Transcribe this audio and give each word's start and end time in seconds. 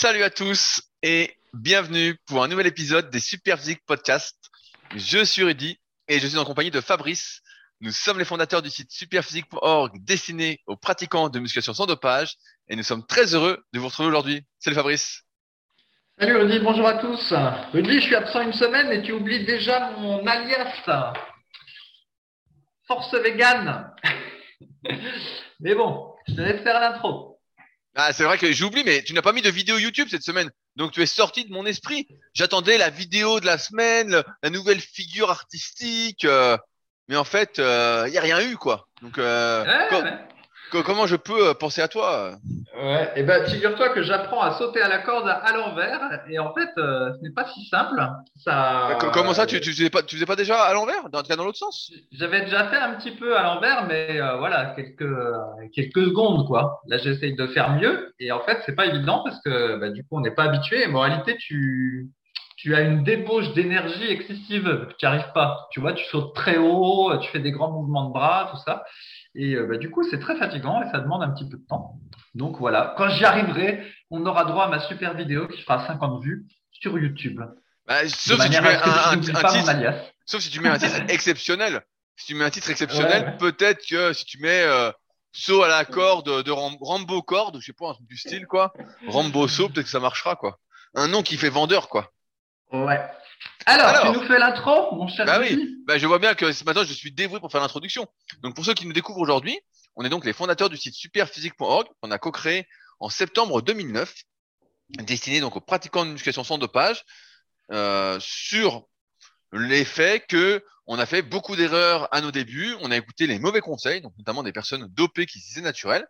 Salut 0.00 0.22
à 0.22 0.30
tous 0.30 0.80
et 1.02 1.36
bienvenue 1.52 2.16
pour 2.26 2.42
un 2.42 2.48
nouvel 2.48 2.66
épisode 2.66 3.10
des 3.10 3.20
Super 3.20 3.58
Physique 3.58 3.84
Podcast. 3.84 4.34
Je 4.96 5.22
suis 5.22 5.42
Rudy 5.42 5.78
et 6.08 6.18
je 6.18 6.26
suis 6.26 6.38
en 6.38 6.46
compagnie 6.46 6.70
de 6.70 6.80
Fabrice. 6.80 7.42
Nous 7.82 7.90
sommes 7.90 8.18
les 8.18 8.24
fondateurs 8.24 8.62
du 8.62 8.70
site 8.70 8.90
superphysique.org 8.90 10.02
destiné 10.02 10.58
aux 10.66 10.76
pratiquants 10.76 11.28
de 11.28 11.38
musculation 11.38 11.74
sans 11.74 11.84
dopage 11.84 12.36
et 12.70 12.76
nous 12.76 12.82
sommes 12.82 13.06
très 13.06 13.34
heureux 13.34 13.62
de 13.74 13.78
vous 13.78 13.88
retrouver 13.88 14.08
aujourd'hui. 14.08 14.42
Salut 14.58 14.74
Fabrice. 14.74 15.20
Salut 16.18 16.38
Rudy, 16.38 16.60
bonjour 16.60 16.88
à 16.88 16.94
tous. 16.94 17.34
Rudy, 17.74 18.00
je 18.00 18.06
suis 18.06 18.16
absent 18.16 18.40
une 18.40 18.54
semaine 18.54 18.90
et 18.92 19.02
tu 19.02 19.12
oublies 19.12 19.44
déjà 19.44 19.90
mon 19.98 20.26
alias. 20.26 21.12
Force 22.86 23.14
vegan. 23.16 23.92
Mais 25.60 25.74
bon, 25.74 26.14
je 26.26 26.36
te 26.36 26.40
laisse 26.40 26.62
faire 26.62 26.80
l'intro. 26.80 27.29
Ah, 27.96 28.12
c'est 28.12 28.24
vrai 28.24 28.38
que 28.38 28.52
j'oublie, 28.52 28.84
mais 28.84 29.02
tu 29.02 29.12
n'as 29.14 29.22
pas 29.22 29.32
mis 29.32 29.42
de 29.42 29.50
vidéo 29.50 29.76
YouTube 29.78 30.08
cette 30.10 30.22
semaine. 30.22 30.50
Donc 30.76 30.92
tu 30.92 31.02
es 31.02 31.06
sorti 31.06 31.44
de 31.44 31.52
mon 31.52 31.66
esprit. 31.66 32.06
J'attendais 32.34 32.78
la 32.78 32.88
vidéo 32.90 33.40
de 33.40 33.46
la 33.46 33.58
semaine, 33.58 34.22
la 34.42 34.50
nouvelle 34.50 34.80
figure 34.80 35.30
artistique. 35.30 36.24
euh, 36.24 36.56
mais 37.08 37.16
en 37.16 37.24
fait, 37.24 37.54
il 37.58 38.10
n'y 38.10 38.18
a 38.18 38.20
rien 38.20 38.40
eu, 38.40 38.56
quoi. 38.56 38.86
Donc, 39.02 39.18
euh, 39.18 39.64
Ouais, 39.64 39.86
co- 39.90 40.02
ouais. 40.02 40.18
Co- 40.70 40.82
comment 40.82 41.06
je 41.06 41.16
peux 41.16 41.48
euh, 41.48 41.54
penser 41.54 41.80
à 41.82 41.88
toi 41.88 42.36
Ouais, 42.82 43.12
et 43.16 43.22
ben 43.22 43.44
figure-toi 43.46 43.90
que 43.90 44.02
j'apprends 44.02 44.40
à 44.40 44.52
sauter 44.52 44.80
à 44.80 44.88
la 44.88 44.98
corde 44.98 45.28
à 45.28 45.52
l'envers 45.52 46.22
et 46.30 46.38
en 46.38 46.54
fait, 46.54 46.70
euh, 46.78 47.12
ce 47.14 47.22
n'est 47.22 47.32
pas 47.34 47.46
si 47.46 47.66
simple. 47.66 48.00
Ça. 48.36 48.96
Comment 49.12 49.34
ça, 49.34 49.46
tu, 49.46 49.60
tu 49.60 49.72
faisais 49.72 49.90
pas, 49.90 50.02
tu 50.02 50.16
faisais 50.16 50.26
pas 50.26 50.36
déjà 50.36 50.62
à 50.62 50.72
l'envers, 50.72 51.10
dans, 51.10 51.22
dans 51.22 51.44
l'autre 51.44 51.58
sens? 51.58 51.92
J'avais 52.12 52.42
déjà 52.42 52.68
fait 52.68 52.76
un 52.78 52.94
petit 52.94 53.10
peu 53.10 53.36
à 53.36 53.42
l'envers, 53.42 53.86
mais 53.86 54.20
euh, 54.20 54.36
voilà, 54.38 54.72
quelques 54.76 55.02
euh, 55.02 55.34
quelques 55.74 56.04
secondes 56.06 56.46
quoi. 56.46 56.80
Là, 56.86 56.98
j'essaye 56.98 57.34
de 57.34 57.46
faire 57.48 57.70
mieux 57.72 58.14
et 58.18 58.32
en 58.32 58.40
fait, 58.40 58.62
c'est 58.64 58.74
pas 58.74 58.86
évident 58.86 59.22
parce 59.24 59.40
que 59.42 59.76
bah, 59.76 59.90
du 59.90 60.02
coup, 60.02 60.16
on 60.16 60.20
n'est 60.20 60.30
pas 60.34 60.44
habitué. 60.44 60.82
Et 60.84 60.86
en 60.86 61.00
réalité, 61.00 61.36
tu 61.38 62.08
tu 62.56 62.74
as 62.74 62.82
une 62.82 63.02
débauche 63.04 63.54
d'énergie 63.54 64.06
excessive, 64.10 64.86
tu 64.98 65.06
n'y 65.06 65.08
arrives 65.10 65.32
pas. 65.34 65.66
Tu 65.70 65.80
vois, 65.80 65.94
tu 65.94 66.04
sautes 66.04 66.34
très 66.34 66.58
haut, 66.58 67.10
tu 67.18 67.30
fais 67.30 67.38
des 67.40 67.52
grands 67.52 67.70
mouvements 67.72 68.04
de 68.08 68.12
bras, 68.12 68.50
tout 68.52 68.58
ça. 68.66 68.84
Et 69.34 69.54
euh, 69.54 69.66
bah, 69.66 69.76
du 69.76 69.90
coup, 69.90 70.02
c'est 70.08 70.18
très 70.20 70.36
fatigant 70.36 70.82
et 70.82 70.90
ça 70.90 70.98
demande 71.00 71.22
un 71.22 71.30
petit 71.30 71.48
peu 71.48 71.56
de 71.56 71.66
temps. 71.66 71.98
Donc 72.34 72.58
voilà, 72.58 72.94
quand 72.96 73.08
j'y 73.10 73.24
arriverai, 73.24 73.84
on 74.10 74.24
aura 74.26 74.44
droit 74.44 74.64
à 74.64 74.68
ma 74.68 74.80
super 74.80 75.14
vidéo 75.14 75.46
qui 75.48 75.62
fera 75.62 75.86
50 75.86 76.22
vues 76.22 76.46
sur 76.72 76.98
YouTube. 76.98 77.40
Bah, 77.86 78.06
Sauf 78.08 78.40
si 78.42 78.50
tu 78.50 78.60
mets 78.62 78.68
un, 78.68 79.18
titre, 79.18 79.40
sauf 80.26 80.40
si 80.42 80.50
tu 80.50 80.60
mets 80.60 80.68
un 80.70 80.78
titre 80.78 81.00
exceptionnel. 81.08 81.82
Si 82.16 82.26
tu 82.26 82.34
mets 82.34 82.44
un 82.44 82.50
titre 82.50 82.70
exceptionnel, 82.70 83.22
Ouais, 83.24 83.28
ouais. 83.30 83.36
peut-être 83.38 83.84
que 83.88 84.12
si 84.12 84.24
tu 84.26 84.38
mets 84.40 84.62
euh, 84.64 84.90
saut 85.32 85.62
à 85.62 85.68
la 85.68 85.84
corde 85.84 86.42
de 86.44 86.50
Ram- 86.50 86.76
Rambo 86.80 87.22
corde, 87.22 87.58
je 87.60 87.66
sais 87.66 87.72
pas, 87.72 87.90
un 87.90 87.94
truc 87.94 88.06
du 88.06 88.16
style 88.16 88.46
quoi. 88.46 88.72
Rambo 89.08 89.48
saut, 89.48 89.68
peut-être 89.68 89.86
que 89.86 89.90
ça 89.90 90.00
marchera 90.00 90.36
quoi. 90.36 90.58
Un 90.94 91.08
nom 91.08 91.22
qui 91.22 91.36
fait 91.36 91.48
vendeur 91.50 91.88
quoi. 91.88 92.12
Ouais. 92.72 93.00
Alors, 93.66 93.86
Alors. 93.86 94.12
tu 94.12 94.20
nous 94.20 94.26
fais 94.26 94.38
l'intro, 94.38 94.94
mon 94.94 95.08
cher 95.08 95.26
Bah 95.26 95.38
oui, 95.40 95.76
bah, 95.86 95.98
je 95.98 96.06
vois 96.06 96.18
bien 96.18 96.34
que 96.34 96.52
ce 96.52 96.64
matin 96.64 96.84
je 96.84 96.92
suis 96.92 97.12
dévoué 97.12 97.40
pour 97.40 97.50
faire 97.50 97.60
l'introduction. 97.60 98.06
Donc 98.42 98.54
pour 98.54 98.64
ceux 98.64 98.74
qui 98.74 98.86
nous 98.86 98.92
découvrent 98.92 99.20
aujourd'hui, 99.20 99.58
on 99.96 100.04
est 100.04 100.08
donc 100.08 100.24
les 100.24 100.32
fondateurs 100.32 100.70
du 100.70 100.76
site 100.76 100.94
superphysique.org 100.94 101.86
qu'on 102.00 102.10
a 102.10 102.18
co-créé 102.18 102.66
en 103.00 103.08
septembre 103.08 103.62
2009, 103.62 104.14
destiné 105.04 105.40
donc 105.40 105.56
aux 105.56 105.60
pratiquants 105.60 106.04
de 106.04 106.10
musculation 106.10 106.44
sans 106.44 106.58
dopage, 106.58 107.04
euh, 107.72 108.18
sur 108.20 108.86
l'effet 109.52 110.24
que 110.28 110.64
on 110.86 110.98
a 110.98 111.06
fait 111.06 111.22
beaucoup 111.22 111.54
d'erreurs 111.54 112.12
à 112.12 112.20
nos 112.20 112.32
débuts, 112.32 112.74
on 112.80 112.90
a 112.90 112.96
écouté 112.96 113.26
les 113.26 113.38
mauvais 113.38 113.60
conseils, 113.60 114.00
donc 114.00 114.12
notamment 114.18 114.42
des 114.42 114.52
personnes 114.52 114.88
dopées 114.90 115.26
qui 115.26 115.38
se 115.38 115.46
disaient 115.46 115.60
naturelles. 115.60 116.06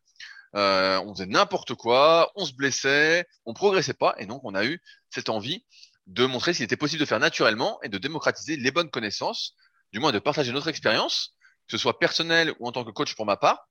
Euh, 0.56 0.98
on 1.04 1.14
faisait 1.14 1.26
n'importe 1.26 1.74
quoi, 1.74 2.32
on 2.34 2.44
se 2.44 2.52
blessait, 2.54 3.26
on 3.44 3.54
progressait 3.54 3.94
pas, 3.94 4.14
et 4.18 4.26
donc 4.26 4.40
on 4.42 4.54
a 4.54 4.64
eu 4.64 4.80
cette 5.10 5.28
envie 5.28 5.64
de 6.10 6.26
montrer 6.26 6.54
s'il 6.54 6.64
était 6.64 6.76
possible 6.76 7.00
de 7.00 7.06
faire 7.06 7.20
naturellement 7.20 7.80
et 7.82 7.88
de 7.88 7.96
démocratiser 7.96 8.56
les 8.56 8.70
bonnes 8.72 8.90
connaissances, 8.90 9.54
du 9.92 10.00
moins 10.00 10.12
de 10.12 10.18
partager 10.18 10.50
notre 10.52 10.68
expérience, 10.68 11.34
que 11.66 11.72
ce 11.72 11.78
soit 11.78 11.98
personnel 11.98 12.52
ou 12.58 12.66
en 12.66 12.72
tant 12.72 12.84
que 12.84 12.90
coach 12.90 13.14
pour 13.14 13.26
ma 13.26 13.36
part, 13.36 13.68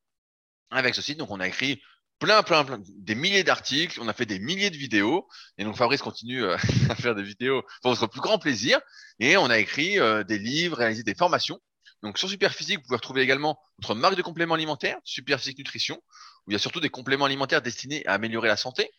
avec 0.71 0.95
ce 0.95 1.01
site. 1.01 1.17
Donc 1.17 1.31
on 1.31 1.39
a 1.41 1.47
écrit 1.47 1.81
plein, 2.17 2.41
plein, 2.43 2.63
plein, 2.63 2.79
des 2.81 3.15
milliers 3.15 3.43
d'articles, 3.43 3.99
on 4.01 4.07
a 4.07 4.13
fait 4.13 4.25
des 4.25 4.39
milliers 4.39 4.69
de 4.69 4.77
vidéos, 4.77 5.27
et 5.57 5.65
donc 5.65 5.75
Fabrice 5.75 6.01
continue 6.01 6.43
euh, 6.43 6.55
à 6.89 6.95
faire 6.95 7.13
des 7.13 7.23
vidéos 7.23 7.61
pour 7.81 7.91
votre 7.91 8.07
plus 8.07 8.21
grand 8.21 8.39
plaisir, 8.39 8.79
et 9.19 9.35
on 9.35 9.49
a 9.49 9.57
écrit 9.57 9.99
euh, 9.99 10.23
des 10.23 10.39
livres, 10.39 10.77
réalisé 10.77 11.03
des 11.03 11.15
formations. 11.15 11.59
Donc 12.03 12.17
sur 12.17 12.29
Superphysique, 12.29 12.77
vous 12.77 12.83
pouvez 12.83 12.97
retrouver 12.97 13.21
également 13.21 13.59
notre 13.79 13.95
marque 13.95 14.15
de 14.15 14.21
compléments 14.21 14.55
alimentaires, 14.55 14.97
Superphysique 15.03 15.57
Nutrition, 15.57 16.01
où 16.47 16.51
il 16.51 16.53
y 16.53 16.55
a 16.55 16.59
surtout 16.59 16.79
des 16.79 16.89
compléments 16.89 17.25
alimentaires 17.25 17.61
destinés 17.61 18.05
à 18.05 18.13
améliorer 18.13 18.47
la 18.47 18.55
santé. 18.55 18.89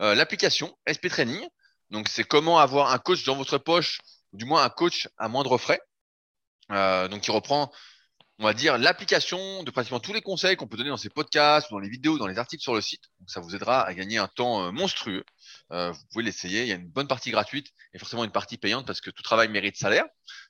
Euh, 0.00 0.16
L'application 0.16 0.76
SP 0.90 1.06
Training, 1.06 1.46
donc 1.90 2.08
c'est 2.08 2.24
comment 2.24 2.58
avoir 2.58 2.92
un 2.92 2.98
coach 2.98 3.24
dans 3.24 3.36
votre 3.36 3.58
poche, 3.58 4.00
du 4.32 4.44
moins 4.44 4.64
un 4.64 4.70
coach 4.70 5.08
à 5.18 5.28
moindre 5.28 5.58
frais. 5.58 5.80
Euh, 6.72 7.08
donc 7.08 7.22
qui 7.22 7.30
reprend, 7.30 7.70
on 8.38 8.44
va 8.44 8.54
dire, 8.54 8.78
l'application 8.78 9.62
de 9.62 9.70
pratiquement 9.70 10.00
tous 10.00 10.12
les 10.12 10.22
conseils 10.22 10.56
qu'on 10.56 10.66
peut 10.66 10.76
donner 10.76 10.88
dans 10.88 10.96
ces 10.96 11.10
podcasts, 11.10 11.70
dans 11.70 11.78
les 11.78 11.88
vidéos, 11.88 12.18
dans 12.18 12.26
les 12.26 12.38
articles 12.38 12.62
sur 12.62 12.74
le 12.74 12.80
site. 12.80 13.02
Donc 13.20 13.30
ça 13.30 13.40
vous 13.40 13.54
aidera 13.54 13.82
à 13.82 13.94
gagner 13.94 14.18
un 14.18 14.28
temps 14.28 14.64
euh, 14.64 14.70
monstrueux. 14.72 15.24
Euh, 15.72 15.92
vous 15.92 16.04
pouvez 16.10 16.24
l'essayer. 16.24 16.62
Il 16.62 16.68
y 16.68 16.72
a 16.72 16.76
une 16.76 16.88
bonne 16.88 17.06
partie 17.06 17.30
gratuite 17.30 17.68
et 17.92 17.98
forcément 17.98 18.24
une 18.24 18.32
partie 18.32 18.56
payante 18.58 18.86
parce 18.86 19.00
que 19.00 19.10
tout 19.10 19.22
travail 19.22 19.48
mérite 19.48 19.76
salaire. 19.76 20.04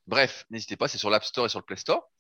Bref, 0.07 0.47
n'hésitez 0.51 0.77
pas, 0.77 0.89
c'est 0.89 0.99
sur 0.99 1.11
l'App 1.11 1.25
Store 1.25 1.47
et 1.47 1.49
sur 1.49 1.59
le 1.59 1.65
Play 1.65 1.77
Store. 1.77 2.11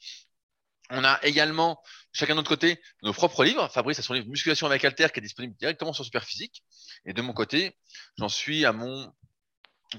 On 0.90 1.02
a 1.04 1.18
également, 1.22 1.80
chacun 2.12 2.34
de 2.34 2.38
notre 2.38 2.48
côté, 2.48 2.80
nos 3.02 3.12
propres 3.12 3.44
livres. 3.44 3.68
Fabrice 3.68 3.98
a 3.98 4.02
son 4.02 4.12
livre 4.12 4.28
Musculation 4.28 4.66
avec 4.66 4.84
Alter 4.84 5.08
qui 5.12 5.20
est 5.20 5.22
disponible 5.22 5.54
directement 5.56 5.92
sur 5.92 6.04
Superphysique. 6.04 6.62
Et 7.06 7.12
de 7.12 7.22
mon 7.22 7.32
côté, 7.32 7.76
j'en 8.18 8.28
suis 8.28 8.64
à 8.64 8.72
mon 8.72 9.12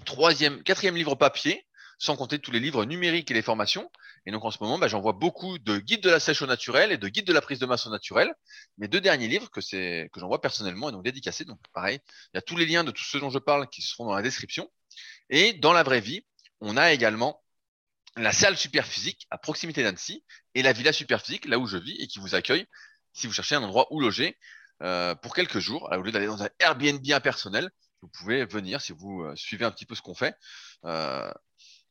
troisième, 0.06 0.62
quatrième 0.64 0.96
livre 0.96 1.16
papier, 1.16 1.66
sans 1.98 2.16
compter 2.16 2.40
tous 2.40 2.52
les 2.52 2.60
livres 2.60 2.86
numériques 2.86 3.32
et 3.32 3.34
les 3.34 3.42
formations. 3.42 3.90
Et 4.26 4.32
donc 4.32 4.44
en 4.44 4.52
ce 4.52 4.58
moment, 4.62 4.78
bah, 4.78 4.88
j'envoie 4.88 5.14
beaucoup 5.14 5.58
de 5.58 5.78
guides 5.78 6.02
de 6.02 6.10
la 6.10 6.20
sèche 6.20 6.42
au 6.42 6.48
naturel 6.48 6.92
et 6.92 6.98
de 6.98 7.08
guides 7.08 7.28
de 7.28 7.34
la 7.34 7.42
prise 7.42 7.60
de 7.60 7.66
masse 7.66 7.88
au 7.88 7.90
naturel. 7.90 8.34
Mes 8.78 8.88
deux 8.88 9.02
derniers 9.02 9.28
livres 9.28 9.50
que 9.50 9.62
que 10.08 10.20
j'envoie 10.20 10.42
personnellement 10.42 10.90
et 10.90 10.92
donc 10.92 11.04
dédicacés. 11.04 11.46
Donc 11.46 11.60
pareil, 11.74 12.00
il 12.34 12.38
y 12.38 12.40
a 12.40 12.42
tous 12.42 12.58
les 12.58 12.66
liens 12.66 12.84
de 12.84 12.92
tout 12.92 13.04
ce 13.04 13.18
dont 13.18 13.30
je 13.30 13.40
parle 13.40 13.70
qui 13.70 13.82
seront 13.82 14.06
dans 14.06 14.16
la 14.16 14.22
description. 14.22 14.70
Et 15.30 15.54
dans 15.54 15.74
la 15.74 15.84
vraie 15.84 16.02
vie, 16.02 16.26
on 16.62 16.78
a 16.78 16.92
également 16.92 17.42
la 18.18 18.32
salle 18.32 18.58
Superphysique 18.58 19.28
à 19.30 19.38
proximité 19.38 19.84
d'Annecy 19.84 20.24
et 20.54 20.62
la 20.62 20.74
villa 20.74 20.94
Superphysique 20.94 21.46
là 21.46 21.60
où 21.60 21.68
je 21.68 21.78
vis 21.78 21.96
et 22.02 22.08
qui 22.08 22.20
vous 22.20 22.36
accueille 22.36 22.66
si 23.14 23.28
vous 23.28 23.34
cherchez 23.34 23.56
un 23.56 23.64
endroit 23.64 23.88
où 23.92 24.00
loger 24.00 24.38
euh, 24.82 25.16
pour 25.16 25.34
quelques 25.34 25.60
jours. 25.60 25.88
Alors, 25.92 26.02
au 26.02 26.06
lieu 26.06 26.12
d'aller 26.12 26.28
dans 26.28 26.44
un 26.44 26.50
Airbnb 26.60 27.02
impersonnel, 27.12 27.70
vous 28.02 28.10
pouvez 28.10 28.46
venir 28.46 28.82
si 28.82 28.92
vous 28.92 29.24
euh, 29.24 29.36
suivez 29.36 29.66
un 29.66 29.72
petit 29.72 29.86
peu 29.86 29.96
ce 29.96 30.02
qu'on 30.02 30.14
fait 30.14 30.36
euh, 30.86 31.32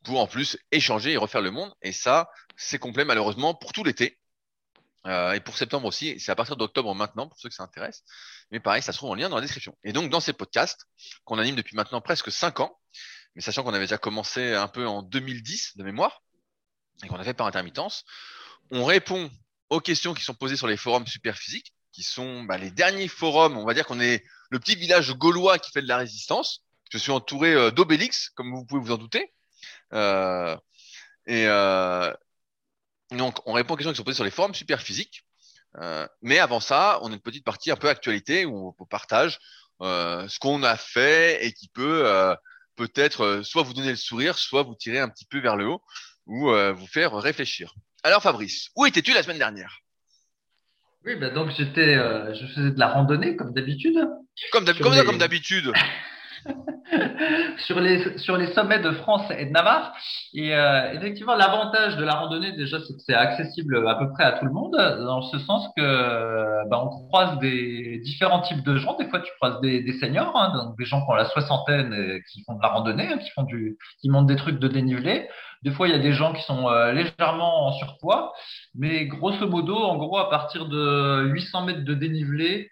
pour 0.03 0.19
en 0.19 0.27
plus 0.27 0.57
échanger 0.71 1.13
et 1.13 1.17
refaire 1.17 1.41
le 1.41 1.51
monde. 1.51 1.73
Et 1.81 1.91
ça, 1.91 2.29
c'est 2.55 2.79
complet 2.79 3.05
malheureusement 3.05 3.53
pour 3.53 3.73
tout 3.73 3.83
l'été. 3.83 4.19
Euh, 5.07 5.33
et 5.33 5.39
pour 5.39 5.57
septembre 5.57 5.87
aussi, 5.87 6.19
c'est 6.19 6.31
à 6.31 6.35
partir 6.35 6.55
d'octobre 6.55 6.93
maintenant 6.95 7.27
pour 7.27 7.39
ceux 7.39 7.49
que 7.49 7.55
ça 7.55 7.63
intéresse. 7.63 8.03
Mais 8.51 8.59
pareil, 8.59 8.81
ça 8.81 8.91
se 8.91 8.97
trouve 8.97 9.11
en 9.11 9.15
lien 9.15 9.29
dans 9.29 9.35
la 9.35 9.41
description. 9.41 9.77
Et 9.83 9.93
donc 9.93 10.09
dans 10.09 10.19
ces 10.19 10.33
podcasts 10.33 10.85
qu'on 11.25 11.37
anime 11.37 11.55
depuis 11.55 11.75
maintenant 11.75 12.01
presque 12.01 12.31
cinq 12.31 12.59
ans, 12.59 12.79
mais 13.35 13.41
sachant 13.41 13.63
qu'on 13.63 13.73
avait 13.73 13.85
déjà 13.85 13.97
commencé 13.97 14.53
un 14.53 14.67
peu 14.67 14.87
en 14.87 15.01
2010 15.01 15.77
de 15.77 15.83
mémoire 15.83 16.23
et 17.03 17.07
qu'on 17.07 17.17
a 17.17 17.23
fait 17.23 17.33
par 17.33 17.47
intermittence, 17.47 18.05
on 18.71 18.85
répond 18.85 19.29
aux 19.69 19.81
questions 19.81 20.13
qui 20.13 20.23
sont 20.23 20.33
posées 20.33 20.55
sur 20.55 20.67
les 20.67 20.77
forums 20.77 21.07
Superphysique, 21.07 21.73
qui 21.91 22.03
sont 22.03 22.43
bah, 22.43 22.57
les 22.57 22.71
derniers 22.71 23.07
forums. 23.07 23.57
On 23.57 23.65
va 23.65 23.73
dire 23.73 23.85
qu'on 23.85 23.99
est 23.99 24.23
le 24.49 24.59
petit 24.59 24.75
village 24.75 25.13
gaulois 25.13 25.59
qui 25.59 25.71
fait 25.71 25.81
de 25.81 25.87
la 25.87 25.97
résistance. 25.97 26.63
Je 26.91 26.97
suis 26.97 27.11
entouré 27.11 27.53
euh, 27.53 27.71
d'Obélix, 27.71 28.29
comme 28.35 28.53
vous 28.53 28.65
pouvez 28.65 28.81
vous 28.81 28.91
en 28.91 28.97
douter. 28.97 29.33
Euh, 29.93 30.55
et 31.25 31.45
euh, 31.47 32.13
donc, 33.11 33.39
on 33.45 33.53
répond 33.53 33.73
aux 33.73 33.77
questions 33.77 33.91
qui 33.91 33.97
sont 33.97 34.03
posées 34.03 34.15
sur 34.15 34.23
les 34.23 34.31
forums 34.31 34.55
Superphysique. 34.55 35.25
Euh, 35.77 36.07
mais 36.21 36.39
avant 36.39 36.59
ça, 36.59 36.99
on 37.01 37.11
a 37.11 37.13
une 37.13 37.19
petite 37.19 37.43
partie 37.43 37.71
un 37.71 37.75
peu 37.75 37.89
actualité 37.89 38.45
où 38.45 38.73
on 38.77 38.85
partage 38.85 39.39
ce 39.81 40.39
qu'on 40.39 40.63
a 40.63 40.77
fait 40.77 41.45
et 41.45 41.51
qui 41.51 41.67
peut 41.67 42.35
peut-être 42.75 43.21
euh, 43.21 43.43
soit 43.43 43.63
vous 43.63 43.73
donner 43.73 43.91
le 43.91 43.95
sourire, 43.95 44.37
soit 44.37 44.63
vous 44.63 44.75
tirer 44.75 44.99
un 44.99 45.09
petit 45.09 45.25
peu 45.25 45.39
vers 45.39 45.55
le 45.55 45.67
haut 45.67 45.81
ou 46.25 46.49
euh, 46.49 46.73
vous 46.73 46.87
faire 46.87 47.13
réfléchir. 47.13 47.73
Alors 48.03 48.21
Fabrice, 48.21 48.69
où 48.75 48.85
étais-tu 48.85 49.13
la 49.13 49.23
semaine 49.23 49.37
dernière? 49.37 49.79
Oui, 51.05 51.15
bah 51.15 51.29
donc 51.29 51.51
j'étais, 51.55 51.95
euh, 51.95 52.33
je 52.33 52.47
faisais 52.47 52.71
de 52.71 52.79
la 52.79 52.87
randonnée 52.87 53.35
comme 53.35 53.53
d'habitude 53.53 53.99
comme 54.51 54.65
d'habitude. 55.17 55.71
sur 57.57 57.79
les 57.79 58.17
sur 58.17 58.37
les 58.37 58.47
sommets 58.53 58.79
de 58.79 58.91
France 58.91 59.23
et 59.37 59.45
de 59.45 59.51
Navarre. 59.51 59.93
Et 60.33 60.55
euh, 60.55 60.93
effectivement, 60.93 61.35
l'avantage 61.35 61.97
de 61.97 62.03
la 62.03 62.15
randonnée 62.15 62.51
déjà, 62.53 62.79
c'est 62.79 62.93
que 62.93 62.99
c'est 63.05 63.15
accessible 63.15 63.87
à 63.87 63.95
peu 63.95 64.11
près 64.11 64.23
à 64.23 64.33
tout 64.33 64.45
le 64.45 64.51
monde, 64.51 64.73
dans 64.73 65.21
ce 65.21 65.39
sens 65.39 65.67
que 65.75 66.69
bah, 66.69 66.81
on 66.83 67.07
croise 67.07 67.39
des 67.39 67.99
différents 68.03 68.41
types 68.41 68.63
de 68.63 68.77
gens. 68.77 68.95
Des 68.97 69.07
fois, 69.07 69.19
tu 69.19 69.31
croises 69.39 69.59
des, 69.61 69.81
des 69.81 69.93
seniors, 69.93 70.35
hein, 70.35 70.53
donc 70.55 70.77
des 70.77 70.85
gens 70.85 71.03
qui 71.03 71.11
ont 71.11 71.15
la 71.15 71.25
soixantaine 71.25 71.93
et 71.93 72.21
qui 72.31 72.43
font 72.43 72.55
de 72.55 72.61
la 72.61 72.69
randonnée, 72.69 73.07
hein, 73.11 73.17
qui 73.17 73.29
font 73.31 73.43
du, 73.43 73.77
qui 74.01 74.09
montent 74.09 74.27
des 74.27 74.35
trucs 74.35 74.59
de 74.59 74.67
dénivelé. 74.67 75.27
Des 75.63 75.71
fois, 75.71 75.87
il 75.87 75.91
y 75.91 75.95
a 75.95 75.99
des 75.99 76.13
gens 76.13 76.33
qui 76.33 76.43
sont 76.43 76.69
euh, 76.69 76.91
légèrement 76.91 77.67
en 77.67 77.73
surpoids, 77.73 78.33
mais 78.75 79.05
grosso 79.05 79.47
modo, 79.47 79.75
en 79.75 79.97
gros, 79.97 80.17
à 80.17 80.29
partir 80.29 80.67
de 80.67 81.23
800 81.25 81.65
mètres 81.65 81.83
de 81.83 81.93
dénivelé, 81.95 82.69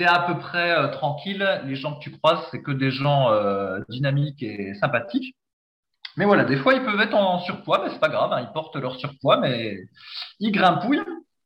tu 0.00 0.04
es 0.04 0.08
à 0.08 0.20
peu 0.20 0.38
près 0.38 0.70
euh, 0.70 0.88
tranquille. 0.88 1.46
Les 1.66 1.76
gens 1.76 1.94
que 1.94 2.00
tu 2.00 2.10
croises, 2.10 2.40
c'est 2.50 2.62
que 2.62 2.70
des 2.70 2.90
gens 2.90 3.30
euh, 3.30 3.78
dynamiques 3.88 4.42
et 4.42 4.74
sympathiques. 4.74 5.36
Mais 6.16 6.24
voilà, 6.24 6.44
des 6.44 6.56
fois, 6.56 6.74
ils 6.74 6.82
peuvent 6.82 7.00
être 7.00 7.14
en 7.14 7.40
surpoids, 7.40 7.82
mais 7.84 7.90
c'est 7.90 8.00
pas 8.00 8.08
grave, 8.08 8.32
hein, 8.32 8.40
ils 8.40 8.52
portent 8.52 8.76
leur 8.76 8.98
surpoids, 8.98 9.36
mais 9.36 9.78
ils 10.40 10.50
grimpouillent. 10.50 11.02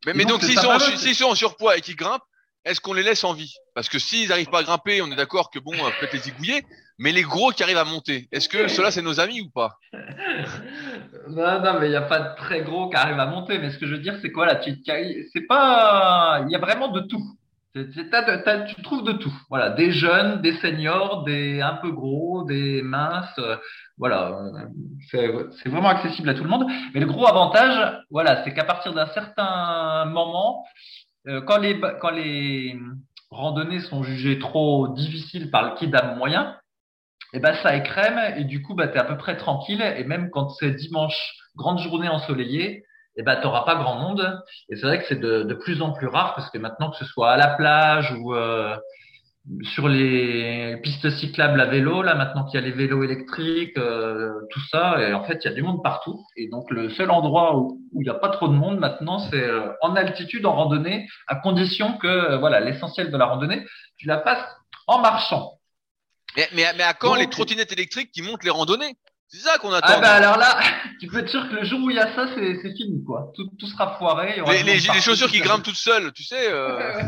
Mais, 0.06 0.14
mais 0.14 0.24
donc, 0.24 0.42
s'ils 0.42 0.58
sont, 0.58 1.26
en 1.26 1.34
surpoids 1.34 1.76
et 1.76 1.80
qu'ils 1.80 1.96
grimpent, 1.96 2.22
est-ce 2.64 2.80
qu'on 2.80 2.94
les 2.94 3.02
laisse 3.02 3.24
en 3.24 3.34
vie? 3.34 3.54
Parce 3.74 3.88
que 3.88 3.98
s'ils 3.98 4.28
n'arrivent 4.28 4.48
pas 4.48 4.60
à 4.60 4.62
grimper, 4.62 5.02
on 5.02 5.10
est 5.10 5.16
d'accord 5.16 5.50
que 5.50 5.58
bon, 5.58 5.72
peut-être 5.72 6.14
les 6.14 6.20
zigouiller, 6.20 6.64
mais 6.98 7.12
les 7.12 7.22
gros 7.22 7.50
qui 7.50 7.62
arrivent 7.62 7.76
à 7.76 7.84
monter, 7.84 8.28
est-ce 8.32 8.48
que 8.48 8.68
ceux-là, 8.68 8.90
c'est 8.90 9.02
nos 9.02 9.20
amis 9.20 9.40
ou 9.40 9.50
pas? 9.50 9.78
Non, 11.28 11.60
non, 11.62 11.80
mais 11.80 11.86
il 11.86 11.90
n'y 11.90 11.96
a 11.96 12.02
pas 12.02 12.20
de 12.20 12.36
très 12.36 12.62
gros 12.62 12.90
qui 12.90 12.96
arrivent 12.96 13.18
à 13.18 13.26
monter. 13.26 13.58
Mais 13.58 13.70
ce 13.70 13.78
que 13.78 13.86
je 13.86 13.92
veux 13.94 14.00
dire, 14.00 14.18
c'est 14.20 14.30
quoi 14.30 14.44
là 14.44 14.60
C'est 14.62 15.46
pas. 15.48 16.42
Il 16.46 16.50
y 16.50 16.54
a 16.54 16.58
vraiment 16.58 16.88
de 16.88 17.00
tout. 17.00 17.22
Tu 17.74 18.82
trouves 18.82 19.02
de 19.02 19.12
tout. 19.12 19.32
Voilà, 19.50 19.70
des 19.70 19.90
jeunes, 19.90 20.40
des 20.42 20.54
seniors, 20.58 21.24
des 21.24 21.60
un 21.60 21.74
peu 21.74 21.90
gros, 21.90 22.44
des 22.44 22.82
minces. 22.82 23.38
Euh, 23.38 23.56
voilà, 23.98 24.38
c'est 25.10 25.68
vraiment 25.68 25.88
accessible 25.88 26.28
à 26.28 26.34
tout 26.34 26.44
le 26.44 26.50
monde. 26.50 26.66
Mais 26.94 27.00
le 27.00 27.06
gros 27.06 27.26
avantage, 27.26 28.00
voilà, 28.10 28.44
c'est 28.44 28.54
qu'à 28.54 28.64
partir 28.64 28.94
d'un 28.94 29.06
certain 29.06 30.04
moment, 30.06 30.64
euh, 31.26 31.40
quand 31.42 31.58
les 31.58 31.80
quand 32.00 32.10
les 32.10 32.78
randonnées 33.30 33.80
sont 33.80 34.04
jugées 34.04 34.38
trop 34.38 34.88
difficiles 34.88 35.50
par 35.50 35.64
le 35.64 35.76
kidam 35.76 36.16
moyen, 36.16 36.56
et 37.32 37.38
eh 37.38 37.40
ben 37.40 37.54
ça 37.62 37.74
écrème 37.74 38.20
et 38.36 38.44
du 38.44 38.62
coup 38.62 38.74
bah 38.74 38.86
tu 38.86 38.94
es 38.94 39.00
à 39.00 39.04
peu 39.04 39.16
près 39.16 39.36
tranquille 39.36 39.82
et 39.82 40.04
même 40.04 40.30
quand 40.30 40.50
c'est 40.50 40.70
dimanche 40.70 41.34
grande 41.56 41.80
journée 41.80 42.08
ensoleillée 42.08 42.84
eh 43.16 43.22
ben 43.22 43.36
tu 43.36 43.42
pas 43.42 43.74
grand 43.76 43.96
monde. 43.96 44.42
Et 44.68 44.76
c'est 44.76 44.86
vrai 44.86 45.00
que 45.00 45.06
c'est 45.08 45.20
de, 45.20 45.42
de, 45.42 45.54
plus 45.54 45.82
en 45.82 45.92
plus 45.92 46.06
rare 46.06 46.34
parce 46.34 46.50
que 46.50 46.58
maintenant 46.58 46.90
que 46.90 46.96
ce 46.96 47.04
soit 47.04 47.32
à 47.32 47.36
la 47.36 47.48
plage 47.48 48.12
ou 48.12 48.34
euh, 48.34 48.76
sur 49.74 49.88
les 49.88 50.78
pistes 50.82 51.10
cyclables 51.10 51.60
à 51.60 51.66
vélo 51.66 52.02
là 52.02 52.14
maintenant 52.14 52.44
qu'il 52.44 52.58
y 52.58 52.62
a 52.62 52.66
les 52.66 52.72
vélos 52.72 53.04
électriques 53.04 53.76
euh, 53.76 54.32
tout 54.50 54.62
ça 54.70 55.00
et 55.00 55.12
en 55.12 55.22
fait 55.24 55.38
il 55.44 55.48
y 55.48 55.50
a 55.50 55.54
du 55.54 55.62
monde 55.62 55.82
partout. 55.82 56.24
Et 56.36 56.48
donc 56.48 56.70
le 56.70 56.90
seul 56.90 57.10
endroit 57.10 57.56
où, 57.56 57.80
il 57.94 58.02
n'y 58.02 58.10
a 58.10 58.14
pas 58.14 58.30
trop 58.30 58.48
de 58.48 58.54
monde 58.54 58.78
maintenant 58.78 59.18
c'est 59.18 59.42
euh, 59.42 59.70
en 59.80 59.94
altitude 59.94 60.46
en 60.46 60.54
randonnée 60.54 61.06
à 61.28 61.36
condition 61.36 61.96
que 61.98 62.36
voilà 62.36 62.60
l'essentiel 62.60 63.10
de 63.10 63.16
la 63.16 63.26
randonnée 63.26 63.64
tu 63.96 64.08
la 64.08 64.20
fasses 64.20 64.44
en 64.86 64.98
marchant. 64.98 65.52
Mais, 66.36 66.48
mais, 66.52 66.64
mais 66.76 66.82
à 66.82 66.94
quand 66.94 67.14
les 67.14 67.28
trottinettes 67.28 67.72
électriques 67.72 68.10
qui 68.10 68.22
montent 68.22 68.42
les 68.42 68.50
randonnées? 68.50 68.96
C'est 69.34 69.48
ça 69.48 69.58
qu'on 69.58 69.72
attend. 69.72 69.94
Ah 69.96 70.00
bah 70.00 70.12
alors 70.12 70.38
là, 70.38 70.60
tu 71.00 71.08
peux 71.08 71.18
être 71.18 71.28
sûr 71.28 71.48
que 71.48 71.56
le 71.56 71.64
jour 71.64 71.80
où 71.82 71.90
il 71.90 71.96
y 71.96 71.98
a 71.98 72.14
ça, 72.14 72.28
c'est 72.36 72.54
fini 72.76 73.02
quoi. 73.04 73.32
Tout, 73.34 73.50
tout 73.58 73.66
sera 73.66 73.96
foiré. 73.98 74.40
les, 74.46 74.62
les, 74.62 74.74
les 74.74 75.00
chaussures 75.00 75.26
qui 75.26 75.40
grimpent 75.40 75.64
toutes 75.64 75.74
seules, 75.74 76.12
tu 76.12 76.22
sais. 76.22 76.52
Euh... 76.52 77.02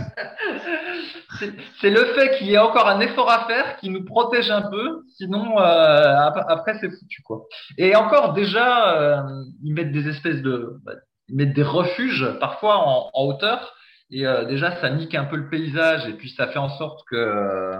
c'est 1.80 1.90
le 1.90 2.04
fait 2.14 2.36
qu'il 2.36 2.48
y 2.48 2.54
ait 2.54 2.58
encore 2.58 2.88
un 2.88 2.98
effort 2.98 3.30
à 3.30 3.46
faire 3.46 3.76
qui 3.76 3.90
nous 3.90 4.04
protège 4.04 4.50
un 4.50 4.62
peu. 4.62 5.04
Sinon, 5.16 5.60
euh, 5.60 6.16
après 6.48 6.76
c'est 6.80 6.90
foutu 6.90 7.22
quoi. 7.22 7.44
Et 7.78 7.94
encore 7.94 8.32
déjà, 8.32 8.98
euh, 9.00 9.22
ils 9.62 9.72
mettent 9.72 9.92
des 9.92 10.08
espèces 10.08 10.42
de, 10.42 10.80
bah, 10.84 10.94
ils 11.28 11.36
mettent 11.36 11.54
des 11.54 11.62
refuges 11.62 12.26
parfois 12.40 12.78
en, 12.78 13.10
en 13.14 13.24
hauteur. 13.26 13.72
Et 14.10 14.26
euh, 14.26 14.44
déjà, 14.46 14.80
ça 14.80 14.90
nique 14.90 15.14
un 15.14 15.26
peu 15.26 15.36
le 15.36 15.48
paysage 15.48 16.08
et 16.08 16.12
puis 16.14 16.30
ça 16.30 16.48
fait 16.48 16.58
en 16.58 16.76
sorte 16.76 17.04
que 17.08 17.76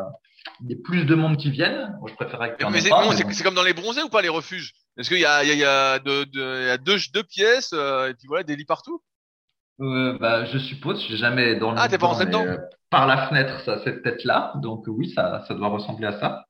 il 0.60 0.70
y 0.70 0.72
ait 0.72 0.82
plus 0.82 1.04
de 1.04 1.14
monde 1.14 1.36
qui 1.36 1.50
viennent. 1.50 1.96
Moi, 2.00 2.10
je 2.10 2.14
préférerais 2.14 2.56
que 2.56 2.64
mais 2.66 2.80
c'est, 2.80 2.90
bon, 2.90 3.10
comme 3.44 3.54
dans 3.54 3.62
les 3.62 3.74
bronzés 3.74 4.02
ou 4.02 4.08
pas 4.08 4.22
les 4.22 4.28
refuges? 4.28 4.72
Est-ce 4.96 5.08
qu'il 5.08 5.18
y 5.18 5.26
a, 5.26 5.44
il 5.44 5.48
y 5.48 5.52
a, 5.52 5.54
il 5.54 5.60
y 5.60 5.64
a, 5.64 5.98
de, 5.98 6.24
de, 6.24 6.62
il 6.62 6.66
y 6.66 6.70
a 6.70 6.78
deux, 6.78 6.96
deux 7.12 7.22
pièces 7.22 7.72
euh, 7.74 8.08
et 8.08 8.14
puis 8.14 8.26
voilà 8.28 8.44
des 8.44 8.56
lits 8.56 8.64
partout? 8.64 9.02
Euh, 9.80 10.16
bah, 10.18 10.46
je 10.46 10.58
suppose, 10.58 11.04
j'ai 11.06 11.16
jamais 11.16 11.54
dormi. 11.56 11.78
Ah, 11.80 11.88
t'es 11.88 11.98
pas 11.98 12.06
rentré 12.06 12.26
dedans 12.26 12.46
euh, 12.46 12.56
Par 12.88 13.06
la 13.06 13.28
fenêtre, 13.28 13.60
ça, 13.64 13.78
c'est 13.84 14.00
peut-être 14.00 14.24
là. 14.24 14.52
Donc 14.56 14.84
oui, 14.86 15.12
ça, 15.14 15.44
ça 15.46 15.54
doit 15.54 15.68
ressembler 15.68 16.06
à 16.06 16.18
ça. 16.18 16.44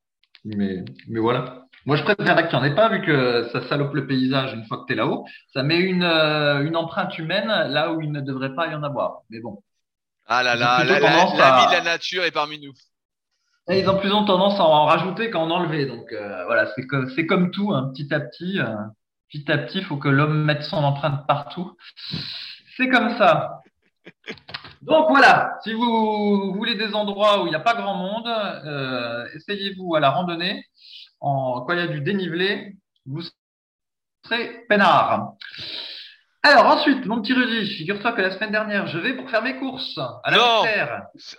Mais, 0.45 0.85
mais 1.09 1.19
voilà. 1.19 1.65
Moi, 1.87 1.97
je 1.97 2.05
préférerais 2.05 2.49
qu'il 2.49 2.59
n'y 2.59 2.65
en 2.65 2.69
ait 2.69 2.75
pas, 2.75 2.89
vu 2.89 3.03
que 3.05 3.49
ça 3.53 3.67
salope 3.69 3.95
le 3.95 4.07
paysage 4.07 4.53
une 4.55 4.65
fois 4.67 4.79
que 4.79 4.87
tu 4.87 4.93
es 4.93 4.97
là-haut. 4.97 5.25
Ça 5.53 5.63
met 5.65 5.79
une, 5.79 6.05
euh, 6.05 6.63
une 6.63 6.77
empreinte 6.77 7.19
humaine 7.19 7.49
là 7.49 7.93
où 7.93 8.01
il 8.01 8.13
ne 8.13 8.21
devrait 8.21 8.55
pas 8.55 8.69
y 8.69 8.75
en 8.75 8.83
avoir. 8.83 9.23
Mais 9.31 9.41
bon. 9.41 9.63
Ah 10.29 10.43
là 10.43 10.57
là, 10.57 10.85
la, 10.85 10.99
la, 10.99 11.01
la, 11.01 11.67
de 11.67 11.73
la 11.73 11.81
nature 11.83 12.25
est 12.25 12.33
parmi 12.33 12.61
nous 12.61 12.73
ils 13.69 13.89
ont 13.89 13.99
plus 13.99 14.13
en 14.13 14.25
tendance 14.25 14.61
à 14.61 14.65
en 14.65 14.85
rajouter 14.85 15.31
qu'à 15.31 15.39
en 15.39 15.51
enlever. 15.51 15.87
Donc 15.87 16.13
euh, 16.13 16.45
voilà, 16.45 16.67
c'est 16.75 16.87
comme, 16.87 17.11
c'est 17.11 17.27
comme 17.27 17.51
tout, 17.51 17.73
hein, 17.73 17.91
petit 17.93 18.13
à 18.15 18.21
petit. 18.21 18.61
Euh, 18.61 18.75
petit 19.29 19.51
à 19.51 19.59
petit, 19.59 19.79
il 19.79 19.85
faut 19.85 19.97
que 19.97 20.09
l'homme 20.09 20.45
mette 20.45 20.63
son 20.63 20.77
empreinte 20.77 21.27
partout. 21.27 21.77
C'est 22.77 22.89
comme 22.89 23.17
ça. 23.17 23.61
Donc 24.83 25.09
voilà, 25.09 25.59
si 25.65 25.73
vous 25.73 26.53
voulez 26.55 26.77
des 26.77 26.95
endroits 26.95 27.43
où 27.43 27.47
il 27.47 27.51
n'y 27.51 27.57
a 27.57 27.61
pas 27.61 27.75
grand 27.75 27.97
monde, 27.97 28.29
euh, 28.29 29.27
essayez-vous 29.35 29.97
à 29.97 30.01
la 30.01 30.11
randonnée. 30.11 30.65
En, 31.19 31.63
quand 31.63 31.73
il 31.73 31.79
y 31.81 31.83
a 31.83 31.89
du 31.89 32.03
dénivelé, 32.03 32.77
vous 33.05 33.23
serez 34.25 34.65
peinard. 34.69 35.33
Alors 36.49 36.67
ensuite, 36.67 37.05
mon 37.07 37.21
petit 37.21 37.33
Rudy, 37.33 37.67
figure-toi 37.77 38.13
que 38.13 38.21
la 38.21 38.31
semaine 38.31 38.53
dernière, 38.53 38.87
je 38.87 38.99
vais 38.99 39.15
pour 39.15 39.29
faire 39.29 39.43
mes 39.43 39.57
courses 39.57 39.99
à 40.23 40.31
la 40.31 40.37
non. 40.37 40.63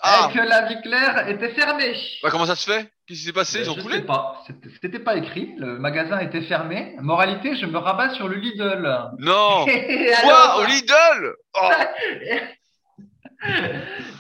Ah. 0.01 0.27
Et 0.29 0.33
que 0.33 0.43
la 0.43 0.67
vie 0.67 0.81
claire 0.81 1.29
était 1.29 1.51
fermée. 1.51 1.95
Bah, 2.21 2.29
comment 2.29 2.45
ça 2.45 2.57
se 2.57 2.69
fait? 2.69 2.91
Qu'est-ce 3.07 3.19
qui 3.19 3.25
s'est 3.27 3.31
passé? 3.31 3.59
Ils 3.61 3.69
ont 3.69 3.75
Je 3.77 3.89
sais 3.89 4.01
pas. 4.01 4.43
C'était 4.81 4.99
pas 4.99 5.15
écrit. 5.15 5.53
Le 5.59 5.79
magasin 5.79 6.19
était 6.19 6.41
fermé. 6.41 6.97
Moralité, 6.99 7.55
je 7.55 7.65
me 7.65 7.77
rabats 7.77 8.15
sur 8.15 8.27
le 8.27 8.35
Lidl. 8.35 8.85
Non 9.19 9.65
Quoi? 10.23 10.57
Au 10.57 10.65
Lidl? 10.65 11.35
Oh. 11.55 11.69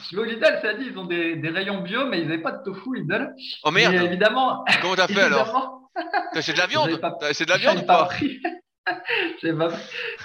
Je 0.09 0.15
vais 0.15 0.21
au 0.21 0.25
Lidl, 0.25 0.59
ça 0.61 0.73
dit, 0.75 0.85
ils 0.91 0.97
ont 0.97 1.05
des, 1.05 1.35
des 1.35 1.49
rayons 1.49 1.81
bio, 1.81 2.05
mais 2.05 2.19
ils 2.19 2.27
n'avaient 2.27 2.41
pas 2.41 2.51
de 2.51 2.63
tofu 2.63 2.95
Lidl. 2.95 3.33
Oh 3.63 3.71
merde 3.71 3.95
évidemment. 3.95 4.63
Comment 4.81 4.95
t'as 4.95 5.07
fait 5.07 5.19
alors? 5.19 5.81
C'est 6.39 6.53
de 6.53 6.59
la 6.59 6.67
viande? 6.67 7.01
C'est 7.33 7.45
de 7.45 7.49
la 7.49 7.57
viande 7.57 7.79
ou 7.79 7.85
pas, 7.85 8.07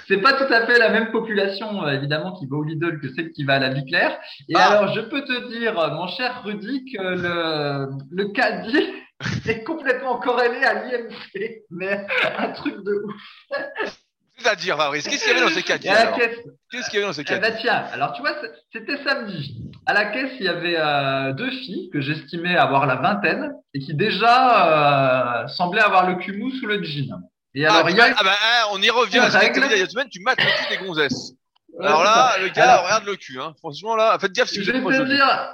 c'est 0.07 0.17
pas 0.21 0.33
tout 0.33 0.53
à 0.53 0.65
fait 0.65 0.77
la 0.79 0.89
même 0.89 1.11
population, 1.11 1.85
euh, 1.85 1.91
évidemment, 1.91 2.33
qui 2.33 2.45
va 2.47 2.57
au 2.57 2.63
Lidl 2.63 2.99
que 2.99 3.13
celle 3.13 3.31
qui 3.31 3.43
va 3.43 3.55
à 3.55 3.59
la 3.59 3.69
vie 3.69 3.85
claire. 3.85 4.17
Et 4.49 4.55
ah. 4.55 4.69
alors, 4.69 4.93
je 4.93 5.01
peux 5.01 5.23
te 5.23 5.49
dire, 5.49 5.73
mon 5.73 6.07
cher 6.07 6.41
Rudy, 6.43 6.85
que 6.85 7.01
le, 7.01 7.89
le 8.11 8.27
caddie 8.29 8.93
est 9.47 9.63
complètement 9.63 10.19
corrélé 10.19 10.63
à 10.63 10.85
l'IMC, 10.85 11.63
mais 11.71 12.05
un 12.37 12.49
truc 12.49 12.75
de 12.83 13.03
ouf. 13.05 13.99
C'est-à-dire, 14.37 14.77
Fabrice, 14.77 15.07
qu'est-ce 15.07 15.23
qu'il 15.23 15.33
y 15.33 15.35
avait 15.37 15.47
dans 15.47 15.55
ces 15.55 15.63
caddies 15.63 15.87
Qu'est-ce 15.87 16.89
qu'il 16.89 16.99
y 16.99 17.03
avait 17.03 17.07
dans 17.07 17.13
ces 17.13 17.23
caddies 17.23 17.45
eh 17.45 17.51
ben, 17.51 17.57
tiens, 17.59 17.85
alors 17.93 18.13
tu 18.13 18.21
vois, 18.21 18.35
c'était 18.71 18.97
samedi. 19.03 19.71
À 19.85 19.93
la 19.93 20.05
caisse, 20.05 20.31
il 20.39 20.45
y 20.45 20.49
avait 20.49 20.75
euh, 20.77 21.33
deux 21.33 21.51
filles 21.51 21.89
que 21.91 22.01
j'estimais 22.01 22.55
avoir 22.55 22.85
la 22.85 22.95
vingtaine 22.95 23.53
et 23.73 23.79
qui 23.79 23.93
déjà 23.93 25.43
euh, 25.43 25.47
semblaient 25.49 25.81
avoir 25.81 26.09
le 26.09 26.15
cumou 26.15 26.49
sous 26.51 26.65
le 26.65 26.81
jean. 26.83 27.21
Et 27.55 27.65
alors, 27.65 27.83
ah, 27.85 27.91
il 27.91 27.95
y 27.95 28.01
a... 28.01 28.15
ah 28.17 28.23
bah, 28.23 28.31
hein, 28.31 28.67
on 28.71 28.81
y 28.81 28.89
revient 28.89 29.19
à 29.19 29.29
ce 29.29 29.37
que 29.37 29.75
il 29.75 29.79
y 29.79 29.99
a 29.99 30.05
tu 30.05 30.19
mates 30.21 30.39
le 30.39 30.45
cul 30.45 30.77
des 30.77 30.85
gonzesses. 30.85 31.33
alors 31.79 32.03
là, 32.03 32.37
le 32.39 32.49
gars, 32.49 32.77
regarde 32.77 33.05
le 33.05 33.15
cul, 33.15 33.39
hein. 33.39 33.53
Franchement, 33.59 33.95
là, 33.95 34.17
faites 34.19 34.31
gaffe 34.33 34.49
si 34.49 34.63
je 34.63 34.71
vous 34.71 34.89
vais 34.89 34.97
te 34.97 35.03
dire, 35.03 35.53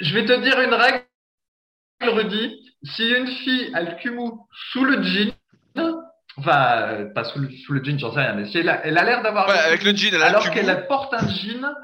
je 0.00 0.14
vais 0.14 0.24
te 0.24 0.40
dire 0.42 0.60
une 0.60 0.74
règle, 0.74 1.04
Rudy. 2.02 2.56
Si 2.82 3.08
une 3.10 3.26
fille 3.26 3.70
a 3.74 3.82
le 3.82 3.96
cul 3.96 4.10
mou 4.10 4.46
sous 4.72 4.84
le 4.84 5.02
jean, 5.02 5.34
enfin, 6.38 6.88
euh, 6.88 7.04
pas 7.12 7.24
sous 7.24 7.38
le, 7.38 7.50
sous 7.50 7.74
le 7.74 7.84
jean, 7.84 7.98
j'en 7.98 8.12
sais 8.12 8.20
rien, 8.20 8.32
mais 8.32 8.48
si 8.48 8.58
elle 8.58 8.70
a, 8.70 8.84
elle 8.84 8.96
a 8.96 9.04
l'air 9.04 9.22
d'avoir 9.22 9.46
ouais, 9.48 9.58
avec 9.58 9.84
le 9.84 9.94
jean, 9.94 10.14
elle 10.14 10.22
a 10.22 10.26
alors 10.26 10.50
qu'elle 10.50 10.86
porte 10.88 11.12
un 11.12 11.28
jean, 11.28 11.74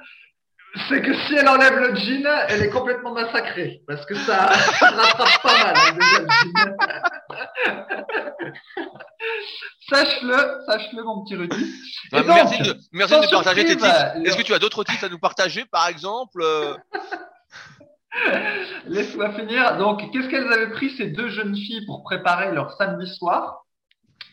c'est 0.88 1.02
que 1.02 1.14
si 1.14 1.35
elle 1.35 1.49
enlève 1.49 1.76
le 1.78 1.95
jean, 1.95 2.26
elle 2.49 2.62
est 2.62 2.71
complètement 2.71 3.12
massacrée. 3.12 3.83
Parce 3.87 4.04
que 4.06 4.14
ça, 4.14 4.52
ça 4.52 4.90
rattrape 4.90 5.42
pas 5.42 5.59
mal, 5.64 5.75
hein, 5.76 5.92
déjà, 5.95 6.18
le 6.21 6.26
jean. 6.28 6.76
sache-le, 9.88 10.64
sache-le, 10.66 11.02
mon 11.02 11.25
petit 11.25 11.37
Rudy. 11.37 11.75
Bah, 12.12 12.23
merci 12.26 12.62
de, 12.62 12.76
merci 12.92 13.14
de 13.14 13.30
partager 13.30 13.64
tes 13.64 13.76
titres. 13.76 14.16
Est-ce 14.25 14.37
que 14.37 14.42
tu 14.42 14.54
as 14.54 14.59
d'autres 14.59 14.85
titres 14.85 15.04
à 15.04 15.09
nous 15.09 15.18
partager, 15.18 15.64
par 15.64 15.88
exemple 15.88 16.40
euh 16.42 16.76
Laisse-moi 18.87 19.33
finir. 19.35 19.76
Donc, 19.76 20.11
qu'est-ce 20.11 20.28
qu'elles 20.28 20.52
avaient 20.52 20.71
pris 20.71 20.90
ces 20.97 21.09
deux 21.09 21.28
jeunes 21.28 21.54
filles 21.54 21.85
pour 21.87 22.02
préparer 22.02 22.52
leur 22.52 22.73
samedi 22.76 23.12
soir? 23.14 23.64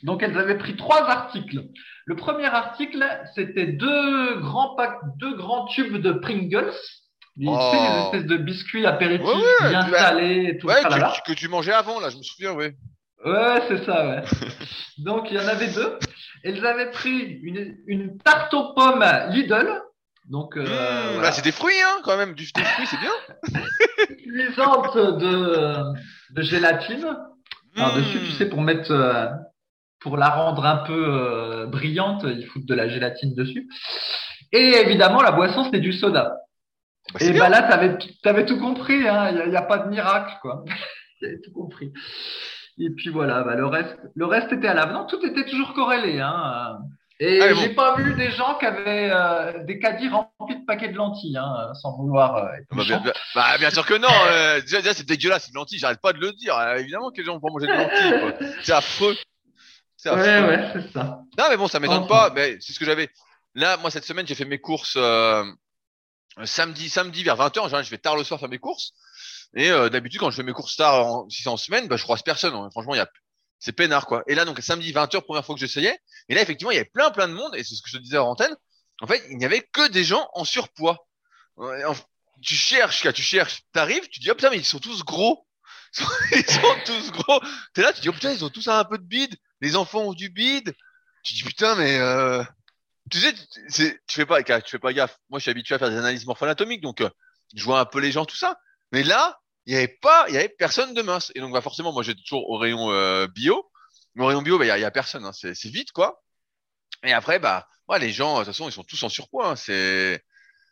Donc, 0.03 0.23
elles 0.23 0.38
avaient 0.38 0.57
pris 0.57 0.75
trois 0.75 1.09
articles. 1.09 1.65
Le 2.05 2.15
premier 2.15 2.45
article, 2.45 3.05
c'était 3.33 3.67
deux 3.67 4.39
grands 4.39 4.75
packs, 4.75 5.00
deux 5.17 5.36
grands 5.36 5.65
tubes 5.67 5.98
de 5.98 6.12
Pringles. 6.12 6.74
Tu 7.39 7.48
oh. 7.48 7.72
sais, 7.72 8.03
espèces 8.03 8.27
de 8.27 8.38
biscuits 8.38 8.86
apéritifs 8.86 9.27
bien 9.62 9.88
salés 9.89 10.50
et 10.50 10.57
tout 10.57 10.67
ouais, 10.67 10.83
que, 10.83 11.31
que, 11.31 11.33
tu 11.33 11.48
mangeais 11.48 11.74
avant, 11.74 12.00
là, 12.00 12.10
je 12.10 12.17
me 12.17 12.22
souviens, 12.22 12.53
oui. 12.53 12.67
Ouais, 13.25 13.62
c'est 13.67 13.86
ça, 13.86 14.07
ouais. 14.07 14.24
Donc, 15.00 15.31
il 15.31 15.38
y 15.38 15.39
en 15.39 15.48
avait 15.48 15.69
deux. 15.69 15.98
Elles 16.43 16.63
avaient 16.65 16.91
pris 16.91 17.39
une, 17.41 17.77
une 17.88 18.17
tarte 18.19 18.53
aux 18.53 18.74
pommes 18.74 19.05
Lidl. 19.29 19.81
Donc, 20.29 20.57
euh, 20.57 20.62
mmh, 20.62 21.13
voilà. 21.13 21.22
bah, 21.22 21.31
c'est 21.31 21.43
des 21.43 21.51
fruits, 21.51 21.81
hein, 21.83 22.01
quand 22.03 22.17
même. 22.17 22.33
Du, 22.33 22.45
des 22.53 22.63
fruits, 22.63 22.88
c'est 22.88 23.00
bien. 23.00 23.12
Cuisante 24.17 24.95
de, 24.95 25.93
de 26.31 26.41
gélatine. 26.41 27.17
Mmh. 27.75 27.95
dessus, 27.95 28.19
tu 28.19 28.31
sais, 28.33 28.45
pour 28.48 28.62
mettre, 28.62 28.91
euh, 28.91 29.25
pour 30.03 30.17
la 30.17 30.29
rendre 30.29 30.65
un 30.65 30.77
peu 30.77 31.05
euh, 31.07 31.65
brillante, 31.65 32.24
ils 32.25 32.45
foutent 32.45 32.65
de 32.67 32.75
la 32.75 32.88
gélatine 32.88 33.33
dessus. 33.36 33.67
Et 34.51 34.75
évidemment, 34.81 35.22
la 35.22 35.31
boisson, 35.31 35.63
c'était 35.63 35.79
du 35.79 35.93
soda. 35.93 36.36
Bah, 37.13 37.19
Et 37.22 37.31
bien. 37.31 37.39
bah 37.39 37.50
là, 37.50 37.63
t'avais, 37.63 37.98
t'avais 38.22 38.45
tout 38.45 38.60
compris, 38.60 39.07
hein. 39.07 39.29
Il 39.31 39.36
n'y 39.36 39.41
a, 39.41 39.48
y 39.48 39.55
a 39.55 39.62
pas 39.63 39.79
de 39.79 39.89
miracle, 39.89 40.36
quoi. 40.41 40.63
T'avais 41.22 41.39
tout 41.41 41.51
compris. 41.53 41.91
Et 42.79 42.89
puis 42.89 43.10
voilà, 43.10 43.43
bah, 43.43 43.55
le 43.55 43.65
reste, 43.65 43.98
le 44.13 44.25
reste 44.25 44.51
était 44.51 44.67
à 44.67 44.74
l'avenant. 44.74 45.05
Tout 45.05 45.25
était 45.25 45.45
toujours 45.45 45.74
corrélé, 45.74 46.19
hein. 46.19 46.77
Et 47.19 47.39
Ah, 47.41 47.53
bon. 47.53 47.60
j'ai 47.62 47.69
pas 47.69 47.95
vu 47.95 48.13
des 48.15 48.31
gens 48.31 48.55
qui 48.60 48.65
avaient 48.65 49.10
euh, 49.12 49.63
des 49.63 49.79
caddies 49.79 50.10
remplis 50.10 50.60
de 50.60 50.65
paquets 50.65 50.89
de 50.89 50.95
lentilles, 50.98 51.38
hein, 51.38 51.72
sans 51.75 51.95
vouloir 51.95 52.36
euh, 52.38 52.48
être 52.57 52.65
Bah, 52.72 52.83
bien, 52.83 52.98
méchant. 52.98 53.00
bien- 53.03 53.13
bah, 53.36 53.57
bien 53.60 53.69
sûr 53.69 53.86
que 53.86 53.93
non. 53.93 54.07
euh, 54.27 54.60
déjà, 54.62 54.79
déjà, 54.79 54.93
c'est 54.93 55.07
dégueulasse, 55.07 55.48
une 55.50 55.55
lentille. 55.55 55.77
J'arrête 55.79 56.01
pas 56.01 56.12
de 56.13 56.19
le 56.19 56.33
dire. 56.33 56.55
Évidemment 56.77 57.12
que 57.12 57.17
les 57.17 57.24
gens 57.25 57.38
vont 57.39 57.51
manger 57.51 57.67
de 57.67 57.72
lentilles. 57.74 58.48
C'est 58.63 58.74
affreux. 58.74 59.15
Ouais, 60.12 60.41
ouais, 60.48 60.72
c'est 60.74 60.91
ça. 60.93 61.22
Non, 61.38 61.45
mais 61.50 61.57
bon, 61.57 61.67
ça 61.67 61.79
m'étonne 61.79 62.03
Enfin. 62.03 62.07
pas. 62.07 62.29
Mais 62.36 62.57
c'est 62.60 62.74
ce 62.74 62.79
que 62.79 62.86
j'avais. 62.86 63.10
Là, 63.55 63.77
moi, 63.77 63.91
cette 63.91 64.05
semaine, 64.05 64.25
j'ai 64.27 64.36
fait 64.36 64.45
mes 64.45 64.60
courses 64.60 64.95
euh, 64.98 65.43
samedi, 66.45 66.89
samedi 66.89 67.24
vers 67.24 67.38
20h. 67.38 67.60
En 67.60 67.63
général, 67.65 67.86
je 67.86 67.89
vais 67.89 67.98
tard 67.98 68.15
le 68.15 68.24
soir 68.24 68.39
faire 68.39 68.50
mes 68.50 68.60
courses. 68.60 68.91
Et 69.55 69.69
euh, 69.72 69.89
d'habitude, 69.89 70.19
quand 70.19 70.31
je 70.31 70.36
fais 70.36 70.43
mes 70.43 70.53
courses 70.53 70.75
tard, 70.75 71.05
en, 71.05 71.29
si 71.29 71.43
c'est 71.43 71.50
en 71.50 71.57
semaine, 71.57 71.88
bah, 71.88 71.98
je 71.98 72.03
croise 72.03 72.24
personne. 72.24 72.53
hein. 72.55 72.69
Franchement, 72.72 72.95
il 72.95 72.98
y 72.98 73.01
a, 73.01 73.07
c'est 73.60 73.72
peinard, 73.72 74.07
quoi. 74.07 74.24
Et 74.27 74.36
là, 74.36 74.45
donc, 74.45 74.60
samedi 74.62 74.91
20h, 74.91 75.22
première 75.22 75.45
fois 75.45 75.55
que 75.55 75.62
j'essayais. 75.62 75.98
Et 76.29 76.36
là, 76.36 76.41
effectivement, 76.41 76.72
il 76.72 76.75
y 76.75 76.79
avait 76.79 76.89
plein, 76.93 77.12
plein 77.12 77.27
de 77.27 77.33
monde. 77.33 77.55
Et 77.55 77.63
c'est 77.63 77.75
ce 77.75 77.81
que 77.81 77.89
je 77.89 77.98
te 77.98 78.01
disais 78.01 78.17
en 78.17 78.29
antenne. 78.29 78.55
En 79.01 79.07
fait, 79.07 79.24
il 79.29 79.38
n'y 79.38 79.45
avait 79.45 79.62
que 79.62 79.88
des 79.89 80.03
gens 80.03 80.27
en 80.33 80.43
surpoids. 80.45 80.98
En- 81.57 81.93
tu 82.41 82.55
cherches, 82.55 83.07
tu 83.13 83.22
cherches. 83.22 83.62
T'arrives, 83.72 84.07
tu 84.10 84.19
dis, 84.19 84.29
oh 84.31 84.36
putain, 84.36 84.50
mais 84.50 84.57
ils 84.57 84.65
sont 84.65 84.79
tous 84.79 85.03
gros. 85.03 85.48
Ils 86.31 86.43
sont 86.50 86.75
tous 86.86 87.12
gros. 87.12 87.39
T'es 87.75 87.83
là, 87.83 87.93
tu 87.93 88.01
dis, 88.01 88.10
oh 88.10 88.13
putain, 88.13 88.31
ils 88.31 88.43
ont 88.43 88.50
tous 88.50 88.67
un 88.67 88.83
peu 88.83 88.98
de 88.98 89.03
bide. 89.03 89.36
Les 89.63 89.75
enfants 89.77 90.01
ont 90.01 90.13
du 90.13 90.29
bide. 90.29 90.74
Tu 91.24 91.34
dis, 91.36 91.43
putain, 91.43 91.75
mais 91.75 91.98
euh, 92.00 92.43
tu 93.10 93.20
sais, 93.20 93.34
tu- 93.34 94.01
tu 94.08 94.15
fais 94.15 94.25
pas, 94.25 94.43
tu 94.43 94.70
fais 94.70 94.79
pas 94.79 94.91
gaffe. 94.93 95.17
Moi, 95.29 95.39
je 95.39 95.43
suis 95.43 95.51
habitué 95.51 95.75
à 95.75 95.79
faire 95.79 95.89
des 95.89 95.98
analyses 95.98 96.25
morpho-anatomiques, 96.25 96.82
donc 96.82 97.01
euh, 97.01 97.10
je 97.55 97.63
vois 97.63 97.79
un 97.79 97.86
peu 97.86 98.00
les 98.00 98.12
gens, 98.12 98.25
tout 98.25 98.36
ça. 98.36 98.58
Mais 98.91 99.03
là, 99.03 99.39
il 99.65 99.74
y 99.74 99.77
avait 99.77 99.88
pas, 99.88 100.25
il 100.27 100.34
y 100.36 100.38
avait 100.38 100.50
personne 100.50 100.93
de 100.93 101.01
mince. 101.01 101.32
Et 101.36 101.39
donc, 101.39 101.53
bah, 101.53 101.62
forcément, 101.62 101.93
moi, 101.93 102.03
j'étais 102.03 102.22
toujours 102.22 102.50
au 102.50 102.58
rayon 102.58 102.91
euh, 102.91 103.27
bio. 103.27 103.72
Mais 104.15 104.24
au 104.24 104.27
rayon 104.27 104.41
bio, 104.41 104.58
bah, 104.60 104.65
il 104.65 104.67
y 104.67 104.72
a, 104.72 104.77
y 104.77 104.84
a 104.84 104.91
personne. 104.91 105.25
Hein. 105.25 105.32
C'est, 105.34 105.53
vite, 105.70 105.93
quoi. 105.93 106.22
Et 107.03 107.13
après, 107.13 107.39
bah, 107.39 107.67
ouais, 107.88 108.00
les 108.00 108.12
gens, 108.12 108.34
de 108.34 108.39
toute 108.39 108.48
façon, 108.53 108.67
ils 108.67 108.74
sont 108.74 108.84
tous 108.84 109.01
en 109.03 109.10
surpoids. 109.10 109.51
hein. 109.51 109.55
C'est, 109.55 110.22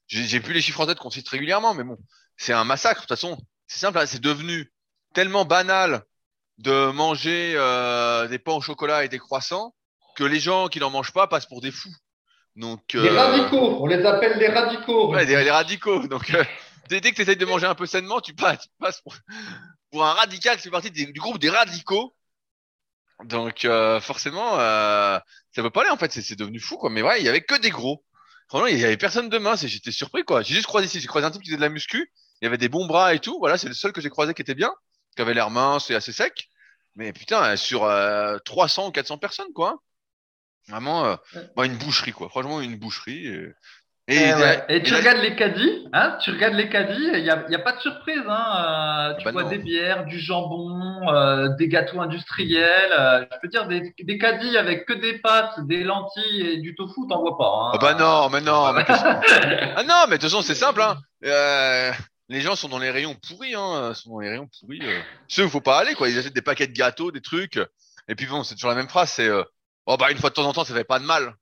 j'ai, 0.07 0.23
j'ai 0.25 0.39
plus 0.41 0.53
les 0.53 0.61
chiffres 0.61 0.81
en 0.81 0.85
tête 0.87 0.99
qu'on 0.99 1.09
cite 1.09 1.29
régulièrement, 1.29 1.73
mais 1.73 1.83
bon, 1.85 1.97
c'est 2.37 2.53
un 2.53 2.65
massacre. 2.65 3.01
De 3.03 3.07
toute 3.07 3.17
façon, 3.17 3.37
c'est 3.67 3.79
simple. 3.79 3.97
hein, 3.99 4.05
c'est 4.05 4.21
devenu 4.21 4.71
tellement 5.13 5.45
banal 5.45 6.03
de 6.61 6.91
manger 6.91 7.53
euh, 7.55 8.27
des 8.27 8.39
pains 8.39 8.53
au 8.53 8.61
chocolat 8.61 9.03
et 9.03 9.09
des 9.09 9.19
croissants 9.19 9.73
que 10.15 10.23
les 10.23 10.39
gens 10.39 10.67
qui 10.67 10.79
n'en 10.79 10.89
mangent 10.89 11.13
pas 11.13 11.27
passent 11.27 11.45
pour 11.47 11.61
des 11.61 11.71
fous. 11.71 11.93
Donc, 12.55 12.93
Les 12.93 13.09
euh, 13.09 13.15
radicaux, 13.17 13.77
on 13.81 13.87
les 13.87 14.05
appelle 14.05 14.37
les 14.37 14.49
radicaux. 14.49 15.11
Ouais, 15.11 15.25
des, 15.25 15.41
des 15.43 15.51
radicaux. 15.51 16.05
Donc, 16.07 16.33
euh, 16.33 16.43
dès, 16.89 16.99
dès 17.01 17.11
que 17.11 17.15
tu 17.15 17.21
essayes 17.21 17.37
de 17.37 17.45
manger 17.45 17.65
un 17.65 17.75
peu 17.75 17.85
sainement, 17.85 18.19
tu 18.21 18.33
passes, 18.33 18.59
tu 18.63 18.69
passes 18.79 19.01
pour, 19.01 19.15
pour 19.91 20.05
un 20.05 20.13
radical 20.13 20.57
qui 20.57 20.63
fait 20.63 20.69
partie 20.69 20.91
des- 20.91 21.05
du 21.05 21.19
groupe 21.19 21.39
des 21.39 21.49
radicaux. 21.49 22.13
Donc, 23.23 23.65
euh, 23.65 23.99
forcément, 24.01 24.59
euh, 24.59 25.17
ça 25.55 25.61
veut 25.61 25.69
pas 25.69 25.81
aller 25.81 25.91
en 25.91 25.97
fait. 25.97 26.11
C'est 26.11 26.21
c'est 26.21 26.35
devenu 26.35 26.59
fou, 26.59 26.77
quoi. 26.77 26.89
Mais 26.89 27.01
ouais, 27.01 27.19
il 27.21 27.25
y 27.25 27.29
avait 27.29 27.41
que 27.41 27.55
des 27.59 27.69
gros. 27.69 28.03
Franchement, 28.49 28.67
il 28.67 28.77
y 28.79 28.83
avait 28.83 28.97
personne 28.97 29.29
de 29.29 29.37
mince 29.37 29.63
et 29.63 29.67
j'étais 29.69 29.91
surpris, 29.91 30.23
quoi. 30.23 30.41
J'ai 30.41 30.55
juste 30.55 30.67
croisé 30.67 30.87
ici, 30.87 30.99
j'ai 30.99 31.07
croisé 31.07 31.25
un 31.25 31.31
type 31.31 31.41
qui 31.41 31.49
faisait 31.49 31.57
de 31.57 31.61
la 31.61 31.69
muscu. 31.69 32.11
Il 32.41 32.45
y 32.45 32.47
avait 32.47 32.57
des 32.57 32.67
bons 32.67 32.85
bras 32.85 33.13
et 33.13 33.19
tout. 33.19 33.37
Voilà, 33.39 33.57
c'est 33.57 33.67
le 33.69 33.73
seul 33.73 33.93
que 33.93 34.01
j'ai 34.01 34.09
croisé 34.09 34.33
qui 34.33 34.41
était 34.41 34.55
bien, 34.55 34.73
qui 35.15 35.21
avait 35.21 35.33
l'air 35.33 35.49
mince 35.51 35.89
et 35.89 35.95
assez 35.95 36.11
sec. 36.11 36.49
Mais 36.95 37.13
putain, 37.13 37.55
sur 37.55 37.85
euh, 37.85 38.37
300 38.39 38.87
ou 38.89 38.91
400 38.91 39.17
personnes, 39.17 39.53
quoi. 39.53 39.77
Vraiment, 40.69 41.05
euh, 41.05 41.15
bah, 41.55 41.65
une 41.65 41.77
boucherie, 41.77 42.11
quoi. 42.11 42.29
Franchement, 42.29 42.61
une 42.61 42.77
boucherie. 42.77 43.27
euh. 43.27 43.55
Et, 44.07 44.17
Eh 44.17 44.33
ouais. 44.33 44.65
et 44.69 44.75
Et 44.77 44.83
tu 44.83 44.91
là- 44.91 44.99
regardes 44.99 45.19
les 45.19 45.35
caddies, 45.35 45.87
hein, 45.93 46.17
tu 46.21 46.31
regardes 46.31 46.55
les 46.55 46.69
caddies, 46.69 47.09
il 47.13 47.23
n'y 47.23 47.29
a, 47.29 47.45
y 47.49 47.55
a 47.55 47.59
pas 47.59 47.73
de 47.73 47.79
surprise, 47.81 48.23
hein, 48.27 49.11
euh, 49.13 49.17
tu 49.17 49.25
Bah 49.25 49.31
vois 49.31 49.43
non. 49.43 49.49
des 49.49 49.57
bières, 49.59 50.05
du 50.05 50.19
jambon, 50.19 51.07
euh, 51.13 51.49
des 51.57 51.67
gâteaux 51.69 52.01
industriels, 52.01 52.91
euh, 52.91 53.25
je 53.31 53.37
peux 53.41 53.47
dire 53.47 53.67
des, 53.67 53.93
des 53.99 54.17
caddies 54.17 54.57
avec 54.57 54.85
que 54.85 54.93
des 54.93 55.19
pâtes, 55.19 55.65
des 55.67 55.83
lentilles 55.83 56.41
et 56.41 56.57
du 56.57 56.75
tofu, 56.75 57.01
t'en 57.09 57.21
vois 57.21 57.37
pas. 57.37 57.45
Hein. 57.45 57.71
Ah 57.73 57.77
bah 57.79 57.93
non, 57.93 58.29
mais 58.29 58.41
non, 58.41 58.73
mais 58.73 58.85
ah 59.75 59.83
non, 59.83 60.05
mais 60.09 60.17
de 60.17 60.21
toute 60.21 60.29
façon 60.31 60.41
c'est 60.41 60.55
simple, 60.55 60.81
hein. 60.81 60.97
Euh, 61.23 61.91
les 62.31 62.41
gens 62.41 62.55
sont 62.55 62.69
dans 62.69 62.79
les 62.79 62.89
rayons 62.91 63.15
pourris, 63.15 63.53
hein, 63.55 63.93
sont 63.93 64.09
dans 64.11 64.19
les 64.19 64.29
rayons 64.29 64.49
pourris. 64.59 64.79
Euh. 64.83 65.01
Ceux 65.27 65.45
où 65.45 65.49
faut 65.49 65.61
pas 65.61 65.79
aller, 65.79 65.93
quoi. 65.95 66.09
Ils 66.09 66.17
achètent 66.17 66.33
des 66.33 66.41
paquets 66.41 66.67
de 66.67 66.73
gâteaux, 66.73 67.11
des 67.11 67.21
trucs. 67.21 67.59
Et 68.07 68.15
puis 68.15 68.25
bon, 68.25 68.43
c'est 68.43 68.55
toujours 68.55 68.69
la 68.71 68.75
même 68.75 68.89
phrase, 68.89 69.11
c'est 69.11 69.27
euh, 69.27 69.43
oh 69.85 69.97
bah 69.97 70.11
une 70.11 70.17
fois 70.17 70.29
de 70.31 70.35
temps 70.35 70.45
en 70.47 70.53
temps, 70.53 70.63
ça 70.65 70.73
fait 70.73 70.83
pas 70.83 70.99
de 70.99 71.05
mal. 71.05 71.35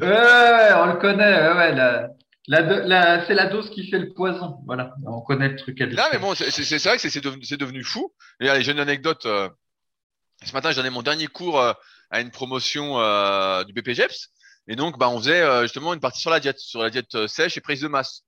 Ouais, 0.00 0.06
ouais, 0.06 0.72
on 0.74 0.86
le 0.86 0.96
connaît, 1.00 1.24
ouais, 1.50 1.56
ouais, 1.56 1.74
la, 1.74 2.08
la, 2.46 2.62
do- 2.62 2.86
la- 2.86 3.26
c'est 3.26 3.34
la 3.34 3.46
dose 3.46 3.68
qui 3.70 3.90
fait 3.90 3.98
le 3.98 4.12
poison, 4.14 4.60
voilà, 4.64 4.94
on 5.06 5.20
connaît 5.22 5.48
le 5.48 5.56
truc. 5.56 5.80
Là, 5.80 6.08
mais 6.12 6.18
bon, 6.18 6.34
c'est 6.36 6.44
vrai 6.84 6.96
que 6.98 7.08
c'est 7.08 7.56
devenu, 7.56 7.82
fou. 7.82 8.14
Et 8.40 8.48
allez, 8.48 8.62
j'ai 8.62 8.72
une 8.72 8.78
anecdote. 8.80 9.26
euh, 9.26 9.48
ce 10.44 10.52
matin, 10.52 10.70
j'ai 10.70 10.76
donné 10.76 10.90
mon 10.90 11.02
dernier 11.02 11.26
cours 11.26 11.60
à 11.60 12.20
une 12.20 12.30
promotion 12.30 12.94
du 13.64 13.72
BPGEPS. 13.72 14.28
Et 14.68 14.76
donc, 14.76 14.98
bah, 14.98 15.08
on 15.08 15.18
faisait 15.18 15.62
justement 15.62 15.94
une 15.94 16.00
partie 16.00 16.20
sur 16.20 16.30
la 16.30 16.38
diète, 16.38 16.60
sur 16.60 16.80
la 16.80 16.90
diète 16.90 17.26
sèche 17.26 17.56
et 17.56 17.60
prise 17.60 17.80
de 17.80 17.88
masse. 17.88 18.22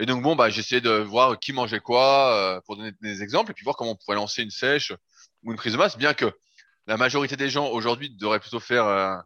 Et 0.00 0.06
donc, 0.06 0.22
bon, 0.22 0.34
bah, 0.34 0.48
j'essayais 0.50 0.80
de 0.80 0.90
voir 0.90 1.38
qui 1.38 1.52
mangeait 1.52 1.80
quoi 1.80 2.34
euh, 2.34 2.60
pour 2.66 2.76
donner 2.76 2.92
des 3.00 3.22
exemples 3.22 3.52
et 3.52 3.54
puis 3.54 3.64
voir 3.64 3.76
comment 3.76 3.92
on 3.92 3.96
pourrait 3.96 4.16
lancer 4.16 4.42
une 4.42 4.50
sèche 4.50 4.92
ou 5.42 5.52
une 5.52 5.56
prise 5.56 5.72
de 5.72 5.78
masse, 5.78 5.96
bien 5.96 6.14
que 6.14 6.32
la 6.86 6.96
majorité 6.96 7.36
des 7.36 7.50
gens 7.50 7.68
aujourd'hui 7.68 8.10
devraient 8.10 8.40
plutôt 8.40 8.60
faire 8.60 8.86
euh, 8.86 9.16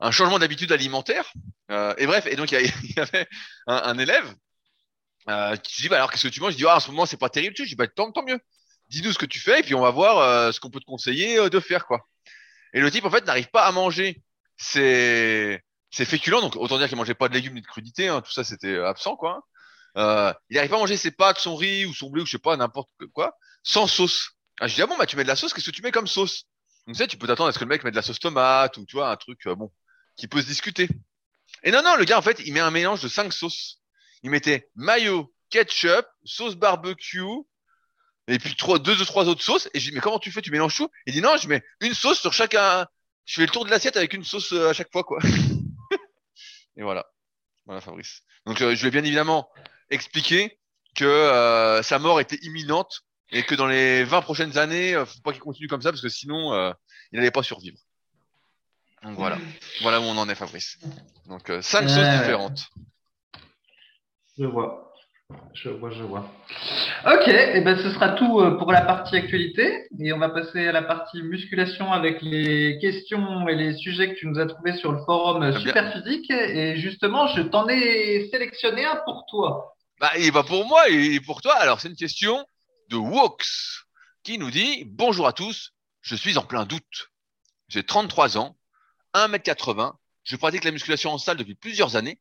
un 0.00 0.10
changement 0.10 0.38
d'habitude 0.38 0.72
alimentaire. 0.72 1.32
Euh, 1.70 1.94
et 1.98 2.06
bref, 2.06 2.26
et 2.26 2.36
donc, 2.36 2.50
il 2.52 2.72
y, 2.96 3.00
avait 3.00 3.28
un, 3.66 3.98
élève 3.98 4.34
euh, 5.28 5.56
qui 5.56 5.82
dit, 5.82 5.88
bah, 5.88 5.96
alors 5.96 6.10
qu'est-ce 6.10 6.28
que 6.28 6.32
tu 6.32 6.40
manges? 6.40 6.52
Je 6.52 6.58
dis, 6.58 6.66
ah, 6.66 6.76
en 6.76 6.80
ce 6.80 6.90
moment, 6.90 7.06
c'est 7.06 7.18
pas 7.18 7.28
terrible. 7.28 7.54
Je 7.56 7.64
dis, 7.64 7.74
bah, 7.76 7.86
tant, 7.86 8.10
tant 8.10 8.24
mieux. 8.24 8.38
Dis-nous 8.88 9.12
ce 9.12 9.18
que 9.18 9.26
tu 9.26 9.38
fais 9.38 9.60
et 9.60 9.62
puis 9.62 9.74
on 9.74 9.80
va 9.80 9.90
voir 9.90 10.18
euh, 10.18 10.52
ce 10.52 10.58
qu'on 10.58 10.70
peut 10.70 10.80
te 10.80 10.84
conseiller 10.84 11.38
euh, 11.38 11.48
de 11.48 11.60
faire, 11.60 11.86
quoi. 11.86 12.08
Et 12.72 12.80
le 12.80 12.90
type, 12.90 13.04
en 13.04 13.10
fait, 13.10 13.24
n'arrive 13.24 13.50
pas 13.50 13.64
à 13.64 13.72
manger 13.72 14.22
ses, 14.56 15.60
ses 15.90 16.04
féculents. 16.04 16.40
Donc, 16.40 16.56
autant 16.56 16.78
dire 16.78 16.88
qu'il 16.88 16.96
mangeait 16.96 17.14
pas 17.14 17.28
de 17.28 17.34
légumes 17.34 17.54
ni 17.54 17.60
de 17.60 17.66
crudités. 17.66 18.08
Hein, 18.08 18.20
tout 18.22 18.32
ça, 18.32 18.44
c'était 18.44 18.78
absent, 18.78 19.16
quoi. 19.16 19.44
Euh, 19.96 20.32
il 20.48 20.54
n'arrive 20.54 20.70
pas 20.70 20.76
à 20.76 20.80
manger 20.80 20.96
ses 20.96 21.10
pâtes, 21.10 21.38
son 21.38 21.56
riz 21.56 21.86
ou 21.86 21.94
son 21.94 22.10
blé 22.10 22.22
ou 22.22 22.26
je 22.26 22.32
sais 22.32 22.38
pas, 22.38 22.56
n'importe 22.56 22.90
quoi, 23.12 23.36
sans 23.62 23.86
sauce. 23.86 24.30
Ah, 24.60 24.68
je 24.68 24.74
dis, 24.74 24.82
ah 24.82 24.86
bon, 24.86 24.96
bah, 24.96 25.06
tu 25.06 25.16
mets 25.16 25.22
de 25.22 25.28
la 25.28 25.36
sauce, 25.36 25.52
qu'est-ce 25.52 25.70
que 25.70 25.74
tu 25.74 25.82
mets 25.82 25.92
comme 25.92 26.06
sauce? 26.06 26.44
Tu 26.86 26.94
sais, 26.94 27.06
tu 27.06 27.16
peux 27.16 27.26
t'attendre 27.26 27.48
à 27.48 27.52
ce 27.52 27.58
que 27.58 27.64
le 27.64 27.68
mec 27.68 27.84
mette 27.84 27.94
de 27.94 27.98
la 27.98 28.02
sauce 28.02 28.18
tomate 28.18 28.76
ou, 28.76 28.84
tu 28.84 28.96
vois, 28.96 29.10
un 29.10 29.16
truc, 29.16 29.46
euh, 29.46 29.54
bon, 29.54 29.72
qui 30.16 30.28
peut 30.28 30.40
se 30.40 30.46
discuter. 30.46 30.88
Et 31.62 31.70
non, 31.70 31.82
non, 31.82 31.96
le 31.96 32.04
gars, 32.04 32.18
en 32.18 32.22
fait, 32.22 32.40
il 32.44 32.52
met 32.52 32.60
un 32.60 32.70
mélange 32.70 33.02
de 33.02 33.08
cinq 33.08 33.32
sauces. 33.32 33.80
Il 34.22 34.30
mettait 34.30 34.68
mayo, 34.74 35.32
ketchup, 35.50 36.06
sauce 36.24 36.54
barbecue, 36.54 37.22
et 38.28 38.38
puis 38.38 38.54
trois, 38.54 38.78
deux 38.78 39.00
ou 39.00 39.04
trois 39.04 39.28
autres 39.28 39.42
sauces. 39.42 39.68
Et 39.74 39.80
je 39.80 39.88
dis, 39.88 39.94
mais 39.94 40.00
comment 40.00 40.18
tu 40.18 40.30
fais? 40.30 40.42
Tu 40.42 40.50
mélanges 40.50 40.76
tout? 40.76 40.88
Il 41.06 41.12
dit, 41.12 41.20
non, 41.20 41.36
je 41.36 41.48
mets 41.48 41.62
une 41.80 41.94
sauce 41.94 42.20
sur 42.20 42.32
chacun. 42.32 42.86
Je 43.24 43.34
fais 43.34 43.46
le 43.46 43.52
tour 43.52 43.64
de 43.64 43.70
l'assiette 43.70 43.96
avec 43.96 44.12
une 44.14 44.24
sauce 44.24 44.52
euh, 44.52 44.70
à 44.70 44.72
chaque 44.72 44.90
fois, 44.92 45.04
quoi. 45.04 45.20
et 46.76 46.82
voilà. 46.82 47.06
Voilà, 47.66 47.80
Fabrice. 47.80 48.22
Donc, 48.46 48.60
euh, 48.60 48.74
je 48.74 48.86
ai 48.86 48.90
bien 48.90 49.04
évidemment 49.04 49.50
expliqué 49.90 50.58
que 50.96 51.04
euh, 51.04 51.82
sa 51.82 51.98
mort 51.98 52.20
était 52.20 52.38
imminente 52.42 53.02
et 53.32 53.42
que 53.42 53.54
dans 53.54 53.66
les 53.66 54.04
20 54.04 54.22
prochaines 54.22 54.58
années, 54.58 54.94
euh, 54.94 55.04
faut 55.04 55.20
pas 55.22 55.32
qu'il 55.32 55.40
continue 55.40 55.68
comme 55.68 55.82
ça 55.82 55.90
parce 55.90 56.02
que 56.02 56.08
sinon, 56.08 56.52
euh, 56.52 56.72
il 57.12 57.18
n'allait 57.18 57.30
pas 57.30 57.42
survivre. 57.42 57.78
Donc 59.02 59.16
voilà. 59.16 59.38
Voilà 59.82 60.00
où 60.00 60.04
on 60.04 60.16
en 60.16 60.28
est, 60.28 60.34
Fabrice. 60.34 60.78
Donc, 61.26 61.48
euh, 61.48 61.62
cinq 61.62 61.88
sauces 61.88 62.18
différentes. 62.18 62.68
Je 64.38 64.44
vois. 64.44 64.86
Je 65.54 65.68
vois, 65.68 65.90
je 65.92 66.02
vois. 66.02 66.28
Ok, 67.06 67.28
et 67.28 67.60
ben 67.60 67.78
ce 67.78 67.90
sera 67.90 68.10
tout 68.10 68.42
pour 68.58 68.72
la 68.72 68.80
partie 68.80 69.14
actualité 69.14 69.86
et 70.00 70.12
on 70.12 70.18
va 70.18 70.28
passer 70.28 70.66
à 70.66 70.72
la 70.72 70.82
partie 70.82 71.22
musculation 71.22 71.92
avec 71.92 72.20
les 72.20 72.78
questions 72.80 73.46
et 73.46 73.54
les 73.54 73.74
sujets 73.74 74.12
que 74.12 74.18
tu 74.18 74.26
nous 74.26 74.40
as 74.40 74.46
trouvés 74.46 74.76
sur 74.76 74.90
le 74.90 74.98
forum. 75.04 75.56
Superphysique 75.60 76.28
et 76.32 76.74
justement 76.78 77.28
je 77.28 77.42
t'en 77.42 77.68
ai 77.68 78.28
sélectionné 78.32 78.84
un 78.84 78.96
pour 79.04 79.24
toi. 79.30 79.76
Bah, 80.00 80.16
et 80.16 80.32
pour 80.32 80.64
moi 80.64 80.88
et 80.88 81.20
pour 81.20 81.42
toi. 81.42 81.54
Alors, 81.56 81.78
c'est 81.78 81.88
une 81.88 81.94
question 81.94 82.46
de 82.88 82.96
Wox 82.96 83.84
qui 84.22 84.38
nous 84.38 84.50
dit 84.50 84.84
Bonjour 84.86 85.26
à 85.26 85.34
tous, 85.34 85.74
je 86.00 86.16
suis 86.16 86.38
en 86.38 86.42
plein 86.42 86.64
doute. 86.64 87.10
J'ai 87.68 87.84
33 87.84 88.38
ans, 88.38 88.58
1m80, 89.12 89.92
je 90.24 90.36
pratique 90.36 90.64
la 90.64 90.70
musculation 90.70 91.12
en 91.12 91.18
salle 91.18 91.36
depuis 91.36 91.54
plusieurs 91.54 91.96
années 91.96 92.18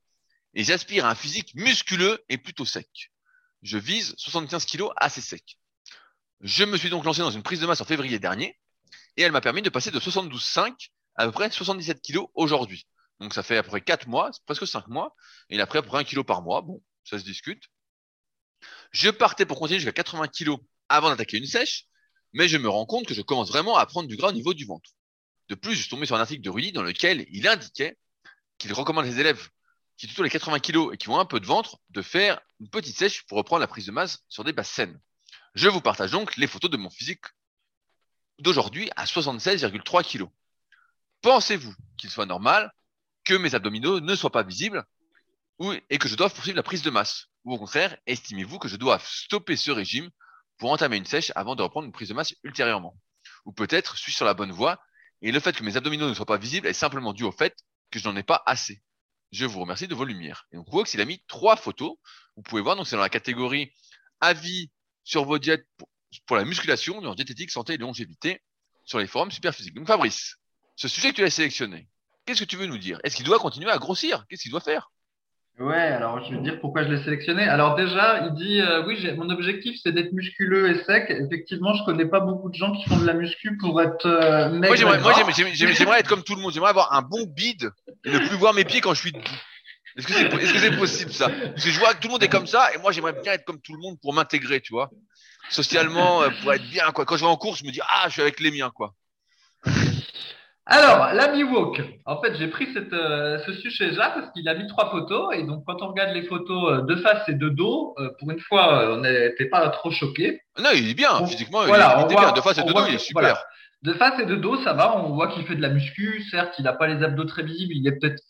et 0.56 0.66
j'aspire 0.66 1.06
à 1.06 1.12
un 1.12 1.16
physique 1.16 1.56
musculeux 1.56 2.22
et 2.28 2.38
plutôt 2.38 2.66
sec. 2.66 3.14
Je 3.62 3.78
vise 3.78 4.14
75 4.18 4.66
kilos 4.66 4.92
assez 4.98 5.22
sec. 5.22 5.58
Je 6.42 6.66
me 6.66 6.76
suis 6.76 6.90
donc 6.90 7.06
lancé 7.06 7.22
dans 7.22 7.32
une 7.32 7.44
prise 7.44 7.62
de 7.62 7.66
masse 7.66 7.80
en 7.80 7.86
février 7.86 8.20
dernier 8.20 8.60
et 9.16 9.22
elle 9.22 9.32
m'a 9.32 9.42
permis 9.42 9.62
de 9.62 9.70
passer 9.70 9.90
de 9.90 10.00
72,5 10.02 10.90
à 11.16 11.26
peu 11.28 11.32
près 11.32 11.50
77 11.50 12.02
kilos 12.02 12.28
aujourd'hui. 12.34 12.88
Donc 13.22 13.34
ça 13.34 13.42
fait 13.42 13.56
à 13.56 13.64
peu 13.64 13.70
près 13.70 13.82
4 13.82 14.08
mois, 14.08 14.32
presque 14.46 14.68
5 14.68 14.90
mois, 14.90 15.16
et 15.50 15.56
il 15.56 15.62
a 15.62 15.66
pris 15.66 15.78
à 15.78 15.82
peu 15.82 15.88
près 15.88 16.00
1 16.00 16.04
kilo 16.04 16.26
par 16.26 16.42
mois. 16.42 16.62
Bon, 16.62 16.82
ça 17.10 17.20
se 17.20 17.24
discute. 17.24 17.64
Je 18.92 19.10
partais 19.10 19.46
pour 19.46 19.60
continuer 19.60 19.80
jusqu'à 19.80 19.94
80 19.94 20.28
kilos 20.28 20.60
avant 20.90 21.10
d'attaquer 21.10 21.38
une 21.38 21.46
sèche, 21.46 21.86
mais 22.34 22.48
je 22.48 22.58
me 22.58 22.70
rends 22.70 22.86
compte 22.86 23.06
que 23.06 23.14
je 23.14 23.22
commence 23.22 23.50
vraiment 23.50 23.78
à 23.78 23.86
prendre 23.86 24.08
du 24.08 24.16
gras 24.16 24.30
au 24.30 24.34
niveau 24.34 24.54
du 24.54 24.66
ventre. 24.66 24.92
De 25.50 25.56
plus, 25.56 25.74
je 25.74 25.82
suis 25.82 25.90
tombé 25.90 26.06
sur 26.06 26.16
un 26.16 26.20
article 26.20 26.42
de 26.42 26.50
Rudy 26.50 26.72
dans 26.72 26.84
lequel 26.84 27.26
il 27.32 27.48
indiquait 27.48 27.98
qu'il 28.58 28.74
recommande 28.74 29.06
à 29.06 29.12
ses 29.12 29.20
élèves 29.20 29.50
qui 29.98 30.08
tous 30.08 30.24
les 30.24 30.30
80 30.30 30.60
kg 30.60 30.94
et 30.94 30.98
qui 30.98 31.10
ont 31.10 31.20
un 31.20 31.26
peu 31.26 31.42
de 31.42 31.46
ventre, 31.46 31.78
de 31.90 32.02
faire 32.02 32.40
une 32.62 32.70
petite 32.70 32.98
sèche 32.98 33.24
pour 33.24 33.38
reprendre 33.38 33.60
la 33.60 33.68
prise 33.68 33.86
de 33.86 33.92
masse 33.92 34.24
sur 34.30 34.46
des 34.46 34.54
basses 34.54 34.70
saines. 34.70 34.98
Je 35.56 35.68
vous 35.68 35.82
partage 35.82 36.12
donc 36.12 36.38
les 36.38 36.48
photos 36.48 36.72
de 36.72 36.78
mon 36.78 36.90
physique 36.90 37.26
d'aujourd'hui 38.40 38.90
à 38.96 39.04
76,3 39.04 40.04
kg. 40.04 40.30
Pensez-vous 41.22 41.76
qu'il 41.98 42.10
soit 42.10 42.26
normal 42.26 42.72
que 43.26 43.34
mes 43.34 43.56
abdominaux 43.56 44.00
ne 44.00 44.16
soient 44.16 44.32
pas 44.32 44.44
visibles 44.44 44.86
et 45.90 45.98
que 45.98 46.08
je 46.08 46.16
doive 46.16 46.34
poursuivre 46.34 46.56
la 46.56 46.64
prise 46.64 46.82
de 46.82 46.90
masse 46.90 47.28
Ou 47.44 47.54
au 47.54 47.58
contraire, 47.58 47.98
estimez-vous 48.06 48.60
que 48.60 48.68
je 48.68 48.78
dois 48.78 49.00
stopper 49.04 49.58
ce 49.58 49.72
régime 49.72 50.10
pour 50.58 50.72
entamer 50.72 50.98
une 50.98 51.06
sèche 51.06 51.32
avant 51.36 51.56
de 51.56 51.62
reprendre 51.62 51.86
une 51.86 51.92
prise 51.92 52.10
de 52.10 52.14
masse 52.14 52.34
ultérieurement? 52.44 52.98
Ou 53.46 53.52
peut-être 53.52 53.98
suis-je 53.98 54.18
sur 54.18 54.26
la 54.26 54.34
bonne 54.34 54.52
voie 54.52 54.80
et 55.22 55.32
le 55.32 55.40
fait 55.40 55.56
que 55.56 55.64
mes 55.64 55.76
abdominaux 55.76 56.08
ne 56.08 56.14
soient 56.14 56.26
pas 56.26 56.38
visibles 56.38 56.68
est 56.68 56.74
simplement 56.74 57.14
dû 57.14 57.24
au 57.24 57.32
fait 57.32 57.58
que 57.92 58.00
je 58.00 58.08
n'en 58.08 58.16
ai 58.16 58.24
pas 58.24 58.42
assez. 58.46 58.82
Je 59.32 59.46
vous 59.46 59.60
remercie 59.60 59.88
de 59.88 59.96
vos 59.96 60.06
lumières. 60.06 60.48
Et 60.52 60.56
donc, 60.56 60.72
Wox, 60.72 60.94
il 60.94 61.02
a 61.02 61.06
mis 61.06 61.24
trois 61.28 61.56
photos. 61.56 61.98
Vous 62.36 62.42
pouvez 62.42 62.62
voir, 62.62 62.76
donc 62.76 62.88
c'est 62.88 62.96
dans 62.96 63.02
la 63.02 63.10
catégorie 63.10 63.74
avis 64.22 64.72
sur 65.04 65.26
vos 65.26 65.40
diètes 65.40 65.68
pour, 66.26 66.38
la 66.38 66.46
musculation, 66.46 67.14
diététique, 67.14 67.52
santé 67.52 67.74
et 67.74 67.78
longévité 67.78 68.42
sur 68.86 68.98
les 68.98 69.08
forums 69.08 69.32
superphysiques. 69.32 69.76
Donc, 69.76 69.88
Fabrice, 69.88 70.38
ce 70.76 70.88
sujet 70.88 71.12
que 71.12 71.18
tu 71.18 71.24
as 71.24 71.30
sélectionné, 71.30 71.90
qu'est-ce 72.26 72.40
que 72.40 72.46
tu 72.46 72.56
veux 72.56 72.66
nous 72.66 72.78
dire? 72.78 73.00
Est-ce 73.04 73.16
qu'il 73.16 73.26
doit 73.26 73.40
continuer 73.40 73.70
à 73.70 73.78
grossir? 73.78 74.26
Qu'est-ce 74.30 74.44
qu'il 74.44 74.52
doit 74.52 74.62
faire? 74.62 74.92
Ouais, 75.60 75.76
alors 75.76 76.24
je 76.24 76.34
vais 76.34 76.42
dire 76.42 76.58
pourquoi 76.62 76.86
je 76.86 76.90
l'ai 76.90 77.04
sélectionné. 77.04 77.44
Alors 77.44 77.76
déjà, 77.76 78.26
il 78.26 78.34
dit 78.34 78.62
euh, 78.62 78.86
oui, 78.86 79.06
mon 79.18 79.30
objectif 79.30 79.78
c'est 79.84 79.92
d'être 79.92 80.14
musculeux 80.14 80.70
et 80.70 80.84
sec. 80.86 81.08
Effectivement, 81.10 81.74
je 81.74 81.84
connais 81.84 82.06
pas 82.06 82.22
beaucoup 82.22 82.50
de 82.50 82.56
gens 82.56 82.72
qui 82.72 82.88
font 82.88 82.98
de 82.98 83.06
la 83.06 83.14
muscu 83.14 83.58
pour 83.58 83.82
être 83.82 84.06
euh, 84.06 84.50
Moi, 84.50 84.78
j'aimerais, 84.78 86.00
être 86.00 86.08
comme 86.08 86.24
tout 86.24 86.36
le 86.36 86.42
monde. 86.42 86.54
J'aimerais 86.54 86.70
avoir 86.70 86.94
un 86.94 87.02
bon 87.02 87.26
bide 87.26 87.72
et 88.06 88.10
ne 88.10 88.20
plus 88.20 88.38
voir 88.38 88.54
mes 88.54 88.64
pieds 88.64 88.80
quand 88.80 88.94
je 88.94 89.02
suis 89.02 89.12
debout. 89.12 89.26
Est-ce 89.98 90.08
que 90.08 90.14
c'est, 90.14 90.34
est-ce 90.34 90.54
que 90.54 90.60
c'est 90.60 90.78
possible 90.78 91.12
ça? 91.12 91.28
Parce 91.28 91.66
que 91.66 91.72
je 91.72 91.80
vois 91.80 91.94
que 91.94 92.00
tout 92.00 92.08
le 92.08 92.14
monde 92.14 92.24
est 92.24 92.30
comme 92.30 92.48
ça 92.48 92.74
et 92.74 92.78
moi 92.78 92.94
j'aimerais 92.94 93.20
bien 93.22 93.34
être 93.34 93.44
comme 93.44 93.60
tout 93.60 93.74
le 93.74 93.80
monde 93.80 93.98
pour 94.02 94.14
m'intégrer, 94.14 94.62
tu 94.62 94.72
vois? 94.72 94.90
Socialement, 95.50 96.24
euh, 96.24 96.30
pour 96.42 96.54
être 96.54 96.70
bien, 96.70 96.90
quoi. 96.92 97.04
Quand 97.04 97.18
je 97.18 97.26
vais 97.26 97.30
en 97.30 97.36
course, 97.36 97.60
je 97.60 97.66
me 97.66 97.72
dis 97.72 97.82
ah, 97.82 98.06
je 98.08 98.14
suis 98.14 98.22
avec 98.22 98.40
les 98.40 98.52
miens, 98.52 98.72
quoi. 98.74 98.94
Alors, 100.72 101.14
l'ami 101.14 101.44
walk. 101.44 101.82
En 102.06 102.22
fait, 102.22 102.36
j'ai 102.36 102.48
pris 102.48 102.68
cette, 102.74 102.94
euh, 102.94 103.40
ce 103.46 103.54
sujet-là 103.54 104.12
parce 104.14 104.32
qu'il 104.32 104.48
a 104.48 104.54
mis 104.54 104.68
trois 104.68 104.92
photos 104.92 105.36
et 105.36 105.42
donc 105.44 105.64
quand 105.66 105.82
on 105.82 105.88
regarde 105.88 106.14
les 106.14 106.22
photos 106.24 106.72
euh, 106.72 106.82
de 106.84 106.96
face 106.98 107.28
et 107.28 107.34
de 107.34 107.50
dos, 107.50 107.96
euh, 107.98 108.10
pour 108.20 108.30
une 108.30 108.40
fois, 108.40 108.84
euh, 108.84 108.96
on 108.96 109.02
n'était 109.02 109.46
pas 109.50 109.68
trop 109.70 109.90
choqués. 109.90 110.42
Non, 110.60 110.70
il 110.76 110.88
est 110.90 110.94
bien 110.94 111.10
On- 111.20 111.26
physiquement, 111.26 111.64
voilà, 111.66 111.96
il, 111.98 112.12
est 112.12 112.14
voit- 112.14 112.22
bien. 112.26 112.32
De 112.34 112.42
face 112.42 112.58
et 112.60 112.64
de 112.64 112.72
dos, 112.72 112.82
il 112.88 112.94
est 112.96 113.00
super. 113.00 113.22
voilà. 113.22 113.40
De 113.82 113.94
face 113.94 114.20
et 114.20 114.26
de 114.26 114.36
dos, 114.36 114.58
ça 114.64 114.74
va. 114.74 114.96
On 114.98 115.14
voit 115.16 115.30
qu'il 115.30 115.44
fait 115.46 115.56
de 115.56 115.62
la 115.62 115.70
muscu. 115.70 116.22
Certes, 116.30 116.54
il 116.60 116.64
n'a 116.66 116.74
pas 116.74 116.86
les 116.88 117.04
abdos 117.04 117.26
très 117.26 117.44
visibles. 117.44 117.74
Il 117.74 117.88
est 117.88 117.94
peut-être 118.00 118.22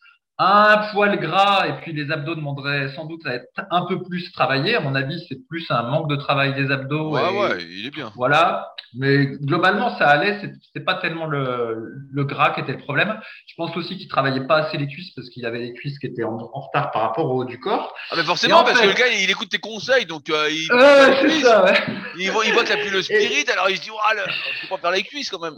un 0.42 0.78
poil 0.94 1.20
gras 1.20 1.68
et 1.68 1.74
puis 1.82 1.92
les 1.92 2.10
abdos 2.12 2.34
demanderaient 2.36 2.94
sans 2.96 3.04
doute 3.06 3.26
à 3.28 3.34
être 3.36 3.48
un 3.72 3.86
peu 3.86 4.02
plus 4.02 4.32
travaillés. 4.32 4.76
À 4.76 4.80
mon 4.80 4.96
avis, 4.96 5.22
c'est 5.28 5.46
plus 5.50 5.66
un 5.70 5.84
manque 5.84 6.10
de 6.10 6.16
travail 6.16 6.54
des 6.56 6.72
abdos. 6.72 7.12
Ouais, 7.12 7.22
et- 7.34 7.38
ouais, 7.40 7.64
il 7.70 7.86
est 7.88 7.92
bien. 7.92 8.12
Voilà. 8.16 8.72
Mais 8.96 9.26
globalement, 9.28 9.96
ça 9.98 10.08
allait. 10.08 10.40
C'est- 10.40 10.54
C'était 10.66 10.86
pas 10.86 10.96
tellement 10.96 11.26
le, 11.26 11.92
le 12.12 12.24
gras 12.24 12.52
qui 12.52 12.62
était 12.62 12.72
le 12.72 12.78
problème. 12.80 13.20
Je 13.48 13.54
pense 13.58 13.76
aussi 13.76 13.98
qu'il 13.98 14.08
travaillait 14.08 14.48
pas 14.48 14.58
assez 14.66 14.78
les 14.78 14.88
cuisses 14.88 15.12
parce 15.16 15.30
qu'il 15.30 15.46
avait 15.46 15.60
les 15.60 15.74
cuisses 15.74 16.00
qui 16.00 16.08
étaient 16.08 16.24
en, 16.24 16.38
en 16.54 16.60
retard 16.62 16.92
par 16.92 17.02
rapport 17.02 17.26
au 17.26 17.42
haut 17.42 17.46
du 17.46 17.60
corps. 17.60 17.94
Ah, 18.10 18.16
mais 18.16 18.24
forcément, 18.24 18.60
en 18.60 18.64
parce 18.64 18.80
fait- 18.80 18.86
que 18.86 18.92
le 18.92 18.96
gars, 18.96 19.08
il 19.10 19.30
écoute 19.30 19.50
tes 19.50 19.58
conseils, 19.60 20.06
donc 20.06 20.30
euh, 20.30 20.50
il, 20.50 20.72
Euh, 20.72 21.14
c'est 21.22 21.42
ça, 21.42 21.66
ouais. 21.66 21.74
il, 22.18 22.32
voit, 22.32 22.46
il 22.46 22.54
voit 22.54 22.64
que 22.64 22.70
t'as 22.70 22.78
plus 22.78 22.90
le 22.92 23.02
spirit, 23.02 23.46
alors 23.52 23.70
il 23.70 23.78
se 23.78 23.82
dit, 23.82 23.90
oh, 23.92 23.98
le, 24.16 24.32
faut 24.68 24.78
pas 24.78 24.82
faire 24.82 24.92
les 24.92 25.04
cuisses 25.04 25.30
quand 25.30 25.42
même. 25.42 25.58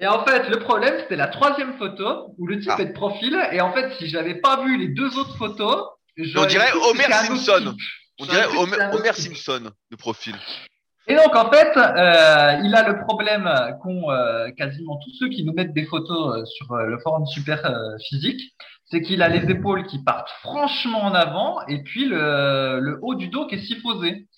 Et 0.00 0.06
en 0.06 0.24
fait, 0.24 0.48
le 0.48 0.58
problème, 0.58 0.94
c'était 1.00 1.16
la 1.16 1.28
troisième 1.28 1.76
photo 1.76 2.34
où 2.38 2.46
le 2.46 2.58
type 2.58 2.72
Ah. 2.74 2.80
est 2.80 2.86
de 2.86 2.92
profil. 2.92 3.38
Et 3.52 3.60
en 3.60 3.72
fait, 3.72 3.92
si 3.98 4.08
j'avais 4.08 4.36
pas 4.36 4.62
vu 4.64 4.78
les 4.78 4.88
deux 4.88 5.18
autres 5.18 5.36
photos, 5.36 5.84
j'aurais 6.16 6.46
dirait 6.48 6.72
Homer 6.72 7.04
Simpson. 7.04 7.74
On 8.18 8.24
dirait 8.24 8.46
Homer. 8.56 9.12
Simpson 9.12 9.70
de 9.90 9.96
profil. 9.96 10.34
Et 11.06 11.16
donc, 11.16 11.34
en 11.34 11.50
fait, 11.50 11.76
euh, 11.76 12.60
il 12.64 12.74
a 12.74 12.88
le 12.88 13.00
problème 13.00 13.50
qu'ont 13.82 14.10
euh, 14.10 14.50
quasiment 14.56 14.98
tous 14.98 15.12
ceux 15.18 15.28
qui 15.28 15.44
nous 15.44 15.52
mettent 15.52 15.74
des 15.74 15.86
photos 15.86 16.36
euh, 16.36 16.44
sur 16.46 16.74
le 16.76 16.98
forum 16.98 17.26
super 17.26 17.60
physique, 18.08 18.40
c'est 18.84 19.02
qu'il 19.02 19.22
a 19.22 19.28
les 19.28 19.50
épaules 19.50 19.86
qui 19.86 20.02
partent 20.02 20.30
franchement 20.40 21.02
en 21.04 21.14
avant 21.14 21.64
et 21.66 21.82
puis 21.82 22.06
le, 22.06 22.78
le 22.80 22.98
haut 23.02 23.14
du 23.14 23.28
dos 23.28 23.46
qui 23.46 23.56
est 23.56 23.64
syphosé, 23.64 24.28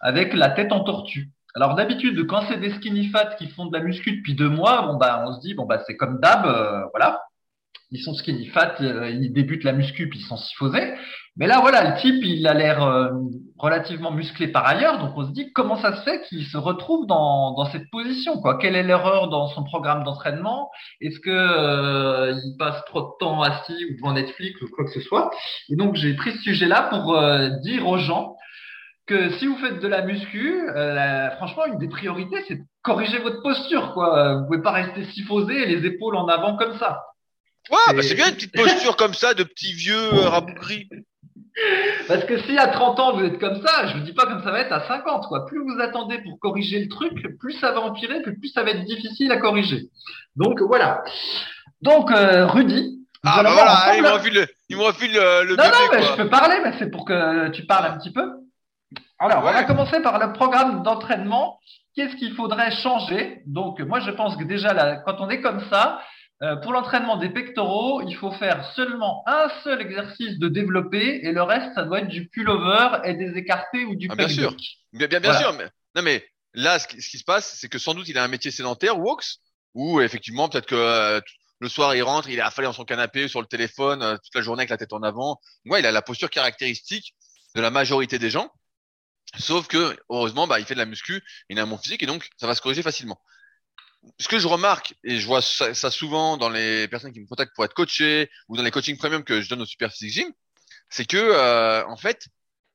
avec 0.00 0.32
la 0.34 0.50
tête 0.50 0.72
en 0.72 0.80
tortue. 0.80 1.30
Alors 1.56 1.74
d'habitude, 1.74 2.26
quand 2.26 2.42
c'est 2.48 2.58
des 2.58 2.70
skinny 2.70 3.08
fat 3.08 3.34
qui 3.36 3.48
font 3.48 3.66
de 3.66 3.76
la 3.76 3.82
muscu 3.82 4.12
depuis 4.12 4.34
deux 4.34 4.48
mois, 4.48 4.82
bon 4.82 4.96
bah 4.96 5.24
on 5.26 5.32
se 5.32 5.40
dit 5.40 5.54
bon 5.54 5.66
bah 5.66 5.80
c'est 5.86 5.96
comme 5.96 6.20
d'hab, 6.20 6.46
euh, 6.46 6.82
voilà, 6.92 7.22
ils 7.90 8.00
sont 8.00 8.14
skinny 8.14 8.46
fat, 8.46 8.74
euh, 8.80 9.10
ils 9.10 9.32
débutent 9.32 9.64
la 9.64 9.72
muscu 9.72 10.08
puis 10.08 10.20
ils 10.20 10.24
sont 10.24 10.36
syphosés. 10.36 10.94
Mais 11.36 11.46
là 11.48 11.58
voilà, 11.60 11.90
le 11.90 12.00
type 12.00 12.22
il 12.22 12.46
a 12.46 12.54
l'air 12.54 12.82
euh, 12.84 13.08
relativement 13.58 14.12
musclé 14.12 14.46
par 14.48 14.64
ailleurs, 14.66 14.98
donc 14.98 15.12
on 15.16 15.26
se 15.26 15.32
dit 15.32 15.52
comment 15.52 15.76
ça 15.76 15.96
se 15.96 16.02
fait 16.02 16.22
qu'il 16.28 16.44
se 16.44 16.56
retrouve 16.56 17.06
dans, 17.06 17.54
dans 17.54 17.64
cette 17.66 17.90
position 17.90 18.40
quoi? 18.40 18.56
Quelle 18.58 18.76
est 18.76 18.84
l'erreur 18.84 19.28
dans 19.28 19.48
son 19.48 19.64
programme 19.64 20.04
d'entraînement? 20.04 20.70
Est-ce 21.00 21.18
que 21.18 21.30
euh, 21.30 22.32
il 22.44 22.56
passe 22.58 22.84
trop 22.84 23.00
de 23.00 23.18
temps 23.18 23.42
assis 23.42 23.86
ou 23.90 23.96
devant 23.96 24.12
Netflix 24.12 24.60
ou 24.62 24.68
quoi 24.68 24.84
que 24.84 24.92
ce 24.92 25.00
soit? 25.00 25.30
Et 25.68 25.74
donc 25.74 25.96
j'ai 25.96 26.14
pris 26.14 26.30
ce 26.32 26.42
sujet-là 26.42 26.82
pour 26.90 27.16
euh, 27.16 27.48
dire 27.62 27.88
aux 27.88 27.98
gens 27.98 28.36
que 29.10 29.30
si 29.38 29.46
vous 29.46 29.56
faites 29.58 29.80
de 29.80 29.88
la 29.88 30.02
muscu, 30.02 30.60
euh, 30.68 30.94
la- 30.94 31.30
franchement, 31.36 31.66
une 31.66 31.78
des 31.78 31.88
priorités, 31.88 32.42
c'est 32.48 32.54
de 32.54 32.62
corriger 32.82 33.18
votre 33.18 33.42
posture. 33.42 33.92
Quoi. 33.92 34.34
Vous 34.36 34.46
pouvez 34.46 34.62
pas 34.62 34.70
rester 34.72 35.04
syphosé 35.12 35.54
et 35.62 35.66
les 35.66 35.84
épaules 35.86 36.16
en 36.16 36.26
avant 36.28 36.56
comme 36.56 36.78
ça. 36.78 37.02
Ouais, 37.70 37.76
C'est- 37.88 37.94
bah 37.94 38.02
c'est 38.02 38.14
bien 38.14 38.28
une 38.28 38.34
petite 38.36 38.54
posture 38.54 38.96
comme 38.96 39.12
ça 39.14 39.34
de 39.34 39.42
petit 39.42 39.72
vieux 39.74 40.14
euh, 40.14 40.28
rabougri. 40.28 40.88
Parce 42.08 42.24
que 42.24 42.38
si 42.42 42.56
à 42.56 42.68
30 42.68 42.98
ans 43.00 43.16
vous 43.16 43.24
êtes 43.24 43.38
comme 43.38 43.60
ça, 43.66 43.86
je 43.88 43.98
vous 43.98 44.04
dis 44.04 44.12
pas 44.14 44.24
comme 44.24 44.42
ça 44.42 44.50
va 44.50 44.60
être 44.60 44.72
à 44.72 44.86
50. 44.86 45.26
Quoi. 45.26 45.44
Plus 45.46 45.58
vous 45.62 45.78
attendez 45.80 46.18
pour 46.22 46.38
corriger 46.40 46.80
le 46.80 46.88
truc, 46.88 47.12
plus 47.38 47.52
ça 47.60 47.72
va 47.72 47.80
empirer, 47.80 48.22
plus 48.22 48.48
ça 48.54 48.62
va 48.62 48.70
être 48.70 48.84
difficile 48.84 49.30
à 49.32 49.36
corriger. 49.36 49.82
Donc 50.36 50.60
voilà. 50.62 51.02
Donc 51.82 52.10
euh, 52.10 52.46
Rudy. 52.46 52.96
Ah 53.22 53.42
bah 53.42 53.50
voilà, 53.52 53.96
il 53.98 54.00
ensemble- 54.00 54.08
me 54.08 54.12
refile 54.14 54.34
le, 54.34 54.46
il 54.70 54.76
me 54.78 54.82
refile 54.82 55.12
le, 55.12 55.44
le 55.44 55.56
Non, 55.56 55.62
bébé, 55.64 55.76
non, 55.76 55.88
mais 55.92 55.98
quoi. 55.98 56.06
je 56.16 56.22
peux 56.22 56.28
parler, 56.30 56.56
mais 56.64 56.72
c'est 56.78 56.90
pour 56.90 57.04
que 57.04 57.48
tu 57.50 57.66
parles 57.66 57.92
un 57.92 57.98
petit 57.98 58.12
peu. 58.12 58.22
Alors, 59.20 59.38
on 59.44 59.52
va 59.52 59.64
commencer 59.64 60.00
par 60.00 60.18
le 60.18 60.32
programme 60.32 60.82
d'entraînement. 60.82 61.60
Qu'est-ce 61.94 62.16
qu'il 62.16 62.34
faudrait 62.34 62.70
changer? 62.70 63.42
Donc, 63.46 63.80
moi, 63.80 64.00
je 64.00 64.10
pense 64.10 64.36
que 64.36 64.44
déjà, 64.44 64.72
là, 64.72 64.96
quand 65.04 65.16
on 65.20 65.28
est 65.28 65.40
comme 65.42 65.60
ça, 65.68 66.00
euh, 66.42 66.56
pour 66.56 66.72
l'entraînement 66.72 67.18
des 67.18 67.28
pectoraux, 67.28 68.00
il 68.00 68.14
faut 68.14 68.30
faire 68.32 68.64
seulement 68.74 69.22
un 69.26 69.48
seul 69.62 69.82
exercice 69.82 70.38
de 70.38 70.48
développé 70.48 71.20
et 71.22 71.32
le 71.32 71.42
reste, 71.42 71.74
ça 71.74 71.82
doit 71.82 72.00
être 72.00 72.08
du 72.08 72.28
pullover 72.28 73.00
et 73.04 73.12
des 73.12 73.36
écartés 73.36 73.84
ou 73.84 73.94
du 73.94 74.08
Ah, 74.10 74.14
bien 74.14 74.28
sûr. 74.28 74.56
Bien, 74.94 75.06
bien, 75.06 75.20
bien 75.20 75.32
Voilà. 75.32 75.38
sûr, 75.38 75.52
mais 75.58 75.64
non 75.94 76.02
mais 76.02 76.24
là, 76.54 76.78
ce 76.78 76.88
qui, 76.88 77.02
ce 77.02 77.10
qui 77.10 77.18
se 77.18 77.24
passe, 77.24 77.58
c'est 77.60 77.68
que 77.68 77.78
sans 77.78 77.92
doute 77.92 78.08
il 78.08 78.16
a 78.16 78.24
un 78.24 78.28
métier 78.28 78.50
sédentaire, 78.50 78.98
Wox, 78.98 79.40
ou 79.74 80.00
effectivement 80.00 80.48
peut-être 80.48 80.66
que 80.66 80.74
euh, 80.74 81.20
le 81.58 81.68
soir 81.68 81.94
il 81.94 82.02
rentre, 82.02 82.30
il 82.30 82.38
est 82.38 82.42
affalé 82.42 82.64
dans 82.66 82.72
son 82.72 82.84
canapé, 82.86 83.28
sur 83.28 83.42
le 83.42 83.46
téléphone, 83.46 84.02
euh, 84.02 84.14
toute 84.16 84.34
la 84.34 84.40
journée 84.40 84.60
avec 84.62 84.70
la 84.70 84.78
tête 84.78 84.94
en 84.94 85.02
avant. 85.02 85.38
Ouais, 85.66 85.80
il 85.80 85.86
a 85.86 85.92
la 85.92 86.00
posture 86.00 86.30
caractéristique 86.30 87.14
de 87.54 87.60
la 87.60 87.70
majorité 87.70 88.18
des 88.18 88.30
gens. 88.30 88.48
Sauf 89.38 89.68
que 89.68 89.96
heureusement, 90.08 90.46
bah, 90.46 90.58
il 90.58 90.66
fait 90.66 90.74
de 90.74 90.80
la 90.80 90.86
muscu, 90.86 91.22
il 91.48 91.58
a 91.58 91.62
un 91.62 91.66
bon 91.66 91.78
physique 91.78 92.02
et 92.02 92.06
donc 92.06 92.28
ça 92.38 92.46
va 92.46 92.54
se 92.54 92.60
corriger 92.60 92.82
facilement. 92.82 93.20
Ce 94.18 94.28
que 94.28 94.38
je 94.38 94.48
remarque 94.48 94.94
et 95.04 95.20
je 95.20 95.26
vois 95.26 95.42
ça, 95.42 95.90
souvent 95.90 96.36
dans 96.36 96.48
les 96.48 96.88
personnes 96.88 97.12
qui 97.12 97.20
me 97.20 97.26
contactent 97.26 97.54
pour 97.54 97.64
être 97.64 97.74
coachés 97.74 98.30
ou 98.48 98.56
dans 98.56 98.62
les 98.62 98.70
coachings 98.70 98.96
premium 98.96 99.22
que 99.22 99.40
je 99.42 99.48
donne 99.48 99.60
au 99.60 99.66
Super 99.66 99.92
Physique 99.92 100.14
Gym, 100.14 100.32
c'est 100.88 101.04
que 101.04 101.18
euh, 101.18 101.86
en 101.86 101.96
fait, 101.96 102.26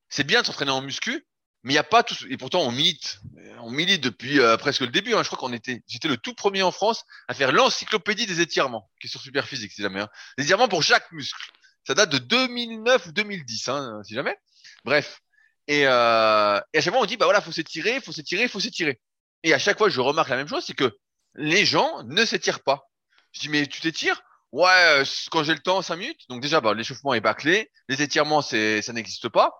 c'est 0.08 0.24
bien 0.24 0.42
de 0.42 0.46
s'entraîner 0.46 0.72
en 0.72 0.82
muscu, 0.82 1.26
mais 1.64 1.74
il 1.74 1.76
n'y 1.76 1.80
a 1.80 1.84
pas 1.84 2.04
tout. 2.04 2.16
Et 2.30 2.38
pourtant, 2.38 2.62
on 2.62 2.72
milite. 2.72 3.20
On 3.62 3.72
milite 3.72 4.02
depuis 4.02 4.40
euh, 4.40 4.56
presque 4.56 4.82
le 4.82 4.88
début. 4.88 5.16
hein. 5.16 5.24
Je 5.24 5.28
crois 5.28 5.40
qu'on 5.40 5.52
était, 5.52 5.84
j'étais 5.88 6.08
le 6.08 6.16
tout 6.18 6.36
premier 6.36 6.62
en 6.62 6.72
France 6.72 7.04
à 7.28 7.34
faire 7.34 7.52
l'encyclopédie 7.52 8.28
des 8.28 8.40
étirements, 8.40 8.90
qui 9.02 9.08
est 9.08 9.10
sur 9.10 9.20
Super 9.20 9.48
Physique, 9.48 9.72
si 9.72 9.82
jamais. 9.82 10.02
Hein. 10.02 10.10
Les 10.38 10.44
étirements 10.44 10.68
pour 10.68 10.84
chaque 10.84 11.12
muscle. 11.12 11.52
Ça 11.88 11.96
date 11.96 12.12
de 12.12 12.20
2009 12.20 13.08
ou 13.08 13.12
2010, 13.12 13.68
hein, 13.70 14.02
si 14.04 14.14
jamais. 14.14 14.38
Bref. 14.86 15.22
Et, 15.68 15.88
euh, 15.88 16.60
et 16.74 16.78
à 16.78 16.82
chaque 16.82 16.94
fois, 16.94 17.02
on 17.02 17.06
dit, 17.06 17.18
bah 17.18 17.26
voilà, 17.26 17.42
faut 17.42 17.52
s'étirer, 17.52 18.00
faut 18.02 18.12
s'étirer, 18.12 18.48
faut 18.48 18.60
s'étirer. 18.60 19.00
Et 19.44 19.54
à 19.54 19.60
chaque 19.60 19.78
fois, 19.78 19.90
je 19.90 20.00
remarque 20.02 20.30
la 20.30 20.38
même 20.38 20.48
chose, 20.48 20.64
c'est 20.66 20.74
que 20.74 20.98
les 21.36 21.66
gens 21.66 22.04
ne 22.04 22.26
s'étirent 22.26 22.64
pas. 22.64 22.90
Je 23.32 23.42
dis, 23.42 23.50
mais 23.50 23.68
tu 23.68 23.82
t'étires? 23.82 24.22
Ouais, 24.52 24.70
euh, 24.70 25.04
quand 25.32 25.44
j'ai 25.44 25.54
le 25.54 25.60
temps, 25.60 25.82
5 25.82 25.96
minutes. 25.98 26.22
Donc 26.30 26.42
déjà, 26.42 26.62
bah, 26.62 26.74
l'échauffement 26.74 27.14
est 27.14 27.20
bâclé. 27.20 27.72
Les 27.90 28.02
étirements, 28.02 28.42
c'est, 28.42 28.82
ça 28.82 28.94
n'existe 28.94 29.30
pas. 29.30 29.54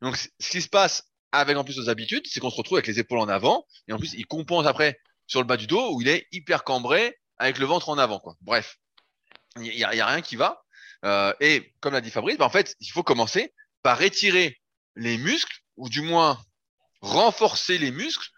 Donc, 0.00 0.16
ce 0.16 0.50
qui 0.50 0.60
se 0.60 0.68
passe 0.68 1.04
avec 1.30 1.56
en 1.56 1.64
plus 1.64 1.78
nos 1.78 1.88
habitudes, 1.88 2.26
c'est 2.26 2.40
qu'on 2.40 2.50
se 2.50 2.56
retrouve 2.56 2.78
avec 2.78 2.88
les 2.88 2.98
épaules 2.98 3.20
en 3.20 3.28
avant. 3.28 3.66
Et 3.88 3.92
en 3.92 3.98
plus, 3.98 4.14
il 4.14 4.26
compense 4.26 4.66
après 4.66 4.98
sur 5.26 5.40
le 5.40 5.46
bas 5.46 5.56
du 5.56 5.66
dos 5.66 5.94
où 5.94 6.00
il 6.00 6.08
est 6.08 6.26
hyper 6.32 6.64
cambré 6.64 7.18
avec 7.38 7.58
le 7.58 7.66
ventre 7.66 7.88
en 7.88 7.98
avant. 7.98 8.18
Quoi. 8.18 8.34
Bref, 8.40 8.76
il 9.56 9.66
y 9.66 9.84
a, 9.84 9.94
y 9.94 10.00
a 10.00 10.06
rien 10.06 10.22
qui 10.22 10.36
va. 10.36 10.62
Euh, 11.04 11.32
et 11.40 11.72
comme 11.80 11.92
l'a 11.92 12.00
dit 12.00 12.10
Fabrice, 12.10 12.38
bah, 12.38 12.44
en 12.44 12.50
fait, 12.50 12.76
il 12.80 12.88
faut 12.88 13.02
commencer 13.02 13.54
par 13.82 14.00
étirer 14.02 14.60
les 14.96 15.18
muscles, 15.18 15.58
ou 15.76 15.88
du 15.88 16.02
moins 16.02 16.38
renforcer 17.00 17.78
les 17.78 17.90
muscles 17.90 18.28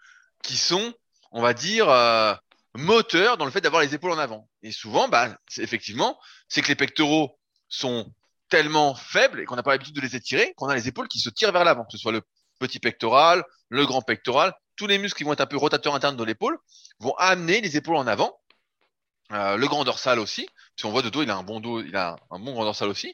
qui 0.43 0.57
sont, 0.57 0.93
on 1.31 1.41
va 1.41 1.53
dire, 1.53 1.89
euh, 1.89 2.33
moteurs 2.75 3.37
dans 3.37 3.45
le 3.45 3.51
fait 3.51 3.61
d'avoir 3.61 3.81
les 3.81 3.93
épaules 3.93 4.11
en 4.11 4.17
avant. 4.17 4.49
Et 4.61 4.71
souvent, 4.71 5.07
bah, 5.07 5.37
effectivement, 5.57 6.19
c'est 6.47 6.61
que 6.61 6.67
les 6.67 6.75
pectoraux 6.75 7.37
sont 7.69 8.11
tellement 8.49 8.95
faibles 8.95 9.39
et 9.39 9.45
qu'on 9.45 9.55
n'a 9.55 9.63
pas 9.63 9.71
l'habitude 9.71 9.95
de 9.95 10.01
les 10.01 10.15
étirer, 10.15 10.53
qu'on 10.55 10.67
a 10.67 10.75
les 10.75 10.87
épaules 10.87 11.07
qui 11.07 11.19
se 11.19 11.29
tirent 11.29 11.51
vers 11.51 11.63
l'avant, 11.63 11.83
que 11.83 11.91
ce 11.91 11.97
soit 11.97 12.11
le 12.11 12.21
petit 12.59 12.79
pectoral, 12.79 13.43
le 13.69 13.85
grand 13.85 14.01
pectoral, 14.01 14.53
tous 14.75 14.87
les 14.87 14.97
muscles 14.97 15.17
qui 15.17 15.23
vont 15.23 15.33
être 15.33 15.41
un 15.41 15.45
peu 15.45 15.57
rotateurs 15.57 15.95
internes 15.95 16.17
de 16.17 16.23
l'épaule 16.23 16.57
vont 16.99 17.15
amener 17.17 17.61
les 17.61 17.77
épaules 17.77 17.95
en 17.95 18.07
avant. 18.07 18.39
Euh, 19.31 19.57
le 19.57 19.67
grand 19.67 19.83
dorsal 19.83 20.19
aussi, 20.19 20.47
si 20.77 20.85
on 20.85 20.91
voit 20.91 21.01
de 21.01 21.09
dos, 21.09 21.23
il 21.23 21.31
a 21.31 21.35
un 21.35 21.43
bon 21.43 21.59
dos, 21.59 21.81
il 21.81 21.95
a 21.95 22.15
un 22.29 22.39
bon 22.39 22.53
grand 22.53 22.65
dorsal 22.65 22.89
aussi. 22.89 23.13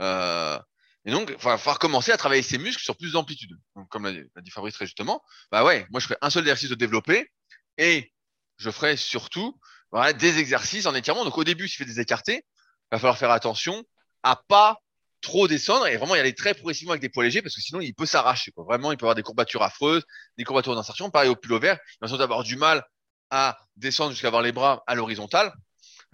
Euh, 0.00 0.58
et 1.04 1.10
donc, 1.10 1.30
il 1.30 1.36
va 1.36 1.58
falloir 1.58 1.78
commencer 1.78 2.12
à 2.12 2.16
travailler 2.16 2.42
ses 2.42 2.58
muscles 2.58 2.82
sur 2.82 2.96
plus 2.96 3.12
d'amplitude. 3.12 3.58
Comme 3.90 4.06
l'a 4.06 4.42
dit 4.42 4.50
Fabrice 4.50 4.74
très 4.74 4.86
justement, 4.86 5.22
bah 5.50 5.64
ouais, 5.64 5.86
moi 5.90 6.00
je 6.00 6.06
ferai 6.06 6.18
un 6.20 6.30
seul 6.30 6.42
exercice 6.42 6.70
de 6.70 6.74
développer 6.74 7.28
et 7.76 8.12
je 8.58 8.70
ferai 8.70 8.96
surtout 8.96 9.58
voilà, 9.90 10.12
des 10.12 10.38
exercices 10.38 10.86
en 10.86 10.94
étirement. 10.94 11.24
Donc 11.24 11.36
au 11.38 11.44
début, 11.44 11.66
si 11.66 11.74
je 11.74 11.78
fais 11.78 11.84
des 11.84 12.00
écartés, 12.00 12.44
il 12.44 12.92
va 12.92 12.98
falloir 12.98 13.18
faire 13.18 13.32
attention 13.32 13.84
à 14.22 14.36
pas 14.36 14.78
trop 15.22 15.48
descendre 15.48 15.86
et 15.86 15.96
vraiment 15.96 16.14
y 16.14 16.20
aller 16.20 16.34
très 16.34 16.54
progressivement 16.54 16.92
avec 16.92 17.02
des 17.02 17.08
poids 17.08 17.24
légers 17.24 17.42
parce 17.42 17.54
que 17.54 17.60
sinon 17.60 17.80
il 17.80 17.94
peut 17.94 18.06
s'arracher. 18.06 18.52
Vraiment, 18.56 18.92
il 18.92 18.96
peut 18.96 19.06
avoir 19.06 19.14
des 19.16 19.22
courbatures 19.22 19.62
affreuses, 19.62 20.04
des 20.38 20.44
courbatures 20.44 20.74
d'insertion. 20.76 21.10
Pareil 21.10 21.30
au 21.30 21.36
pull 21.36 21.58
vert, 21.60 21.78
il 21.94 21.98
va 22.00 22.08
sans 22.08 22.20
avoir 22.20 22.44
du 22.44 22.56
mal 22.56 22.84
à 23.30 23.58
descendre 23.76 24.12
jusqu'à 24.12 24.28
avoir 24.28 24.42
les 24.42 24.52
bras 24.52 24.84
à 24.86 24.94
l'horizontale. 24.94 25.52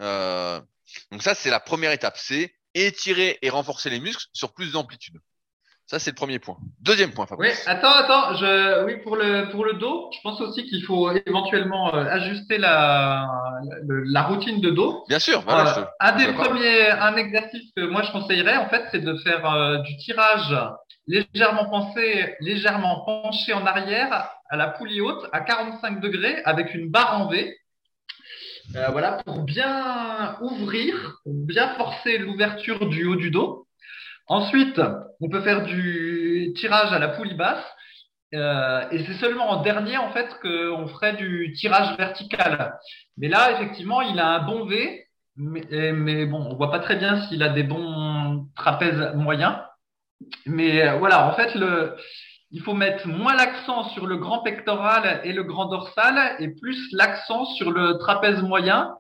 Euh, 0.01 0.61
donc 1.11 1.23
ça, 1.23 1.35
c'est 1.35 1.51
la 1.51 1.61
première 1.61 1.93
étape, 1.93 2.17
c'est 2.17 2.55
étirer 2.75 3.39
et 3.43 3.51
renforcer 3.51 3.91
les 3.91 4.01
muscles 4.01 4.27
sur 4.33 4.53
plus 4.53 4.73
d'amplitude. 4.73 5.19
Ça, 5.89 5.99
c'est 5.99 6.11
le 6.11 6.17
premier 6.17 6.39
point. 6.39 6.59
Deuxième 6.83 7.13
point, 7.13 7.25
Fabrice. 7.25 7.65
Oui, 7.67 7.73
attends, 7.73 7.91
attends. 7.91 8.35
Je... 8.35 8.85
Oui, 8.85 8.99
pour 8.99 9.17
le, 9.17 9.51
pour 9.51 9.65
le 9.65 9.73
dos, 9.73 10.11
je 10.13 10.19
pense 10.23 10.39
aussi 10.43 10.67
qu'il 10.67 10.85
faut 10.85 11.11
éventuellement 11.11 11.95
euh, 11.95 12.05
ajuster 12.05 12.59
la, 12.59 13.27
la, 13.89 14.23
routine 14.25 14.61
de 14.61 14.69
dos. 14.69 15.07
Bien 15.09 15.19
sûr. 15.19 15.41
Voilà, 15.47 15.79
euh, 15.79 15.85
un 16.01 16.13
des 16.13 16.31
premiers, 16.35 16.91
un 16.91 17.17
exercice 17.17 17.73
que 17.75 17.87
moi 17.87 18.03
je 18.03 18.13
conseillerais, 18.13 18.59
en 18.59 18.69
fait, 18.69 18.85
c'est 18.91 19.01
de 19.01 19.17
faire 19.17 19.51
euh, 19.51 19.79
du 19.79 19.97
tirage 19.97 20.55
légèrement 21.07 21.71
pensé, 21.71 22.37
légèrement 22.41 23.07
penché 23.07 23.55
en 23.55 23.65
arrière 23.65 24.31
à 24.51 24.57
la 24.57 24.69
poulie 24.69 25.01
haute 25.01 25.27
à 25.33 25.41
45 25.41 26.01
degrés 26.01 26.43
avec 26.45 26.75
une 26.75 26.91
barre 26.91 27.19
en 27.19 27.29
V. 27.29 27.57
voilà, 28.73 29.23
pour 29.25 29.43
bien 29.43 30.37
ouvrir, 30.41 31.21
pour 31.25 31.35
bien 31.35 31.75
forcer 31.75 32.19
l'ouverture 32.19 32.89
du 32.89 33.07
haut 33.07 33.17
du 33.17 33.31
dos. 33.31 33.67
Ensuite, 34.27 34.81
on 35.21 35.29
peut 35.29 35.41
faire 35.41 35.65
du 35.65 36.53
tirage 36.57 36.93
à 36.93 36.99
la 36.99 37.09
poulie 37.09 37.35
basse. 37.35 37.65
Euh, 38.35 38.85
et 38.91 39.05
c'est 39.05 39.15
seulement 39.15 39.51
en 39.51 39.63
dernier, 39.63 39.97
en 39.97 40.13
fait, 40.13 40.29
qu'on 40.43 40.87
ferait 40.89 41.17
du 41.17 41.53
tirage 41.55 41.97
vertical. 41.97 42.79
Mais 43.17 43.29
là, 43.29 43.53
effectivement, 43.53 44.03
il 44.03 44.19
a 44.19 44.29
un 44.29 44.41
bon 44.41 44.67
V, 44.67 45.07
mais, 45.37 46.27
bon, 46.27 46.47
on 46.51 46.57
voit 46.57 46.71
pas 46.71 46.81
très 46.81 46.97
bien 46.97 47.23
s'il 47.23 47.43
a 47.43 47.49
des 47.49 47.63
bons 47.63 48.49
trapèzes 48.55 49.15
moyens. 49.15 49.57
Mais 50.47 50.87
euh, 50.87 50.99
voilà, 50.99 51.27
en 51.27 51.33
fait, 51.35 51.55
le, 51.55 51.97
il 52.51 52.63
faut 52.63 52.75
mettre 52.75 53.07
moins 53.07 53.35
l'accent 53.35 53.91
sur 53.91 54.07
le 54.07 54.17
grand 54.17 54.43
pectoral 54.43 55.21
et 55.25 55.33
le 55.33 55.45
grand 55.45 55.67
dorsal 55.67 56.37
et 56.39 56.49
plus 56.49 56.79
l'accent 56.93 57.45
sur 57.45 57.71
le 57.71 57.99
trapèze 57.99 58.43
moyen 58.43 58.95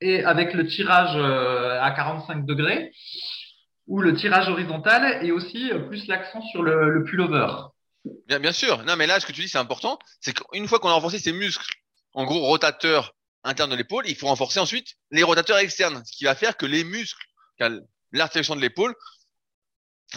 et 0.00 0.24
avec 0.24 0.54
le 0.54 0.66
tirage 0.66 1.14
euh, 1.16 1.80
à 1.80 1.90
45 1.92 2.46
degrés 2.46 2.92
ou 3.86 4.00
le 4.00 4.14
tirage 4.14 4.48
horizontal 4.48 5.24
et 5.24 5.32
aussi 5.32 5.70
euh, 5.70 5.80
plus 5.80 6.06
l'accent 6.06 6.40
sur 6.50 6.62
le, 6.62 7.04
pullover. 7.04 7.46
Bien, 8.26 8.40
bien 8.40 8.52
sûr. 8.52 8.82
Non, 8.84 8.96
mais 8.96 9.06
là, 9.06 9.20
ce 9.20 9.26
que 9.26 9.32
tu 9.32 9.42
dis, 9.42 9.48
c'est 9.48 9.58
important. 9.58 9.98
C'est 10.20 10.32
qu'une 10.32 10.66
fois 10.66 10.78
qu'on 10.78 10.88
a 10.88 10.94
renforcé 10.94 11.18
ses 11.18 11.32
muscles, 11.32 11.70
en 12.14 12.24
gros, 12.24 12.40
rotateurs 12.40 13.14
internes 13.44 13.70
de 13.70 13.76
l'épaule, 13.76 14.04
il 14.06 14.16
faut 14.16 14.26
renforcer 14.26 14.60
ensuite 14.60 14.94
les 15.10 15.22
rotateurs 15.22 15.58
externes, 15.58 16.02
ce 16.04 16.16
qui 16.16 16.24
va 16.24 16.34
faire 16.34 16.56
que 16.56 16.66
les 16.66 16.84
muscles, 16.84 17.24
l'articulation 18.12 18.56
de 18.56 18.60
l'épaule, 18.60 18.94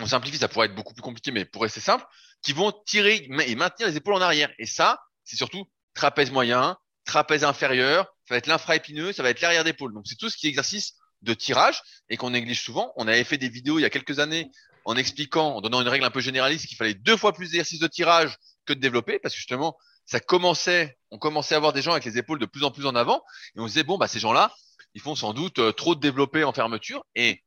on 0.02 0.06
simplifie, 0.06 0.38
ça 0.38 0.48
pourrait 0.48 0.68
être 0.68 0.76
beaucoup 0.76 0.94
plus 0.94 1.02
compliqué, 1.02 1.32
mais 1.32 1.46
pour 1.46 1.62
rester 1.62 1.80
simple, 1.80 2.06
qui 2.42 2.54
vont 2.54 2.74
tirer 2.86 3.28
et 3.30 3.56
maintenir 3.56 3.88
les 3.88 3.98
épaules 3.98 4.14
en 4.14 4.22
arrière. 4.22 4.52
Et 4.60 4.66
ça, 4.66 5.00
c'est 5.24 5.36
surtout 5.36 5.66
trapèze 5.94 6.32
moyen, 6.32 6.78
trapèze 7.06 7.44
inférieur, 7.44 8.06
ça 8.28 8.34
va 8.34 8.38
être 8.38 8.48
l'infraépineux, 8.48 9.14
ça 9.14 9.24
va 9.24 9.30
être 9.30 9.42
l'arrière 9.42 9.64
d'épaule. 9.64 9.94
Donc, 9.94 10.06
c'est 10.08 10.18
tout 10.18 10.30
ce 10.30 10.38
qui 10.38 10.48
est 10.48 10.50
exercice 10.50 10.94
de 11.22 11.34
tirage 11.34 11.82
et 12.10 12.18
qu'on 12.18 12.32
néglige 12.32 12.62
souvent. 12.62 12.94
On 12.98 13.08
avait 13.08 13.24
fait 13.24 13.38
des 13.38 13.50
vidéos 13.50 13.80
il 13.80 13.84
y 13.84 13.86
a 13.86 13.90
quelques 13.90 14.20
années 14.20 14.52
en 14.86 14.96
expliquant, 14.96 15.56
en 15.56 15.62
donnant 15.62 15.82
une 15.82 15.88
règle 15.88 16.06
un 16.06 16.12
peu 16.12 16.22
généraliste 16.22 16.68
qu'il 16.68 16.78
fallait 16.78 16.94
deux 16.94 17.18
fois 17.18 17.34
plus 17.34 17.52
d'exercices 17.52 17.80
de 17.80 17.88
tirage 17.88 18.38
que 18.66 18.74
de 18.74 18.80
développer 18.80 19.20
parce 19.20 19.34
que 19.34 19.40
justement, 19.40 19.78
ça 20.06 20.20
commençait, 20.20 20.98
on 21.10 21.18
commençait 21.18 21.56
à 21.56 21.58
avoir 21.58 21.74
des 21.74 21.82
gens 21.82 21.92
avec 21.92 22.06
les 22.06 22.18
épaules 22.18 22.40
de 22.40 22.46
plus 22.46 22.64
en 22.64 22.72
plus 22.72 22.86
en 22.86 22.96
avant 22.96 23.24
et 23.56 23.60
on 23.60 23.68
se 23.68 23.74
disait 23.74 23.84
bon 23.84 23.98
bah 23.98 24.08
ces 24.08 24.20
gens-là, 24.20 24.54
ils 24.94 25.02
font 25.02 25.16
sans 25.16 25.34
doute 25.34 25.60
euh, 25.60 25.72
trop 25.72 25.96
de 25.96 26.00
développer 26.00 26.44
en 26.44 26.54
fermeture 26.54 27.04
et 27.16 27.44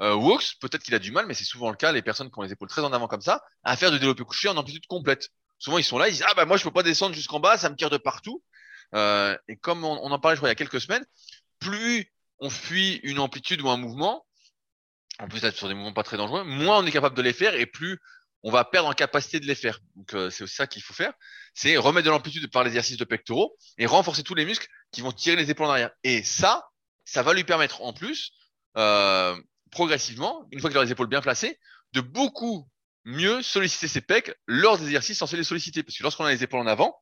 euh, 0.00 0.14
Wooks, 0.14 0.56
peut-être 0.60 0.82
qu'il 0.82 0.94
a 0.94 0.98
du 0.98 1.12
mal, 1.12 1.26
mais 1.26 1.34
c'est 1.34 1.44
souvent 1.44 1.70
le 1.70 1.76
cas, 1.76 1.92
les 1.92 2.02
personnes 2.02 2.30
qui 2.30 2.38
ont 2.38 2.42
les 2.42 2.52
épaules 2.52 2.68
très 2.68 2.82
en 2.82 2.92
avant 2.92 3.08
comme 3.08 3.20
ça, 3.20 3.42
à 3.64 3.76
faire 3.76 3.90
du 3.90 3.98
développé 3.98 4.24
couché 4.24 4.48
en 4.48 4.56
amplitude 4.56 4.86
complète. 4.86 5.28
Souvent, 5.58 5.78
ils 5.78 5.84
sont 5.84 5.98
là, 5.98 6.08
ils 6.08 6.12
disent, 6.12 6.24
ah 6.26 6.34
bah 6.34 6.46
moi, 6.46 6.56
je 6.56 6.64
peux 6.64 6.70
pas 6.70 6.82
descendre 6.82 7.14
jusqu'en 7.14 7.38
bas, 7.38 7.58
ça 7.58 7.68
me 7.68 7.76
tire 7.76 7.90
de 7.90 7.98
partout. 7.98 8.42
Euh, 8.94 9.36
et 9.48 9.56
comme 9.56 9.84
on, 9.84 9.96
en 9.96 10.18
parlait, 10.18 10.36
je 10.36 10.40
crois, 10.40 10.48
il 10.48 10.52
y 10.52 10.52
a 10.52 10.56
quelques 10.56 10.80
semaines, 10.80 11.04
plus 11.58 12.10
on 12.38 12.50
fuit 12.50 13.00
une 13.02 13.18
amplitude 13.18 13.60
ou 13.60 13.68
un 13.68 13.76
mouvement, 13.76 14.26
en 15.18 15.28
plus 15.28 15.44
être 15.44 15.56
sur 15.56 15.68
des 15.68 15.74
mouvements 15.74 15.92
pas 15.92 16.02
très 16.02 16.16
dangereux, 16.16 16.44
moins 16.44 16.78
on 16.78 16.86
est 16.86 16.90
capable 16.90 17.16
de 17.16 17.22
les 17.22 17.34
faire 17.34 17.54
et 17.54 17.66
plus 17.66 18.00
on 18.42 18.50
va 18.50 18.64
perdre 18.64 18.88
en 18.88 18.94
capacité 18.94 19.38
de 19.38 19.46
les 19.46 19.54
faire. 19.54 19.80
Donc 19.96 20.14
euh, 20.14 20.30
c'est 20.30 20.46
ça 20.46 20.66
qu'il 20.66 20.82
faut 20.82 20.94
faire, 20.94 21.12
c'est 21.54 21.76
remettre 21.76 22.06
de 22.06 22.10
l'amplitude 22.10 22.50
par 22.50 22.64
l'exercice 22.64 22.96
de 22.96 23.04
pectoraux 23.04 23.56
et 23.76 23.86
renforcer 23.86 24.22
tous 24.22 24.34
les 24.34 24.46
muscles 24.46 24.66
qui 24.92 25.02
vont 25.02 25.12
tirer 25.12 25.36
les 25.36 25.50
épaules 25.50 25.66
en 25.66 25.70
arrière. 25.70 25.90
Et 26.04 26.22
ça, 26.22 26.68
ça 27.04 27.22
va 27.22 27.34
lui 27.34 27.44
permettre 27.44 27.82
en 27.82 27.92
plus, 27.92 28.32
euh, 28.76 29.36
progressivement, 29.70 30.46
une 30.52 30.60
fois 30.60 30.70
qu'il 30.70 30.78
a 30.78 30.84
les 30.84 30.92
épaules 30.92 31.08
bien 31.08 31.20
placées, 31.20 31.58
de 31.92 32.00
beaucoup 32.00 32.68
mieux 33.04 33.42
solliciter 33.42 33.88
ses 33.88 34.00
pecs 34.00 34.34
lors 34.46 34.78
des 34.78 34.84
exercices 34.84 35.18
censés 35.18 35.36
les 35.36 35.44
solliciter. 35.44 35.82
Parce 35.82 35.96
que 35.96 36.02
lorsqu'on 36.02 36.24
a 36.24 36.30
les 36.30 36.42
épaules 36.42 36.60
en 36.60 36.66
avant, 36.66 36.98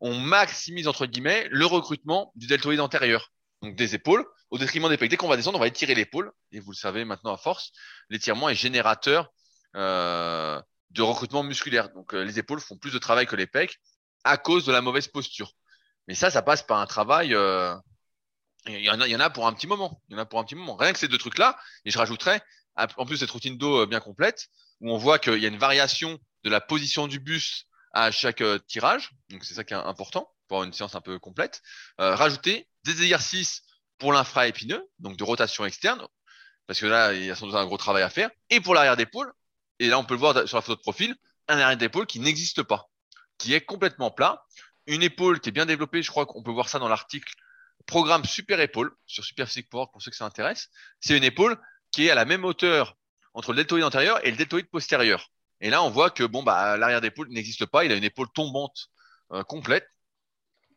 on 0.00 0.18
maximise 0.18 0.88
entre 0.88 1.06
guillemets 1.06 1.46
le 1.50 1.66
recrutement 1.66 2.32
du 2.34 2.46
deltoïde 2.46 2.80
antérieur 2.80 3.30
donc 3.62 3.74
des 3.76 3.94
épaules, 3.94 4.24
au 4.50 4.58
détriment 4.58 4.88
des 4.88 4.96
pecs. 4.96 5.10
Dès 5.10 5.16
qu'on 5.16 5.28
va 5.28 5.36
descendre, 5.36 5.58
on 5.58 5.60
va 5.60 5.66
étirer 5.66 5.94
l'épaule, 5.94 6.32
et 6.52 6.60
vous 6.60 6.72
le 6.72 6.76
savez 6.76 7.04
maintenant 7.04 7.32
à 7.32 7.36
force, 7.36 7.72
l'étirement 8.10 8.48
est 8.48 8.54
générateur 8.54 9.32
euh, 9.74 10.60
de 10.90 11.02
recrutement 11.02 11.42
musculaire. 11.42 11.90
Donc 11.90 12.14
euh, 12.14 12.22
les 12.22 12.38
épaules 12.38 12.60
font 12.60 12.76
plus 12.76 12.92
de 12.92 12.98
travail 12.98 13.26
que 13.26 13.36
les 13.36 13.46
pecs 13.46 13.80
à 14.24 14.36
cause 14.36 14.64
de 14.66 14.72
la 14.72 14.80
mauvaise 14.80 15.08
posture. 15.08 15.52
Mais 16.08 16.14
ça, 16.14 16.30
ça 16.30 16.42
passe 16.42 16.62
par 16.62 16.78
un 16.80 16.86
travail. 16.86 17.34
Euh, 17.34 17.74
il 18.68 18.80
y, 18.80 18.90
en 18.90 19.00
a, 19.00 19.06
il 19.06 19.10
y 19.10 19.16
en 19.16 19.20
a 19.20 19.30
pour 19.30 19.46
un 19.46 19.52
petit 19.52 19.66
moment. 19.66 20.00
Il 20.08 20.14
y 20.14 20.16
en 20.16 20.22
a 20.22 20.26
pour 20.26 20.38
un 20.38 20.44
petit 20.44 20.54
moment. 20.54 20.76
Rien 20.76 20.92
que 20.92 20.98
ces 20.98 21.08
deux 21.08 21.18
trucs-là, 21.18 21.58
et 21.84 21.90
je 21.90 21.98
rajouterais, 21.98 22.42
en 22.76 23.06
plus 23.06 23.18
cette 23.18 23.30
routine 23.30 23.56
d'eau 23.56 23.86
bien 23.86 24.00
complète, 24.00 24.48
où 24.80 24.92
on 24.92 24.98
voit 24.98 25.18
qu'il 25.18 25.38
y 25.38 25.44
a 25.44 25.48
une 25.48 25.58
variation 25.58 26.18
de 26.44 26.50
la 26.50 26.60
position 26.60 27.06
du 27.06 27.18
bus 27.18 27.66
à 27.92 28.10
chaque 28.10 28.42
tirage. 28.66 29.10
Donc 29.30 29.44
c'est 29.44 29.54
ça 29.54 29.64
qui 29.64 29.74
est 29.74 29.76
important 29.76 30.30
pour 30.48 30.62
une 30.62 30.72
séance 30.72 30.94
un 30.94 31.00
peu 31.00 31.18
complète. 31.18 31.62
rajouter 31.98 32.68
des 32.84 33.02
exercices 33.02 33.62
pour 33.98 34.12
l'infra-épineux, 34.12 34.86
donc 34.98 35.16
de 35.16 35.24
rotation 35.24 35.64
externe, 35.64 36.06
parce 36.66 36.80
que 36.80 36.86
là, 36.86 37.14
il 37.14 37.24
y 37.24 37.30
a 37.30 37.34
sans 37.34 37.46
doute 37.46 37.56
un 37.56 37.64
gros 37.64 37.78
travail 37.78 38.02
à 38.02 38.10
faire, 38.10 38.30
et 38.50 38.60
pour 38.60 38.74
l'arrière 38.74 38.96
d'épaule, 38.96 39.32
et 39.78 39.88
là, 39.88 39.98
on 39.98 40.04
peut 40.04 40.14
le 40.14 40.20
voir 40.20 40.46
sur 40.46 40.56
la 40.56 40.62
photo 40.62 40.76
de 40.76 40.82
profil, 40.82 41.16
un 41.48 41.58
arrière 41.58 41.76
d'épaule 41.76 42.06
qui 42.06 42.20
n'existe 42.20 42.62
pas, 42.62 42.90
qui 43.38 43.54
est 43.54 43.60
complètement 43.60 44.10
plat, 44.10 44.44
une 44.86 45.02
épaule 45.02 45.40
qui 45.40 45.48
est 45.48 45.52
bien 45.52 45.66
développée, 45.66 46.02
je 46.02 46.10
crois 46.10 46.26
qu'on 46.26 46.42
peut 46.42 46.50
voir 46.50 46.68
ça 46.68 46.78
dans 46.78 46.88
l'article 46.88 47.32
programme 47.86 48.24
Super 48.24 48.60
Épaule 48.60 48.94
sur 49.06 49.24
Super 49.24 49.46
Physique 49.46 49.70
pour 49.70 49.90
ceux 50.00 50.10
que 50.10 50.16
ça 50.16 50.26
intéresse. 50.26 50.68
C'est 51.00 51.16
une 51.16 51.24
épaule 51.24 51.58
qui 51.90 52.06
est 52.06 52.10
à 52.10 52.14
la 52.14 52.24
même 52.24 52.44
hauteur 52.44 52.96
entre 53.34 53.52
le 53.52 53.56
deltoïde 53.58 53.84
antérieur 53.84 54.24
et 54.26 54.30
le 54.30 54.36
deltoïde 54.36 54.68
postérieur. 54.68 55.30
Et 55.60 55.70
là, 55.70 55.82
on 55.82 55.90
voit 55.90 56.10
que 56.10 56.24
bon, 56.24 56.42
bah, 56.42 56.76
l'arrière 56.76 57.00
d'épaule 57.00 57.28
n'existe 57.28 57.66
pas. 57.66 57.84
Il 57.84 57.92
a 57.92 57.94
une 57.94 58.04
épaule 58.04 58.28
tombante 58.34 58.88
euh, 59.32 59.42
complète. 59.42 59.88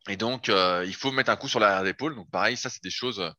Et 0.07 0.17
donc, 0.17 0.49
euh, 0.49 0.83
il 0.87 0.95
faut 0.95 1.11
mettre 1.11 1.29
un 1.29 1.35
coup 1.35 1.47
sur 1.47 1.59
l'arrière 1.59 1.83
d'épaule. 1.83 2.15
Donc, 2.15 2.29
pareil, 2.31 2.57
ça, 2.57 2.69
c'est 2.69 2.83
des 2.83 2.89
choses 2.89 3.19
euh, 3.19 3.31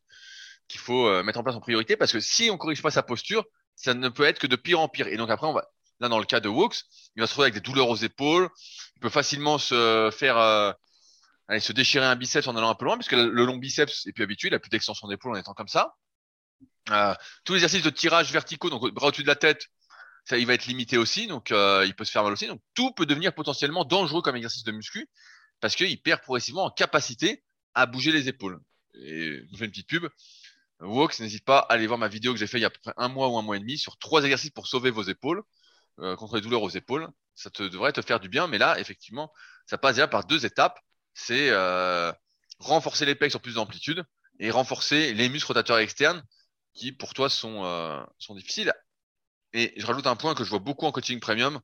qu'il 0.68 0.80
faut 0.80 1.22
mettre 1.24 1.40
en 1.40 1.42
place 1.42 1.56
en 1.56 1.60
priorité 1.60 1.96
parce 1.96 2.12
que 2.12 2.20
si 2.20 2.48
on 2.48 2.56
corrige 2.56 2.80
pas 2.80 2.92
sa 2.92 3.02
posture, 3.02 3.44
ça 3.74 3.92
ne 3.92 4.08
peut 4.08 4.22
être 4.22 4.38
que 4.38 4.46
de 4.46 4.56
pire 4.56 4.78
en 4.78 4.88
pire. 4.88 5.08
Et 5.08 5.16
donc, 5.16 5.28
après, 5.28 5.46
on 5.46 5.52
va, 5.52 5.68
là, 5.98 6.08
dans 6.08 6.18
le 6.18 6.24
cas 6.24 6.38
de 6.38 6.48
Wooks, 6.48 6.76
il 7.16 7.20
va 7.20 7.26
se 7.26 7.32
retrouver 7.32 7.46
avec 7.46 7.54
des 7.54 7.60
douleurs 7.60 7.88
aux 7.88 7.96
épaules. 7.96 8.48
Il 8.96 9.00
peut 9.00 9.08
facilement 9.08 9.58
se 9.58 10.10
faire, 10.16 10.36
allez, 11.50 11.60
se 11.60 11.72
déchirer 11.72 12.04
un 12.04 12.16
biceps 12.16 12.46
en 12.46 12.56
allant 12.56 12.70
un 12.70 12.74
peu 12.74 12.84
loin 12.84 12.96
puisque 12.96 13.12
le 13.12 13.44
long 13.44 13.56
biceps 13.56 14.06
est 14.06 14.12
plus 14.12 14.24
habitué. 14.24 14.48
Il 14.48 14.54
a 14.54 14.58
plus 14.58 14.70
d'extension 14.70 15.08
d'épaule 15.08 15.32
en 15.32 15.40
étant 15.40 15.54
comme 15.54 15.68
ça. 15.68 15.94
tous 17.44 17.52
les 17.52 17.58
exercices 17.58 17.82
de 17.82 17.90
tirage 17.90 18.32
verticaux, 18.32 18.70
donc 18.70 18.88
bras 18.92 19.08
au-dessus 19.08 19.22
de 19.22 19.28
la 19.28 19.36
tête, 19.36 19.66
ça, 20.24 20.38
il 20.38 20.46
va 20.46 20.54
être 20.54 20.66
limité 20.66 20.98
aussi. 20.98 21.26
Donc, 21.26 21.50
il 21.50 21.94
peut 21.96 22.04
se 22.04 22.10
faire 22.10 22.22
mal 22.22 22.32
aussi. 22.32 22.46
Donc, 22.46 22.60
tout 22.74 22.92
peut 22.92 23.06
devenir 23.06 23.34
potentiellement 23.34 23.84
dangereux 23.84 24.22
comme 24.22 24.36
exercice 24.36 24.64
de 24.64 24.72
muscu 24.72 25.08
parce 25.60 25.76
qu'il 25.76 26.00
perd 26.00 26.20
progressivement 26.22 26.64
en 26.64 26.70
capacité 26.70 27.42
à 27.74 27.86
bouger 27.86 28.12
les 28.12 28.28
épaules. 28.28 28.60
Et 28.94 29.42
je 29.44 29.50
vous 29.50 29.56
fais 29.56 29.66
une 29.66 29.70
petite 29.70 29.88
pub. 29.88 30.08
Wox, 30.80 31.20
n'hésite 31.20 31.44
pas 31.44 31.58
à 31.58 31.74
aller 31.74 31.86
voir 31.86 31.98
ma 31.98 32.08
vidéo 32.08 32.32
que 32.32 32.38
j'ai 32.38 32.46
fait 32.46 32.58
il 32.58 32.62
y 32.62 32.64
a 32.64 32.68
à 32.68 32.70
peu 32.70 32.80
près 32.82 32.94
un 32.96 33.08
mois 33.08 33.28
ou 33.28 33.36
un 33.38 33.42
mois 33.42 33.56
et 33.56 33.60
demi 33.60 33.76
sur 33.76 33.98
trois 33.98 34.22
exercices 34.24 34.50
pour 34.50 34.66
sauver 34.66 34.90
vos 34.90 35.02
épaules, 35.02 35.42
euh, 35.98 36.16
contre 36.16 36.36
les 36.36 36.40
douleurs 36.40 36.62
aux 36.62 36.70
épaules. 36.70 37.08
Ça 37.34 37.50
devrait 37.58 37.92
te 37.92 38.02
faire 38.02 38.20
du 38.20 38.28
bien, 38.28 38.46
mais 38.46 38.58
là, 38.58 38.78
effectivement, 38.80 39.32
ça 39.66 39.78
passe 39.78 39.96
déjà 39.96 40.08
par 40.08 40.24
deux 40.24 40.46
étapes. 40.46 40.80
C'est 41.14 41.50
euh, 41.50 42.12
renforcer 42.58 43.06
les 43.06 43.14
pecs 43.14 43.30
sur 43.30 43.40
plus 43.40 43.54
d'amplitude 43.54 44.04
et 44.38 44.50
renforcer 44.50 45.12
les 45.14 45.28
muscles 45.28 45.48
rotateurs 45.48 45.78
externes 45.78 46.22
qui, 46.74 46.92
pour 46.92 47.14
toi, 47.14 47.28
sont, 47.28 47.64
euh, 47.64 48.02
difficiles. 48.30 48.72
Et 49.52 49.74
je 49.76 49.86
rajoute 49.86 50.06
un 50.06 50.16
point 50.16 50.34
que 50.34 50.44
je 50.44 50.50
vois 50.50 50.60
beaucoup 50.60 50.86
en 50.86 50.92
coaching 50.92 51.20
premium, 51.20 51.60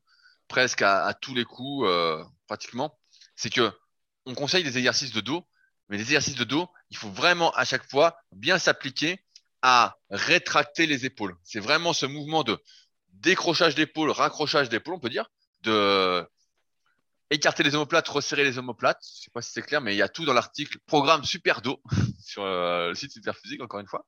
presque 0.48 0.82
à, 0.82 1.14
tous 1.14 1.34
les 1.34 1.44
coups, 1.44 1.86
euh, 1.86 2.22
pratiquement, 2.46 2.98
c'est 3.34 3.50
que 3.50 3.72
on 4.26 4.34
conseille 4.34 4.64
des 4.64 4.76
exercices 4.76 5.12
de 5.12 5.20
dos, 5.20 5.46
mais 5.88 5.96
les 5.96 6.02
exercices 6.02 6.34
de 6.34 6.44
dos, 6.44 6.68
il 6.90 6.96
faut 6.96 7.10
vraiment 7.10 7.52
à 7.52 7.64
chaque 7.64 7.88
fois 7.88 8.18
bien 8.32 8.58
s'appliquer 8.58 9.24
à 9.62 9.96
rétracter 10.10 10.86
les 10.86 11.06
épaules. 11.06 11.36
C'est 11.44 11.60
vraiment 11.60 11.92
ce 11.92 12.06
mouvement 12.06 12.42
de 12.42 12.60
décrochage 13.08 13.74
d'épaule, 13.74 14.10
raccrochage 14.10 14.68
d'épaule, 14.68 14.94
on 14.94 15.00
peut 15.00 15.08
dire, 15.08 15.30
de 15.62 16.28
écarter 17.30 17.62
les 17.62 17.74
omoplates, 17.74 18.08
resserrer 18.08 18.44
les 18.44 18.58
omoplates. 18.58 19.02
Je 19.02 19.24
sais 19.24 19.30
pas 19.32 19.42
si 19.42 19.50
c'est 19.52 19.62
clair, 19.62 19.80
mais 19.80 19.94
il 19.94 19.98
y 19.98 20.02
a 20.02 20.08
tout 20.08 20.24
dans 20.24 20.32
l'article. 20.32 20.78
Programme 20.86 21.24
super 21.24 21.62
dos 21.62 21.82
sur 22.22 22.42
euh, 22.42 22.88
le 22.88 22.94
site 22.94 23.12
Superphysique, 23.12 23.62
encore 23.62 23.80
une 23.80 23.86
fois. 23.86 24.06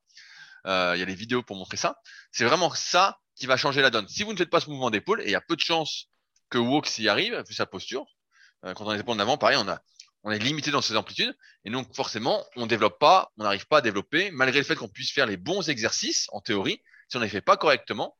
Euh, 0.67 0.93
il 0.95 0.99
y 0.99 1.03
a 1.03 1.05
des 1.05 1.15
vidéos 1.15 1.43
pour 1.43 1.55
montrer 1.55 1.77
ça. 1.77 1.99
C'est 2.31 2.45
vraiment 2.45 2.73
ça 2.73 3.19
qui 3.35 3.45
va 3.45 3.57
changer 3.57 3.81
la 3.81 3.89
donne. 3.89 4.07
Si 4.07 4.23
vous 4.23 4.33
ne 4.33 4.37
faites 4.37 4.49
pas 4.49 4.59
ce 4.59 4.69
mouvement 4.69 4.89
d'épaule, 4.89 5.21
et 5.21 5.25
il 5.25 5.31
y 5.31 5.35
a 5.35 5.41
peu 5.41 5.55
de 5.55 5.61
chances 5.61 6.07
que 6.49 6.57
Walks 6.57 6.99
y 6.99 7.07
arrive, 7.07 7.43
vu 7.47 7.53
sa 7.53 7.65
posture, 7.65 8.05
euh, 8.65 8.73
quand 8.73 8.85
on 8.85 8.89
a 8.89 8.95
les 8.95 9.01
épaules 9.01 9.15
en 9.15 9.19
avant, 9.19 9.37
pareil, 9.37 9.57
on 9.57 9.67
a 9.67 9.81
on 10.23 10.31
est 10.31 10.39
limité 10.39 10.71
dans 10.71 10.81
ses 10.81 10.97
amplitudes 10.97 11.33
et 11.63 11.69
donc 11.69 11.95
forcément 11.95 12.45
on 12.57 12.65
développe 12.65 12.99
pas, 12.99 13.31
on 13.37 13.43
n'arrive 13.43 13.65
pas 13.67 13.77
à 13.77 13.81
développer 13.81 14.31
malgré 14.31 14.59
le 14.59 14.65
fait 14.65 14.75
qu'on 14.75 14.89
puisse 14.89 15.11
faire 15.11 15.25
les 15.25 15.37
bons 15.37 15.69
exercices 15.69 16.27
en 16.33 16.41
théorie. 16.41 16.81
Si 17.07 17.15
on 17.15 17.19
ne 17.19 17.23
les 17.23 17.29
fait 17.29 17.41
pas 17.41 17.57
correctement, 17.57 18.17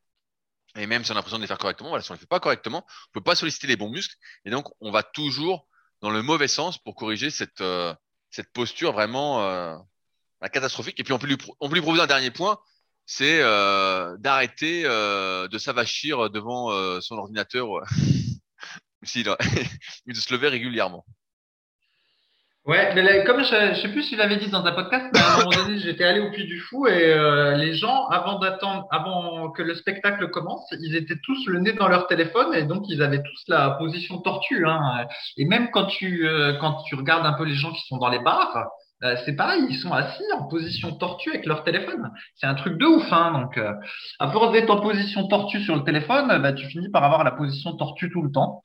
et 0.75 0.85
même 0.85 1.03
si 1.03 1.11
on 1.11 1.13
a 1.13 1.15
l'impression 1.15 1.37
de 1.37 1.43
les 1.43 1.47
faire 1.47 1.57
correctement, 1.57 1.89
voilà, 1.89 2.03
si 2.03 2.11
on 2.11 2.13
les 2.13 2.19
fait 2.19 2.27
pas 2.27 2.39
correctement, 2.39 2.85
on 2.85 3.11
peut 3.13 3.23
pas 3.23 3.35
solliciter 3.35 3.67
les 3.67 3.75
bons 3.75 3.89
muscles 3.89 4.15
et 4.45 4.49
donc 4.49 4.67
on 4.81 4.91
va 4.91 5.03
toujours 5.03 5.67
dans 6.01 6.09
le 6.09 6.21
mauvais 6.21 6.47
sens 6.47 6.77
pour 6.77 6.95
corriger 6.95 7.29
cette 7.29 7.61
euh, 7.61 7.93
cette 8.29 8.51
posture 8.53 8.93
vraiment 8.93 9.41
euh, 9.41 9.77
catastrophique. 10.53 10.99
Et 10.99 11.03
puis 11.03 11.13
on 11.13 11.19
peut 11.19 11.27
lui 11.27 11.37
on 11.59 11.69
peut 11.69 11.75
lui 11.75 11.81
prouver 11.81 12.01
un 12.01 12.07
dernier 12.07 12.31
point, 12.31 12.59
c'est 13.11 13.41
euh, 13.41 14.15
d'arrêter 14.19 14.83
euh, 14.85 15.47
de 15.47 15.57
s'avachir 15.57 16.29
devant 16.29 16.71
euh, 16.71 17.01
son 17.01 17.17
ordinateur, 17.17 17.83
si, 19.03 19.23
de 19.23 19.35
se 20.13 20.31
lever 20.31 20.49
régulièrement. 20.49 21.03
Ouais, 22.69 22.93
mais 22.93 23.23
comme 23.23 23.43
je, 23.43 23.73
je 23.73 23.81
sais 23.81 23.87
plus 23.87 24.03
si 24.03 24.13
je 24.13 24.19
l'avais 24.19 24.35
dit 24.35 24.47
dans 24.47 24.63
un 24.63 24.71
podcast, 24.71 25.07
mais 25.11 25.19
à 25.19 25.33
un 25.33 25.37
moment 25.39 25.49
donné, 25.49 25.79
j'étais 25.79 26.03
allé 26.03 26.19
au 26.19 26.29
Puy 26.29 26.45
du 26.45 26.59
Fou 26.59 26.85
et 26.85 27.13
euh, 27.13 27.57
les 27.57 27.73
gens, 27.73 28.05
avant 28.09 28.37
d'attendre, 28.37 28.85
avant 28.91 29.49
que 29.49 29.63
le 29.63 29.73
spectacle 29.73 30.29
commence, 30.29 30.71
ils 30.79 30.95
étaient 30.95 31.17
tous 31.23 31.47
le 31.47 31.61
nez 31.61 31.73
dans 31.73 31.87
leur 31.87 32.05
téléphone 32.05 32.53
et 32.53 32.61
donc 32.61 32.83
ils 32.87 33.01
avaient 33.01 33.23
tous 33.23 33.43
la 33.47 33.71
position 33.71 34.19
tortue. 34.19 34.67
Hein. 34.67 35.07
Et 35.37 35.45
même 35.45 35.71
quand 35.71 35.85
tu 35.85 36.27
euh, 36.27 36.59
quand 36.61 36.83
tu 36.83 36.93
regardes 36.93 37.25
un 37.25 37.33
peu 37.33 37.43
les 37.43 37.55
gens 37.55 37.71
qui 37.71 37.81
sont 37.87 37.97
dans 37.97 38.09
les 38.09 38.19
bars, 38.19 38.67
euh, 39.03 39.15
c'est 39.25 39.35
pareil, 39.35 39.63
ils 39.67 39.79
sont 39.79 39.91
assis 39.91 40.21
en 40.37 40.43
position 40.43 40.91
tortue 40.91 41.29
avec 41.29 41.47
leur 41.47 41.63
téléphone. 41.63 42.11
C'est 42.35 42.45
un 42.45 42.53
truc 42.53 42.77
de 42.77 42.85
ouf, 42.85 43.11
hein. 43.11 43.31
Donc, 43.31 43.59
à 44.19 44.31
force 44.31 44.51
d'être 44.51 44.69
en 44.69 44.79
position 44.79 45.27
tortue 45.27 45.63
sur 45.63 45.75
le 45.75 45.83
téléphone, 45.83 46.27
bah, 46.39 46.53
tu 46.53 46.67
finis 46.67 46.91
par 46.91 47.03
avoir 47.03 47.23
la 47.23 47.31
position 47.31 47.75
tortue 47.77 48.11
tout 48.11 48.21
le 48.21 48.31
temps. 48.31 48.63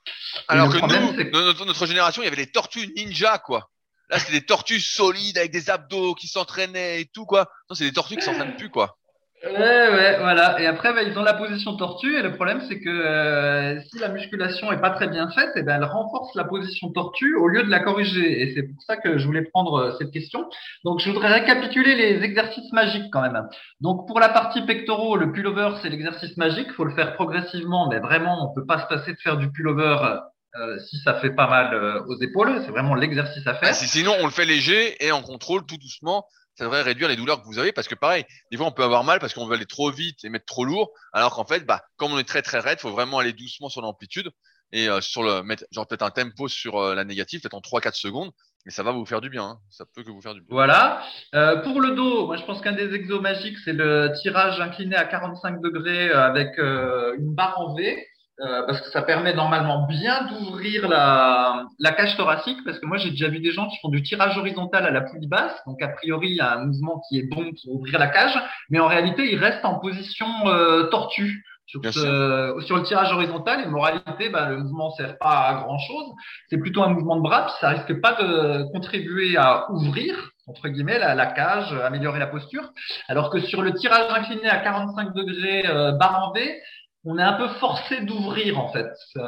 Alors 0.49 0.69
que 0.69 0.77
nous, 0.77 1.43
notre, 1.47 1.65
notre 1.65 1.87
génération, 1.87 2.21
il 2.21 2.27
y 2.27 2.29
avait 2.29 2.37
les 2.37 2.51
tortues 2.51 2.93
ninja, 2.95 3.39
quoi. 3.39 3.71
Là, 4.11 4.19
c'était 4.19 4.41
des 4.41 4.47
tortues 4.47 4.81
solides 4.81 5.39
avec 5.39 5.51
des 5.51 5.71
abdos 5.71 6.15
qui 6.15 6.29
s'entraînaient 6.29 7.01
et 7.01 7.07
tout, 7.07 7.25
quoi. 7.25 7.51
Non, 7.69 7.75
c'est 7.75 7.85
des 7.85 7.93
tortues 7.93 8.17
qui 8.17 8.23
s'entraînent 8.23 8.57
plus, 8.57 8.71
quoi. 8.71 8.99
Ouais, 9.45 9.51
ouais, 9.53 10.19
voilà. 10.21 10.59
Et 10.61 10.67
après, 10.67 10.95
bah, 10.95 11.03
ils 11.03 11.19
ont 11.19 11.23
la 11.23 11.35
position 11.35 11.77
tortue. 11.77 12.17
Et 12.17 12.23
le 12.23 12.35
problème, 12.35 12.63
c'est 12.67 12.81
que 12.81 12.89
euh, 12.89 13.79
si 13.83 13.99
la 13.99 14.09
musculation 14.09 14.73
est 14.73 14.81
pas 14.81 14.91
très 14.91 15.07
bien 15.07 15.31
faite, 15.31 15.51
et 15.57 15.61
eh 15.61 15.63
ben, 15.63 15.77
elle 15.77 15.85
renforce 15.85 16.35
la 16.35 16.45
position 16.45 16.91
tortue 16.91 17.35
au 17.37 17.49
lieu 17.49 17.63
de 17.63 17.71
la 17.71 17.81
corriger. 17.81 18.41
Et 18.41 18.55
c'est 18.55 18.63
pour 18.63 18.83
ça 18.83 18.97
que 18.97 19.19
je 19.19 19.27
voulais 19.27 19.43
prendre 19.43 19.75
euh, 19.75 19.93
cette 19.99 20.13
question. 20.13 20.49
Donc, 20.85 21.01
je 21.01 21.11
voudrais 21.11 21.29
récapituler 21.29 21.95
les 21.95 22.25
exercices 22.25 22.73
magiques 22.73 23.11
quand 23.13 23.21
même. 23.21 23.49
Donc, 23.81 24.07
pour 24.07 24.19
la 24.19 24.31
partie 24.31 24.63
pectoraux, 24.63 25.17
le 25.17 25.31
pullover, 25.31 25.73
c'est 25.83 25.91
l'exercice 25.91 26.37
magique. 26.39 26.69
Il 26.69 26.75
faut 26.75 26.85
le 26.85 26.95
faire 26.95 27.15
progressivement, 27.15 27.89
mais 27.91 27.99
vraiment, 27.99 28.51
on 28.51 28.55
peut 28.55 28.67
pas 28.67 28.81
se 28.81 28.87
passer 28.87 29.13
de 29.13 29.19
faire 29.19 29.37
du 29.37 29.51
pullover 29.51 30.21
euh, 30.57 30.79
si 30.79 30.99
ça 30.99 31.15
fait 31.15 31.31
pas 31.31 31.49
mal 31.49 31.75
euh, 31.75 32.05
aux 32.07 32.21
épaules, 32.21 32.63
c'est 32.65 32.71
vraiment 32.71 32.95
l'exercice 32.95 33.45
à 33.47 33.55
faire. 33.55 33.71
Ah, 33.71 33.75
sinon, 33.75 34.15
on 34.21 34.27
le 34.27 34.31
fait 34.31 34.45
léger 34.45 35.05
et 35.05 35.11
en 35.11 35.21
contrôle 35.21 35.67
tout 35.67 35.77
doucement. 35.77 36.27
Ça 36.57 36.65
devrait 36.65 36.83
réduire 36.83 37.09
les 37.09 37.17
douleurs 37.17 37.43
que 37.43 37.47
vous 37.47 37.59
avez 37.59 37.73
parce 37.73 37.89
que 37.89 37.97
pareil, 37.97 38.25
des 38.53 38.57
fois 38.57 38.67
on 38.67 38.71
peut 38.71 38.85
avoir 38.85 39.03
mal 39.03 39.19
parce 39.19 39.35
qu'on 39.35 39.45
veut 39.45 39.57
aller 39.57 39.67
trop 39.67 39.91
vite 39.91 40.25
et 40.25 40.29
mettre 40.29 40.45
trop 40.45 40.65
lourd, 40.65 40.93
alors 41.13 41.35
qu'en 41.35 41.45
fait, 41.45 41.67
bah, 41.67 41.83
comme 41.97 42.13
on 42.13 42.19
est 42.19 42.29
très 42.29 42.43
très 42.43 42.61
raide, 42.61 42.79
faut 42.79 42.93
vraiment 42.93 43.19
aller 43.19 43.33
doucement 43.33 43.69
sur 43.69 43.83
l'amplitude 43.83 44.31
et 44.71 44.89
euh, 44.89 45.01
sur 45.01 45.25
le 45.25 45.43
mettre 45.43 45.65
genre 45.73 45.89
peut-être 45.89 46.03
un 46.03 46.11
tempo 46.11 46.47
sur 46.47 46.81
la 46.81 47.05
négative, 47.05 47.41
peut-être 47.41 47.55
en 47.55 47.61
3-4 47.61 47.95
secondes, 47.95 48.31
mais 48.65 48.71
ça 48.71 48.85
va 48.85 48.93
vous 48.93 49.05
faire 49.05 49.21
du 49.21 49.31
bien. 49.31 49.43
Hein. 49.43 49.59
Ça 49.69 49.85
peut 49.93 50.05
que 50.05 50.11
vous 50.13 50.21
faire 50.21 50.35
du 50.35 50.43
bien. 50.43 50.49
Voilà. 50.51 51.03
Euh, 51.35 51.57
pour 51.63 51.81
le 51.81 51.97
dos, 51.97 52.27
moi 52.27 52.37
je 52.37 52.45
pense 52.45 52.61
qu'un 52.61 52.71
des 52.71 52.95
exos 52.95 53.21
magiques, 53.21 53.59
c'est 53.65 53.73
le 53.73 54.13
tirage 54.23 54.61
incliné 54.61 54.95
à 54.95 55.07
45 55.07 55.61
degrés 55.61 56.13
avec 56.13 56.57
une 56.59 57.35
barre 57.35 57.61
en 57.61 57.75
V. 57.75 58.07
Euh, 58.41 58.67
parce 58.67 58.81
que 58.81 58.91
ça 58.91 59.03
permet 59.03 59.33
normalement 59.33 59.87
bien 59.87 60.27
d'ouvrir 60.27 60.89
la, 60.89 61.67
la 61.79 61.93
cage 61.93 62.17
thoracique, 62.17 62.59
parce 62.65 62.81
que 62.81 62.87
moi 62.87 62.97
j'ai 62.97 63.11
déjà 63.11 63.29
vu 63.29 63.39
des 63.39 63.53
gens 63.53 63.69
qui 63.69 63.79
font 63.81 63.91
du 63.91 64.03
tirage 64.03 64.37
horizontal 64.37 64.85
à 64.85 64.91
la 64.91 65.03
poulie 65.03 65.29
basse, 65.29 65.55
donc 65.69 65.81
a 65.81 65.87
priori 65.87 66.31
il 66.31 66.37
y 66.37 66.41
a 66.41 66.55
un 66.55 66.65
mouvement 66.67 67.01
qui 67.09 67.21
est 67.21 67.31
bon 67.31 67.53
pour 67.63 67.77
ouvrir 67.77 67.97
la 68.01 68.09
cage, 68.09 68.37
mais 68.71 68.81
en 68.81 68.89
réalité 68.89 69.33
ils 69.33 69.39
restent 69.39 69.65
en 69.65 69.79
position 69.79 70.27
euh, 70.47 70.85
tortue. 70.85 71.45
Sur, 71.67 71.81
sur, 71.93 72.77
le 72.77 72.83
tirage 72.83 73.11
horizontal, 73.11 73.63
et 73.63 73.67
moralité, 73.67 74.29
bah, 74.29 74.51
le 74.51 74.59
mouvement 74.59 74.91
sert 74.91 75.17
pas 75.17 75.49
à 75.49 75.55
grand 75.55 75.79
chose. 75.79 76.13
C'est 76.51 76.59
plutôt 76.59 76.83
un 76.83 76.89
mouvement 76.89 77.17
de 77.17 77.23
bras, 77.23 77.47
puis 77.47 77.55
ça 77.59 77.71
risque 77.71 78.01
pas 78.03 78.13
de 78.13 78.71
contribuer 78.71 79.39
à 79.39 79.71
ouvrir, 79.73 80.31
entre 80.47 80.69
guillemets, 80.69 80.99
la, 80.99 81.15
la, 81.15 81.27
cage, 81.27 81.73
améliorer 81.73 82.19
la 82.19 82.27
posture. 82.27 82.71
Alors 83.09 83.31
que 83.31 83.41
sur 83.41 83.63
le 83.63 83.73
tirage 83.73 84.13
incliné 84.13 84.47
à 84.47 84.59
45 84.59 85.15
degrés, 85.15 85.67
euh, 85.67 85.93
barre 85.93 86.29
en 86.29 86.33
V, 86.33 86.61
on 87.05 87.19
est 87.19 87.23
un 87.23 87.35
peu 87.35 87.49
forcé 87.61 88.01
d'ouvrir 88.03 88.59
en 88.59 88.69
fait. 88.69 88.91
C'est 89.13 89.21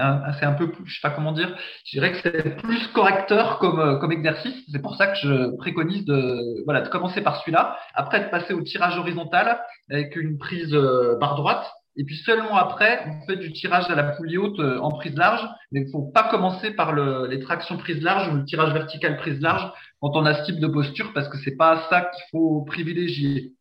un, 0.00 0.52
peu, 0.52 0.70
je 0.84 0.94
sais 0.94 1.00
pas 1.02 1.10
comment 1.10 1.32
dire. 1.32 1.56
Je 1.86 1.92
dirais 1.92 2.12
que 2.12 2.18
c'est 2.18 2.56
plus 2.56 2.88
correcteur 2.88 3.58
comme 3.58 3.98
comme 4.00 4.12
exercice. 4.12 4.54
C'est 4.70 4.82
pour 4.82 4.96
ça 4.96 5.06
que 5.06 5.16
je 5.16 5.56
préconise 5.56 6.04
de 6.04 6.62
voilà 6.64 6.82
de 6.82 6.88
commencer 6.88 7.22
par 7.22 7.40
celui-là. 7.40 7.78
Après 7.94 8.24
de 8.24 8.28
passer 8.28 8.52
au 8.54 8.62
tirage 8.62 8.98
horizontal 8.98 9.60
avec 9.90 10.16
une 10.16 10.38
prise 10.38 10.74
euh, 10.74 11.16
barre 11.18 11.36
droite. 11.36 11.66
Et 11.96 12.04
puis 12.04 12.16
seulement 12.16 12.56
après, 12.56 13.06
on 13.06 13.24
fait 13.24 13.36
du 13.36 13.52
tirage 13.52 13.88
à 13.88 13.94
la 13.94 14.02
poulie 14.02 14.36
haute 14.36 14.58
euh, 14.58 14.80
en 14.80 14.90
prise 14.90 15.14
large. 15.16 15.48
Mais 15.70 15.82
il 15.82 15.90
faut 15.92 16.02
pas 16.02 16.28
commencer 16.28 16.72
par 16.72 16.92
le, 16.92 17.28
les 17.28 17.38
tractions 17.38 17.76
prise 17.76 18.02
large 18.02 18.28
ou 18.32 18.36
le 18.36 18.44
tirage 18.44 18.72
vertical 18.72 19.16
prise 19.16 19.40
large 19.40 19.70
quand 20.00 20.16
on 20.16 20.26
a 20.26 20.34
ce 20.34 20.44
type 20.44 20.58
de 20.58 20.66
posture 20.66 21.12
parce 21.14 21.28
que 21.28 21.38
c'est 21.38 21.56
pas 21.56 21.84
ça 21.88 22.00
qu'il 22.00 22.24
faut 22.32 22.62
privilégier. 22.62 23.54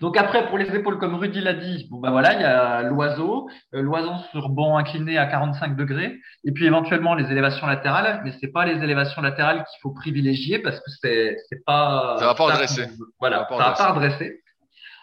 Donc 0.00 0.16
après, 0.16 0.48
pour 0.48 0.58
les 0.58 0.74
épaules, 0.74 0.98
comme 0.98 1.14
Rudy 1.14 1.40
l'a 1.40 1.52
dit, 1.52 1.86
bon 1.90 1.98
ben 1.98 2.10
voilà, 2.10 2.34
il 2.34 2.40
y 2.40 2.44
a 2.44 2.82
l'oiseau, 2.82 3.48
euh, 3.74 3.82
l'oiseau 3.82 4.12
sur 4.32 4.48
banc 4.48 4.76
incliné 4.76 5.16
à 5.16 5.26
45 5.26 5.76
degrés, 5.76 6.18
et 6.44 6.52
puis 6.52 6.66
éventuellement 6.66 7.14
les 7.14 7.30
élévations 7.30 7.66
latérales, 7.66 8.20
mais 8.24 8.32
c'est 8.40 8.50
pas 8.50 8.64
les 8.64 8.82
élévations 8.82 9.22
latérales 9.22 9.58
qu'il 9.58 9.80
faut 9.80 9.92
privilégier 9.92 10.58
parce 10.58 10.80
que 10.80 10.90
c'est 11.00 11.36
c'est 11.48 11.64
pas 11.64 12.16
ça 12.18 12.26
va 12.26 12.34
pas 12.34 12.44
redresser. 12.44 12.88
Voilà, 13.20 13.46
ça 13.48 13.56
va 13.56 13.72
pas 13.72 13.92
redresser. 13.92 14.40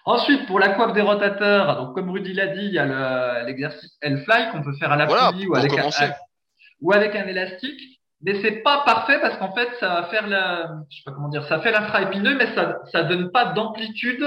Ensuite, 0.05 0.47
pour 0.47 0.59
la 0.59 0.69
coiffe 0.69 0.93
des 0.93 1.01
rotateurs, 1.01 1.77
donc 1.77 1.95
comme 1.95 2.09
Rudy 2.09 2.33
l'a 2.33 2.47
dit, 2.47 2.65
il 2.65 2.73
y 2.73 2.79
a 2.79 3.43
l'exercice 3.43 3.97
L-fly 4.01 4.51
qu'on 4.51 4.63
peut 4.63 4.73
faire 4.79 4.91
à 4.91 4.95
la 4.95 5.05
voilà, 5.05 5.31
ou 5.31 5.55
avec, 5.55 5.77
un, 5.77 5.89
ou 6.81 6.91
avec 6.91 7.15
un 7.15 7.27
élastique. 7.27 7.99
Mais 8.21 8.41
c'est 8.41 8.63
pas 8.63 8.83
parfait 8.85 9.19
parce 9.21 9.37
qu'en 9.37 9.53
fait, 9.53 9.69
ça 9.79 9.87
va 9.87 10.03
faire 10.07 10.27
la, 10.27 10.69
je 10.89 10.97
sais 10.97 11.03
pas 11.05 11.11
comment 11.13 11.29
dire, 11.29 11.45
ça 11.45 11.59
fait 11.61 11.71
l'infra-épineux, 11.71 12.35
mais 12.35 12.53
ça, 12.53 12.79
ça 12.91 13.03
donne 13.03 13.31
pas 13.31 13.53
d'amplitude 13.53 14.25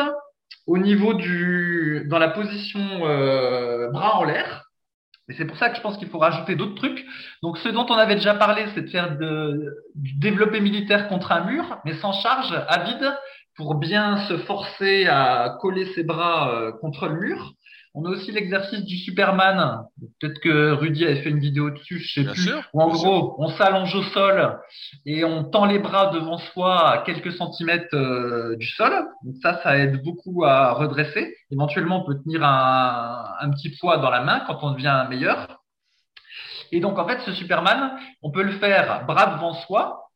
au 0.66 0.78
niveau 0.78 1.14
du, 1.14 2.06
dans 2.08 2.18
la 2.18 2.28
position 2.28 2.80
euh, 3.06 3.90
bras 3.90 4.16
en 4.16 4.24
l'air. 4.24 4.64
Et 5.28 5.34
c'est 5.34 5.44
pour 5.44 5.56
ça 5.56 5.70
que 5.70 5.76
je 5.76 5.80
pense 5.80 5.96
qu'il 5.98 6.08
faut 6.08 6.18
rajouter 6.18 6.56
d'autres 6.56 6.74
trucs. 6.74 7.04
Donc, 7.42 7.56
ce 7.58 7.68
dont 7.68 7.86
on 7.88 7.94
avait 7.94 8.16
déjà 8.16 8.34
parlé, 8.34 8.66
c'est 8.74 8.82
de 8.82 8.90
faire 8.90 9.16
de, 9.16 9.74
du 9.94 10.14
développé 10.14 10.60
militaire 10.60 11.08
contre 11.08 11.32
un 11.32 11.44
mur, 11.44 11.78
mais 11.84 11.94
sans 11.94 12.12
charge, 12.12 12.52
à 12.68 12.84
vide, 12.84 13.14
pour 13.56 13.76
bien 13.76 14.18
se 14.26 14.38
forcer 14.38 15.06
à 15.06 15.56
coller 15.60 15.86
ses 15.94 16.02
bras 16.02 16.52
euh, 16.52 16.72
contre 16.72 17.06
le 17.06 17.20
mur. 17.20 17.54
On 17.94 18.07
a 18.07 18.09
aussi 18.09 18.33
l'exercice 18.33 18.85
du 18.85 18.96
Superman. 18.96 19.83
Peut-être 20.20 20.40
que 20.40 20.72
Rudy 20.72 21.05
avait 21.05 21.22
fait 21.22 21.28
une 21.28 21.40
vidéo 21.40 21.70
dessus, 21.70 21.98
je 21.98 22.22
sais 22.22 22.24
plus. 22.24 22.52
où 22.72 22.81
en 22.81 22.88
gros, 22.88 23.35
on 23.38 23.48
s'allonge 23.48 23.94
au 23.94 24.02
sol 24.02 24.59
et 25.05 25.24
on 25.24 25.44
tend 25.44 25.66
les 25.66 25.78
bras 25.78 26.07
devant 26.07 26.38
soi 26.38 26.88
à 26.90 26.98
quelques 26.98 27.33
centimètres 27.33 27.94
euh, 27.94 28.57
du 28.57 28.66
sol. 28.66 28.92
Donc 29.24 29.35
ça, 29.42 29.61
ça 29.62 29.76
aide 29.76 30.02
beaucoup 30.02 30.44
à 30.44 30.72
redresser. 30.72 31.37
Éventuellement, 31.50 32.02
on 32.02 32.07
peut 32.07 32.18
tenir 32.22 32.42
un, 32.42 33.24
un 33.40 33.50
petit 33.50 33.76
poids 33.78 33.98
dans 33.98 34.11
la 34.11 34.22
main 34.22 34.40
quand 34.46 34.59
on 34.62 34.70
devient 34.70 35.07
meilleur. 35.11 35.61
Et 36.72 36.81
donc, 36.81 36.98
en 36.98 37.07
fait, 37.07 37.20
ce 37.20 37.33
Superman, 37.33 37.92
on 38.22 38.31
peut 38.31 38.42
le 38.42 38.52
faire 38.52 39.05
bras 39.07 39.35
devant 39.35 39.52
soi, 39.52 40.09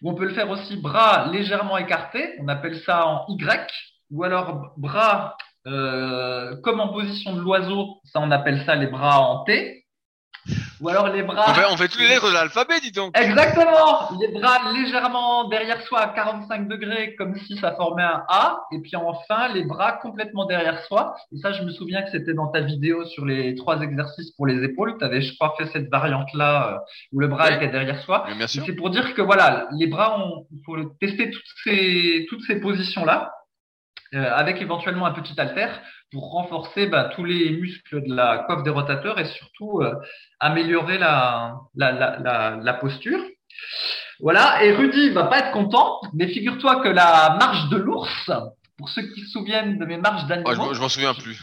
ou 0.00 0.10
on 0.10 0.14
peut 0.14 0.26
le 0.26 0.34
faire 0.34 0.48
aussi 0.48 0.76
bras 0.76 1.28
légèrement 1.32 1.76
écartés. 1.76 2.36
On 2.40 2.46
appelle 2.46 2.78
ça 2.82 3.06
en 3.06 3.26
Y, 3.28 3.70
ou 4.12 4.22
alors 4.22 4.72
bras 4.76 5.36
euh, 5.66 6.56
comme 6.62 6.80
en 6.80 6.88
position 6.88 7.34
de 7.34 7.40
l'oiseau, 7.40 8.00
ça 8.04 8.20
on 8.20 8.30
appelle 8.30 8.62
ça 8.66 8.74
les 8.74 8.86
bras 8.86 9.20
en 9.20 9.44
T. 9.44 9.80
Ou 10.82 10.90
alors 10.90 11.08
les 11.08 11.22
bras. 11.22 11.44
On 11.48 11.54
fait, 11.54 11.64
on 11.70 11.76
fait 11.78 11.88
tous 11.88 12.00
les 12.00 12.08
lettres 12.08 12.28
de 12.28 12.34
l'alphabet, 12.34 12.78
dis 12.80 12.92
donc. 12.92 13.16
Exactement. 13.18 14.10
Les 14.20 14.28
bras 14.28 14.58
légèrement 14.74 15.48
derrière 15.48 15.80
soi 15.82 16.00
à 16.00 16.08
45 16.08 16.68
degrés, 16.68 17.14
comme 17.16 17.34
si 17.38 17.56
ça 17.56 17.74
formait 17.76 18.02
un 18.02 18.22
A. 18.28 18.60
Et 18.72 18.78
puis 18.80 18.94
enfin, 18.94 19.48
les 19.54 19.64
bras 19.64 19.92
complètement 19.92 20.44
derrière 20.44 20.82
soi. 20.84 21.14
Et 21.32 21.38
ça, 21.38 21.52
je 21.52 21.62
me 21.62 21.70
souviens 21.70 22.02
que 22.02 22.10
c'était 22.10 22.34
dans 22.34 22.48
ta 22.48 22.60
vidéo 22.60 23.06
sur 23.06 23.24
les 23.24 23.54
trois 23.54 23.80
exercices 23.80 24.32
pour 24.32 24.46
les 24.46 24.62
épaules. 24.62 24.96
Tu 24.98 25.04
avais, 25.06 25.22
je 25.22 25.34
crois, 25.36 25.54
fait 25.56 25.66
cette 25.72 25.88
variante-là 25.90 26.74
euh, 26.74 26.78
où 27.12 27.20
le 27.20 27.28
bras 27.28 27.46
Ouais. 27.46 27.56
était 27.56 27.68
derrière 27.68 28.02
soi. 28.02 28.26
C'est 28.46 28.74
pour 28.74 28.90
dire 28.90 29.14
que 29.14 29.22
voilà, 29.22 29.66
les 29.72 29.86
bras, 29.86 30.18
il 30.50 30.60
faut 30.66 30.76
tester 31.00 31.30
toutes 31.30 31.42
ces, 31.62 32.26
toutes 32.28 32.42
ces 32.42 32.60
positions-là, 32.60 33.32
euh, 34.14 34.32
avec 34.34 34.60
éventuellement 34.62 35.06
un 35.06 35.12
petit 35.12 35.38
haltère 35.40 35.80
pour 36.12 36.30
renforcer 36.32 36.86
bah, 36.86 37.10
tous 37.14 37.24
les 37.24 37.50
muscles 37.50 38.02
de 38.06 38.14
la 38.14 38.38
coiffe 38.46 38.62
des 38.62 38.70
rotateurs 38.70 39.18
et 39.18 39.24
surtout 39.26 39.80
euh, 39.82 39.94
améliorer 40.40 40.98
la, 40.98 41.56
la, 41.74 41.92
la, 41.92 42.18
la, 42.20 42.56
la 42.62 42.74
posture. 42.74 43.20
Voilà, 44.20 44.62
et 44.64 44.72
Rudy 44.72 45.10
va 45.10 45.24
pas 45.24 45.40
être 45.40 45.50
content, 45.52 46.00
mais 46.12 46.28
figure-toi 46.28 46.82
que 46.82 46.88
la 46.88 47.36
marche 47.40 47.68
de 47.70 47.76
l'ours, 47.76 48.30
pour 48.78 48.88
ceux 48.88 49.02
qui 49.12 49.20
se 49.22 49.30
souviennent 49.32 49.78
de 49.78 49.84
mes 49.84 49.96
marches 49.96 50.22
je 50.22 50.28
d'animaux, 50.28 50.54
m'en- 50.54 50.72
je 50.74 50.80
m'en 50.80 50.88
souviens 50.88 51.14
plus. 51.14 51.40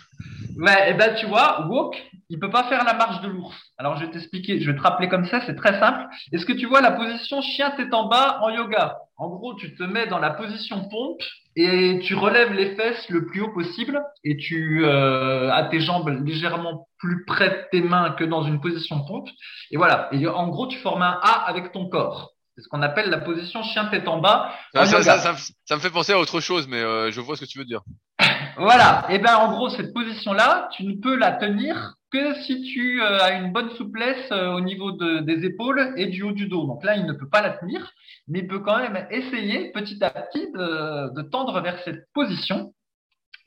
Ouais, 0.61 0.91
et 0.91 0.93
ben 0.93 1.15
tu 1.15 1.25
vois, 1.25 1.65
Walk, 1.67 1.95
il 2.29 2.37
peut 2.37 2.51
pas 2.51 2.65
faire 2.65 2.83
la 2.83 2.93
marche 2.93 3.19
de 3.21 3.27
l'ours. 3.29 3.57
Alors 3.79 3.97
je 3.97 4.05
vais 4.05 4.11
t'expliquer, 4.11 4.61
je 4.61 4.69
vais 4.69 4.77
te 4.77 4.81
rappeler 4.83 5.09
comme 5.09 5.25
ça, 5.25 5.41
c'est 5.41 5.55
très 5.55 5.79
simple. 5.79 6.05
Est-ce 6.31 6.45
que 6.45 6.53
tu 6.53 6.67
vois 6.67 6.81
la 6.81 6.91
position 6.91 7.41
chien 7.41 7.71
tête 7.71 7.91
en 7.95 8.07
bas 8.07 8.37
en 8.43 8.49
yoga? 8.51 8.99
En 9.17 9.29
gros, 9.29 9.55
tu 9.55 9.73
te 9.73 9.81
mets 9.81 10.05
dans 10.05 10.19
la 10.19 10.29
position 10.29 10.87
pompe 10.87 11.23
et 11.55 11.99
tu 12.03 12.13
relèves 12.13 12.53
les 12.53 12.75
fesses 12.75 13.09
le 13.09 13.25
plus 13.25 13.41
haut 13.41 13.51
possible 13.51 14.03
et 14.23 14.37
tu 14.37 14.85
euh, 14.85 15.51
as 15.51 15.63
tes 15.63 15.79
jambes 15.79 16.09
légèrement 16.23 16.87
plus 16.99 17.25
près 17.25 17.49
de 17.49 17.57
tes 17.71 17.81
mains 17.81 18.11
que 18.11 18.23
dans 18.23 18.43
une 18.43 18.61
position 18.61 19.03
pompe. 19.03 19.29
Et 19.71 19.77
voilà, 19.77 20.09
et 20.11 20.27
en 20.27 20.47
gros, 20.49 20.67
tu 20.67 20.77
formes 20.77 21.01
un 21.01 21.19
A 21.23 21.43
avec 21.47 21.71
ton 21.71 21.89
corps. 21.89 22.30
C'est 22.61 22.65
ce 22.65 22.67
qu'on 22.69 22.81
appelle 22.83 23.09
la 23.09 23.17
position 23.19 23.63
chien 23.63 23.85
tête 23.85 24.07
en 24.07 24.19
bas. 24.19 24.53
Ça, 24.73 24.81
en 24.81 24.85
ça, 24.85 24.97
yoga. 24.99 25.17
ça, 25.17 25.35
ça 25.65 25.75
me- 25.75 25.81
fait 25.81 25.89
penser 25.89 26.13
à 26.13 26.19
autre 26.19 26.39
chose, 26.41 26.67
mais 26.67 26.79
euh, 26.81 27.09
je 27.11 27.19
vois 27.21 27.35
ce 27.35 27.41
que 27.41 27.49
tu 27.49 27.57
veux 27.57 27.65
dire. 27.65 27.81
Voilà. 28.57 29.05
Et 29.09 29.17
ben 29.19 29.35
en 29.37 29.51
gros 29.51 29.69
cette 29.69 29.93
position-là, 29.93 30.69
tu 30.75 30.83
ne 30.83 30.93
peux 31.01 31.15
la 31.15 31.31
tenir 31.31 31.95
que 32.11 32.35
si 32.43 32.61
tu 32.61 33.01
euh, 33.01 33.17
as 33.21 33.31
une 33.31 33.51
bonne 33.53 33.71
souplesse 33.77 34.29
euh, 34.31 34.51
au 34.53 34.59
niveau 34.61 34.91
de- 34.91 35.19
des 35.21 35.45
épaules 35.45 35.93
et 35.97 36.07
du 36.07 36.21
haut 36.23 36.33
du 36.33 36.47
dos. 36.47 36.67
Donc 36.67 36.83
là, 36.83 36.95
il 36.97 37.05
ne 37.05 37.13
peut 37.13 37.29
pas 37.29 37.41
la 37.41 37.51
tenir, 37.51 37.91
mais 38.27 38.39
il 38.39 38.47
peut 38.47 38.59
quand 38.59 38.77
même 38.77 39.07
essayer 39.09 39.71
petit 39.71 40.03
à 40.03 40.09
petit 40.09 40.51
de, 40.51 41.13
de 41.15 41.21
tendre 41.29 41.59
vers 41.61 41.79
cette 41.85 42.05
position. 42.13 42.73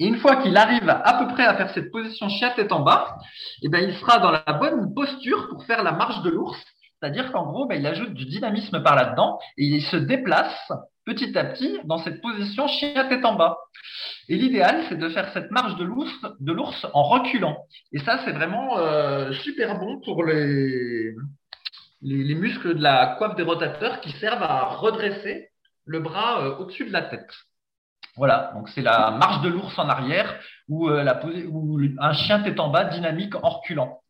Et 0.00 0.06
une 0.06 0.16
fois 0.16 0.36
qu'il 0.36 0.56
arrive 0.56 0.88
à 0.88 1.12
peu 1.22 1.28
près 1.34 1.44
à 1.44 1.54
faire 1.54 1.70
cette 1.72 1.92
position 1.92 2.28
chien 2.28 2.50
tête 2.56 2.72
en 2.72 2.80
bas, 2.80 3.16
eh 3.62 3.68
ben 3.68 3.86
il 3.88 3.94
sera 3.98 4.18
dans 4.18 4.32
la 4.32 4.42
bonne 4.54 4.92
posture 4.94 5.48
pour 5.50 5.64
faire 5.66 5.84
la 5.84 5.92
marche 5.92 6.22
de 6.22 6.30
l'ours. 6.30 6.58
C'est-à-dire 7.04 7.32
qu'en 7.32 7.44
gros, 7.44 7.66
ben, 7.66 7.78
il 7.78 7.86
ajoute 7.86 8.14
du 8.14 8.24
dynamisme 8.24 8.82
par 8.82 8.96
là-dedans 8.96 9.38
et 9.58 9.64
il 9.66 9.82
se 9.82 9.96
déplace 9.96 10.72
petit 11.04 11.36
à 11.36 11.44
petit 11.44 11.78
dans 11.84 11.98
cette 11.98 12.22
position 12.22 12.66
chien 12.66 13.06
tête 13.10 13.26
en 13.26 13.34
bas. 13.34 13.58
Et 14.30 14.36
l'idéal, 14.36 14.84
c'est 14.88 14.98
de 14.98 15.10
faire 15.10 15.30
cette 15.34 15.50
marche 15.50 15.76
de 15.76 15.84
l'ours, 15.84 16.10
de 16.40 16.52
l'ours 16.54 16.86
en 16.94 17.02
reculant. 17.02 17.58
Et 17.92 17.98
ça, 17.98 18.20
c'est 18.24 18.32
vraiment 18.32 18.78
euh, 18.78 19.34
super 19.34 19.78
bon 19.78 20.00
pour 20.00 20.24
les, 20.24 21.12
les, 22.00 22.24
les 22.24 22.34
muscles 22.34 22.74
de 22.74 22.82
la 22.82 23.16
coiffe 23.18 23.36
des 23.36 23.42
rotateurs 23.42 24.00
qui 24.00 24.10
servent 24.12 24.42
à 24.42 24.64
redresser 24.76 25.50
le 25.84 26.00
bras 26.00 26.40
euh, 26.40 26.56
au-dessus 26.56 26.86
de 26.86 26.92
la 26.92 27.02
tête. 27.02 27.28
Voilà, 28.16 28.52
donc 28.54 28.70
c'est 28.70 28.80
la 28.80 29.10
marche 29.10 29.42
de 29.42 29.50
l'ours 29.50 29.78
en 29.78 29.90
arrière 29.90 30.40
ou, 30.70 30.88
euh, 30.88 31.04
ou 31.50 31.78
un 31.98 32.12
chien 32.14 32.40
tête 32.40 32.58
en 32.60 32.70
bas 32.70 32.84
dynamique 32.84 33.34
en 33.34 33.50
reculant. 33.50 34.00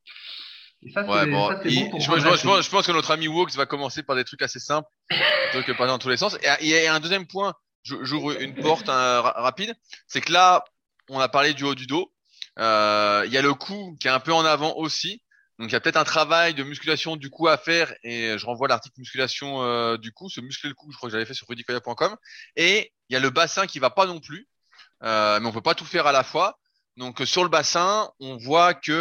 Et 0.87 0.93
ça, 0.93 1.05
c'est 1.05 1.11
Ouais, 1.11 1.27
bon, 1.27 1.49
ça, 1.51 1.61
c'est 1.63 1.69
il- 1.71 1.85
bon 1.85 1.91
pour 1.91 2.01
je, 2.01 2.05
je- 2.05 2.11
je 2.11 2.25
redresser. 2.25 2.47
pense, 2.49 2.65
je 2.65 2.71
pense 2.71 2.87
que 2.87 2.93
notre 2.93 3.11
ami 3.11 3.29
Wox 3.29 3.57
va 3.57 3.67
commencer 3.67 4.03
par 4.03 4.17
des 4.17 4.25
trucs 4.25 4.43
assez 4.43 4.59
simples, 4.61 4.89
plutôt 5.09 5.67
que 5.67 5.73
par 5.73 5.87
dans 5.87 5.99
tous 5.99 6.09
les 6.11 6.17
sens. 6.17 6.35
Et 6.43 6.49
il 6.61 6.69
y 6.69 6.87
a 6.87 6.93
un 6.95 7.01
deuxième 7.01 7.27
point, 7.27 7.55
j'ouvre 7.85 8.41
une 8.41 8.55
porte 8.55 8.89
hein, 8.89 9.21
ra- 9.21 9.35
rapide, 9.37 9.75
c'est 10.07 10.21
que 10.21 10.33
là, 10.33 10.65
on 11.09 11.21
a 11.21 11.29
parlé 11.29 11.55
du 11.55 11.65
haut 11.65 11.75
du 11.75 11.87
dos. 11.87 12.13
Euh, 12.59 13.23
Il 13.27 13.33
y 13.33 13.39
a 13.39 13.43
le 13.43 13.55
cou 13.55 13.97
qui 14.01 14.09
est 14.09 14.11
un 14.11 14.21
peu 14.21 14.33
en 14.33 14.45
avant 14.45 14.75
aussi. 14.77 15.23
Donc 15.59 15.69
il 15.71 15.73
y 15.73 15.77
a 15.77 15.81
peut-être 15.81 15.97
un 15.97 16.05
travail 16.05 16.53
de 16.55 16.65
musculation 16.65 17.15
du 17.15 17.31
cou 17.31 17.47
à 17.47 17.57
faire 17.57 17.95
et 18.03 18.37
je 18.37 18.45
renvoie 18.45 18.67
l'article 18.67 18.97
musculation 18.99 19.63
euh, 19.63 19.97
du 19.97 20.11
cou, 20.13 20.29
se 20.29 20.41
muscler 20.41 20.69
le 20.69 20.75
cou, 20.75 20.91
je 20.91 20.97
crois 20.97 21.09
que 21.09 21.13
j'avais 21.13 21.25
fait 21.27 21.35
sur 21.35 21.47
rudicoya.com. 21.47 22.17
Et 22.57 22.93
il 23.09 23.13
y 23.13 23.17
a 23.17 23.21
le 23.21 23.31
bassin 23.31 23.69
qui 23.69 23.79
va 23.79 23.91
pas 23.91 24.07
non 24.07 24.19
plus, 24.19 24.49
euh, 25.05 25.39
mais 25.39 25.47
on 25.47 25.53
peut 25.53 25.61
pas 25.61 25.77
tout 25.77 25.85
faire 25.85 26.09
à 26.09 26.13
la 26.13 26.25
fois. 26.25 26.59
Donc 26.97 27.21
sur 27.25 27.45
le 27.45 27.49
bassin, 27.51 28.11
on 28.19 28.37
voit 28.37 28.75
que 28.75 28.93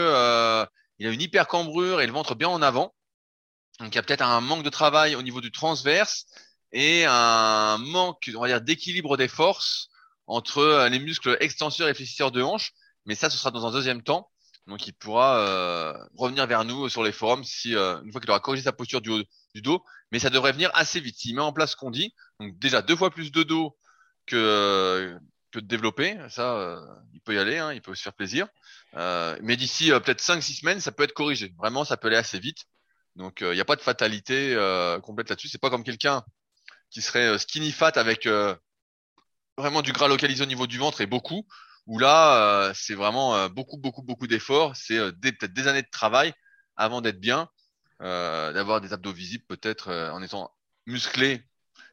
il 1.04 1.08
a 1.08 1.12
une 1.12 1.22
hyper 1.22 1.50
cambrure 1.50 2.00
et 2.00 2.08
le 2.08 2.14
ventre 2.14 2.34
bien 2.34 2.48
en 2.48 2.62
avant. 2.62 2.96
Donc 3.80 3.94
il 3.94 3.96
y 3.96 3.98
a 3.98 4.04
peut-être 4.04 4.22
un 4.22 4.40
manque 4.40 4.64
de 4.64 4.70
travail 4.70 5.16
au 5.16 5.22
niveau 5.22 5.42
du 5.42 5.52
transverse 5.52 6.28
et 6.72 7.04
un 7.06 7.78
manque, 7.78 8.32
on 8.34 8.40
va 8.40 8.48
dire, 8.48 8.62
d'équilibre 8.62 9.18
des 9.18 9.28
forces 9.28 9.90
entre 10.28 10.60
euh, 10.60 10.88
les 10.88 11.00
muscles 11.00 11.36
extenseurs 11.42 11.90
et 11.90 11.94
fléchisseurs 11.94 12.32
de 12.32 12.42
hanche. 12.42 12.72
Mais 13.06 13.16
ça, 13.16 13.30
ce 13.30 13.38
sera 13.38 13.52
dans 13.52 13.68
un 13.68 13.72
deuxième 13.72 14.02
temps. 14.02 14.32
Donc 14.66 14.88
il 14.88 14.94
pourra 14.94 15.40
euh, 15.40 15.94
revenir 16.16 16.48
vers 16.48 16.64
nous 16.64 16.88
sur 16.88 17.04
les 17.04 17.12
forums 17.12 17.44
si 17.44 17.76
euh, 17.76 18.02
une 18.06 18.14
fois 18.14 18.22
qu'il 18.22 18.30
aura 18.30 18.40
corrigé 18.40 18.64
sa 18.64 18.72
posture 18.72 19.02
du, 19.02 19.12
dos. 19.56 19.84
Mais 20.14 20.20
ça 20.20 20.30
devrait 20.30 20.54
venir 20.54 20.72
assez 20.74 21.02
vite. 21.02 21.18
S'il 21.18 21.36
met 21.36 21.42
en 21.42 21.52
place 21.52 21.72
ce 21.72 21.76
qu'on 21.76 21.92
dit, 21.92 22.16
donc 22.40 22.58
déjà 22.60 22.82
deux 22.82 22.96
fois 22.96 23.12
plus 23.12 23.34
de 23.34 23.44
dos 23.44 23.78
que 24.26 25.18
de 25.54 25.60
développer, 25.60 26.18
ça, 26.30 26.82
il 27.14 27.20
peut 27.20 27.36
y 27.36 27.38
aller, 27.38 27.58
hein, 27.58 27.74
il 27.74 27.82
peut 27.82 27.94
se 27.94 28.02
faire 28.02 28.14
plaisir. 28.14 28.48
Euh, 28.96 29.38
mais 29.42 29.58
d'ici 29.58 29.92
euh, 29.92 30.00
peut-être 30.00 30.22
5-6 30.22 30.60
semaines, 30.60 30.80
ça 30.80 30.92
peut 30.92 31.04
être 31.04 31.14
corrigé. 31.14 31.54
Vraiment, 31.58 31.84
ça 31.86 31.98
peut 31.98 32.08
aller 32.08 32.18
assez 32.18 32.40
vite. 32.40 32.66
Donc 33.16 33.42
il 33.42 33.52
n'y 33.52 33.60
a 33.60 33.66
pas 33.66 33.76
de 33.76 33.82
fatalité 33.82 34.56
euh, 34.56 35.00
complète 35.00 35.30
là-dessus. 35.30 35.48
C'est 35.48 35.62
pas 35.62 35.70
comme 35.70 35.84
quelqu'un 35.84 36.24
qui 36.94 37.02
serait 37.02 37.28
euh, 37.28 37.38
skinny 37.38 37.72
fat 37.72 37.92
avec 37.96 38.28
euh, 38.28 38.56
vraiment 39.58 39.82
du 39.82 39.92
gras 39.92 40.08
localisé 40.08 40.44
au 40.44 40.48
niveau 40.48 40.68
du 40.68 40.78
ventre 40.78 41.02
et 41.02 41.08
beaucoup. 41.08 41.46
Où 41.88 42.00
là, 42.00 42.70
euh, 42.70 42.74
c'est 42.76 42.94
vraiment 42.94 43.36
euh, 43.36 43.50
beaucoup, 43.50 43.78
beaucoup, 43.78 44.04
beaucoup 44.04 44.28
d'efforts. 44.28 44.76
C'est 44.76 44.98
euh, 44.98 45.12
peut-être 45.12 45.54
des 45.54 45.68
années 45.68 45.82
de 45.82 45.90
travail 45.92 46.34
avant 46.78 47.02
d'être 47.02 47.20
bien, 47.20 47.50
euh, 48.02 48.54
d'avoir 48.54 48.80
des 48.80 48.94
abdos 48.94 49.12
visibles 49.12 49.44
peut-être 49.48 49.90
euh, 49.90 50.12
en 50.12 50.22
étant 50.22 50.52
musclé 50.86 51.44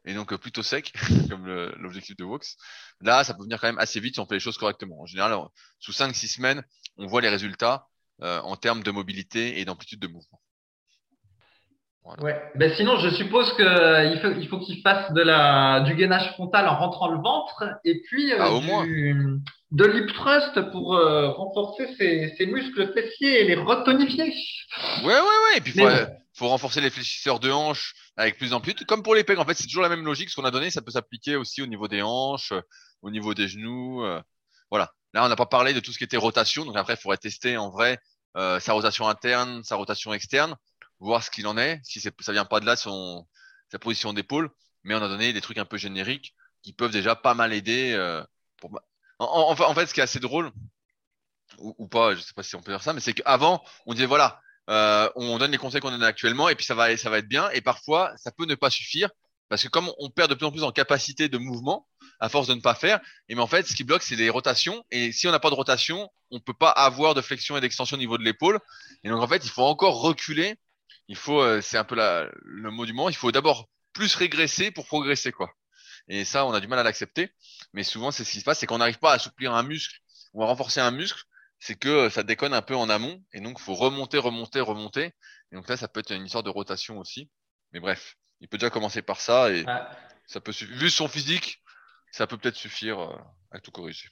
et 0.05 0.15
donc 0.15 0.33
euh, 0.33 0.39
plutôt 0.39 0.63
sec, 0.63 0.93
comme 1.29 1.47
l'objectif 1.79 2.17
de 2.17 2.25
Vox. 2.25 2.57
Là, 3.01 3.25
ça 3.25 3.35
peut 3.35 3.43
venir 3.43 3.61
quand 3.61 3.69
même 3.69 3.79
assez 3.79 4.01
vite 4.01 4.15
si 4.15 4.21
on 4.21 4.27
fait 4.27 4.35
les 4.35 4.41
choses 4.41 4.59
correctement. 4.59 5.01
En 5.01 5.07
général, 5.07 5.33
euh, 5.33 5.45
sous 5.79 5.93
5-6 5.93 6.35
semaines, 6.35 6.63
on 6.97 7.07
voit 7.07 7.21
les 7.21 7.29
résultats 7.29 7.87
euh, 8.23 8.41
en 8.41 8.57
termes 8.57 8.83
de 8.83 8.91
mobilité 8.91 9.61
et 9.61 9.65
d'amplitude 9.65 10.01
de 10.01 10.09
mouvement. 10.09 10.41
Ouais. 12.19 12.41
Ben 12.57 12.75
sinon, 12.77 12.99
je 12.99 13.11
suppose 13.11 13.53
que 13.53 13.63
euh, 13.63 14.05
il 14.07 14.21
faut 14.21 14.31
il 14.33 14.49
faut 14.49 14.59
qu'il 14.59 14.81
fasse 14.81 15.13
de 15.13 15.21
la 15.21 15.81
du 15.81 15.95
gainage 15.95 16.33
frontal 16.33 16.67
en 16.67 16.77
rentrant 16.79 17.09
le 17.09 17.19
ventre 17.21 17.63
et 17.85 18.01
puis 18.03 18.33
euh, 18.33 18.39
Ah, 18.41 18.51
au 18.53 18.61
du, 18.61 18.67
moins. 18.67 18.87
de 18.87 19.85
l'hip 19.85 20.13
thrust 20.15 20.61
pour 20.73 20.95
euh, 20.97 21.29
renforcer 21.31 21.95
ses, 21.99 22.35
ses 22.37 22.47
muscles 22.47 22.93
fessiers 22.95 23.43
et 23.43 23.45
les 23.45 23.55
retonifier. 23.55 24.25
Ouais, 25.05 25.09
ouais, 25.09 25.21
ouais. 25.21 25.59
Et 25.59 25.61
puis, 25.61 25.75
Mais 25.77 26.07
faut, 26.35 26.49
renforcer 26.49 26.81
les 26.81 26.89
fléchisseurs 26.91 27.39
de 27.39 27.51
hanches 27.51 27.95
avec 28.17 28.39
plus 28.39 28.51
d'amplitude. 28.51 28.87
Comme 28.87 29.03
pour 29.03 29.15
les 29.15 29.23
pecs, 29.23 29.39
en 29.39 29.45
fait, 29.45 29.55
c'est 29.55 29.67
toujours 29.67 29.83
la 29.83 29.91
même 29.91 30.05
logique. 30.05 30.31
Ce 30.31 30.37
qu'on 30.37 30.45
a 30.47 30.51
donné, 30.51 30.71
ça 30.71 30.81
peut 30.81 30.91
s'appliquer 30.91 31.37
aussi 31.37 31.61
au 31.61 31.67
niveau 31.67 31.87
des 31.87 32.01
hanches, 32.03 32.55
au 33.03 33.11
niveau 33.11 33.35
des 33.35 33.47
genoux. 33.47 34.03
euh, 34.05 34.21
voilà. 34.71 34.91
Là, 35.13 35.25
on 35.25 35.29
n'a 35.29 35.37
pas 35.37 35.47
parlé 35.47 35.75
de 35.75 35.81
tout 35.81 35.93
ce 35.93 35.99
qui 35.99 36.05
était 36.05 36.17
rotation. 36.17 36.65
Donc 36.65 36.77
après, 36.77 36.95
il 36.95 37.01
faudrait 37.01 37.19
tester 37.19 37.57
en 37.57 37.71
vrai 37.71 37.99
euh, 38.37 38.61
sa 38.61 38.73
rotation 38.73 39.09
interne, 39.09 39.63
sa 39.65 39.77
rotation 39.77 40.13
externe, 40.13 40.57
voir 41.01 41.23
ce 41.23 41.31
qu'il 41.31 41.47
en 41.47 41.59
est. 41.59 41.81
Si 41.85 42.01
c'est, 42.01 42.15
ça 42.21 42.33
vient 42.33 42.45
pas 42.45 42.61
de 42.61 42.67
là, 42.67 42.77
son, 42.77 43.27
sa 43.71 43.79
position 43.79 44.13
d'épaule. 44.13 44.51
Mais 44.85 44.95
on 44.95 45.03
a 45.03 45.09
donné 45.09 45.33
des 45.33 45.41
trucs 45.41 45.59
un 45.59 45.65
peu 45.65 45.77
génériques 45.77 46.35
qui 46.63 46.73
peuvent 46.73 46.93
déjà 46.93 47.17
pas 47.17 47.35
mal 47.35 47.53
aider. 47.53 47.93
euh, 47.93 48.25
en, 49.19 49.75
fait, 49.75 49.87
ce 49.87 49.95
qui 49.95 50.01
est 50.01 50.05
assez 50.05 50.21
drôle, 50.21 50.51
ou, 51.59 51.75
ou 51.79 51.89
pas, 51.89 52.15
je 52.15 52.21
sais 52.21 52.33
pas 52.35 52.43
si 52.43 52.57
on 52.57 52.63
peut 52.63 52.73
dire 52.73 52.83
ça, 52.83 52.93
mais 52.93 53.01
c'est 53.01 53.13
qu'avant, 53.15 53.63
on 53.87 53.95
disait 53.95 54.07
voilà, 54.07 54.41
euh, 54.71 55.11
on 55.17 55.39
donne 55.39 55.51
les 55.51 55.59
conseils 55.59 55.81
qu'on 55.81 55.91
donne 55.91 56.03
actuellement 56.03 56.49
et 56.49 56.55
puis 56.55 56.65
ça 56.65 56.75
va, 56.75 56.97
ça 56.97 57.11
va 57.11 57.19
être 57.19 57.29
bien. 57.29 57.51
Et 57.51 57.61
parfois, 57.61 58.13
ça 58.17 58.31
peut 58.31 58.47
ne 58.47 58.55
pas 58.55 58.71
suffire 58.71 59.11
parce 59.49 59.63
que 59.63 59.69
comme 59.69 59.91
on 59.99 60.11
perd 60.11 60.31
de 60.31 60.35
plus 60.37 60.47
en 60.47 60.53
plus 60.53 60.63
en 60.63 60.73
capacité 60.73 61.29
de 61.29 61.39
mouvement 61.39 61.87
à 62.21 62.29
force 62.29 62.47
de 62.47 62.55
ne 62.55 62.61
pas 62.61 62.75
faire, 62.75 63.01
et 63.29 63.35
mais 63.35 63.41
en 63.41 63.47
fait, 63.47 63.67
ce 63.67 63.75
qui 63.75 63.85
bloque, 63.85 64.03
c'est 64.03 64.17
les 64.17 64.31
rotations. 64.31 64.85
Et 64.91 65.11
si 65.13 65.27
on 65.27 65.31
n'a 65.33 65.41
pas 65.41 65.51
de 65.51 65.55
rotation, 65.55 66.09
on 66.31 66.39
peut 66.41 66.55
pas 66.55 66.71
avoir 66.71 67.15
de 67.15 67.21
flexion 67.23 67.57
et 67.57 67.61
d'extension 67.61 67.97
au 67.97 67.99
niveau 68.01 68.19
de 68.19 68.23
l'épaule. 68.25 68.61
Et 69.05 69.09
donc 69.09 69.23
en 69.23 69.27
fait, 69.29 69.45
il 69.45 69.51
faut 69.51 69.63
encore 69.63 70.01
reculer. 70.01 70.57
Il 71.09 71.17
faut, 71.17 71.41
euh, 71.41 71.61
c'est 71.61 71.79
un 71.79 71.85
peu 71.85 71.95
la, 71.97 72.29
le 72.43 72.71
mot 72.71 72.87
du 72.87 72.93
moment. 72.93 73.09
Il 73.09 73.17
faut 73.17 73.33
d'abord 73.33 73.69
plus 73.93 74.15
régresser 74.15 74.71
pour 74.71 74.87
progresser 74.87 75.33
quoi. 75.33 75.51
Et 76.09 76.25
ça, 76.25 76.45
on 76.47 76.53
a 76.53 76.61
du 76.61 76.69
mal 76.69 76.79
à 76.79 76.83
l'accepter. 76.83 77.31
Mais 77.73 77.83
souvent, 77.85 78.11
c'est 78.11 78.25
ce 78.25 78.33
qui 78.33 78.41
se 78.41 78.45
passe, 78.45 78.59
c'est 78.61 78.67
qu'on 78.67 78.79
n'arrive 78.79 78.99
pas 78.99 79.13
à 79.13 79.15
assouplir 79.15 79.53
un 79.55 79.63
muscle 79.63 79.99
ou 80.35 80.43
à 80.43 80.47
renforcer 80.47 80.81
un 80.81 80.91
muscle 80.91 81.23
c'est 81.63 81.75
que 81.75 81.89
euh, 81.89 82.11
ça 82.11 82.23
déconne 82.23 82.55
un 82.55 82.63
peu 82.63 82.75
en 82.75 82.89
amont 82.89 83.23
et 83.35 83.41
donc 83.41 83.61
faut 83.61 83.75
remonter, 83.75 84.17
remonter, 84.19 84.61
remonter. 84.61 85.13
Et 85.53 85.57
donc 85.57 85.69
là, 85.69 85.77
ça 85.77 85.89
peut 85.89 86.01
être 86.01 86.11
une 86.13 86.25
histoire 86.25 86.43
de 86.43 86.49
rotation 86.49 86.99
aussi. 86.99 87.31
Mais 87.73 87.81
bref, 87.81 88.17
il 88.41 88.49
peut 88.49 88.57
déjà 88.57 88.71
commencer 88.71 89.03
par 89.03 89.21
ça 89.21 89.51
et 89.51 89.65
Ouais. 89.65 89.81
ça 90.27 90.41
peut 90.41 90.53
suffire. 90.53 90.75
Vu 90.79 90.89
son 90.91 91.07
physique, 91.07 91.60
ça 92.11 92.27
peut 92.27 92.37
peut-être 92.37 92.57
suffire 92.57 93.01
euh, 93.01 93.17
à 93.51 93.61
tout 93.61 93.71
corriger. 93.71 94.09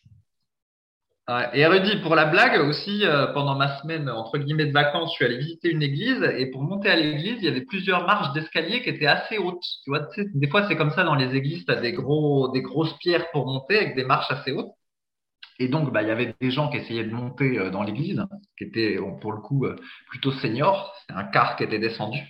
Et 1.53 1.67
Rudy, 1.67 1.97
pour 1.97 2.15
la 2.15 2.25
blague 2.25 2.59
aussi, 2.67 3.05
euh, 3.05 3.27
pendant 3.35 3.55
ma 3.55 3.79
semaine 3.83 4.09
entre 4.09 4.39
guillemets 4.39 4.65
de 4.65 4.73
vacances, 4.73 5.11
je 5.11 5.17
suis 5.17 5.25
allé 5.27 5.37
visiter 5.37 5.71
une 5.71 5.83
église 5.83 6.23
et 6.23 6.47
pour 6.51 6.63
monter 6.63 6.89
à 6.89 6.97
l'église, 6.97 7.37
il 7.41 7.45
y 7.45 7.49
avait 7.49 7.67
plusieurs 7.67 8.07
marches 8.07 8.33
d'escalier 8.33 8.83
qui 8.83 8.89
étaient 8.89 9.07
assez 9.07 9.37
hautes. 9.37 9.63
Tu 9.85 9.91
vois, 9.91 10.09
des 10.17 10.49
fois 10.49 10.67
c'est 10.67 10.77
comme 10.77 10.91
ça 10.91 11.05
dans 11.05 11.15
les 11.15 11.37
églises, 11.37 11.67
tu 11.67 11.71
as 11.71 11.77
des 11.77 11.93
gros, 11.93 12.49
des 12.49 12.63
grosses 12.63 12.97
pierres 12.97 13.31
pour 13.31 13.47
monter 13.47 13.77
avec 13.77 13.95
des 13.95 14.05
marches 14.05 14.31
assez 14.31 14.53
hautes. 14.53 14.73
Et 15.59 15.69
donc, 15.69 15.93
bah, 15.93 16.03
il 16.03 16.09
y 16.09 16.13
avait 16.13 16.35
des 16.41 16.51
gens 16.51 16.71
qui 16.71 16.79
essayaient 16.79 17.05
de 17.05 17.13
monter 17.13 17.59
euh, 17.59 17.71
dans 17.71 17.83
l'église, 17.83 18.25
qui 18.57 18.65
étaient 18.65 18.97
pour 19.21 19.33
le 19.33 19.41
coup 19.41 19.67
plutôt 20.09 20.33
seniors. 20.33 20.95
C'était 21.01 21.19
un 21.19 21.25
car 21.25 21.57
qui 21.57 21.65
était 21.65 21.79
descendu. 21.79 22.21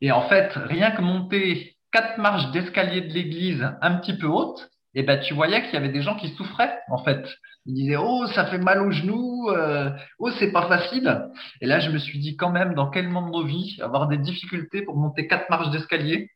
Et 0.00 0.10
en 0.10 0.28
fait, 0.28 0.50
rien 0.54 0.90
que 0.90 1.00
monter 1.00 1.76
quatre 1.92 2.18
marches 2.18 2.50
d'escalier 2.50 3.02
de 3.02 3.12
l'église 3.12 3.64
un 3.80 3.94
petit 3.98 4.16
peu 4.16 4.26
hautes, 4.26 4.71
et 4.94 5.02
ben 5.02 5.20
tu 5.20 5.34
voyais 5.34 5.62
qu'il 5.62 5.74
y 5.74 5.76
avait 5.76 5.88
des 5.88 6.02
gens 6.02 6.16
qui 6.16 6.28
souffraient 6.30 6.78
en 6.88 7.02
fait. 7.02 7.26
Ils 7.66 7.74
disaient 7.74 7.96
oh 7.96 8.26
ça 8.34 8.46
fait 8.46 8.58
mal 8.58 8.82
aux 8.82 8.90
genoux, 8.90 9.48
euh, 9.50 9.90
oh 10.18 10.30
c'est 10.38 10.52
pas 10.52 10.68
facile. 10.68 11.28
Et 11.60 11.66
là 11.66 11.80
je 11.80 11.90
me 11.90 11.98
suis 11.98 12.18
dit 12.18 12.36
quand 12.36 12.50
même 12.50 12.74
dans 12.74 12.90
quel 12.90 13.08
monde 13.08 13.32
de 13.32 13.46
vie 13.46 13.78
avoir 13.80 14.08
des 14.08 14.18
difficultés 14.18 14.82
pour 14.82 14.96
monter 14.96 15.26
quatre 15.26 15.48
marches 15.48 15.70
d'escalier, 15.70 16.30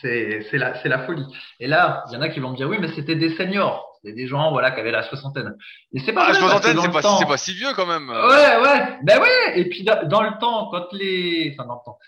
c'est 0.00 0.46
c'est 0.50 0.58
la 0.58 0.80
c'est 0.82 0.88
la 0.88 1.00
folie. 1.06 1.26
Et 1.58 1.66
là 1.66 2.04
il 2.08 2.14
y 2.14 2.16
en 2.16 2.22
a 2.22 2.28
qui 2.28 2.40
vont 2.40 2.50
me 2.50 2.56
dire 2.56 2.68
oui 2.68 2.78
mais 2.80 2.92
c'était 2.94 3.16
des 3.16 3.34
seniors, 3.36 3.98
c'était 4.00 4.14
des 4.14 4.28
gens 4.28 4.52
voilà 4.52 4.70
qui 4.70 4.78
avaient 4.80 4.92
la 4.92 5.02
soixantaine. 5.02 5.56
Et 5.92 6.00
c'est 6.00 6.12
pas 6.12 6.24
ah, 6.26 6.32
la 6.32 6.38
soixantaine 6.38 6.78
c'est 6.80 6.92
pas, 6.92 7.16
c'est 7.18 7.26
pas 7.26 7.36
si 7.36 7.52
vieux 7.54 7.72
quand 7.74 7.86
même. 7.86 8.08
Ouais 8.08 8.60
ouais 8.62 8.98
ben 9.02 9.20
ouais 9.20 9.58
et 9.58 9.68
puis 9.68 9.82
dans, 9.82 10.22
le 10.22 10.38
temps 10.38 10.70
quand 10.70 10.92
les 10.92 11.56
enfin 11.58 11.66
dans 11.66 11.74
le 11.74 11.84
temps 11.84 11.98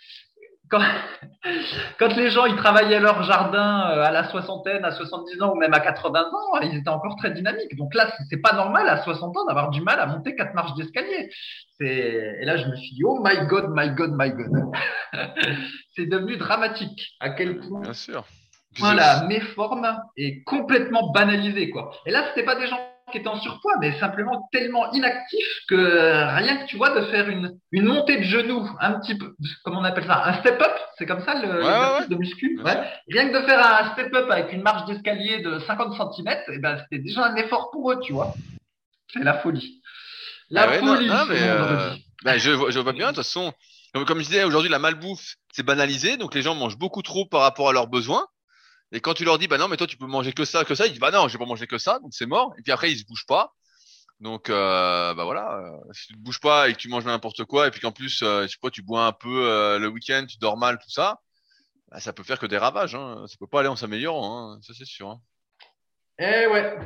quand, 0.70 0.80
quand, 1.98 2.16
les 2.16 2.30
gens 2.30 2.46
ils 2.46 2.56
travaillaient 2.56 3.00
leur 3.00 3.22
jardin 3.22 3.90
euh, 3.90 4.02
à 4.02 4.10
la 4.10 4.24
soixantaine, 4.24 4.84
à 4.84 4.90
70 4.90 5.42
ans 5.42 5.52
ou 5.52 5.56
même 5.56 5.74
à 5.74 5.80
80 5.80 6.20
ans, 6.20 6.60
ils 6.62 6.76
étaient 6.76 6.88
encore 6.88 7.16
très 7.16 7.30
dynamiques. 7.30 7.76
Donc 7.76 7.94
là, 7.94 8.12
c'est 8.30 8.40
pas 8.40 8.54
normal 8.54 8.88
à 8.88 9.02
60 9.02 9.36
ans 9.36 9.44
d'avoir 9.46 9.70
du 9.70 9.80
mal 9.80 10.00
à 10.00 10.06
monter 10.06 10.34
quatre 10.34 10.54
marches 10.54 10.74
d'escalier. 10.74 11.30
Et 11.80 12.44
là, 12.44 12.56
je 12.56 12.66
me 12.66 12.76
suis 12.76 12.94
dit, 12.94 13.02
oh 13.04 13.20
my 13.22 13.46
god, 13.46 13.66
my 13.70 13.90
god, 13.90 14.12
my 14.14 14.30
god. 14.30 14.50
c'est 15.96 16.06
devenu 16.06 16.36
dramatique. 16.36 17.14
À 17.20 17.30
quel 17.30 17.60
point. 17.60 17.82
Bien 17.82 17.92
sûr. 17.92 18.24
Voilà, 18.78 19.24
méforme 19.28 19.96
et 20.16 20.42
complètement 20.42 21.12
banalisé, 21.12 21.70
quoi. 21.70 21.92
Et 22.06 22.10
là, 22.10 22.24
c'était 22.28 22.44
pas 22.44 22.56
des 22.56 22.66
gens 22.66 22.80
qui 23.12 23.18
était 23.18 23.28
en 23.28 23.40
surpoids, 23.40 23.76
mais 23.80 23.98
simplement 23.98 24.48
tellement 24.52 24.90
inactif 24.92 25.46
que 25.68 26.36
rien 26.36 26.56
que 26.58 26.66
tu 26.66 26.76
vois 26.76 26.98
de 26.98 27.04
faire 27.06 27.28
une, 27.28 27.58
une 27.72 27.84
montée 27.84 28.18
de 28.18 28.24
genoux, 28.24 28.68
un 28.80 28.98
petit 29.00 29.16
peu, 29.16 29.34
comment 29.62 29.80
on 29.80 29.84
appelle 29.84 30.06
ça, 30.06 30.24
un 30.26 30.34
step-up, 30.40 30.72
c'est 30.98 31.06
comme 31.06 31.22
ça 31.24 31.34
le 31.34 32.08
de 32.08 32.16
muscu. 32.16 32.58
Rien 32.64 33.28
que 33.28 33.40
de 33.40 33.46
faire 33.46 33.60
un 33.60 33.92
step-up 33.92 34.30
avec 34.30 34.52
une 34.52 34.62
marche 34.62 34.86
d'escalier 34.86 35.42
de 35.42 35.58
50 35.60 36.14
cm, 36.14 36.36
et 36.52 36.58
ben 36.58 36.78
c'était 36.78 37.02
déjà 37.02 37.26
un 37.26 37.36
effort 37.36 37.70
pour 37.70 37.92
eux, 37.92 38.00
tu 38.00 38.12
vois. 38.12 38.34
C'est 39.12 39.22
la 39.22 39.34
folie. 39.34 39.82
La 40.50 40.62
ah 40.62 40.72
folie. 40.78 41.08
mais 41.28 41.42
euh, 41.42 41.90
ben, 42.24 42.38
je, 42.38 42.70
je 42.70 42.78
vois 42.78 42.92
bien, 42.92 43.10
de 43.10 43.16
toute 43.16 43.24
façon. 43.24 43.52
Comme 44.06 44.18
je 44.18 44.24
disais, 44.24 44.42
aujourd'hui, 44.42 44.70
la 44.70 44.80
malbouffe, 44.80 45.36
c'est 45.52 45.62
banalisé, 45.62 46.16
donc 46.16 46.34
les 46.34 46.42
gens 46.42 46.56
mangent 46.56 46.78
beaucoup 46.78 47.02
trop 47.02 47.26
par 47.26 47.42
rapport 47.42 47.68
à 47.68 47.72
leurs 47.72 47.86
besoins. 47.86 48.26
Et 48.94 49.00
quand 49.00 49.12
tu 49.12 49.24
leur 49.24 49.38
dis, 49.38 49.48
bah 49.48 49.58
non, 49.58 49.66
mais 49.66 49.76
toi, 49.76 49.88
tu 49.88 49.96
peux 49.96 50.06
manger 50.06 50.32
que 50.32 50.44
ça, 50.44 50.64
que 50.64 50.76
ça, 50.76 50.86
ils 50.86 50.90
disent, 50.90 51.00
bah 51.00 51.10
non, 51.10 51.26
je 51.26 51.32
vais 51.32 51.38
pas 51.38 51.48
manger 51.48 51.66
que 51.66 51.78
ça, 51.78 51.98
donc 51.98 52.14
c'est 52.14 52.26
mort. 52.26 52.54
Et 52.58 52.62
puis 52.62 52.70
après, 52.70 52.92
ils 52.92 52.98
se 52.98 53.04
bougent 53.04 53.26
pas. 53.26 53.52
Donc, 54.20 54.48
euh, 54.48 55.12
bah 55.14 55.24
voilà, 55.24 55.56
euh, 55.58 55.92
si 55.92 56.06
tu 56.06 56.12
te 56.14 56.18
bouges 56.20 56.38
pas 56.38 56.68
et 56.68 56.72
que 56.74 56.78
tu 56.78 56.88
manges 56.88 57.04
n'importe 57.04 57.44
quoi, 57.44 57.66
et 57.66 57.72
puis 57.72 57.80
qu'en 57.80 57.90
plus, 57.90 58.22
euh, 58.22 58.44
je 58.44 58.52
sais 58.52 58.58
pas, 58.62 58.70
tu 58.70 58.82
bois 58.82 59.04
un 59.06 59.12
peu 59.12 59.50
euh, 59.50 59.80
le 59.80 59.88
week-end, 59.88 60.24
tu 60.28 60.38
dors 60.38 60.56
mal, 60.56 60.78
tout 60.78 60.90
ça, 60.90 61.20
bah, 61.88 61.98
ça 61.98 62.12
peut 62.12 62.22
faire 62.22 62.38
que 62.38 62.46
des 62.46 62.56
ravages. 62.56 62.94
Hein. 62.94 63.24
Ça 63.26 63.34
peut 63.36 63.48
pas 63.48 63.60
aller 63.60 63.68
en 63.68 63.74
s'améliorant, 63.74 64.52
hein. 64.52 64.60
ça 64.62 64.72
c'est 64.78 64.86
sûr. 64.86 65.10
Hein. 65.10 65.20
Eh 66.20 66.46
ouais, 66.46 66.78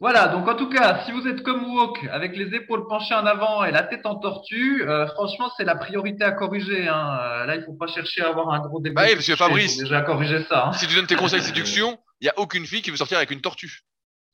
voilà, 0.00 0.28
donc 0.28 0.48
en 0.48 0.54
tout 0.54 0.70
cas, 0.70 1.02
si 1.04 1.12
vous 1.12 1.28
êtes 1.28 1.42
comme 1.42 1.62
Wok, 1.62 2.06
avec 2.10 2.34
les 2.34 2.54
épaules 2.54 2.88
penchées 2.88 3.12
en 3.12 3.26
avant 3.26 3.64
et 3.64 3.70
la 3.70 3.82
tête 3.82 4.06
en 4.06 4.14
tortue, 4.14 4.82
euh, 4.88 5.06
franchement, 5.08 5.52
c'est 5.58 5.64
la 5.64 5.76
priorité 5.76 6.24
à 6.24 6.32
corriger. 6.32 6.88
Hein. 6.88 7.18
Euh, 7.22 7.44
là, 7.44 7.56
il 7.56 7.64
faut 7.64 7.74
pas 7.74 7.86
chercher 7.86 8.22
à 8.22 8.28
avoir 8.28 8.48
un 8.48 8.60
gros 8.60 8.80
débat. 8.80 9.02
Bah 9.02 9.08
oui, 9.08 9.14
parce 9.14 9.26
que 9.26 9.36
Fabrice, 9.36 9.76
déjà 9.76 10.00
corriger 10.00 10.42
ça. 10.44 10.68
Hein. 10.68 10.72
Si 10.72 10.86
tu 10.86 10.94
donnes 10.94 11.06
tes 11.06 11.16
conseils 11.16 11.40
de 11.40 11.44
séduction, 11.48 11.98
il 12.22 12.24
n'y 12.24 12.30
a 12.30 12.38
aucune 12.38 12.64
fille 12.64 12.80
qui 12.80 12.90
veut 12.90 12.96
sortir 12.96 13.18
avec 13.18 13.30
une 13.30 13.42
tortue. 13.42 13.80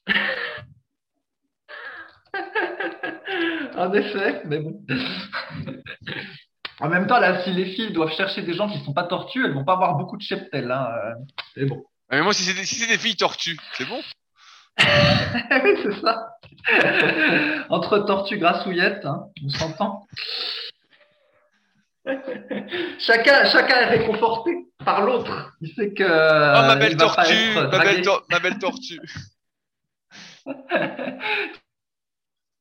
en 3.76 3.92
effet, 3.92 4.42
mais 4.44 4.60
bon. 4.60 4.80
en 6.78 6.88
même 6.88 7.08
temps, 7.08 7.18
là, 7.18 7.42
si 7.42 7.50
les 7.50 7.66
filles 7.74 7.92
doivent 7.92 8.14
chercher 8.14 8.42
des 8.42 8.54
gens 8.54 8.68
qui 8.68 8.78
ne 8.78 8.84
sont 8.84 8.94
pas 8.94 9.02
tortues, 9.02 9.44
elles 9.44 9.54
vont 9.54 9.64
pas 9.64 9.72
avoir 9.72 9.96
beaucoup 9.96 10.16
de 10.16 10.22
cheptel. 10.22 10.70
Hein. 10.70 10.86
Euh, 10.92 11.14
mais 11.56 11.64
bon. 11.64 11.84
Mais 12.12 12.22
moi, 12.22 12.32
si 12.32 12.44
c'est 12.44 12.54
des, 12.54 12.64
si 12.64 12.86
des 12.86 12.98
filles 12.98 13.16
tortues, 13.16 13.58
c'est 13.76 13.88
bon 13.88 14.00
oui, 15.64 15.74
c'est 15.82 16.00
ça. 16.00 16.36
Entre 17.70 17.98
tortue 18.00 18.38
grassouillette, 18.38 19.04
hein, 19.04 19.26
on 19.44 19.48
s'entend. 19.48 20.06
chacun, 22.98 23.44
chacun 23.46 23.80
est 23.80 23.98
réconforté 23.98 24.66
par 24.84 25.02
l'autre. 25.02 25.52
Il 25.60 25.72
sait 25.74 25.92
que. 25.92 26.04
Oh, 26.04 26.66
ma 26.66 26.76
belle 26.76 26.96
tortue, 26.96 27.54
ma 27.54 28.38
belle, 28.40 28.58
tortue. 28.58 29.00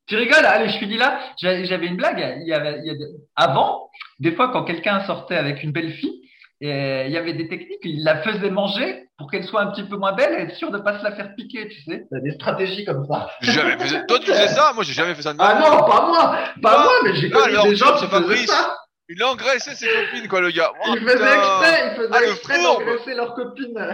tu 0.07 0.15
rigoles 0.15 0.45
Allez, 0.45 0.69
je 0.69 0.85
dit 0.85 0.97
là, 0.97 1.19
j'avais 1.37 1.87
une 1.87 1.97
blague. 1.97 2.37
Il 2.41 2.47
y 2.47 2.53
avait, 2.53 2.79
il 2.83 2.93
y 2.93 3.05
Avant, 3.35 3.89
des 4.19 4.31
fois, 4.31 4.49
quand 4.49 4.63
quelqu'un 4.63 5.03
sortait 5.05 5.37
avec 5.37 5.63
une 5.63 5.71
belle 5.71 5.93
fille, 5.93 6.21
et 6.61 7.03
il 7.05 7.11
y 7.11 7.17
avait 7.17 7.33
des 7.33 7.47
techniques, 7.47 7.79
il 7.83 8.03
la 8.03 8.21
faisait 8.21 8.49
manger 8.49 9.04
pour 9.17 9.31
qu'elle 9.31 9.45
soit 9.45 9.61
un 9.61 9.71
petit 9.71 9.83
peu 9.83 9.95
moins 9.95 10.11
belle 10.13 10.33
et 10.33 10.41
être 10.43 10.55
sûr 10.55 10.71
de 10.71 10.79
pas 10.79 10.99
se 10.99 11.03
la 11.03 11.15
faire 11.15 11.35
piquer, 11.35 11.69
tu 11.69 11.81
sais. 11.83 12.05
A 12.11 12.19
des 12.19 12.31
stratégies 12.31 12.83
comme 12.83 13.07
ça. 13.07 13.29
Jamais 13.41 13.77
fait 13.77 14.05
Toi, 14.07 14.19
tu 14.19 14.25
faisais 14.27 14.49
ça? 14.49 14.73
Moi, 14.73 14.83
j'ai 14.83 14.93
jamais 14.93 15.15
fait 15.15 15.21
ça 15.21 15.33
de 15.33 15.37
Ah 15.39 15.55
non, 15.55 15.85
pas 15.85 16.07
moi 16.07 16.37
Pas 16.61 16.83
moi, 16.83 16.91
mais 17.03 17.15
j'ai 17.15 17.29
connu 17.29 17.69
des 17.69 17.75
gens 17.75 17.97
qui 17.97 18.07
faisaient 18.07 18.47
ça. 18.47 18.77
Il 19.07 19.21
a 19.21 19.31
engraissé 19.31 19.75
ses 19.75 19.87
copines, 19.87 20.27
quoi, 20.27 20.41
le 20.41 20.49
gars. 20.49 20.73
Oh, 20.87 20.95
il 20.95 21.01
faisait 21.01 21.13
exprès, 21.13 21.91
il 21.91 21.95
faisait 21.95 22.09
ah, 22.11 22.23
exprès 22.23 22.63
d'engraisser 22.63 23.13
leurs 23.13 23.35
copines. 23.35 23.77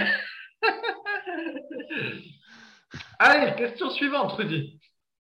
Allez, 3.20 3.54
question 3.56 3.90
suivante, 3.92 4.32
Rudy. 4.34 4.80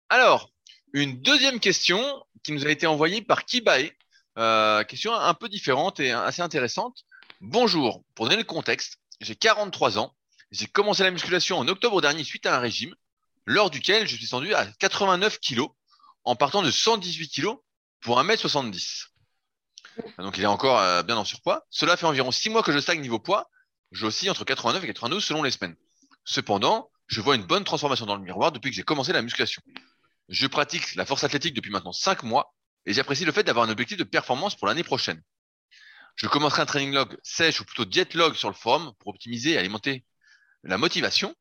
Alors, 0.10 0.50
une 0.94 1.22
deuxième 1.22 1.60
question 1.60 2.00
qui 2.44 2.54
nous 2.54 2.66
a 2.66 2.70
été 2.70 2.88
envoyée 2.88 3.22
par 3.22 3.46
Kibae. 3.46 3.92
Euh, 4.38 4.84
question 4.84 5.14
un 5.14 5.34
peu 5.34 5.50
différente 5.50 6.00
et 6.00 6.12
assez 6.12 6.42
intéressante. 6.42 7.04
Bonjour, 7.42 8.02
pour 8.16 8.26
donner 8.26 8.38
le 8.38 8.44
contexte, 8.44 8.98
j'ai 9.22 9.36
43 9.36 9.98
ans, 10.00 10.16
j'ai 10.52 10.68
commencé 10.68 11.04
la 11.04 11.12
musculation 11.12 11.58
en 11.58 11.68
octobre 11.68 12.02
dernier 12.02 12.24
suite 12.24 12.46
à 12.46 12.56
un 12.56 12.60
régime, 12.60 12.96
lors 13.46 13.70
duquel 13.70 14.04
je 14.04 14.16
suis 14.16 14.22
descendu 14.22 14.54
à 14.54 14.66
89 14.80 15.40
kg, 15.40 15.64
en 16.24 16.36
partant 16.36 16.62
de 16.62 16.72
118 16.72 17.30
kg 17.30 17.56
pour 18.02 18.20
1m70. 18.20 19.08
Donc 20.18 20.38
il 20.38 20.44
est 20.44 20.48
encore 20.48 20.80
euh, 20.80 21.04
bien 21.04 21.18
en 21.18 21.26
surpoids. 21.26 21.66
Cela 21.70 21.96
fait 21.98 22.06
environ 22.06 22.32
6 22.32 22.50
mois 22.50 22.64
que 22.64 22.72
je 22.72 22.80
stagne 22.80 23.02
niveau 23.02 23.20
poids, 23.20 23.50
aussi 24.02 24.30
entre 24.30 24.44
89 24.44 24.84
et 24.84 24.88
92 24.88 25.24
selon 25.24 25.44
les 25.44 25.52
semaines. 25.52 25.76
Cependant, 26.26 26.92
je 27.08 27.22
vois 27.22 27.36
une 27.36 27.44
bonne 27.44 27.64
transformation 27.64 28.06
dans 28.06 28.16
le 28.16 28.22
miroir 28.22 28.52
depuis 28.52 28.72
que 28.72 28.76
j'ai 28.76 28.84
commencé 28.84 29.14
la 29.14 29.22
musculation. 29.22 29.62
Je 30.28 30.48
pratique 30.48 30.96
la 30.96 31.06
force 31.06 31.24
athlétique 31.24 31.54
depuis 31.54 31.72
maintenant 31.72 31.94
5 31.94 32.24
mois 32.24 32.54
et 32.86 32.94
j'apprécie 32.94 33.26
le 33.26 33.32
fait 33.32 33.44
d'avoir 33.44 33.68
un 33.68 33.72
objectif 33.72 33.98
de 33.98 34.04
performance 34.04 34.56
pour 34.56 34.68
l'année 34.68 34.84
prochaine. 34.84 35.22
Je 36.16 36.28
commencerai 36.28 36.62
un 36.62 36.66
training 36.66 36.94
log 36.94 37.18
sèche 37.24 37.60
ou 37.60 37.66
plutôt 37.66 37.86
diet 37.86 38.14
log 38.14 38.36
sur 38.36 38.50
le 38.50 38.56
forum 38.56 38.94
pour 39.00 39.10
optimiser 39.10 39.52
et 39.52 39.58
alimenter 39.58 40.04
la 40.64 40.78
motivation. 40.78 41.36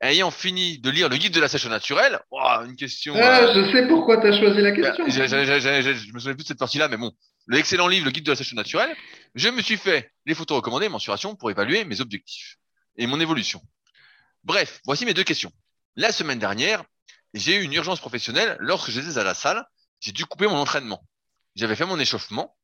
Ayant 0.00 0.30
fini 0.30 0.78
de 0.78 0.90
lire 0.90 1.08
le 1.08 1.16
guide 1.16 1.32
de 1.32 1.40
la 1.40 1.48
sèche 1.48 1.66
naturelle, 1.66 2.18
une 2.32 2.76
question. 2.76 3.14
Ah, 3.16 3.40
euh, 3.40 3.54
je 3.54 3.72
sais 3.72 3.86
pourquoi 3.86 4.20
tu 4.20 4.26
as 4.26 4.38
choisi 4.38 4.60
la 4.60 4.72
question. 4.72 5.06
Je, 5.06 5.12
je, 5.12 6.12
me 6.12 6.18
souviens 6.18 6.34
plus 6.34 6.42
de 6.42 6.48
cette 6.48 6.58
partie-là, 6.58 6.88
mais 6.88 6.96
bon, 6.96 7.12
l'excellent 7.46 7.86
livre, 7.86 8.04
le 8.04 8.10
guide 8.10 8.24
de 8.24 8.32
la 8.32 8.36
sèche 8.36 8.52
naturelle, 8.54 8.94
je 9.34 9.48
me 9.48 9.62
suis 9.62 9.76
fait 9.76 10.10
les 10.26 10.34
photos 10.34 10.56
recommandées, 10.56 10.88
mensuration 10.88 11.36
pour 11.36 11.50
évaluer 11.50 11.84
mes 11.84 12.00
objectifs 12.00 12.56
et 12.96 13.06
mon 13.06 13.20
évolution. 13.20 13.62
Bref, 14.42 14.80
voici 14.84 15.06
mes 15.06 15.14
deux 15.14 15.24
questions. 15.24 15.52
La 15.96 16.12
semaine 16.12 16.38
dernière, 16.38 16.84
j'ai 17.32 17.56
eu 17.56 17.62
une 17.62 17.72
urgence 17.72 18.00
professionnelle 18.00 18.56
lorsque 18.60 18.90
j'étais 18.90 19.16
à 19.16 19.24
la 19.24 19.34
salle. 19.34 19.64
J'ai 20.00 20.12
dû 20.12 20.26
couper 20.26 20.46
mon 20.46 20.56
entraînement. 20.56 21.02
J'avais 21.54 21.76
fait 21.76 21.86
mon 21.86 21.98
échauffement 21.98 22.54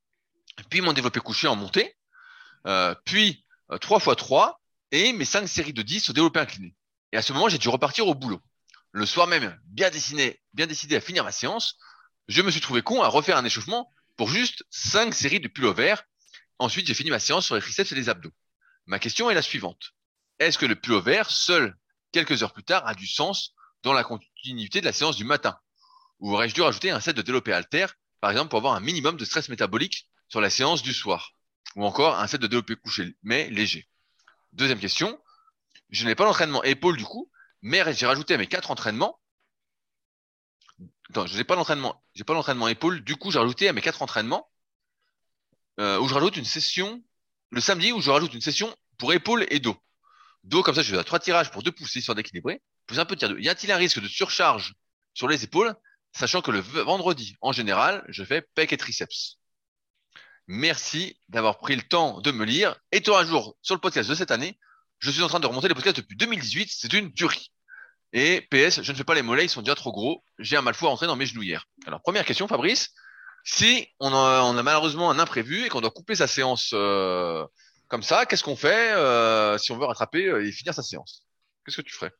puis 0.68 0.80
mon 0.80 0.92
développé 0.92 1.20
couché 1.20 1.48
en 1.48 1.57
montée, 1.57 1.96
euh, 2.66 2.94
puis 3.05 3.44
euh, 3.70 3.78
3 3.78 3.98
x 3.98 4.16
3 4.16 4.61
et 4.92 5.12
mes 5.12 5.24
5 5.24 5.46
séries 5.46 5.72
de 5.72 5.82
10 5.82 6.11
au 6.11 6.12
développé 6.12 6.40
incliné. 6.40 6.74
Et 7.12 7.16
à 7.16 7.22
ce 7.22 7.32
moment, 7.32 7.48
j'ai 7.48 7.59
dû 7.59 7.68
repartir 7.68 8.07
au 8.07 8.14
boulot. 8.14 8.40
Le 8.92 9.07
soir 9.07 9.26
même, 9.26 9.59
bien 9.66 9.90
dessiné, 9.90 10.40
bien 10.53 10.66
décidé 10.66 10.96
à 10.96 11.01
finir 11.01 11.24
ma 11.24 11.32
séance, 11.32 11.76
je 12.28 12.42
me 12.42 12.51
suis 12.51 12.61
trouvé 12.61 12.82
con 12.82 13.03
à 13.03 13.09
refaire 13.09 13.36
un 13.36 13.44
échauffement 13.44 13.92
pour 14.16 14.28
juste 14.28 14.64
5 14.70 15.14
séries 15.14 15.40
de 15.40 15.48
pullover. 15.48 15.94
Ensuite, 16.59 16.86
j'ai 16.86 16.94
fini 16.94 17.11
ma 17.11 17.18
séance 17.18 17.46
sur 17.46 17.55
les 17.55 17.61
triceps 17.61 17.90
et 17.92 17.94
les 17.94 18.09
abdos. 18.09 18.32
Ma 18.86 18.98
question 18.98 19.30
est 19.30 19.34
la 19.34 19.42
suivante. 19.42 19.92
Est-ce 20.38 20.59
que 20.59 20.66
le 20.66 20.74
pullover, 20.74 21.22
seul, 21.28 21.76
quelques 22.12 22.42
heures 22.42 22.53
plus 22.53 22.64
tard, 22.64 22.86
a 22.86 22.94
du 22.94 23.07
sens 23.07 23.55
dans 23.82 23.92
la 23.92 24.05
continuité 24.05 24.80
de 24.80 24.86
la 24.86 24.92
séance 24.92 25.16
du 25.16 25.24
matin? 25.24 25.59
Ou 26.18 26.34
aurais-je 26.34 26.55
dû 26.55 26.62
rajouter 26.62 26.90
un 26.90 27.01
set 27.01 27.16
de 27.16 27.22
développé 27.22 27.53
alter, 27.53 27.86
par 28.20 28.30
exemple, 28.30 28.51
pour 28.51 28.59
avoir 28.59 28.74
un 28.74 28.80
minimum 28.80 29.16
de 29.16 29.24
stress 29.24 29.48
métabolique 29.48 30.09
sur 30.31 30.41
la 30.41 30.49
séance 30.49 30.83
du 30.83 30.95
soir. 30.95 31.33
Ou 31.76 31.85
encore 31.85 32.18
un 32.18 32.26
set 32.26 32.41
de 32.41 32.47
développé 32.47 32.74
couché, 32.76 33.16
mais 33.22 33.51
léger. 33.51 33.89
Deuxième 34.55 34.81
question. 34.81 35.20
Je 35.91 36.07
n'ai 36.07 36.14
pas 36.14 36.24
l'entraînement 36.24 36.62
épaule 36.62 36.97
du 36.97 37.05
coup, 37.05 37.31
mais 37.61 37.83
j'ai 37.93 38.07
rajouté 38.07 38.35
à 38.35 38.39
mes 38.39 38.47
quatre 38.47 38.70
entraînements 38.70 39.20
attends, 41.11 41.26
je 41.26 41.37
n'ai 41.37 41.45
pas 41.45 41.57
l'entraînement, 41.57 42.03
j'ai 42.14 42.24
pas 42.24 42.35
l'entraînement 42.35 42.68
épaule. 42.68 43.03
Du 43.03 43.16
coup, 43.16 43.31
j'ai 43.31 43.39
rajouté 43.39 43.68
à 43.68 43.72
mes 43.72 43.81
quatre 43.81 44.03
entraînements 44.03 44.49
euh, 45.78 45.99
où 45.99 46.09
je 46.09 46.14
rajoute 46.14 46.37
une 46.37 46.45
session 46.45 47.03
le 47.51 47.61
samedi 47.61 47.93
où 47.93 48.01
je 48.01 48.11
rajoute 48.11 48.33
une 48.33 48.41
session 48.41 48.74
pour 48.97 49.12
épaule 49.12 49.45
et 49.51 49.59
dos. 49.59 49.76
Dos 50.45 50.62
comme 50.62 50.74
ça, 50.74 50.83
je 50.83 50.95
fais 50.95 51.05
trois 51.05 51.18
tirages 51.18 51.51
pour 51.51 51.62
deux 51.62 51.72
poussées 51.72 52.01
sur 52.01 52.14
d'équilibrer. 52.14 52.62
Plus 52.87 53.01
un 53.01 53.05
peu 53.05 53.16
de 53.16 53.20
tir 53.20 53.39
Y 53.39 53.49
a-t-il 53.49 53.72
un 53.72 53.76
risque 53.76 54.01
de 54.01 54.09
surcharge 54.09 54.74
sur 55.14 55.28
les 55.28 55.45
épaules, 55.45 55.74
sachant 56.12 56.43
que 56.43 56.51
le 56.51 56.61
vendredi, 56.61 57.37
en 57.41 57.53
général, 57.53 58.05
je 58.09 58.24
fais 58.24 58.43
pec 58.55 58.72
et 58.72 58.76
triceps? 58.76 59.39
Merci 60.49 61.18
d'avoir 61.28 61.59
pris 61.59 61.76
le 61.76 61.82
temps 61.82 62.20
de 62.20 62.30
me 62.30 62.45
lire. 62.45 62.76
Et 62.93 63.01
toi, 63.01 63.20
un 63.20 63.24
jour, 63.24 63.57
sur 63.62 63.74
le 63.74 63.80
podcast 63.80 64.09
de 64.09 64.14
cette 64.14 64.30
année, 64.30 64.59
je 64.99 65.11
suis 65.11 65.22
en 65.22 65.28
train 65.28 65.41
de 65.41 65.47
remonter 65.47 65.68
les 65.68 65.74
podcasts 65.74 65.97
depuis 65.97 66.16
2018. 66.16 66.68
C'est 66.70 66.93
une 66.93 67.12
tuerie. 67.12 67.53
Et 68.12 68.41
PS, 68.51 68.82
je 68.82 68.93
ne 68.93 68.97
fais 68.97 69.05
pas 69.05 69.14
les 69.14 69.22
mollets, 69.22 69.45
ils 69.45 69.51
sont 69.51 69.62
déjà 69.62 69.74
trop 69.74 69.93
gros. 69.93 70.24
J'ai 70.38 70.57
un 70.57 70.62
mal 70.62 70.74
fou 70.74 70.86
à 70.86 70.91
rentrer 70.91 71.07
dans 71.07 71.16
mes 71.16 71.26
genouillères. 71.26 71.66
Alors, 71.86 72.03
première 72.03 72.24
question, 72.24 72.49
Fabrice. 72.49 72.91
Si 73.45 73.88
on 74.01 74.12
a, 74.12 74.43
on 74.43 74.57
a 74.57 74.62
malheureusement 74.62 75.11
un 75.11 75.18
imprévu 75.18 75.64
et 75.64 75.68
qu'on 75.68 75.80
doit 75.80 75.91
couper 75.91 76.14
sa 76.14 76.26
séance 76.26 76.72
euh, 76.74 77.47
comme 77.88 78.03
ça, 78.03 78.26
qu'est-ce 78.26 78.45
qu'on 78.45 78.57
fait 78.57 78.93
euh, 78.93 79.57
si 79.59 79.72
on 79.72 79.78
veut 79.78 79.86
rattraper 79.86 80.26
euh, 80.26 80.47
et 80.47 80.53
finir 80.53 80.74
sa 80.74 80.82
séance? 80.82 81.24
Qu'est-ce 81.64 81.78
que 81.78 81.82
tu 81.82 81.95
ferais? 81.95 82.12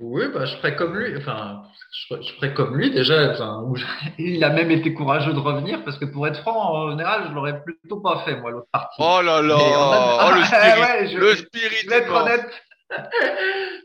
Oui, 0.00 0.24
bah, 0.32 0.44
je 0.44 0.56
ferais 0.56 0.76
comme 0.76 0.96
lui. 0.96 1.16
Enfin, 1.16 1.62
je 2.10 2.32
ferais, 2.34 2.54
comme 2.54 2.76
lui 2.76 2.90
déjà. 2.90 3.32
Enfin, 3.32 3.64
il 4.18 4.42
a 4.44 4.50
même 4.50 4.70
été 4.70 4.94
courageux 4.94 5.32
de 5.32 5.40
revenir 5.40 5.82
parce 5.84 5.98
que 5.98 6.04
pour 6.04 6.26
être 6.26 6.40
franc, 6.40 6.72
en 6.72 6.90
général, 6.90 7.24
je 7.28 7.34
l'aurais 7.34 7.62
plutôt 7.62 8.00
pas 8.00 8.22
fait 8.24 8.36
moi 8.36 8.50
l'autre 8.50 8.68
partie. 8.72 9.00
Oh 9.00 9.20
là 9.22 9.42
là, 9.42 9.56
oh, 9.58 10.34
le 10.34 10.44
spirit, 10.44 11.14
le 11.14 11.34
spirit. 11.36 11.76
Je 11.84 11.90
vais 11.90 11.96
être 11.96 12.14
honnête. 12.14 12.48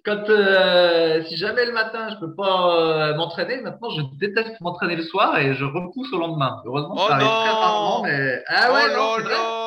Quand 0.06 0.30
euh, 0.30 1.24
si 1.26 1.36
jamais 1.36 1.66
le 1.66 1.74
matin 1.74 2.08
je 2.10 2.26
peux 2.26 2.34
pas 2.36 2.76
euh, 2.78 3.16
m'entraîner, 3.16 3.60
maintenant 3.62 3.90
je 3.90 4.02
déteste 4.18 4.62
m'entraîner 4.62 4.96
le 4.96 5.04
soir 5.04 5.38
et 5.38 5.56
je 5.56 5.66
repousse 5.66 6.12
au 6.14 6.20
lendemain. 6.20 6.62
Heureusement, 6.66 6.96
oh 6.96 7.08
ça 7.08 7.16
arrive 7.16 7.28
très 7.28 7.50
rarement, 7.50 8.04
mais 8.04 8.44
ah 8.48 8.72
ouais, 8.72 8.82
oh 8.86 8.88
là, 8.88 9.14
oh 9.16 9.18
là 9.20 9.30
là. 9.30 9.63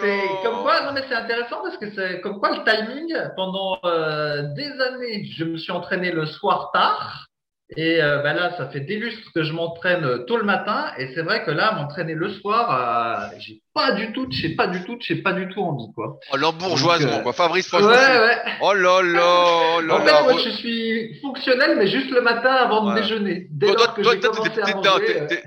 C'est 0.00 0.42
comme 0.42 0.62
quoi, 0.62 0.82
non 0.84 0.92
mais 0.92 1.02
c'est 1.08 1.14
intéressant 1.14 1.62
parce 1.62 1.76
que 1.76 1.90
c'est 1.94 2.20
comme 2.20 2.38
quoi 2.38 2.50
le 2.56 2.64
timing. 2.64 3.14
Pendant 3.36 3.78
euh, 3.84 4.42
des 4.54 4.70
années, 4.80 5.26
je 5.36 5.44
me 5.44 5.56
suis 5.56 5.72
entraîné 5.72 6.12
le 6.12 6.26
soir 6.26 6.70
tard 6.72 7.28
et 7.76 8.02
euh, 8.02 8.22
ben 8.22 8.32
là, 8.32 8.56
ça 8.56 8.68
fait 8.68 8.80
des 8.80 8.96
lustres 8.96 9.30
que 9.34 9.42
je 9.42 9.52
m'entraîne 9.52 10.02
euh, 10.02 10.18
tôt 10.24 10.38
le 10.38 10.44
matin. 10.44 10.86
Et 10.96 11.12
c'est 11.14 11.20
vrai 11.20 11.44
que 11.44 11.50
là, 11.50 11.72
m'entraîner 11.72 12.14
le 12.14 12.30
soir, 12.30 13.30
euh, 13.30 13.36
j'ai 13.38 13.60
pas 13.74 13.92
du 13.92 14.10
tout, 14.12 14.26
j'ai 14.30 14.54
pas 14.54 14.68
du 14.68 14.82
tout, 14.84 14.96
j'ai 15.00 15.16
pas 15.16 15.34
du 15.34 15.48
tout 15.48 15.60
envie, 15.60 15.92
quoi. 15.94 16.18
Oh, 16.32 16.36
l'embourgeoisement, 16.38 17.20
quoi. 17.20 17.34
Fabrice, 17.34 17.68
franchement. 17.68 17.90
Ouais, 17.90 17.94
ouais. 17.94 18.38
Oh 18.62 18.72
là 18.72 19.02
là, 19.02 19.76
oh 19.76 19.80
là 19.82 19.96
En 19.96 20.00
fait, 20.00 20.22
moi, 20.22 20.40
je 20.42 20.48
suis 20.48 21.20
fonctionnel, 21.20 21.76
mais 21.76 21.88
juste 21.88 22.10
le 22.10 22.22
matin 22.22 22.52
avant 22.52 22.90
de 22.90 23.00
déjeuner. 23.00 23.48
Dès 23.50 23.74
toi, 23.74 23.88
que 23.88 24.00
toi, 24.00 24.14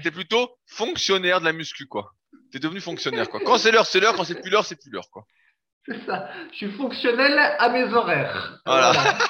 t'es 0.04 0.12
plutôt 0.12 0.48
fonctionnaire 0.68 1.40
de 1.40 1.46
la 1.46 1.54
muscu, 1.54 1.88
quoi. 1.88 2.12
T'es 2.52 2.60
devenu 2.60 2.82
fonctionnaire, 2.82 3.30
quoi. 3.30 3.40
Quand 3.46 3.58
c'est 3.58 3.72
l'heure, 3.72 3.86
c'est 3.86 4.00
l'heure. 4.00 4.16
Quand 4.16 4.24
c'est 4.24 4.42
plus 4.42 4.52
l'heure, 4.52 4.66
c'est 4.66 4.76
plus 4.76 4.92
l'heure, 4.92 5.10
quoi. 5.12 5.24
C'est 5.86 6.06
ça. 6.06 6.30
Je 6.52 6.58
suis 6.58 6.72
fonctionnel 6.72 7.38
à 7.58 7.70
mes 7.70 7.92
horaires. 7.94 8.62
Voilà. 8.66 8.94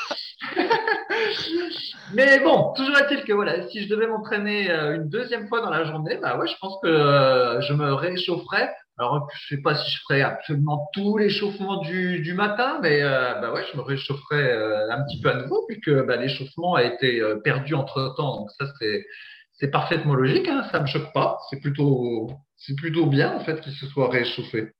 Mais 2.14 2.40
bon, 2.40 2.74
toujours 2.74 2.98
est-il 2.98 3.24
que 3.24 3.32
voilà, 3.32 3.68
si 3.70 3.84
je 3.84 3.90
devais 3.90 4.08
m'entraîner 4.08 4.70
euh, 4.70 4.96
une 4.96 5.08
deuxième 5.08 5.48
fois 5.48 5.62
dans 5.62 5.70
la 5.70 5.86
journée, 5.86 6.18
bah 6.22 6.38
ouais, 6.38 6.48
je 6.48 6.56
pense 6.60 6.78
que 6.84 6.88
euh, 6.88 7.62
je 7.62 7.74
me 7.74 7.94
réchaufferais. 7.94 8.70
Alors, 8.98 9.30
je 9.34 9.56
sais 9.56 9.62
pas 9.62 9.76
si 9.76 9.90
je 9.90 10.02
ferais 10.02 10.22
absolument 10.22 10.90
tout 10.94 11.18
l'échauffement 11.18 11.78
du, 11.78 12.20
du 12.20 12.34
matin, 12.34 12.80
mais 12.82 13.02
euh, 13.02 13.36
bah 13.36 13.54
ouais, 13.54 13.64
je 13.72 13.78
me 13.78 13.82
réchaufferais 13.82 14.52
un 14.90 15.04
petit 15.04 15.22
peu 15.22 15.30
à 15.30 15.36
nouveau, 15.36 15.66
puisque 15.68 15.92
bah, 16.06 16.18
l'échauffement 16.18 16.76
a 16.76 16.84
été 16.84 17.22
perdu 17.44 17.76
entre 17.76 18.14
temps. 18.18 18.38
Donc 18.38 18.52
ça, 18.60 18.66
c'est 18.80 19.06
c'est 19.54 19.70
parfaitement 19.70 20.16
logique. 20.16 20.48
Hein, 20.48 20.68
ça 20.72 20.80
me 20.80 20.88
choque 20.88 21.14
pas. 21.14 21.38
C'est 21.50 21.62
plutôt 21.62 22.32
c'est 22.66 22.76
plutôt 22.76 23.06
bien 23.06 23.34
en 23.36 23.44
fait 23.44 23.62
qu'il 23.62 23.74
se 23.74 23.88
soit 23.88 24.10
réchauffé. 24.10 24.72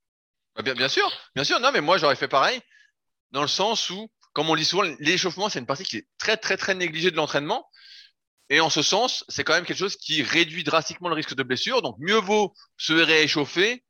Bah, 0.56 0.62
bien, 0.62 0.74
bien 0.74 0.88
sûr, 0.88 1.10
bien 1.34 1.44
sûr. 1.44 1.60
Non, 1.60 1.70
mais 1.72 1.80
moi 1.80 1.98
j'aurais 1.98 2.16
fait 2.16 2.28
pareil, 2.28 2.60
dans 3.30 3.42
le 3.42 3.48
sens 3.48 3.90
où 3.90 4.08
comme 4.32 4.48
on 4.48 4.56
dit 4.56 4.64
souvent, 4.64 4.82
l'échauffement, 4.98 5.48
c'est 5.48 5.58
une 5.58 5.66
partie 5.66 5.84
qui 5.84 5.98
est 5.98 6.06
très, 6.18 6.36
très, 6.36 6.56
très 6.56 6.74
négligée 6.74 7.10
de 7.10 7.16
l'entraînement. 7.16 7.68
Et 8.48 8.60
en 8.60 8.70
ce 8.70 8.82
sens, 8.82 9.24
c'est 9.28 9.44
quand 9.44 9.54
même 9.54 9.64
quelque 9.64 9.78
chose 9.78 9.96
qui 9.96 10.22
réduit 10.22 10.64
drastiquement 10.64 11.08
le 11.08 11.14
risque 11.14 11.34
de 11.34 11.42
blessure. 11.42 11.82
Donc, 11.82 11.96
mieux 11.98 12.16
vaut 12.16 12.54
se 12.76 12.92
rééchauffer 12.92 13.84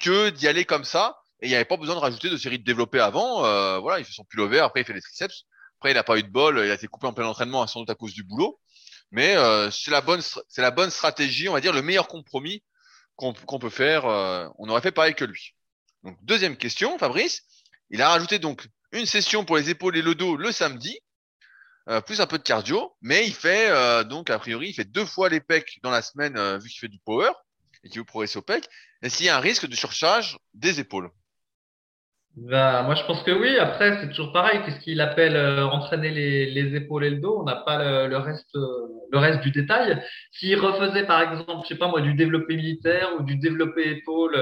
que 0.00 0.30
d'y 0.30 0.48
aller 0.48 0.64
comme 0.64 0.84
ça. 0.84 1.18
Et 1.40 1.46
il 1.46 1.48
n'y 1.50 1.54
avait 1.54 1.64
pas 1.64 1.76
besoin 1.76 1.94
de 1.94 2.00
rajouter 2.00 2.30
de 2.30 2.36
série 2.36 2.58
de 2.58 2.64
développés 2.64 3.00
avant. 3.00 3.44
Euh, 3.44 3.78
voilà, 3.78 4.00
il 4.00 4.04
fait 4.04 4.12
son 4.12 4.24
pullover, 4.24 4.60
après 4.60 4.80
il 4.80 4.84
fait 4.84 4.92
les 4.92 5.00
triceps. 5.00 5.44
Après, 5.78 5.90
il 5.90 5.94
n'a 5.94 6.04
pas 6.04 6.18
eu 6.18 6.22
de 6.22 6.28
bol, 6.28 6.58
il 6.64 6.70
a 6.70 6.74
été 6.74 6.86
coupé 6.86 7.06
en 7.06 7.12
plein 7.12 7.26
entraînement, 7.26 7.66
sans 7.66 7.80
doute 7.80 7.90
à 7.90 7.94
cause 7.94 8.12
du 8.12 8.24
boulot. 8.24 8.58
Mais 9.10 9.36
euh, 9.36 9.70
c'est 9.70 9.90
la 9.90 10.00
bonne, 10.00 10.22
c'est 10.48 10.62
la 10.62 10.70
bonne 10.70 10.90
stratégie, 10.90 11.48
on 11.48 11.52
va 11.52 11.60
dire 11.60 11.72
le 11.72 11.82
meilleur 11.82 12.08
compromis 12.08 12.62
qu'on 13.16 13.58
peut 13.58 13.70
faire. 13.70 14.06
Euh, 14.06 14.48
on 14.58 14.68
aurait 14.68 14.80
fait 14.80 14.92
pareil 14.92 15.14
que 15.14 15.24
lui. 15.24 15.54
Donc 16.04 16.16
deuxième 16.22 16.56
question, 16.56 16.98
Fabrice. 16.98 17.42
Il 17.90 18.02
a 18.02 18.08
rajouté 18.08 18.38
donc 18.38 18.68
une 18.92 19.06
session 19.06 19.44
pour 19.44 19.56
les 19.56 19.70
épaules 19.70 19.96
et 19.96 20.02
le 20.02 20.14
dos 20.14 20.36
le 20.36 20.52
samedi, 20.52 20.98
euh, 21.88 22.00
plus 22.00 22.20
un 22.20 22.26
peu 22.26 22.38
de 22.38 22.42
cardio, 22.42 22.96
mais 23.00 23.26
il 23.26 23.34
fait 23.34 23.70
euh, 23.70 24.04
donc 24.04 24.30
a 24.30 24.38
priori 24.38 24.68
il 24.70 24.74
fait 24.74 24.84
deux 24.84 25.06
fois 25.06 25.28
les 25.28 25.40
pecs 25.40 25.78
dans 25.82 25.90
la 25.90 26.02
semaine 26.02 26.58
vu 26.58 26.68
qu'il 26.68 26.80
fait 26.80 26.88
du 26.88 26.98
power 26.98 27.30
et 27.84 27.88
qu'il 27.88 28.00
veut 28.00 28.04
progresser 28.04 28.38
au 28.38 28.42
pec. 28.42 28.68
Et 29.02 29.08
s'il 29.08 29.26
y 29.26 29.28
a 29.28 29.36
un 29.36 29.40
risque 29.40 29.66
de 29.66 29.74
surcharge 29.74 30.38
des 30.54 30.80
épaules? 30.80 31.10
Bah, 32.36 32.82
moi 32.82 32.94
je 32.94 33.04
pense 33.04 33.22
que 33.22 33.30
oui. 33.30 33.58
Après 33.58 33.98
c'est 34.00 34.08
toujours 34.08 34.32
pareil. 34.32 34.60
Qu'est-ce 34.64 34.80
qu'il 34.80 35.00
appelle 35.00 35.36
entraîner 35.64 36.10
les, 36.10 36.50
les, 36.50 36.76
épaules 36.76 37.04
et 37.04 37.10
le 37.10 37.20
dos? 37.20 37.38
On 37.40 37.44
n'a 37.44 37.56
pas 37.56 37.78
le, 37.82 38.08
le, 38.08 38.16
reste 38.18 38.54
le 38.54 39.18
reste 39.18 39.40
du 39.40 39.50
détail. 39.50 40.02
S'il 40.32 40.60
refaisait 40.60 41.04
par 41.04 41.20
exemple 41.22 41.62
je 41.64 41.68
sais 41.68 41.78
pas 41.78 41.88
moi 41.88 42.00
du 42.00 42.14
développé 42.14 42.56
militaire 42.56 43.10
ou 43.18 43.22
du 43.22 43.36
développé 43.36 43.90
épaule 43.90 44.36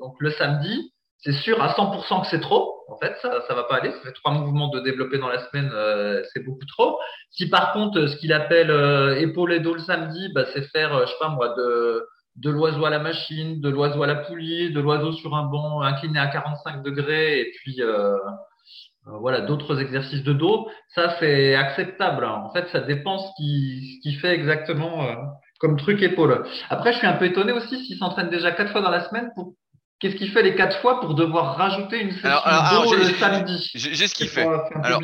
donc 0.00 0.16
le 0.18 0.30
samedi, 0.32 0.92
c'est 1.18 1.32
sûr 1.32 1.62
à 1.62 1.72
100% 1.72 2.22
que 2.22 2.26
c'est 2.28 2.40
trop. 2.40 2.84
En 2.88 2.98
fait, 2.98 3.14
ça, 3.22 3.40
ça 3.46 3.54
va 3.54 3.64
pas 3.64 3.76
aller. 3.76 3.92
Ça 3.92 4.00
fait 4.00 4.12
trois 4.12 4.32
mouvements 4.32 4.68
de 4.68 4.80
développer 4.80 5.18
dans 5.18 5.28
la 5.28 5.48
semaine, 5.48 5.70
euh, 5.72 6.22
c'est 6.32 6.44
beaucoup 6.44 6.66
trop. 6.66 6.98
Si 7.30 7.48
par 7.48 7.72
contre, 7.72 8.06
ce 8.08 8.16
qu'il 8.16 8.32
appelle 8.32 8.70
euh, 8.70 9.18
épaule 9.20 9.52
et 9.52 9.60
dos 9.60 9.74
le 9.74 9.80
samedi, 9.80 10.28
bah, 10.34 10.44
c'est 10.52 10.62
faire, 10.70 10.94
euh, 10.94 11.06
je 11.06 11.10
sais 11.12 11.18
pas 11.20 11.28
moi, 11.28 11.54
de 11.56 12.04
de 12.36 12.50
l'oiseau 12.50 12.84
à 12.84 12.90
la 12.90 12.98
machine, 12.98 13.60
de 13.60 13.68
l'oiseau 13.68 14.02
à 14.02 14.06
la 14.06 14.16
poulie, 14.16 14.72
de 14.72 14.80
l'oiseau 14.80 15.12
sur 15.12 15.34
un 15.34 15.44
banc 15.44 15.82
incliné 15.82 16.18
à 16.18 16.28
45 16.28 16.82
degrés, 16.82 17.40
et 17.40 17.52
puis 17.56 17.82
euh, 17.82 18.16
voilà 19.04 19.40
d'autres 19.40 19.80
exercices 19.80 20.22
de 20.22 20.32
dos. 20.32 20.68
Ça, 20.94 21.16
c'est 21.18 21.54
acceptable. 21.54 22.24
En 22.24 22.50
fait, 22.52 22.68
ça 22.72 22.80
dépend 22.80 23.18
ce 23.18 23.28
qui, 23.36 23.96
ce 23.96 24.08
qui 24.08 24.14
fait 24.16 24.34
exactement 24.34 25.06
comme 25.58 25.76
truc 25.76 26.02
épaule. 26.02 26.44
Après, 26.70 26.92
je 26.92 26.98
suis 26.98 27.06
un 27.06 27.14
peu 27.14 27.26
étonné 27.26 27.52
aussi 27.52 27.84
s'il 27.84 27.96
s'entraîne 27.96 28.30
déjà 28.30 28.50
quatre 28.52 28.72
fois 28.72 28.80
dans 28.80 28.90
la 28.90 29.08
semaine 29.08 29.30
pour 29.34 29.54
Qu'est-ce 30.02 30.16
qu'il 30.16 30.32
fait 30.32 30.42
les 30.42 30.56
quatre 30.56 30.80
fois 30.80 30.98
pour 30.98 31.14
devoir 31.14 31.56
rajouter 31.56 32.00
une 32.00 32.10
session 32.10 32.28
alors, 32.28 32.92
le 32.92 33.04
samedi? 33.20 33.70
J'ai 33.72 34.08
ce 34.08 34.14
qu'il 34.14 34.28
fait. 34.28 34.44
Alors 34.82 35.00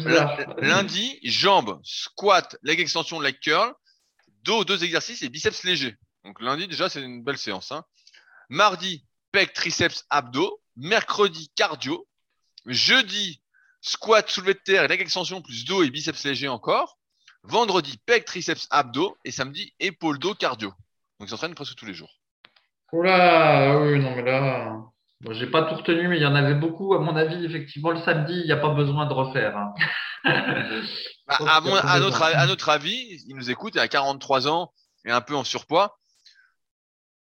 lundi, 0.59 1.21
jambes, 1.23 1.79
squat, 1.85 2.57
leg 2.65 2.81
extension, 2.81 3.21
leg 3.21 3.39
curl, 3.39 3.73
dos, 4.43 4.65
deux 4.65 4.83
exercices 4.83 5.23
et 5.23 5.29
biceps 5.29 5.63
légers. 5.63 5.95
Donc 6.29 6.43
lundi 6.43 6.69
déjà 6.69 6.91
c'est 6.91 7.01
une 7.01 7.25
belle 7.25 7.39
séance. 7.39 7.73
Hein. 7.73 7.85
Mardi, 8.51 9.03
pec, 9.33 9.55
triceps, 9.55 10.05
abdos. 10.11 10.61
Mercredi, 10.77 11.51
cardio. 11.57 12.07
Jeudi, 12.67 13.41
squat, 13.81 14.29
soulevé 14.29 14.53
de 14.53 14.59
terre, 14.59 14.87
leg 14.89 15.01
extension 15.01 15.41
plus 15.41 15.65
dos 15.65 15.83
et 15.83 15.89
biceps 15.89 16.23
légers 16.25 16.49
encore. 16.49 16.99
Vendredi, 17.45 17.97
pec, 18.05 18.27
triceps, 18.27 18.69
abdos 18.71 19.17
et 19.25 19.31
samedi, 19.31 19.73
épaule, 19.81 20.19
dos, 20.19 20.35
cardio. 20.35 20.69
Donc 21.19 21.29
ils 21.29 21.31
s'entraînent 21.31 21.55
presque 21.55 21.77
tous 21.77 21.87
les 21.87 21.95
jours. 21.95 22.21
Oula, 22.93 23.73
ah 23.73 23.79
oui, 23.81 23.99
non, 23.99 24.15
mais 24.15 24.23
là, 24.23 24.77
bon, 25.23 25.33
j'ai 25.33 25.47
pas 25.47 25.63
tout 25.63 25.77
retenu, 25.77 26.09
mais 26.09 26.19
il 26.19 26.23
y 26.23 26.27
en 26.27 26.35
avait 26.35 26.55
beaucoup. 26.55 26.93
À 26.93 26.99
mon 26.99 27.17
avis, 27.17 27.43
effectivement, 27.43 27.91
le 27.91 28.03
samedi, 28.03 28.35
il 28.35 28.45
n'y 28.45 28.53
a 28.53 28.59
pas 28.59 28.75
besoin 28.75 29.07
de 29.07 29.15
refaire. 29.15 29.57
Hein. 29.57 29.75
Bah, 31.29 31.37
à, 31.47 31.57
à, 31.59 32.01
notre, 32.01 32.23
à 32.23 32.47
notre 32.47 32.71
avis, 32.71 33.23
il 33.29 33.37
nous 33.37 33.51
écoute, 33.51 33.75
il 33.75 33.81
a 33.81 33.87
43 33.87 34.49
ans 34.49 34.73
et 35.05 35.11
un 35.11 35.21
peu 35.21 35.37
en 35.37 35.45
surpoids. 35.45 35.99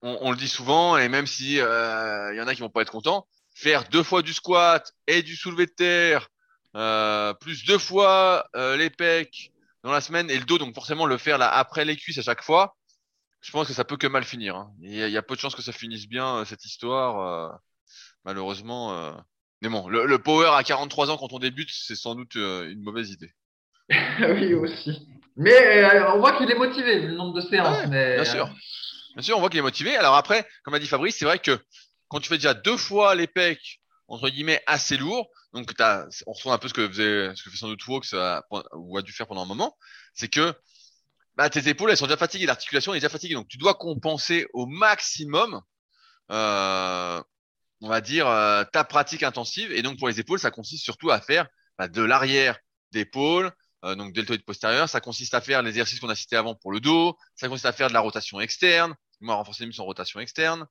On, 0.02 0.18
on 0.22 0.32
le 0.32 0.38
dit 0.38 0.48
souvent, 0.48 0.98
et 0.98 1.10
même 1.10 1.28
si 1.28 1.60
euh, 1.60 2.34
il 2.34 2.38
y 2.38 2.41
en 2.41 2.48
a 2.48 2.54
qui 2.54 2.62
vont 2.62 2.70
pas 2.70 2.82
être 2.82 2.91
contents, 2.91 3.28
faire 3.56 3.88
deux 3.89 4.04
fois 4.04 4.22
du 4.22 4.34
squat 4.34 4.93
et 5.08 5.24
du 5.24 5.36
soulevé 5.36 5.66
de 5.66 5.72
terre, 5.72 6.30
euh, 6.76 7.34
plus 7.34 7.66
deux 7.66 7.80
fois 7.80 8.48
euh, 8.56 8.78
les 8.78 8.89
pecs 8.89 9.52
dans 9.84 9.91
la 9.91 10.02
semaine 10.02 10.30
et 10.30 10.38
le 10.38 10.45
dos, 10.45 10.58
donc 10.58 10.76
forcément 10.76 11.06
le 11.06 11.18
faire 11.18 11.38
là 11.38 11.50
après 11.50 11.86
les 11.86 11.95
cuisses 11.95 12.20
à 12.20 12.22
chaque 12.22 12.43
fois, 12.43 12.76
je 13.41 13.52
pense 13.52 13.68
que 13.68 13.74
ça 13.74 13.86
peut 13.86 13.98
que 13.98 14.08
mal 14.08 14.24
finir. 14.24 14.56
Hein. 14.56 14.72
Il, 14.82 14.93
y 14.93 15.18
a, 15.18 15.22
peu 15.22 15.36
de 15.36 15.39
chances 15.39 15.56
que 15.56 15.62
ça 15.62 15.72
finisse 15.72 16.08
bien 16.08 16.38
euh, 16.38 16.45
cette 16.45 16.66
histoire, 16.66 17.20
euh, 17.22 17.56
malheureusement. 18.26 18.93
Euh. 18.93 19.14
Mais 19.62 19.70
bon, 19.70 19.88
le, 19.88 20.18
power 20.20 20.52
à 20.54 20.64
43 20.64 21.10
ans 21.10 21.18
quand 21.18 21.34
on 21.34 21.39
débute, 21.39 21.70
c'est 21.72 21.95
sans 21.95 22.14
doute 22.14 22.36
une 22.36 22.82
mauvaise 22.82 23.10
idée. 23.10 23.34
oui, 23.89 24.54
aussi. 24.54 25.08
Mais 25.36 25.84
on 26.14 26.20
voit 26.20 26.38
qu'il 26.38 26.52
est 26.52 26.58
motivé, 26.58 27.00
le 27.00 27.16
nombre 27.16 27.34
de 27.34 27.41
séances. 27.41 27.88
Bien 27.89 28.24
sûr. 28.24 28.50
Bien 29.18 29.24
sûr, 29.24 29.36
on 29.36 29.39
voit 29.39 29.49
qu'il 29.49 29.57
est 29.57 29.63
motivé. 29.63 29.97
Alors 29.97 30.15
après, 30.15 30.47
comme 30.63 30.76
a 30.76 30.80
dit 30.80 30.86
Fabrice, 30.86 31.18
c'est 31.18 31.26
vrai 31.26 31.39
que 31.39 31.59
quand 32.07 32.20
tu 32.20 32.30
fais 32.30 32.38
déjà 32.38 32.53
deux 32.53 32.78
fois 32.78 33.15
les 33.15 33.26
pecs, 33.26 33.82
entre 34.07 34.30
guillemets, 34.30 34.61
assez 34.68 34.95
lourd, 34.95 35.32
donc 35.53 35.74
on 36.28 36.34
ressent 36.34 36.51
un 36.51 36.59
peu 36.59 36.68
ce 36.68 36.74
que 36.76 36.88
faisait, 36.88 37.36
ce 37.36 37.41
que 37.41 37.49
fait 37.49 37.57
sans 37.57 37.68
doute 37.68 37.82
Fox 37.82 38.13
ou 38.74 38.95
a 38.95 39.01
dû 39.01 39.11
faire 39.11 39.26
pendant 39.26 39.41
un 39.41 39.47
moment, 39.47 39.76
c'est 40.13 40.28
que 40.28 40.53
bah, 41.36 41.49
tes 41.49 41.68
épaules, 41.68 41.89
elles 41.89 41.97
sont 41.97 42.05
déjà 42.05 42.15
fatiguées, 42.18 42.45
l'articulation 42.45 42.93
est 42.93 42.97
déjà 42.97 43.09
fatiguée. 43.09 43.34
Donc, 43.34 43.47
tu 43.47 43.57
dois 43.57 43.74
compenser 43.74 44.45
au 44.53 44.68
maximum, 44.68 45.61
euh, 46.30 47.24
on 47.82 47.89
va 47.89 48.01
dire, 48.01 48.28
euh, 48.28 48.65
ta 48.72 48.84
pratique 48.84 49.24
intensive. 49.24 49.72
Et 49.72 49.82
donc, 49.82 49.97
pour 49.97 50.09
les 50.09 50.20
épaules, 50.20 50.38
ça 50.38 50.51
consiste 50.51 50.84
surtout 50.84 51.09
à 51.09 51.20
faire 51.22 51.47
bah, 51.80 51.88
de 51.88 52.03
l'arrière 52.03 52.59
d'épaule, 52.91 53.51
euh, 53.84 53.95
donc 53.95 54.13
deltoïde 54.13 54.45
postérieur. 54.45 54.88
Ça 54.88 55.01
consiste 55.01 55.34
à 55.34 55.41
faire 55.41 55.63
l'exercice 55.63 55.99
qu'on 55.99 56.09
a 56.09 56.15
cité 56.15 56.36
avant 56.36 56.53
pour 56.53 56.72
le 56.72 56.80
dos. 56.80 57.18
Ça 57.36 57.47
consiste 57.47 57.65
à 57.65 57.74
faire 57.74 57.88
de 57.88 57.93
la 57.93 57.99
rotation 57.99 58.39
externe. 58.39 58.95
Moi, 59.20 59.36
renforcer 59.36 59.65
muscles 59.65 59.82
en 59.82 59.86
rotation 59.86 60.20
externe. 60.20 60.68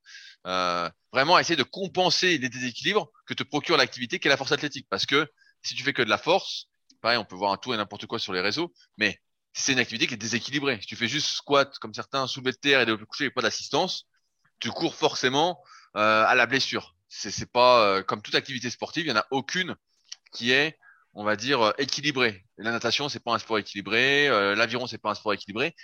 Euh, 0.47 0.88
vraiment, 1.12 1.38
essayer 1.38 1.57
de 1.57 1.62
compenser 1.62 2.38
les 2.38 2.49
déséquilibres 2.49 3.11
que 3.26 3.34
te 3.34 3.42
procure 3.42 3.76
l'activité 3.76 4.18
qu'est 4.18 4.28
la 4.28 4.36
force 4.36 4.53
athlétique. 4.53 4.86
Parce 4.88 5.07
que 5.07 5.28
si 5.62 5.74
tu 5.74 5.82
fais 5.82 5.92
que 5.92 6.03
de 6.03 6.11
la 6.11 6.18
force, 6.18 6.68
pareil, 7.01 7.18
on 7.18 7.24
peut 7.24 7.36
voir 7.36 7.53
un 7.53 7.57
tout 7.57 7.74
et 7.74 7.76
n'importe 7.76 8.07
quoi 8.07 8.18
sur 8.18 8.32
les 8.32 8.40
réseaux, 8.40 8.72
mais 8.97 9.20
c'est 9.53 9.72
une 9.72 9.78
activité 9.78 10.07
qui 10.07 10.14
est 10.14 10.18
déséquilibrée. 10.18 10.78
Si 10.80 10.86
tu 10.86 10.97
fais 10.97 11.09
juste 11.09 11.28
squat 11.28 11.76
comme 11.78 11.94
certains, 11.94 12.26
soulevé 12.26 12.53
de 12.53 12.57
terre 12.57 12.80
et 12.80 12.86
développé 12.86 13.07
couché 13.07 13.24
avec 13.24 13.34
pas 13.34 13.42
d'assistance, 13.42 14.07
tu 14.61 14.70
cours 14.70 14.94
forcément 14.94 15.61
euh, 15.97 16.24
à 16.26 16.34
la 16.34 16.47
blessure. 16.47 16.94
C'est, 17.09 17.51
pas 17.51 17.86
euh, 17.86 18.03
comme 18.03 18.20
toute 18.20 18.34
activité 18.34 18.68
sportive, 18.68 19.07
il 19.07 19.09
y 19.09 19.12
en 19.12 19.16
a 19.16 19.26
aucune 19.30 19.74
qui 20.32 20.53
est, 20.53 20.78
on 21.14 21.24
va 21.24 21.36
dire, 21.36 21.62
euh, 21.62 21.72
équilibrée. 21.78 22.44
La 22.59 22.70
natation, 22.70 23.09
c'est 23.09 23.22
pas 23.22 23.32
un 23.32 23.38
sport 23.38 23.59
équilibré. 23.59 24.28
l'aviron, 24.55 24.86
c'est 24.86 24.99
pas 24.99 25.11
un 25.11 25.14
sport 25.14 25.32
équilibré. 25.32 25.74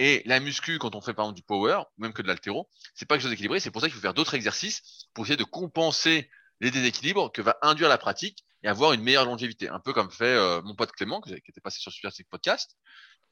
Et 0.00 0.22
la 0.24 0.40
muscu, 0.40 0.78
quand 0.78 0.94
on 0.94 1.00
fait 1.00 1.14
par 1.14 1.26
exemple 1.26 1.36
du 1.36 1.42
power, 1.42 1.82
même 1.98 2.12
que 2.12 2.22
de 2.22 2.26
l'altéro, 2.26 2.68
c'est 2.94 3.06
pas 3.06 3.16
quelque 3.16 3.22
chose 3.22 3.30
d'équilibré. 3.30 3.60
C'est 3.60 3.70
pour 3.70 3.82
ça 3.82 3.88
qu'il 3.88 3.94
faut 3.94 4.00
faire 4.00 4.14
d'autres 4.14 4.34
exercices 4.34 5.06
pour 5.12 5.24
essayer 5.24 5.36
de 5.36 5.44
compenser 5.44 6.30
les 6.60 6.70
déséquilibres 6.70 7.30
que 7.32 7.42
va 7.42 7.58
induire 7.62 7.88
la 7.88 7.98
pratique 7.98 8.44
et 8.62 8.68
avoir 8.68 8.92
une 8.92 9.02
meilleure 9.02 9.24
longévité. 9.26 9.68
Un 9.68 9.80
peu 9.80 9.92
comme 9.92 10.10
fait 10.10 10.36
mon 10.62 10.74
pote 10.74 10.92
Clément, 10.92 11.20
qui 11.20 11.32
était 11.34 11.60
passé 11.60 11.80
sur 11.80 11.92
Super 11.92 12.10
Podcast, 12.30 12.76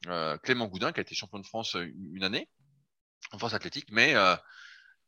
euh, 0.07 0.37
Clément 0.37 0.67
Goudin, 0.67 0.91
qui 0.91 0.99
a 0.99 1.01
été 1.01 1.15
champion 1.15 1.39
de 1.39 1.45
France 1.45 1.75
euh, 1.75 1.91
une 2.13 2.23
année 2.23 2.49
en 3.31 3.39
force 3.39 3.53
athlétique, 3.53 3.87
mais 3.91 4.15
euh, 4.15 4.35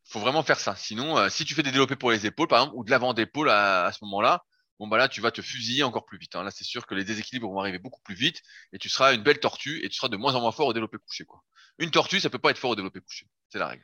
faut 0.04 0.20
vraiment 0.20 0.42
faire 0.42 0.60
ça. 0.60 0.76
Sinon, 0.76 1.16
euh, 1.18 1.28
si 1.28 1.44
tu 1.44 1.54
fais 1.54 1.62
des 1.62 1.72
développés 1.72 1.96
pour 1.96 2.10
les 2.10 2.26
épaules, 2.26 2.48
par 2.48 2.60
exemple, 2.60 2.76
ou 2.76 2.84
de 2.84 2.90
l'avant 2.90 3.14
d'épaule 3.14 3.50
à, 3.50 3.86
à, 3.86 3.92
ce 3.92 4.04
moment-là, 4.04 4.44
bon 4.78 4.86
bah 4.88 4.98
là, 4.98 5.08
tu 5.08 5.20
vas 5.20 5.30
te 5.30 5.42
fusiller 5.42 5.82
encore 5.82 6.04
plus 6.04 6.18
vite. 6.18 6.36
Hein. 6.36 6.42
Là, 6.42 6.50
c'est 6.50 6.64
sûr 6.64 6.86
que 6.86 6.94
les 6.94 7.04
déséquilibres 7.04 7.50
vont 7.50 7.60
arriver 7.60 7.78
beaucoup 7.78 8.02
plus 8.02 8.14
vite, 8.14 8.42
et 8.72 8.78
tu 8.78 8.88
seras 8.88 9.14
une 9.14 9.22
belle 9.22 9.40
tortue, 9.40 9.84
et 9.84 9.88
tu 9.88 9.96
seras 9.96 10.08
de 10.08 10.16
moins 10.16 10.34
en 10.34 10.40
moins 10.40 10.52
fort 10.52 10.68
au 10.68 10.72
développé 10.72 10.98
couché. 10.98 11.24
Quoi. 11.24 11.42
Une 11.78 11.90
tortue, 11.90 12.20
ça 12.20 12.30
peut 12.30 12.38
pas 12.38 12.50
être 12.50 12.58
fort 12.58 12.70
au 12.70 12.76
développé 12.76 13.00
couché. 13.00 13.26
C'est 13.48 13.58
la 13.58 13.68
règle. 13.68 13.82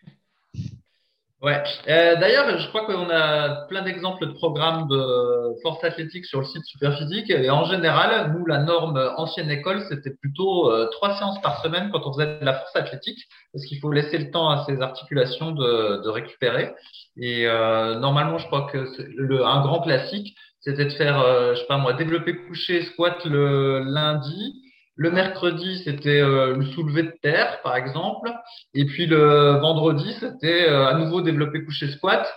Ouais. 1.40 1.62
Euh, 1.86 2.16
D'ailleurs, 2.16 2.58
je 2.58 2.68
crois 2.68 2.84
qu'on 2.84 3.08
a 3.10 3.66
plein 3.68 3.82
d'exemples 3.82 4.26
de 4.26 4.32
programmes 4.32 4.88
de 4.88 5.54
force 5.62 5.82
athlétique 5.84 6.24
sur 6.24 6.40
le 6.40 6.44
site 6.46 6.64
Superphysique. 6.64 7.30
Et 7.30 7.48
en 7.48 7.64
général, 7.64 8.32
nous, 8.32 8.44
la 8.44 8.58
norme 8.58 8.98
ancienne 9.16 9.48
école, 9.48 9.84
c'était 9.88 10.10
plutôt 10.10 10.68
euh, 10.72 10.88
trois 10.90 11.16
séances 11.16 11.40
par 11.40 11.62
semaine 11.62 11.90
quand 11.92 12.04
on 12.06 12.12
faisait 12.12 12.40
de 12.40 12.44
la 12.44 12.54
force 12.54 12.74
athlétique, 12.74 13.20
parce 13.52 13.64
qu'il 13.66 13.78
faut 13.78 13.92
laisser 13.92 14.18
le 14.18 14.32
temps 14.32 14.50
à 14.50 14.64
ces 14.66 14.80
articulations 14.80 15.52
de, 15.52 16.08
récupérer. 16.08 16.72
Et 17.16 17.46
euh, 17.46 18.00
normalement, 18.00 18.38
je 18.38 18.46
crois 18.46 18.68
que 18.72 18.88
le, 19.16 19.44
un 19.44 19.60
grand 19.60 19.80
classique, 19.80 20.36
c'était 20.60 20.86
de 20.86 20.92
faire, 20.92 21.22
je 21.54 21.60
sais 21.60 21.66
pas 21.66 21.78
moi, 21.78 21.92
développer 21.92 22.36
coucher, 22.36 22.82
squat 22.82 23.24
le 23.24 23.78
lundi 23.84 24.60
le 24.98 25.12
mercredi, 25.12 25.80
c'était 25.84 26.20
euh, 26.20 26.56
le 26.56 26.66
soulevé 26.66 27.04
de 27.04 27.14
terre, 27.22 27.62
par 27.62 27.76
exemple. 27.76 28.32
Et 28.74 28.84
puis 28.84 29.06
le 29.06 29.60
vendredi, 29.60 30.12
c'était 30.18 30.68
euh, 30.68 30.88
à 30.88 30.94
nouveau 30.94 31.20
développé 31.20 31.64
couché 31.64 31.88
squat. 31.92 32.28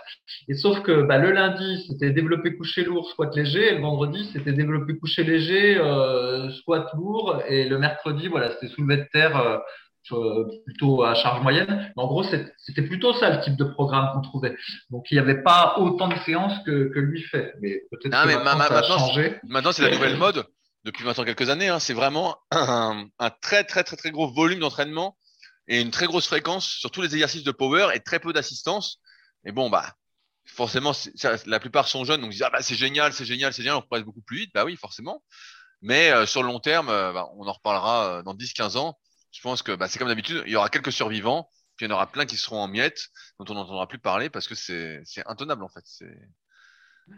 Et 0.48 0.54
sauf 0.54 0.80
que 0.82 1.02
bah, 1.02 1.18
le 1.18 1.32
lundi, 1.32 1.84
c'était 1.88 2.10
développé 2.10 2.54
couché 2.54 2.84
lourd, 2.84 3.10
squat 3.10 3.34
léger. 3.34 3.72
Et 3.72 3.74
le 3.74 3.82
vendredi, 3.82 4.30
c'était 4.32 4.52
développé 4.52 4.96
couché 4.96 5.24
léger, 5.24 5.76
euh, 5.76 6.50
squat 6.50 6.88
lourd. 6.94 7.42
Et 7.48 7.68
le 7.68 7.78
mercredi, 7.78 8.28
voilà, 8.28 8.52
c'était 8.52 8.72
soulevé 8.72 8.98
de 8.98 9.08
terre 9.12 9.60
plutôt 10.64 11.02
à 11.02 11.14
charge 11.14 11.42
moyenne. 11.42 11.90
Mais 11.96 12.02
en 12.02 12.06
gros, 12.06 12.22
c'était 12.22 12.82
plutôt 12.82 13.12
ça 13.14 13.30
le 13.30 13.42
type 13.42 13.56
de 13.56 13.64
programme 13.64 14.10
qu'on 14.14 14.20
trouvait. 14.20 14.54
Donc 14.90 15.10
il 15.10 15.14
n'y 15.14 15.20
avait 15.20 15.42
pas 15.42 15.74
autant 15.78 16.06
de 16.06 16.16
séances 16.24 16.58
que, 16.64 16.92
que 16.94 17.00
lui 17.00 17.22
fait. 17.22 17.54
Mais 17.60 17.82
peut-être 17.90 18.22
que 18.22 18.44
maintenant, 18.44 18.60
ça 18.60 18.78
a 18.78 18.82
changé. 18.84 19.34
Maintenant, 19.48 19.72
c'est 19.72 19.82
la 19.82 19.90
nouvelle 19.90 20.16
mode 20.16 20.44
depuis 20.84 21.04
maintenant 21.04 21.24
quelques 21.24 21.48
années. 21.48 21.68
Hein, 21.68 21.78
c'est 21.78 21.94
vraiment 21.94 22.38
un, 22.50 23.08
très 23.40 23.64
très 23.64 23.84
très 23.84 23.96
très 23.96 24.10
gros 24.10 24.32
volume 24.32 24.60
d'entraînement 24.60 25.16
et 25.68 25.80
une 25.80 25.90
très 25.90 26.06
grosse 26.06 26.26
fréquence 26.26 26.66
sur 26.66 26.90
tous 26.90 27.02
les 27.02 27.14
exercices 27.14 27.44
de 27.44 27.52
power 27.52 27.88
et 27.94 28.00
très 28.00 28.20
peu 28.20 28.32
d'assistance. 28.32 29.00
Et 29.44 29.52
bon 29.52 29.70
bah 29.70 29.94
forcément 30.44 30.92
la 31.46 31.60
plupart 31.60 31.86
sont 31.86 32.04
jeunes 32.04 32.20
donc 32.20 32.30
ils 32.30 32.34
disent 32.34 32.42
ah 32.42 32.50
bah 32.50 32.62
c'est 32.62 32.74
génial 32.74 33.12
c'est 33.12 33.24
génial 33.24 33.52
c'est 33.52 33.62
génial 33.62 33.76
on 33.76 33.82
progresse 33.82 34.04
beaucoup 34.04 34.22
plus 34.22 34.38
vite 34.38 34.50
bah 34.54 34.64
oui 34.64 34.76
forcément. 34.76 35.22
Mais 35.82 36.10
euh, 36.10 36.26
sur 36.26 36.42
le 36.42 36.48
long 36.48 36.60
terme 36.60 36.88
euh, 36.88 37.12
bah, 37.12 37.28
on 37.36 37.46
en 37.46 37.52
reparlera 37.52 38.18
euh, 38.18 38.22
dans 38.22 38.34
10-15 38.34 38.76
ans. 38.76 38.98
Je 39.32 39.40
pense 39.40 39.62
que 39.62 39.72
bah, 39.72 39.88
c'est 39.88 39.98
comme 39.98 40.08
d'habitude 40.08 40.42
il 40.46 40.52
y 40.52 40.56
aura 40.56 40.68
quelques 40.68 40.92
survivants 40.92 41.48
puis 41.76 41.86
il 41.86 41.88
y 41.88 41.92
en 41.92 41.94
aura 41.94 42.10
plein 42.10 42.26
qui 42.26 42.36
seront 42.36 42.60
en 42.60 42.68
miettes 42.68 43.08
dont 43.38 43.46
on 43.48 43.54
n'entendra 43.54 43.88
plus 43.88 43.98
parler 43.98 44.30
parce 44.30 44.46
que 44.46 44.54
c'est 44.54 45.02
intenable 45.26 45.64
en 45.64 45.68
fait 45.68 45.84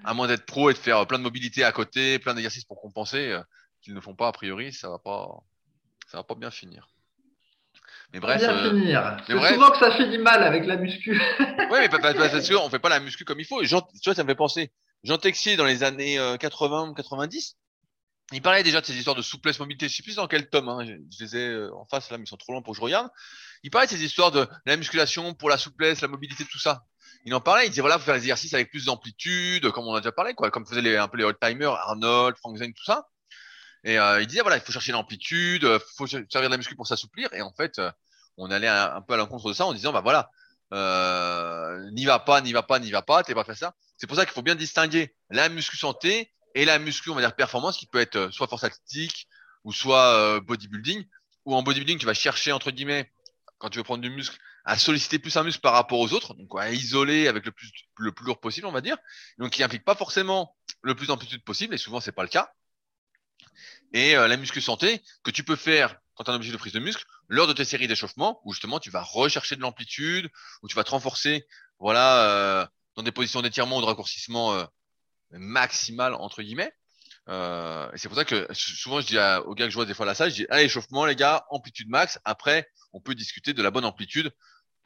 à 0.05 0.15
moins 0.15 0.27
d'être 0.27 0.47
pro 0.47 0.71
et 0.71 0.73
de 0.73 0.79
faire 0.79 1.07
plein 1.07 1.19
de 1.19 1.23
mobilité 1.23 1.65
à 1.65 1.73
côté, 1.73 2.19
plein 2.19 2.35
d'exercices 2.35 2.65
pour 2.65 2.81
compenser, 2.81 3.31
euh, 3.31 3.41
qu'ils 3.81 3.95
ne 3.95 4.01
font 4.01 4.15
pas 4.15 4.29
a 4.29 4.33
priori, 4.33 4.73
ça 4.73 4.89
va 4.89 4.99
pas, 4.99 5.29
ça 6.07 6.19
va 6.19 6.25
pas 6.25 6.35
bien 6.35 6.51
finir. 6.51 6.89
Mais 8.13 8.21
bref. 8.21 8.41
Bien 8.41 8.51
euh, 8.51 8.71
finir. 8.71 9.17
C'est 9.27 9.53
souvent 9.55 9.71
que 9.71 9.79
ça 9.79 9.91
finit 9.91 10.19
mal 10.19 10.43
avec 10.43 10.67
la 10.67 10.77
muscu. 10.77 11.21
oui, 11.41 11.79
mais 11.81 11.89
parce 11.89 12.41
sûr, 12.43 12.63
on 12.63 12.71
fait 12.71 12.79
pas 12.79 12.89
la 12.89 13.01
muscu 13.01 13.25
comme 13.25 13.41
il 13.41 13.47
faut. 13.47 13.65
Jean, 13.65 13.83
tu 13.83 13.99
vois, 14.05 14.15
ça 14.15 14.23
me 14.23 14.29
fait 14.29 14.35
penser. 14.35 14.73
Jean 15.03 15.19
Texier, 15.19 15.57
dans 15.57 15.65
les 15.65 15.83
années 15.83 16.17
80 16.39 16.91
euh, 16.91 16.95
90, 16.95 17.57
il 18.33 18.43
parlait 18.43 18.63
déjà 18.63 18.81
de 18.81 18.87
ces 18.87 18.97
histoires 18.97 19.17
de 19.17 19.23
souplesse, 19.23 19.59
mobilité. 19.59 19.89
Je 19.89 19.97
sais 19.97 20.03
plus 20.03 20.17
dans 20.17 20.27
quel 20.27 20.49
tome, 20.49 20.69
hein. 20.69 20.85
je, 20.85 21.25
les 21.25 21.37
ai 21.37 21.49
euh, 21.49 21.75
en 21.75 21.87
face 21.87 22.11
là, 22.11 22.19
mais 22.19 22.25
ils 22.25 22.29
sont 22.29 22.37
trop 22.37 22.53
longs 22.53 22.63
pour 22.63 22.73
que 22.73 22.79
je 22.79 22.83
regarde. 22.83 23.09
Il 23.63 23.71
parlait 23.71 23.87
de 23.87 23.93
ces 23.93 24.03
histoires 24.03 24.31
de 24.31 24.49
la 24.67 24.77
musculation 24.77 25.35
pour 25.35 25.51
la 25.51 25.59
souplesse, 25.59 26.01
la 26.01 26.09
mobilité, 26.09 26.45
tout 26.45 26.59
ça 26.59 26.85
il 27.25 27.35
en 27.35 27.41
parlait, 27.41 27.67
il 27.67 27.71
disait 27.71 27.81
voilà, 27.81 27.99
faut 27.99 28.05
faire 28.05 28.15
des 28.15 28.21
exercices 28.21 28.55
avec 28.55 28.71
plus 28.71 28.85
d'amplitude, 28.85 29.71
comme 29.71 29.87
on 29.87 29.95
a 29.95 30.01
déjà 30.01 30.13
parlé, 30.13 30.35
quoi, 30.35 30.51
comme 30.51 30.67
faisaient 30.67 30.83
les, 30.83 30.97
un 30.97 31.09
peu 31.09 31.17
les 31.17 31.25
old-timers, 31.25 31.73
Arnold, 31.73 32.37
Frank 32.37 32.57
Zane, 32.57 32.75
tout 32.75 32.85
ça. 32.85 33.09
Et 33.83 33.99
euh, 33.99 34.21
il 34.21 34.27
disait 34.27 34.43
voilà, 34.43 34.57
il 34.57 34.63
faut 34.63 34.73
chercher 34.73 34.93
l'amplitude, 34.93 35.65
euh, 35.65 35.79
faut 35.97 36.07
servir 36.07 36.43
de 36.43 36.49
la 36.49 36.57
muscu 36.57 36.77
pour 36.77 36.87
s'assouplir. 36.87 37.33
Et 37.33 37.43
en 37.43 37.53
fait, 37.53 37.79
euh, 37.79 37.91
on 38.37 38.51
allait 38.51 38.69
un, 38.69 39.01
peu 39.01 39.15
à 39.15 39.17
l'encontre 39.17 39.49
de 39.49 39.55
ça 39.55 39.67
en 39.67 39.73
disant 39.73 39.93
bah 39.93 40.01
voilà, 40.03 40.31
euh, 40.73 41.91
n'y 41.93 42.05
va 42.05 42.19
pas, 42.19 42.41
n'y 42.41 42.53
va 42.53 42.63
pas, 42.63 42.79
n'y 42.79 42.91
va 42.91 43.03
pas, 43.03 43.23
t'es 43.23 43.35
pas 43.35 43.45
fait 43.45 43.55
ça. 43.55 43.75
C'est 43.97 44.07
pour 44.07 44.17
ça 44.17 44.25
qu'il 44.25 44.35
faut 44.35 44.43
bien 44.43 44.55
distinguer 44.55 45.15
la 45.31 45.49
muscu 45.49 45.77
santé 45.77 46.33
et 46.55 46.65
la 46.65 46.79
muscu, 46.79 47.11
on 47.11 47.15
va 47.15 47.21
dire 47.21 47.35
performance, 47.35 47.77
qui 47.77 47.87
peut 47.87 48.01
être 48.01 48.31
soit 48.31 48.47
force 48.47 48.65
athlétique 48.65 49.29
ou 49.65 49.73
soit 49.73 50.41
bodybuilding. 50.41 51.05
Ou 51.45 51.55
en 51.55 51.63
bodybuilding, 51.63 51.99
tu 51.99 52.07
vas 52.07 52.15
chercher 52.15 52.53
entre 52.53 52.71
guillemets 52.71 53.11
quand 53.59 53.71
tu 53.71 53.79
veux 53.79 53.85
prendre 53.85 54.03
du 54.03 54.11
muscle 54.11 54.39
à 54.65 54.79
solliciter 54.79 55.19
plus 55.19 55.37
un 55.37 55.43
muscle 55.43 55.61
par 55.61 55.75
rapport 55.75 55.99
aux 55.99 56.13
autres, 56.13 56.35
donc 56.35 56.51
à 56.59 56.71
isoler 56.71 57.29
avec 57.29 57.45
le 57.45 57.53
plus 57.53 57.71
le 57.99 58.13
plus 58.13 58.25
lourd 58.25 58.41
possible, 58.41 58.67
on 58.67 58.73
va 58.73 58.81
dire. 58.81 58.97
Donc 59.39 59.51
qui 59.51 59.63
implique 59.63 59.85
pas 59.85 59.95
forcément 59.95 60.57
le 60.83 60.95
plus 60.95 61.07
d'amplitude 61.07 61.45
possible, 61.45 61.75
et 61.75 61.79
souvent 61.79 62.01
c'est 62.01 62.13
pas 62.13 62.23
le 62.23 62.29
cas. 62.29 62.53
Et 63.93 64.17
euh, 64.17 64.27
la 64.27 64.37
muscu 64.37 64.61
santé 64.61 65.03
que 65.23 65.31
tu 65.31 65.45
peux 65.45 65.57
faire 65.57 65.97
quand 66.15 66.25
tu 66.25 66.31
as 66.31 66.35
un 66.35 66.37
objectif 66.37 66.55
de 66.55 66.59
prise 66.59 66.73
de 66.73 66.81
muscle 66.81 67.05
lors 67.29 67.47
de 67.47 67.53
tes 67.53 67.65
séries 67.65 67.89
d'échauffement, 67.89 68.41
où 68.45 68.53
justement 68.53 68.81
tu 68.81 68.91
vas 68.91 69.03
rechercher 69.03 69.57
de 69.57 69.61
l'amplitude, 69.61 70.31
où 70.63 70.69
tu 70.69 70.75
vas 70.75 70.85
te 70.85 70.91
renforcer, 70.91 71.47
voilà, 71.79 72.23
euh, 72.25 72.67
dans 72.97 73.03
des 73.03 73.13
positions 73.13 73.43
d'étirement 73.43 73.79
ou 73.79 73.81
de 73.81 73.87
raccourcissement 73.87 74.55
euh, 74.55 74.65
maximal 75.35 76.15
entre 76.15 76.43
guillemets. 76.43 76.73
Euh, 77.29 77.91
et 77.93 77.99
c'est 77.99 78.09
pour 78.09 78.19
ça 78.19 78.25
que 78.25 78.47
souvent 78.53 79.01
je 79.01 79.07
dis 79.07 79.19
aux 79.47 79.55
gars 79.55 79.65
que 79.65 79.71
je 79.71 79.77
vois 79.77 79.87
des 79.87 79.95
fois 79.95 80.05
à 80.05 80.09
la 80.09 80.15
salle, 80.15 80.31
je 80.31 80.35
dis 80.37 80.47
allez 80.51 80.65
échauffement 80.65 81.07
les 81.07 81.17
gars, 81.17 81.45
amplitude 81.51 81.89
max. 81.89 82.19
Après, 82.25 82.69
on 82.93 83.01
peut 83.01 83.15
discuter 83.15 83.53
de 83.53 83.63
la 83.63 83.71
bonne 83.71 83.85
amplitude 83.85 84.31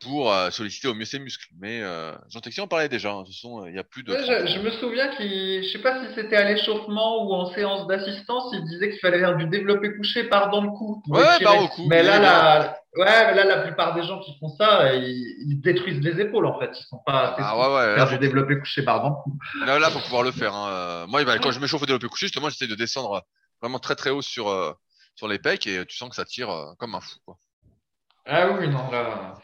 pour 0.00 0.32
euh, 0.32 0.50
solliciter 0.50 0.88
au 0.88 0.94
mieux 0.94 1.04
ses 1.04 1.18
muscles. 1.18 1.48
Mais 1.58 1.82
euh, 1.82 2.12
Jean 2.28 2.40
Texier 2.40 2.62
en 2.62 2.68
parlait 2.68 2.88
déjà. 2.88 3.10
Hein. 3.10 3.22
De 3.22 3.26
toute 3.26 3.34
façon, 3.34 3.66
il 3.66 3.72
n'y 3.72 3.78
a 3.78 3.84
plus 3.84 4.02
de. 4.02 4.12
je, 4.12 4.46
je, 4.46 4.60
me 4.60 4.70
souviens 4.70 5.08
qu'il, 5.16 5.64
je 5.64 5.68
sais 5.72 5.80
pas 5.80 6.04
si 6.04 6.14
c'était 6.14 6.36
à 6.36 6.48
l'échauffement 6.48 7.24
ou 7.24 7.34
en 7.34 7.52
séance 7.52 7.86
d'assistance, 7.86 8.50
il 8.52 8.64
disait 8.64 8.90
qu'il 8.90 9.00
fallait 9.00 9.18
faire 9.18 9.36
du 9.36 9.46
développé 9.46 9.96
couché 9.96 10.24
par 10.24 10.50
dans 10.50 10.62
le 10.62 10.70
cou. 10.70 11.02
Ouais, 11.08 11.22
par 11.42 11.62
au 11.62 11.68
cou. 11.68 11.86
Mais 11.88 12.02
là, 12.02 12.18
la, 12.18 12.78
ouais, 12.98 13.34
là, 13.34 13.44
la 13.44 13.62
plupart 13.62 13.94
des 13.94 14.02
gens 14.02 14.20
qui 14.20 14.36
font 14.38 14.48
ça, 14.48 14.94
ils, 14.94 15.36
ils 15.46 15.60
détruisent 15.60 16.00
les 16.00 16.20
épaules 16.20 16.46
en 16.46 16.58
fait. 16.58 16.70
Ils 16.78 16.84
sont 16.84 17.00
pas 17.04 17.34
ah, 17.38 17.58
ouais, 17.58 17.74
ouais, 17.74 17.94
faire 17.94 18.08
du 18.08 18.18
développé 18.18 18.58
couché 18.58 18.82
par. 18.82 19.02
Là, 19.64 19.78
là, 19.78 19.90
faut 19.90 20.00
pouvoir 20.00 20.22
le 20.22 20.32
faire. 20.32 20.54
Hein. 20.54 21.06
Moi, 21.08 21.24
bah, 21.24 21.38
quand 21.38 21.52
je 21.52 21.60
m'échauffe 21.60 21.82
au 21.82 21.86
développé 21.86 22.08
couché, 22.08 22.26
justement, 22.26 22.50
j'essaie 22.50 22.66
de 22.66 22.74
descendre 22.74 23.24
vraiment 23.60 23.78
très 23.78 23.94
très 23.94 24.10
haut 24.10 24.22
sur 24.22 24.48
euh, 24.48 24.72
sur 25.14 25.28
les 25.28 25.38
pecs 25.38 25.66
et 25.66 25.84
tu 25.86 25.96
sens 25.96 26.08
que 26.08 26.16
ça 26.16 26.24
tire 26.24 26.50
euh, 26.50 26.74
comme 26.78 26.94
un 26.94 27.00
fou. 27.00 27.18
Quoi. 27.24 27.38
Ah 28.30 28.48
oui, 28.50 28.68
non, 28.68 28.90
là. 28.92 29.34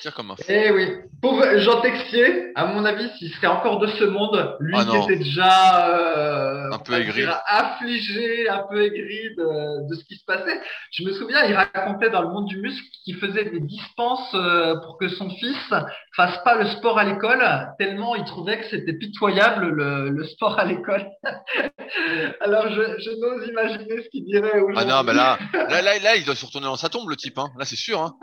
Tire 0.00 0.14
comme 0.14 0.30
un 0.30 0.36
fou. 0.36 0.42
Eh 0.48 0.70
oui, 0.70 0.88
pauvre 1.20 1.44
Jean 1.58 1.80
Texier, 1.80 2.52
à 2.54 2.66
mon 2.66 2.84
avis, 2.84 3.10
s'il 3.18 3.30
serait 3.34 3.48
encore 3.48 3.78
de 3.80 3.88
ce 3.88 4.04
monde, 4.04 4.56
lui 4.60 4.74
Ah 4.78 4.84
qui 4.84 4.86
non. 4.96 5.02
était 5.02 5.16
déjà 5.16 5.88
euh, 5.90 6.70
Un 6.70 6.76
on 6.76 6.78
peu 6.78 6.92
va 6.92 7.00
aigri. 7.00 7.20
dire, 7.22 7.36
affligé, 7.46 8.48
un 8.48 8.62
peu 8.70 8.82
aigri 8.84 9.34
de, 9.36 9.88
de 9.88 9.94
ce 9.96 10.04
qui 10.04 10.14
se 10.16 10.24
passait. 10.24 10.60
Je 10.92 11.02
me 11.02 11.12
souviens, 11.12 11.44
il 11.44 11.54
racontait 11.54 12.10
dans 12.10 12.22
le 12.22 12.28
monde 12.28 12.46
du 12.46 12.58
muscle 12.60 12.86
qu'il 13.04 13.16
faisait 13.16 13.46
des 13.50 13.60
dispenses 13.60 14.32
euh, 14.34 14.76
pour 14.84 14.96
que 14.98 15.08
son 15.08 15.28
fils 15.28 15.74
fasse 16.16 16.38
pas 16.44 16.54
le 16.54 16.66
sport 16.68 16.98
à 16.98 17.04
l'école, 17.04 17.44
tellement 17.78 18.14
il 18.14 18.24
trouvait 18.24 18.60
que 18.60 18.66
c'était 18.70 18.92
pitoyable 18.94 19.66
le, 19.68 20.10
le 20.10 20.24
sport 20.24 20.58
à 20.58 20.64
l'école. 20.64 21.04
Alors 22.40 22.68
je, 22.70 22.82
je 23.00 23.10
n'ose 23.20 23.48
imaginer 23.48 24.02
ce 24.02 24.08
qu'il 24.10 24.24
dirait 24.24 24.52
Ah 24.76 24.84
non, 24.84 25.02
bah 25.04 25.12
là, 25.12 25.38
là, 25.52 25.82
là, 25.82 25.98
là, 25.98 26.16
il 26.16 26.24
doit 26.24 26.34
se 26.34 26.46
retourner 26.46 26.66
dans 26.66 26.76
sa 26.76 26.88
tombe, 26.88 27.07
le 27.08 27.16
type. 27.16 27.38
Hein. 27.38 27.52
Là, 27.58 27.64
c'est 27.64 27.76
sûr. 27.76 28.00
Hein. 28.02 28.16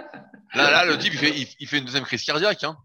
Là, 0.53 0.71
là, 0.71 0.85
le 0.85 0.97
type, 0.97 1.13
il 1.13 1.19
fait, 1.19 1.37
il, 1.37 1.47
il 1.59 1.67
fait 1.67 1.77
une 1.79 1.85
deuxième 1.85 2.03
crise 2.05 2.23
cardiaque. 2.23 2.63
Hein. 2.63 2.77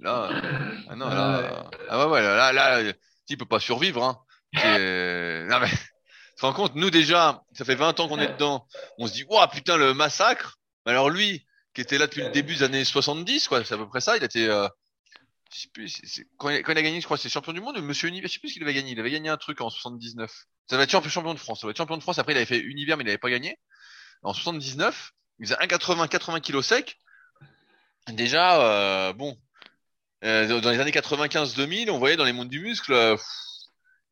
Là, 0.00 0.28
euh, 0.30 0.76
ah 0.90 0.96
non, 0.96 1.08
là, 1.08 1.70
ah 1.88 2.06
ouais, 2.06 2.12
ouais, 2.12 2.22
là, 2.22 2.52
là, 2.52 2.82
le 2.82 2.94
type 3.26 3.38
peut 3.40 3.46
pas 3.46 3.60
survivre. 3.60 4.02
Hein. 4.04 4.18
Non 4.54 5.60
mais, 5.60 5.68
tu 5.70 6.40
te 6.40 6.46
rends 6.46 6.52
compte, 6.52 6.74
nous 6.74 6.90
déjà, 6.90 7.42
ça 7.52 7.64
fait 7.64 7.74
20 7.74 7.98
ans 8.00 8.08
qu'on 8.08 8.18
est 8.20 8.32
dedans. 8.32 8.66
On 8.98 9.06
se 9.06 9.12
dit, 9.12 9.24
waouh, 9.24 9.48
putain, 9.48 9.76
le 9.76 9.94
massacre. 9.94 10.58
Alors 10.84 11.10
lui, 11.10 11.46
qui 11.74 11.80
était 11.80 11.98
là 11.98 12.06
depuis 12.06 12.22
le 12.22 12.30
début 12.30 12.54
des 12.56 12.62
années 12.64 12.84
70, 12.84 13.48
quoi, 13.48 13.64
c'est 13.64 13.74
à 13.74 13.78
peu 13.78 13.88
près 13.88 14.00
ça. 14.00 14.16
Il 14.16 14.24
était, 14.24 14.48
euh, 14.48 14.68
je 15.52 15.60
sais 15.60 15.68
plus, 15.72 15.88
c'est- 15.88 16.06
c'est- 16.06 16.26
quand, 16.36 16.50
il, 16.50 16.62
quand 16.62 16.72
il 16.72 16.78
a 16.78 16.82
gagné, 16.82 17.00
je 17.00 17.04
crois, 17.04 17.16
c'est 17.16 17.28
champion 17.28 17.52
du 17.52 17.60
monde 17.60 17.80
Monsieur 17.80 18.08
Univers, 18.08 18.28
je 18.28 18.34
sais 18.34 18.40
plus 18.40 18.48
ce 18.48 18.54
qu'il 18.54 18.62
avait 18.62 18.74
gagné. 18.74 18.92
Il 18.92 19.00
avait 19.00 19.10
gagné 19.10 19.28
un 19.28 19.36
truc 19.36 19.60
en 19.60 19.70
79. 19.70 20.30
Ça 20.68 20.76
va 20.76 20.82
être 20.84 20.90
champion, 20.90 21.34
de 21.34 21.38
France. 21.38 21.60
Ça 21.60 21.66
va 21.66 21.70
être 21.70 21.76
champion 21.76 21.96
de 21.96 22.02
France. 22.02 22.18
Après, 22.18 22.32
il 22.32 22.36
avait 22.36 22.46
fait 22.46 22.58
Univers, 22.58 22.96
mais 22.96 23.04
il 23.04 23.08
avait 23.08 23.18
pas 23.18 23.30
gagné. 23.30 23.58
En 24.24 24.32
79, 24.32 25.12
il 25.38 25.46
faisait 25.46 25.56
1,80, 25.56 26.08
80 26.08 26.40
kilos 26.40 26.66
sec. 26.66 26.98
Déjà, 28.08 28.60
euh, 28.60 29.12
bon, 29.12 29.36
euh, 30.24 30.60
dans 30.60 30.70
les 30.70 30.80
années 30.80 30.90
95-2000, 30.90 31.90
on 31.90 31.98
voyait 31.98 32.16
dans 32.16 32.24
les 32.24 32.32
mondes 32.32 32.48
du 32.48 32.60
muscle, 32.60 32.92
euh, 32.92 33.16
pff, 33.16 33.26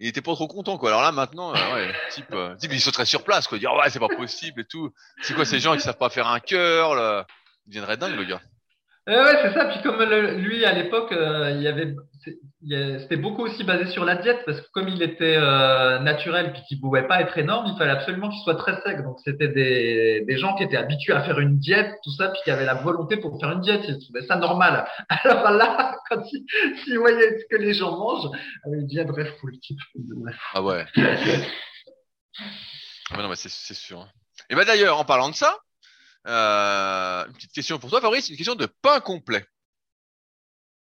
il 0.00 0.08
était 0.08 0.20
pas 0.20 0.34
trop 0.34 0.48
content, 0.48 0.78
quoi. 0.78 0.90
Alors 0.90 1.02
là, 1.02 1.12
maintenant, 1.12 1.54
euh, 1.54 1.74
ouais, 1.74 1.94
type, 2.10 2.32
euh, 2.32 2.54
type, 2.56 2.72
il 2.72 2.80
sauterait 2.80 3.06
sur 3.06 3.24
place, 3.24 3.46
quoi. 3.46 3.58
Dire, 3.58 3.72
ouais, 3.74 3.88
c'est 3.88 4.00
pas 4.00 4.08
possible 4.08 4.60
et 4.60 4.64
tout. 4.64 4.92
C'est 5.22 5.34
quoi 5.34 5.44
ces 5.44 5.60
gens 5.60 5.74
qui 5.74 5.80
savent 5.80 5.96
pas 5.96 6.10
faire 6.10 6.26
un 6.26 6.40
cœur, 6.40 6.94
là? 6.94 7.26
Il 7.66 7.70
deviendrait 7.70 7.96
dingue, 7.96 8.16
le 8.16 8.24
gars. 8.24 8.42
Eh 9.08 9.10
ouais, 9.16 9.38
c'est 9.42 9.52
ça. 9.52 9.64
Puis 9.66 9.82
comme 9.82 9.98
le- 10.00 10.34
lui 10.36 10.64
à 10.64 10.72
l'époque, 10.72 11.10
euh, 11.12 11.50
il 11.56 11.62
y 11.62 11.66
avait, 11.68 11.94
il 12.62 13.00
c'était 13.00 13.16
beaucoup 13.16 13.42
aussi 13.42 13.64
basé 13.64 13.86
sur 13.90 14.04
la 14.04 14.14
diète 14.14 14.42
parce 14.46 14.60
que 14.60 14.66
comme 14.72 14.86
il 14.88 15.02
était 15.02 15.34
euh, 15.36 15.98
naturel 15.98 16.52
puis 16.52 16.62
qu'il 16.68 16.80
pouvait 16.80 17.08
pas 17.08 17.20
être 17.20 17.36
énorme, 17.36 17.66
il 17.66 17.76
fallait 17.76 17.90
absolument 17.90 18.28
qu'il 18.28 18.40
soit 18.42 18.54
très 18.54 18.80
sec. 18.82 19.02
Donc 19.02 19.16
c'était 19.24 19.48
des, 19.48 20.20
des 20.24 20.36
gens 20.38 20.54
qui 20.54 20.62
étaient 20.62 20.76
habitués 20.76 21.14
à 21.14 21.22
faire 21.24 21.40
une 21.40 21.58
diète, 21.58 21.96
tout 22.04 22.12
ça, 22.12 22.28
puis 22.28 22.40
qui 22.44 22.52
avaient 22.52 22.64
la 22.64 22.74
volonté 22.74 23.16
pour 23.16 23.40
faire 23.40 23.50
une 23.50 23.60
diète. 23.60 23.82
Ils 23.88 23.98
trouvaient 23.98 24.22
ça 24.26 24.36
normal. 24.36 24.86
Alors 25.08 25.50
là, 25.50 25.96
quand 26.08 26.22
il, 26.32 26.44
s'il 26.84 26.98
voyait 27.00 27.40
ce 27.40 27.44
que 27.50 27.60
les 27.60 27.74
gens 27.74 27.96
mangent, 27.98 28.26
euh, 28.66 28.70
il 28.78 28.86
deviendrait 28.86 29.24
fou 29.40 29.48
le 29.48 29.58
type. 29.58 29.80
Il. 29.96 30.04
Ah 30.54 30.62
ouais. 30.62 30.86
Ah 33.10 33.16
bah 33.16 33.22
non, 33.24 33.28
mais 33.28 33.36
c'est, 33.36 33.50
sûr. 33.74 34.00
hein. 34.00 34.08
Et 34.48 34.54
ben 34.54 34.64
d'ailleurs, 34.64 34.98
en 34.98 35.04
parlant 35.04 35.28
de 35.28 35.34
ça, 35.34 35.58
euh, 36.26 37.26
une 37.26 37.32
petite 37.34 37.52
question 37.52 37.78
pour 37.78 37.90
toi, 37.90 38.00
Fabrice, 38.00 38.28
une 38.28 38.36
question 38.36 38.54
de 38.54 38.66
pain 38.66 39.00
complet. 39.00 39.46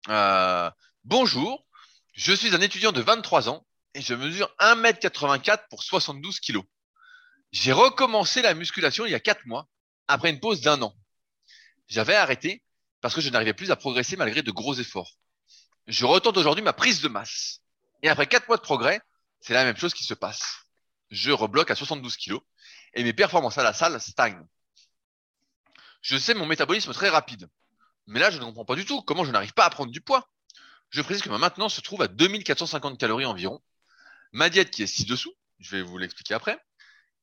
Euh, 0.09 0.71
bonjour, 1.03 1.65
je 2.13 2.33
suis 2.33 2.55
un 2.55 2.61
étudiant 2.61 2.91
de 2.91 3.01
23 3.01 3.49
ans 3.49 3.65
et 3.93 4.01
je 4.01 4.13
mesure 4.13 4.53
1m84 4.59 5.67
pour 5.69 5.83
72 5.83 6.39
kilos. 6.39 6.63
J'ai 7.51 7.71
recommencé 7.71 8.41
la 8.41 8.53
musculation 8.53 9.05
il 9.05 9.11
y 9.11 9.15
a 9.15 9.19
4 9.19 9.45
mois, 9.45 9.67
après 10.07 10.29
une 10.29 10.39
pause 10.39 10.61
d'un 10.61 10.81
an. 10.81 10.93
J'avais 11.87 12.15
arrêté 12.15 12.63
parce 13.01 13.13
que 13.13 13.21
je 13.21 13.29
n'arrivais 13.29 13.53
plus 13.53 13.71
à 13.71 13.75
progresser 13.75 14.15
malgré 14.17 14.41
de 14.41 14.51
gros 14.51 14.75
efforts. 14.75 15.13
Je 15.87 16.05
retente 16.05 16.37
aujourd'hui 16.37 16.63
ma 16.63 16.73
prise 16.73 17.01
de 17.01 17.07
masse. 17.07 17.61
Et 18.03 18.09
après 18.09 18.27
4 18.27 18.47
mois 18.47 18.57
de 18.57 18.61
progrès, 18.61 19.01
c'est 19.39 19.53
la 19.53 19.63
même 19.63 19.77
chose 19.77 19.93
qui 19.93 20.03
se 20.03 20.13
passe. 20.13 20.65
Je 21.09 21.31
rebloque 21.31 21.71
à 21.71 21.75
72 21.75 22.17
kilos 22.17 22.41
et 22.93 23.03
mes 23.03 23.13
performances 23.13 23.57
à 23.57 23.63
la 23.63 23.73
salle 23.73 23.99
stagnent. 24.01 24.45
Je 26.07 26.15
sais 26.15 26.33
mon 26.33 26.45
métabolisme 26.45 26.93
très 26.93 27.09
rapide. 27.09 27.49
Mais 28.05 28.21
là, 28.21 28.31
je 28.31 28.37
ne 28.37 28.45
comprends 28.45 28.63
pas 28.63 28.77
du 28.77 28.85
tout 28.85 29.01
comment 29.01 29.25
je 29.25 29.31
n'arrive 29.31 29.51
pas 29.51 29.65
à 29.65 29.69
prendre 29.69 29.91
du 29.91 29.99
poids. 29.99 30.29
Je 30.89 31.01
précise 31.01 31.21
que 31.21 31.27
ma 31.27 31.37
maintenance 31.37 31.73
se 31.73 31.81
trouve 31.81 32.01
à 32.01 32.07
2450 32.07 32.97
calories 32.97 33.25
environ. 33.25 33.61
Ma 34.31 34.49
diète, 34.49 34.71
qui 34.71 34.83
est 34.83 34.87
ci-dessous, 34.87 35.33
je 35.59 35.75
vais 35.75 35.81
vous 35.81 35.97
l'expliquer 35.97 36.33
après, 36.33 36.63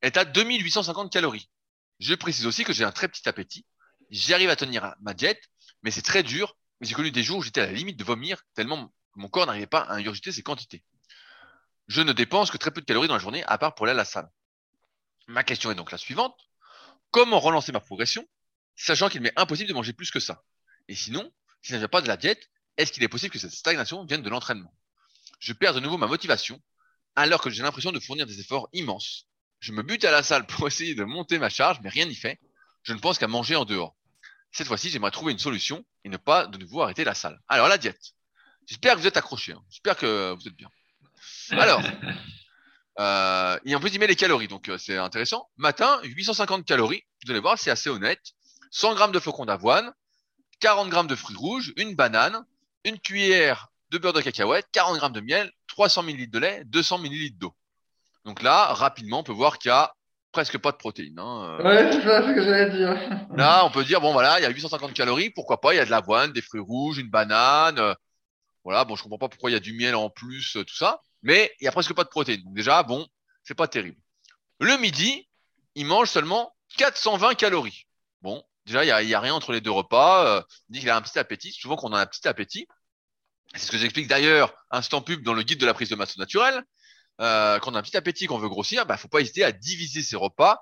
est 0.03 0.19
à 0.19 0.27
2850 0.27 1.11
calories. 1.11 1.49
Je 1.99 2.13
précise 2.15 2.45
aussi 2.45 2.63
que 2.63 2.75
j'ai 2.75 2.85
un 2.85 2.93
très 2.93 3.09
petit 3.09 3.27
appétit. 3.27 3.65
J'arrive 4.11 4.51
à 4.51 4.57
tenir 4.57 4.95
ma 5.01 5.15
diète, 5.15 5.43
mais 5.83 5.91
c'est 5.91 6.03
très 6.03 6.23
dur. 6.23 6.55
J'ai 6.83 6.93
connu 6.93 7.11
des 7.11 7.23
jours 7.23 7.39
où 7.39 7.43
j'étais 7.43 7.63
à 7.63 7.67
la 7.67 7.73
limite 7.73 7.97
de 7.99 8.05
vomir 8.05 8.43
tellement 8.53 8.93
mon 9.15 9.29
corps 9.29 9.47
n'arrivait 9.47 9.67
pas 9.67 9.81
à 9.81 9.95
ingurgiter 9.95 10.31
ces 10.31 10.43
quantités. 10.43 10.85
Je 11.89 12.03
ne 12.03 12.13
dépense 12.13 12.51
que 12.51 12.59
très 12.59 12.71
peu 12.71 12.83
de 12.83 12.87
calories 12.87 13.09
dans 13.09 13.15
la 13.15 13.21
journée, 13.21 13.45
à 13.45 13.57
part 13.57 13.75
pour 13.75 13.87
aller 13.87 13.93
à 13.93 13.97
la 13.97 14.05
salle. 14.05 14.29
Ma 15.27 15.43
question 15.43 15.71
est 15.71 15.75
donc 15.75 15.91
la 15.91 15.97
suivante. 15.97 16.39
Comment 17.13 17.41
relancer 17.41 17.73
ma 17.73 17.81
progression, 17.81 18.29
sachant 18.77 19.09
qu'il 19.09 19.21
m'est 19.21 19.33
impossible 19.37 19.69
de 19.69 19.75
manger 19.75 19.93
plus 19.93 20.11
que 20.11 20.21
ça 20.21 20.43
Et 20.89 20.95
sinon, 20.95 21.31
si 21.63 21.69
ça 21.71 21.75
ne 21.75 21.79
vient 21.81 21.89
pas 21.89 22.01
de 22.01 22.09
la 22.09 22.17
diète, 22.17 22.51
est-ce 22.77 22.93
qu'il 22.93 23.03
est 23.03 23.09
possible 23.09 23.33
que 23.33 23.39
cette 23.39 23.53
stagnation 23.53 24.05
vienne 24.05 24.23
de 24.23 24.31
l'entraînement? 24.31 24.75
Je 25.39 25.53
perds 25.53 25.75
de 25.75 25.81
nouveau 25.81 25.99
ma 25.99 26.07
motivation, 26.07 26.61
alors 27.17 27.41
que 27.41 27.51
j'ai 27.51 27.63
l'impression 27.63 27.93
de 27.93 28.01
fournir 28.01 28.27
des 28.27 28.41
efforts 28.41 28.69
immenses. 28.73 29.27
Je 29.61 29.73
me 29.73 29.83
bute 29.83 30.05
à 30.05 30.11
la 30.11 30.23
salle 30.23 30.47
pour 30.47 30.67
essayer 30.67 30.95
de 30.95 31.05
monter 31.05 31.39
ma 31.39 31.49
charge, 31.49 31.79
mais 31.83 31.89
rien 31.89 32.07
n'y 32.07 32.15
fait. 32.15 32.41
Je 32.83 32.93
ne 32.93 32.99
pense 32.99 33.19
qu'à 33.19 33.29
manger 33.29 33.57
en 33.57 33.65
dehors. 33.65 33.97
Cette 34.53 34.67
fois-ci, 34.67 34.91
j'aimerais 34.91 35.11
trouver 35.11 35.33
une 35.33 35.39
solution 35.39 35.85
et 36.05 36.09
ne 36.09 36.17
pas 36.17 36.47
de 36.47 36.59
nouveau 36.59 36.83
arrêter 36.83 37.03
la 37.05 37.15
salle. 37.15 37.41
Alors, 37.49 37.69
la 37.69 37.79
diète. 37.79 38.13
J'espère 38.67 38.95
que 38.95 39.01
vous 39.01 39.07
êtes 39.07 39.17
accrochés. 39.17 39.53
hein. 39.53 39.63
J'espère 39.71 39.97
que 39.97 40.33
vous 40.35 40.47
êtes 40.49 40.55
bien. 40.55 40.69
Alors, 41.51 41.83
euh, 43.01 43.59
et 43.65 43.75
en 43.75 43.81
plus, 43.81 43.91
il 43.93 43.99
met 43.99 44.07
les 44.07 44.17
calories, 44.17 44.49
donc 44.49 44.69
euh, 44.69 44.79
c'est 44.79 44.97
intéressant. 44.97 45.49
Matin, 45.57 46.01
850 46.05 46.65
calories. 46.65 47.03
Vous 47.25 47.31
allez 47.31 47.41
voir, 47.41 47.59
c'est 47.59 47.71
assez 47.71 47.91
honnête. 47.91 48.23
100 48.75 48.95
grammes 48.97 49.13
de 49.13 49.21
flocons 49.21 49.45
d'avoine, 49.45 49.93
40 50.59 50.89
grammes 50.89 51.07
de 51.07 51.15
fruits 51.15 51.37
rouges, 51.37 51.73
une 51.77 51.95
banane, 51.95 52.45
une 52.85 52.99
cuillère 52.99 53.69
de 53.91 53.99
beurre 53.99 54.13
de 54.13 54.21
cacahuète, 54.21 54.67
40 54.73 54.97
grammes 54.97 55.13
de 55.13 55.21
miel, 55.21 55.53
300 55.69 56.03
ml 56.03 56.29
de 56.29 56.39
lait, 56.41 56.63
200 56.67 56.99
ml 57.05 57.39
d'eau. 57.39 57.55
Donc 58.25 58.43
là, 58.43 58.73
rapidement, 58.75 59.21
on 59.21 59.23
peut 59.23 59.33
voir 59.33 59.59
qu'il 59.59 59.69
y 59.69 59.73
a 59.73 59.95
presque 60.33 60.59
pas 60.59 60.73
de 60.73 60.77
protéines. 60.77 61.19
Hein. 61.21 61.59
Euh, 61.61 61.63
Ouais, 61.63 61.93
c'est 61.93 62.03
ça 62.03 62.23
ce 62.23 62.35
que 62.35 62.43
j'allais 62.43 62.71
dire. 62.71 63.29
Là, 63.37 63.65
on 63.65 63.71
peut 63.71 63.85
dire, 63.85 64.01
bon 64.01 64.13
voilà, 64.13 64.41
il 64.41 64.43
y 64.43 64.47
a 64.47 64.51
850 64.51 64.93
calories, 64.93 65.31
pourquoi 65.31 65.61
pas, 65.61 65.73
il 65.73 65.77
y 65.77 65.81
a 65.81 65.85
de 65.85 65.91
l'avoine, 65.91 66.33
des 66.33 66.43
fruits 66.43 66.61
rouges, 66.61 66.99
une 66.99 67.11
banane. 67.11 67.79
euh, 67.79 67.95
voilà, 68.65 68.85
bon, 68.85 68.97
je 68.97 69.03
comprends 69.05 69.19
pas 69.19 69.29
pourquoi 69.29 69.51
il 69.51 69.53
y 69.53 69.57
a 69.57 69.61
du 69.61 69.75
miel 69.75 69.95
en 69.95 70.11
plus, 70.11 70.57
euh, 70.57 70.65
tout 70.65 70.75
ça. 70.75 71.01
Mais 71.23 71.53
il 71.61 71.65
y 71.65 71.69
a 71.69 71.73
presque 71.73 71.95
pas 71.95 72.03
de 72.03 72.09
protéines. 72.09 72.43
Donc 72.43 72.55
déjà, 72.55 72.83
bon, 72.83 73.07
c'est 73.45 73.55
pas 73.55 73.69
terrible. 73.69 74.01
Le 74.59 74.77
midi, 74.79 75.29
il 75.77 75.87
mange 75.87 76.11
seulement 76.11 76.53
420 76.79 77.35
calories. 77.35 77.87
Bon, 78.23 78.43
déjà, 78.67 78.85
il 78.85 78.89
y 78.89 78.91
a, 78.91 79.03
il 79.03 79.15
a 79.15 79.21
rien 79.21 79.35
entre 79.35 79.53
les 79.53 79.61
deux 79.61 79.71
repas. 79.71 80.27
euh, 80.27 80.43
il 80.69 80.75
dit 80.75 80.81
qu'il 80.81 80.91
a 80.91 80.97
un 80.97 81.03
petit 81.03 81.19
appétit. 81.19 81.53
Souvent 81.53 81.77
qu'on 81.77 81.93
a 81.93 82.01
un 82.01 82.07
petit 82.07 82.27
appétit. 82.29 82.67
C'est 83.55 83.67
ce 83.67 83.71
que 83.71 83.79
j'explique 83.79 84.09
d'ailleurs, 84.09 84.55
instant 84.71 85.01
pub 85.01 85.23
dans 85.23 85.35
le 85.35 85.43
guide 85.43 85.61
de 85.61 85.67
la 85.67 85.75
prise 85.75 85.89
de 85.89 85.95
masse 85.95 86.17
naturelle. 86.17 86.63
Euh, 87.21 87.59
quand 87.61 87.73
on 87.73 87.75
a 87.75 87.79
un 87.79 87.83
petit 87.83 87.97
appétit, 87.97 88.27
qu'on 88.27 88.39
veut 88.39 88.49
grossir, 88.49 88.87
bah, 88.87 88.97
faut 88.97 89.09
pas 89.09 89.21
hésiter 89.21 89.45
à 89.45 89.53
diviser 89.53 90.03
ses 90.03 90.17
repas 90.17 90.61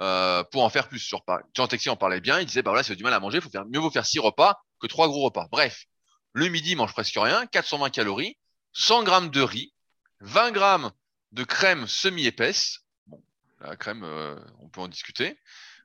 euh, 0.00 0.44
pour 0.44 0.62
en 0.62 0.68
faire 0.68 0.88
plus 0.88 0.98
sur. 0.98 1.22
Jean 1.54 1.66
Texier 1.66 1.90
en 1.90 1.96
parlait 1.96 2.20
bien. 2.20 2.38
Il 2.40 2.46
disait, 2.46 2.62
bah 2.62 2.70
voilà, 2.70 2.84
avez 2.84 2.96
du 2.96 3.02
mal 3.02 3.14
à 3.14 3.20
manger, 3.20 3.40
faut 3.40 3.50
faire 3.50 3.64
mieux 3.64 3.80
vaut 3.80 3.90
faire 3.90 4.04
six 4.06 4.18
repas 4.18 4.62
que 4.80 4.86
trois 4.86 5.08
gros 5.08 5.24
repas. 5.24 5.48
Bref, 5.50 5.86
le 6.32 6.48
midi, 6.48 6.72
il 6.72 6.76
mange 6.76 6.92
presque 6.92 7.16
rien, 7.16 7.46
420 7.46 7.90
calories, 7.90 8.36
100 8.74 9.04
grammes 9.04 9.30
de 9.30 9.40
riz, 9.40 9.72
20 10.20 10.50
grammes 10.50 10.90
de 11.32 11.44
crème 11.44 11.86
semi-épaisse. 11.86 12.80
Bon, 13.06 13.22
la 13.60 13.76
crème, 13.76 14.04
euh, 14.04 14.38
on 14.60 14.68
peut 14.68 14.82
en 14.82 14.88
discuter. 14.88 15.38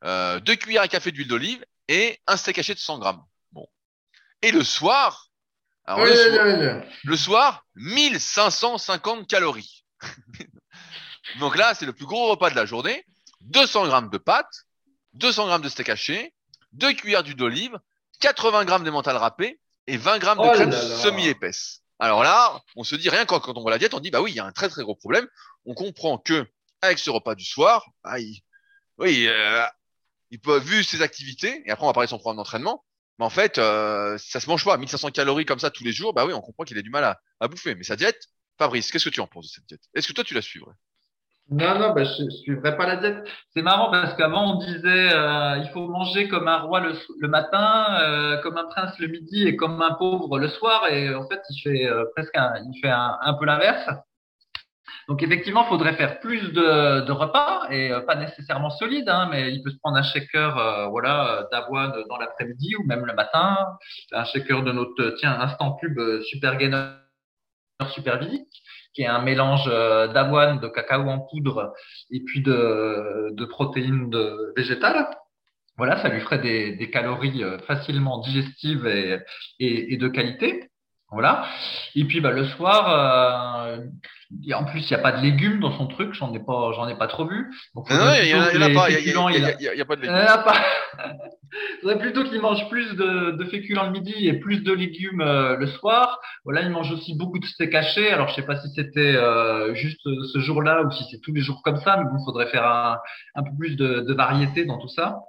Euh, 0.04 0.40
deux 0.40 0.56
cuillères 0.56 0.82
à 0.84 0.88
café 0.88 1.12
d'huile 1.12 1.28
d'olive 1.28 1.64
et 1.88 2.20
un 2.28 2.38
steak 2.38 2.58
haché 2.58 2.74
de 2.74 2.80
100 2.80 3.00
grammes. 3.00 3.24
Bon. 3.52 3.68
Et 4.42 4.52
le 4.52 4.64
soir, 4.64 5.28
alors 5.86 6.00
Oui, 6.04 6.10
le, 6.10 6.16
soir 6.16 6.46
oui, 6.46 6.54
oui. 6.60 6.92
le 7.04 7.18
soir, 7.18 7.66
1550 7.76 9.28
calories. 9.28 9.86
Donc 11.40 11.56
là, 11.56 11.74
c'est 11.76 11.86
le 11.86 11.94
plus 11.94 12.06
gros 12.06 12.30
repas 12.30 12.50
de 12.50 12.56
la 12.56 12.66
journée. 12.66 13.06
200 13.42 13.88
grammes 13.88 14.10
de 14.10 14.18
pâtes, 14.18 14.66
200 15.14 15.48
grammes 15.48 15.62
de 15.62 15.70
steak 15.70 15.90
haché, 15.90 16.34
2 16.74 16.94
cuillères 16.94 17.24
d'huile 17.24 17.36
d'olive, 17.36 17.78
80 18.20 18.66
grammes 18.66 18.84
d'émental 18.84 19.18
râpé 19.18 19.60
et 19.88 19.98
20 19.98 20.20
grammes 20.20 20.38
de 20.38 20.44
Oh 20.44 20.52
crème 20.52 20.72
semi-épaisse. 20.72 21.82
Alors 22.00 22.24
là, 22.24 22.60
on 22.76 22.84
se 22.84 22.96
dit 22.96 23.10
rien 23.10 23.26
quand, 23.26 23.40
quand 23.40 23.58
on 23.58 23.62
voit 23.62 23.72
la 23.72 23.78
diète, 23.78 23.94
on 23.94 24.00
dit 24.00 24.12
bah 24.12 24.22
oui, 24.22 24.32
il 24.32 24.36
y 24.36 24.40
a 24.40 24.46
un 24.46 24.52
très 24.52 24.70
très 24.70 24.84
gros 24.84 24.96
problème. 24.96 25.28
On 25.66 25.74
comprend 25.74 26.18
que 26.18 26.48
avec 26.82 26.98
ce 27.00 27.10
repas 27.10 27.36
du 27.36 27.46
soir, 27.46 27.86
il, 28.18 28.42
oui, 28.98 29.28
euh, 29.28 29.66
il 30.32 30.40
peut 30.40 30.60
vu 30.60 30.84
ses 30.84 31.02
activités 31.02 31.62
et 31.66 31.72
après 31.72 31.84
on 31.84 31.88
va 31.88 31.94
parler 31.94 32.08
de 32.08 32.12
son 32.12 32.18
programme 32.18 32.38
d'entraînement. 32.38 32.84
Mais 33.20 33.26
en 33.26 33.30
fait, 33.30 33.58
euh, 33.58 34.18
ça 34.18 34.40
se 34.40 34.50
mange 34.50 34.66
pas. 34.66 34.78
1500 34.78 35.12
calories 35.12 35.46
comme 35.46 35.60
ça 35.60 35.70
tous 35.70 35.84
les 35.84 35.92
jours, 35.92 36.14
bah 36.14 36.26
oui, 36.26 36.34
on 36.34 36.42
comprend 36.42 36.64
qu'il 36.64 36.78
a 36.78 36.82
du 36.82 36.90
mal 36.90 37.04
à, 37.04 37.20
à 37.40 37.48
bouffer. 37.48 37.76
Mais 37.76 37.84
sa 37.84 37.96
diète, 37.96 38.20
Fabrice, 38.58 38.92
qu'est-ce 38.92 39.06
que 39.06 39.14
tu 39.14 39.20
en 39.20 39.28
penses 39.28 39.46
de 39.46 39.52
cette 39.52 39.66
diète? 39.68 39.82
Est-ce 39.94 40.08
que 40.08 40.14
toi 40.14 40.24
tu 40.24 40.34
la 40.34 40.42
suivrais 40.42 40.74
Non, 41.50 41.78
non, 41.78 41.94
bah, 41.94 42.04
je 42.06 42.24
ne 42.24 42.30
suivrai 42.30 42.78
pas 42.78 42.88
la 42.88 42.96
diète. 42.96 43.28
C'est 43.54 43.62
marrant 43.62 43.92
parce 43.92 44.16
qu'avant, 44.16 44.56
on 44.56 44.60
disait 44.60 45.14
euh, 45.14 45.58
il 45.58 45.70
faut 45.74 45.88
manger 45.88 46.30
comme 46.30 46.48
un 46.48 46.62
roi 46.62 46.80
le, 46.80 47.28
matin, 47.28 48.00
euh, 48.02 48.38
comme 48.42 48.58
un 48.58 48.66
prince 48.66 48.98
le 48.98 49.08
midi 49.08 49.48
et 49.48 49.56
comme 49.56 49.82
un 49.82 49.94
pauvre 49.94 50.40
le 50.40 50.48
soir. 50.48 50.88
Et 50.88 51.14
en 51.14 51.28
fait, 51.28 51.42
il 51.50 51.62
fait 51.62 51.86
euh, 51.86 52.06
presque 52.16 52.34
il 52.36 52.80
fait 52.82 52.90
un 52.90 53.34
peu 53.34 53.46
l'inverse. 53.46 53.86
Donc 55.08 55.24
effectivement, 55.24 55.64
il 55.66 55.70
faudrait 55.70 55.96
faire 55.96 56.20
plus 56.20 56.52
de, 56.54 57.06
de 57.06 57.12
repas 57.12 57.68
et 57.70 57.92
pas 58.08 58.16
nécessairement 58.16 58.70
solides, 58.70 59.10
hein, 59.10 59.28
mais 59.32 59.52
il 59.52 59.62
peut 59.64 59.72
se 59.72 59.78
prendre 59.78 59.98
un 59.98 60.04
shaker 60.04 60.90
voilà, 60.90 61.48
d'avoine 61.52 61.94
dans 62.10 62.18
l'après-midi 62.18 62.76
ou 62.78 62.84
même 62.86 63.06
le 63.06 63.14
matin, 63.14 63.58
un 64.12 64.26
shaker 64.26 64.64
de 64.64 64.72
notre 64.72 65.16
tiens 65.18 65.40
instant 65.40 65.74
pub 65.74 66.00
Super 66.24 66.58
Gainer 66.58 66.92
Super 67.90 68.20
Vie 68.20 68.46
qui 68.94 69.04
est 69.04 69.08
un 69.08 69.22
mélange 69.22 69.68
euh, 69.68 70.08
d'avoine, 70.08 70.60
de 70.60 70.68
cacao 70.68 71.08
en 71.08 71.20
poudre 71.20 71.74
et 72.10 72.22
puis 72.24 72.42
de, 72.42 73.30
de 73.32 73.46
protéines 73.46 74.10
de, 74.10 74.54
végétales. 74.56 75.08
Voilà, 75.78 76.02
ça 76.02 76.10
lui 76.10 76.20
ferait 76.22 76.40
des, 76.40 76.76
des 76.76 76.90
calories 76.90 77.44
euh, 77.44 77.58
facilement 77.60 78.20
digestives 78.20 78.86
et, 78.86 79.20
et, 79.60 79.94
et 79.94 79.98
de 79.98 80.08
qualité. 80.08 80.71
Voilà. 81.12 81.46
Et 81.96 82.06
puis 82.06 82.22
bah, 82.22 82.32
le 82.32 82.46
soir, 82.46 82.90
euh, 82.90 83.78
en 84.54 84.64
plus, 84.64 84.80
il 84.80 84.94
n'y 84.94 85.00
a 85.00 85.04
pas 85.04 85.12
de 85.12 85.22
légumes 85.22 85.60
dans 85.60 85.78
son 85.78 85.88
truc, 85.88 86.14
j'en 86.14 86.34
ai 86.34 86.40
pas, 86.40 86.72
j'en 86.74 86.88
ai 86.88 86.96
pas 86.96 87.08
trop 87.08 87.28
vu. 87.28 87.52
Donc, 87.76 87.90
non, 87.90 88.14
il 88.22 88.28
n'y 88.28 88.34
en, 88.34 88.42
a 88.42 88.70
pas, 88.70 88.90
il 88.90 89.04
n'y 89.04 89.82
a, 89.82 89.86
pas 89.86 89.96
de 89.98 90.02
légumes. 90.02 90.16
Il 90.98 91.82
faudrait 91.82 92.00
plutôt 92.00 92.24
qu'il 92.24 92.40
mange 92.40 92.70
plus 92.70 92.96
de, 92.96 93.32
de, 93.32 93.46
féculents 93.46 93.88
le 93.88 93.92
midi 93.92 94.26
et 94.26 94.40
plus 94.40 94.64
de 94.64 94.72
légumes 94.72 95.20
euh, 95.20 95.58
le 95.58 95.68
soir. 95.68 96.22
Voilà, 96.46 96.62
il 96.62 96.70
mange 96.70 96.92
aussi 96.94 97.18
beaucoup 97.18 97.40
de 97.40 97.46
steak 97.46 97.76
haché. 97.76 98.10
Alors, 98.10 98.30
je 98.30 98.36
sais 98.36 98.46
pas 98.46 98.56
si 98.56 98.70
c'était 98.74 99.16
euh, 99.16 99.76
juste 99.76 100.02
ce 100.04 100.40
jour-là 100.40 100.84
ou 100.84 100.92
si 100.92 101.04
c'est 101.12 101.20
tous 101.20 101.34
les 101.34 101.42
jours 101.42 101.62
comme 101.62 101.78
ça, 101.82 101.98
mais 101.98 102.06
bon, 102.06 102.18
il 102.22 102.26
faudrait 102.26 102.48
faire 102.48 102.66
un, 102.66 103.00
un 103.36 103.44
peu 103.44 103.52
plus 103.60 103.76
de, 103.76 104.00
de 104.00 104.14
variété 104.14 104.64
dans 104.64 104.78
tout 104.78 104.88
ça. 104.88 105.20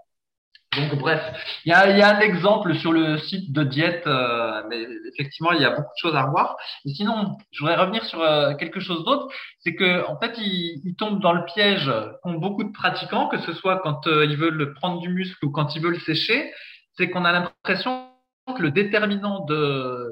Donc 0.76 0.98
bref, 0.98 1.20
il 1.66 1.70
y 1.70 1.72
a, 1.72 1.90
y 1.90 2.02
un 2.02 2.20
exemple 2.20 2.74
sur 2.76 2.92
le 2.92 3.18
site 3.18 3.52
de 3.52 3.62
diète, 3.62 4.04
euh, 4.06 4.62
mais 4.70 4.86
effectivement 5.12 5.52
il 5.52 5.60
y 5.60 5.66
a 5.66 5.70
beaucoup 5.70 5.82
de 5.82 6.00
choses 6.00 6.16
à 6.16 6.24
revoir. 6.24 6.56
Et 6.86 6.94
sinon, 6.94 7.36
je 7.50 7.60
voudrais 7.60 7.76
revenir 7.76 8.02
sur 8.06 8.22
euh, 8.22 8.54
quelque 8.54 8.80
chose 8.80 9.04
d'autre, 9.04 9.28
c'est 9.60 9.74
que 9.74 10.06
en 10.08 10.18
fait 10.18 10.32
ils, 10.38 10.80
ils, 10.84 10.94
tombent 10.96 11.20
dans 11.20 11.34
le 11.34 11.44
piège 11.44 11.92
qu'ont 12.22 12.34
beaucoup 12.34 12.64
de 12.64 12.72
pratiquants, 12.72 13.28
que 13.28 13.38
ce 13.40 13.52
soit 13.52 13.80
quand 13.82 14.06
euh, 14.06 14.24
ils 14.24 14.38
veulent 14.38 14.72
prendre 14.74 15.00
du 15.00 15.10
muscle 15.10 15.44
ou 15.44 15.50
quand 15.50 15.76
ils 15.76 15.82
veulent 15.82 16.00
sécher, 16.00 16.50
c'est 16.96 17.10
qu'on 17.10 17.26
a 17.26 17.32
l'impression 17.32 18.08
que 18.56 18.62
le 18.62 18.70
déterminant 18.70 19.44
de 19.44 20.08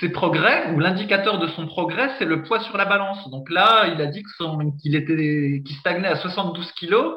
ses 0.00 0.08
progrès 0.08 0.72
ou 0.72 0.80
l'indicateur 0.80 1.38
de 1.38 1.46
son 1.48 1.66
progrès, 1.66 2.10
c'est 2.18 2.24
le 2.24 2.42
poids 2.42 2.60
sur 2.60 2.76
la 2.76 2.86
balance. 2.86 3.30
Donc 3.30 3.50
là, 3.50 3.86
il 3.86 4.00
a 4.00 4.06
dit 4.06 4.24
qu'il 4.82 4.96
était 4.96 5.62
qu'il 5.64 5.76
stagnait 5.76 6.08
à 6.08 6.16
72 6.16 6.72
kilos 6.72 7.14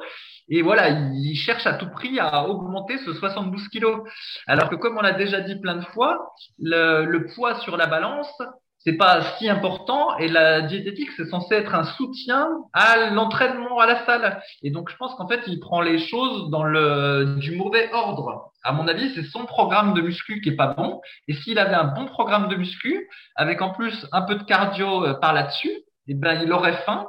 et 0.49 0.61
voilà, 0.61 0.89
il 0.89 1.35
cherche 1.35 1.65
à 1.67 1.73
tout 1.73 1.89
prix 1.89 2.19
à 2.19 2.47
augmenter 2.47 2.97
ce 2.99 3.13
72 3.13 3.67
kilos. 3.69 4.01
Alors 4.47 4.69
que 4.69 4.75
comme 4.75 4.97
on 4.97 5.01
l'a 5.01 5.13
déjà 5.13 5.41
dit 5.41 5.59
plein 5.59 5.75
de 5.75 5.85
fois, 5.85 6.33
le, 6.59 7.25
poids 7.35 7.55
sur 7.55 7.75
la 7.75 7.87
balance, 7.87 8.31
c'est 8.79 8.95
pas 8.95 9.21
si 9.37 9.49
important 9.49 10.17
et 10.17 10.29
la 10.29 10.61
diététique 10.61 11.09
c'est 11.17 11.25
censé 11.25 11.55
être 11.55 11.75
un 11.75 11.83
soutien 11.83 12.47
à 12.71 13.09
l'entraînement 13.09 13.79
à 13.79 13.85
la 13.85 14.05
salle. 14.05 14.41
Et 14.63 14.71
donc 14.71 14.89
je 14.89 14.95
pense 14.95 15.13
qu'en 15.15 15.27
fait 15.27 15.41
il 15.47 15.59
prend 15.59 15.81
les 15.81 15.97
choses 15.97 16.49
dans 16.49 16.63
le 16.63 17.35
du 17.39 17.55
mauvais 17.55 17.89
ordre. 17.91 18.51
À 18.63 18.71
mon 18.71 18.87
avis, 18.87 19.13
c'est 19.15 19.23
son 19.23 19.45
programme 19.45 19.93
de 19.93 20.01
muscu 20.01 20.41
qui 20.41 20.49
est 20.49 20.55
pas 20.55 20.73
bon. 20.73 21.01
Et 21.27 21.33
s'il 21.33 21.57
avait 21.57 21.75
un 21.75 21.85
bon 21.85 22.05
programme 22.05 22.47
de 22.49 22.55
muscu 22.55 23.09
avec 23.35 23.61
en 23.61 23.71
plus 23.71 24.07
un 24.11 24.21
peu 24.21 24.35
de 24.35 24.43
cardio 24.43 25.05
euh, 25.05 25.13
par 25.13 25.33
là-dessus, 25.33 25.71
eh 26.07 26.13
ben 26.13 26.41
il 26.41 26.51
aurait 26.51 26.77
faim 26.85 27.05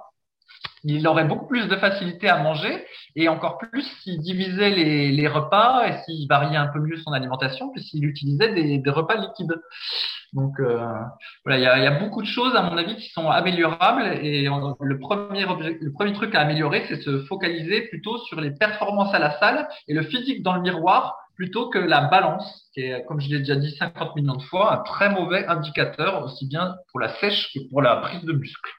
il 0.84 1.06
aurait 1.06 1.24
beaucoup 1.24 1.46
plus 1.46 1.68
de 1.68 1.76
facilité 1.76 2.28
à 2.28 2.42
manger 2.42 2.84
et 3.16 3.28
encore 3.28 3.58
plus 3.58 3.82
s'il 4.00 4.18
divisait 4.20 4.70
les, 4.70 5.28
repas 5.28 5.86
et 5.86 5.98
s'il 6.04 6.26
variait 6.28 6.56
un 6.56 6.68
peu 6.68 6.80
mieux 6.80 6.96
son 6.96 7.12
alimentation 7.12 7.70
puisqu'il 7.70 8.04
utilisait 8.04 8.52
des, 8.52 8.78
des, 8.78 8.90
repas 8.90 9.16
liquides. 9.16 9.60
Donc 10.32 10.60
euh, 10.60 10.78
voilà, 11.44 11.58
il 11.58 11.62
y 11.62 11.66
a, 11.66 11.78
y 11.78 11.86
a, 11.86 11.98
beaucoup 11.98 12.22
de 12.22 12.26
choses 12.26 12.54
à 12.54 12.62
mon 12.62 12.76
avis 12.76 12.96
qui 12.96 13.10
sont 13.10 13.28
améliorables 13.28 14.04
et 14.22 14.42
le 14.42 14.98
premier 14.98 15.46
le 15.46 15.92
premier 15.92 16.12
truc 16.12 16.34
à 16.34 16.40
améliorer, 16.40 16.84
c'est 16.88 17.00
se 17.00 17.24
focaliser 17.24 17.82
plutôt 17.88 18.18
sur 18.18 18.40
les 18.40 18.50
performances 18.50 19.14
à 19.14 19.18
la 19.18 19.38
salle 19.38 19.68
et 19.88 19.94
le 19.94 20.02
physique 20.02 20.42
dans 20.42 20.54
le 20.54 20.62
miroir 20.62 21.16
plutôt 21.38 21.68
que 21.70 21.78
la 21.78 22.00
balance, 22.00 22.68
qui 22.74 22.80
est, 22.80 23.04
comme 23.04 23.20
je 23.20 23.28
l'ai 23.28 23.38
déjà 23.38 23.54
dit 23.54 23.70
50 23.70 24.16
millions 24.16 24.34
de 24.34 24.42
fois, 24.42 24.72
un 24.74 24.82
très 24.82 25.08
mauvais 25.08 25.46
indicateur 25.46 26.24
aussi 26.24 26.46
bien 26.46 26.74
pour 26.90 26.98
la 26.98 27.14
sèche 27.20 27.52
que 27.54 27.60
pour 27.70 27.80
la 27.80 27.96
prise 27.96 28.24
de 28.24 28.32
muscle. 28.32 28.70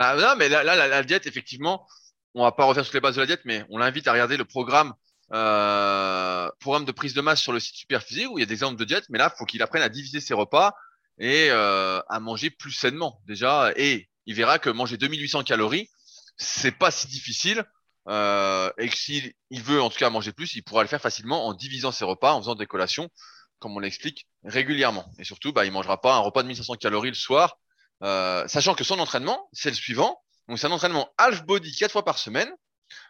Bah, 0.00 0.16
non, 0.16 0.34
mais 0.38 0.48
là, 0.48 0.64
là 0.64 0.88
la, 0.88 1.02
diète, 1.02 1.26
effectivement, 1.26 1.86
on 2.34 2.44
va 2.44 2.52
pas 2.52 2.64
refaire 2.64 2.86
sur 2.86 2.94
les 2.94 3.00
bases 3.00 3.16
de 3.16 3.20
la 3.20 3.26
diète, 3.26 3.42
mais 3.44 3.66
on 3.68 3.76
l'invite 3.76 4.08
à 4.08 4.12
regarder 4.12 4.38
le 4.38 4.46
programme, 4.46 4.94
euh, 5.34 6.48
programme 6.58 6.86
de 6.86 6.92
prise 6.92 7.12
de 7.12 7.20
masse 7.20 7.42
sur 7.42 7.52
le 7.52 7.60
site 7.60 7.76
Superphysique 7.76 8.30
où 8.30 8.38
il 8.38 8.40
y 8.40 8.44
a 8.44 8.46
des 8.46 8.54
exemples 8.54 8.78
de 8.78 8.86
diète, 8.86 9.04
mais 9.10 9.18
là, 9.18 9.28
faut 9.28 9.44
qu'il 9.44 9.62
apprenne 9.62 9.82
à 9.82 9.90
diviser 9.90 10.20
ses 10.20 10.32
repas 10.32 10.74
et 11.18 11.48
euh, 11.50 12.00
à 12.08 12.18
manger 12.18 12.48
plus 12.48 12.72
sainement 12.72 13.20
déjà. 13.26 13.72
Et 13.76 14.08
il 14.24 14.34
verra 14.34 14.58
que 14.58 14.70
manger 14.70 14.96
2800 14.96 15.44
calories, 15.44 15.90
c'est 16.38 16.72
pas 16.72 16.90
si 16.90 17.06
difficile. 17.06 17.62
Euh, 18.08 18.72
et 18.78 18.88
que 18.88 18.96
s'il 18.96 19.34
il 19.50 19.62
veut 19.62 19.82
en 19.82 19.90
tout 19.90 19.98
cas 19.98 20.08
manger 20.08 20.32
plus, 20.32 20.54
il 20.54 20.62
pourra 20.62 20.80
le 20.80 20.88
faire 20.88 21.02
facilement 21.02 21.46
en 21.46 21.52
divisant 21.52 21.92
ses 21.92 22.06
repas, 22.06 22.32
en 22.32 22.40
faisant 22.40 22.54
des 22.54 22.66
collations, 22.66 23.10
comme 23.58 23.76
on 23.76 23.80
l'explique 23.80 24.26
régulièrement. 24.44 25.04
Et 25.18 25.24
surtout, 25.24 25.52
bah, 25.52 25.66
il 25.66 25.72
mangera 25.72 26.00
pas 26.00 26.14
un 26.14 26.20
repas 26.20 26.42
de 26.42 26.48
1500 26.48 26.76
calories 26.76 27.10
le 27.10 27.14
soir 27.14 27.58
euh, 28.02 28.46
sachant 28.48 28.74
que 28.74 28.84
son 28.84 28.98
entraînement, 28.98 29.48
c'est 29.52 29.70
le 29.70 29.76
suivant. 29.76 30.20
Donc, 30.48 30.58
c'est 30.58 30.66
un 30.66 30.72
entraînement 30.72 31.12
half 31.18 31.44
body 31.44 31.74
quatre 31.76 31.92
fois 31.92 32.04
par 32.04 32.18
semaine, 32.18 32.50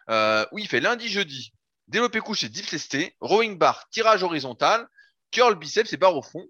euh, 0.09 0.45
où 0.51 0.59
il 0.59 0.67
fait 0.67 0.79
lundi, 0.79 1.07
jeudi, 1.07 1.53
développé 1.87 2.19
couché, 2.19 2.49
dips 2.49 2.71
lesté, 2.71 3.15
rowing 3.19 3.57
bar, 3.57 3.87
tirage 3.89 4.23
horizontal, 4.23 4.87
curl 5.31 5.55
biceps 5.55 5.93
et 5.93 5.97
barre 5.97 6.15
au 6.15 6.21
fond. 6.21 6.45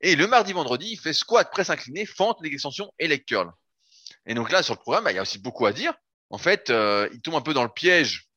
Et 0.00 0.14
le 0.14 0.26
mardi, 0.26 0.52
vendredi, 0.52 0.90
il 0.92 0.98
fait 0.98 1.12
squat, 1.12 1.50
presse 1.50 1.70
inclinée, 1.70 2.06
fente, 2.06 2.38
leg 2.42 2.52
extension 2.52 2.92
et 2.98 3.08
leg 3.08 3.24
curl. 3.24 3.50
Et 4.26 4.34
donc 4.34 4.50
là, 4.50 4.62
sur 4.62 4.74
le 4.74 4.80
programme, 4.80 5.04
bah, 5.04 5.12
il 5.12 5.16
y 5.16 5.18
a 5.18 5.22
aussi 5.22 5.38
beaucoup 5.38 5.66
à 5.66 5.72
dire. 5.72 5.94
En 6.30 6.38
fait, 6.38 6.70
euh, 6.70 7.08
il 7.12 7.20
tombe 7.20 7.34
un 7.34 7.40
peu 7.40 7.54
dans 7.54 7.62
le 7.62 7.68
piège 7.70 8.28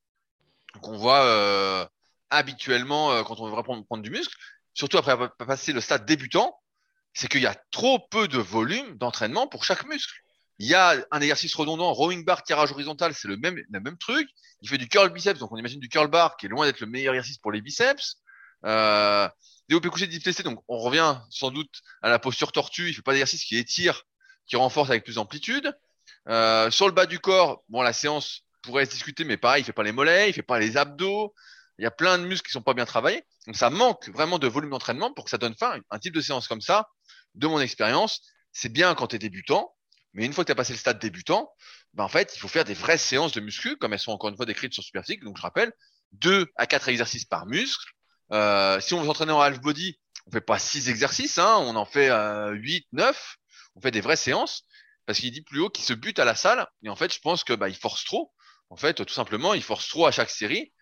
qu'on 0.81 0.97
voit 0.97 1.23
euh, 1.25 1.85
habituellement 2.29 3.11
euh, 3.11 3.23
quand 3.23 3.39
on 3.39 3.45
veut 3.45 3.51
vraiment 3.51 3.83
prendre 3.83 4.01
du 4.01 4.09
muscle, 4.09 4.33
surtout 4.73 4.97
après 4.97 5.11
avoir 5.11 5.35
passé 5.35 5.73
le 5.73 5.81
stade 5.81 6.05
débutant 6.05 6.60
c'est 7.13 7.27
qu'il 7.27 7.41
y 7.41 7.47
a 7.47 7.55
trop 7.71 7.99
peu 8.09 8.27
de 8.27 8.37
volume 8.37 8.97
d'entraînement 8.97 9.47
pour 9.47 9.63
chaque 9.63 9.85
muscle. 9.85 10.21
Il 10.59 10.67
y 10.67 10.75
a 10.75 10.95
un 11.09 11.21
exercice 11.21 11.55
redondant, 11.55 11.91
rowing 11.91 12.23
bar, 12.23 12.43
tirage 12.43 12.71
horizontal, 12.71 13.13
c'est 13.15 13.27
le 13.27 13.37
même, 13.37 13.59
même 13.69 13.97
truc. 13.97 14.29
Il 14.61 14.69
fait 14.69 14.77
du 14.77 14.87
curl 14.87 15.09
biceps, 15.09 15.39
donc 15.39 15.51
on 15.51 15.57
imagine 15.57 15.79
du 15.79 15.89
curl 15.89 16.07
bar 16.07 16.37
qui 16.37 16.45
est 16.45 16.49
loin 16.49 16.65
d'être 16.65 16.79
le 16.81 16.87
meilleur 16.87 17.15
exercice 17.15 17.39
pour 17.39 17.51
les 17.51 17.61
biceps. 17.61 18.17
Euh, 18.65 19.27
développé 19.67 19.89
couché 19.89 20.05
dips 20.05 20.43
donc 20.43 20.63
on 20.67 20.77
revient 20.77 21.17
sans 21.31 21.49
doute 21.49 21.81
à 22.03 22.09
la 22.09 22.19
posture 22.19 22.51
tortue. 22.51 22.89
Il 22.89 22.93
fait 22.93 23.01
pas 23.01 23.13
d'exercice 23.13 23.43
qui 23.43 23.57
étire, 23.57 24.03
qui 24.45 24.55
renforce 24.55 24.89
avec 24.89 25.03
plus 25.03 25.15
d'amplitude. 25.15 25.75
Euh, 26.27 26.69
sur 26.69 26.85
le 26.87 26.93
bas 26.93 27.07
du 27.07 27.19
corps, 27.19 27.63
bon, 27.69 27.81
la 27.81 27.93
séance 27.93 28.43
pourrait 28.61 28.85
se 28.85 28.91
discuter, 28.91 29.23
mais 29.23 29.37
pareil, 29.37 29.63
il 29.63 29.65
fait 29.65 29.73
pas 29.73 29.83
les 29.83 29.91
mollets, 29.91 30.29
il 30.29 30.33
fait 30.33 30.43
pas 30.43 30.59
les 30.59 30.77
abdos. 30.77 31.33
Il 31.79 31.83
y 31.83 31.87
a 31.87 31.91
plein 31.91 32.19
de 32.19 32.25
muscles 32.25 32.45
qui 32.45 32.51
sont 32.51 32.61
pas 32.61 32.75
bien 32.75 32.85
travaillés. 32.85 33.23
Donc 33.47 33.55
ça 33.55 33.71
manque 33.71 34.07
vraiment 34.09 34.37
de 34.37 34.47
volume 34.47 34.69
d'entraînement 34.69 35.11
pour 35.13 35.25
que 35.25 35.31
ça 35.31 35.39
donne 35.39 35.55
fin. 35.55 35.79
Un 35.89 35.97
type 35.97 36.13
de 36.13 36.21
séance 36.21 36.47
comme 36.47 36.61
ça, 36.61 36.87
de 37.35 37.47
mon 37.47 37.59
expérience, 37.59 38.21
c'est 38.51 38.69
bien 38.69 38.95
quand 38.95 39.07
tu 39.07 39.15
es 39.15 39.19
débutant, 39.19 39.73
mais 40.13 40.25
une 40.25 40.33
fois 40.33 40.43
que 40.43 40.47
tu 40.47 40.51
as 40.51 40.55
passé 40.55 40.73
le 40.73 40.79
stade 40.79 40.99
débutant, 40.99 41.51
ben 41.93 42.03
en 42.03 42.09
fait, 42.09 42.33
il 42.35 42.39
faut 42.39 42.47
faire 42.47 42.65
des 42.65 42.73
vraies 42.73 42.97
séances 42.97 43.31
de 43.31 43.39
muscu, 43.39 43.77
comme 43.77 43.93
elles 43.93 43.99
sont 43.99 44.11
encore 44.11 44.29
une 44.29 44.35
fois 44.35 44.45
décrites 44.45 44.73
sur 44.73 44.83
Superphysique. 44.83 45.23
Donc 45.23 45.37
je 45.37 45.41
rappelle, 45.41 45.71
2 46.13 46.47
à 46.55 46.67
4 46.67 46.89
exercices 46.89 47.25
par 47.25 47.45
muscle. 47.45 47.91
Euh, 48.31 48.79
si 48.79 48.93
on 48.93 49.01
veut 49.01 49.07
s'entraîner 49.07 49.31
en 49.31 49.41
half 49.41 49.59
body, 49.61 49.99
on 50.27 50.31
fait 50.31 50.41
pas 50.41 50.59
6 50.59 50.89
exercices, 50.89 51.37
hein, 51.37 51.57
on 51.59 51.75
en 51.75 51.85
fait 51.85 52.09
euh, 52.09 52.51
8, 52.51 52.87
9. 52.91 53.37
On 53.75 53.81
fait 53.81 53.91
des 53.91 54.01
vraies 54.01 54.17
séances, 54.17 54.65
parce 55.05 55.19
qu'il 55.19 55.31
dit 55.31 55.41
plus 55.41 55.61
haut 55.61 55.69
qu'il 55.69 55.85
se 55.85 55.93
bute 55.93 56.19
à 56.19 56.25
la 56.25 56.35
salle. 56.35 56.67
Et 56.83 56.89
en 56.89 56.95
fait, 56.95 57.13
je 57.13 57.19
pense 57.19 57.43
que 57.43 57.53
bah, 57.53 57.69
il 57.69 57.75
force 57.75 58.03
trop. 58.03 58.33
En 58.69 58.75
fait, 58.75 59.05
tout 59.05 59.13
simplement, 59.13 59.53
il 59.53 59.63
force 59.63 59.87
trop 59.87 60.05
à 60.05 60.11
chaque 60.11 60.29
série. 60.29 60.73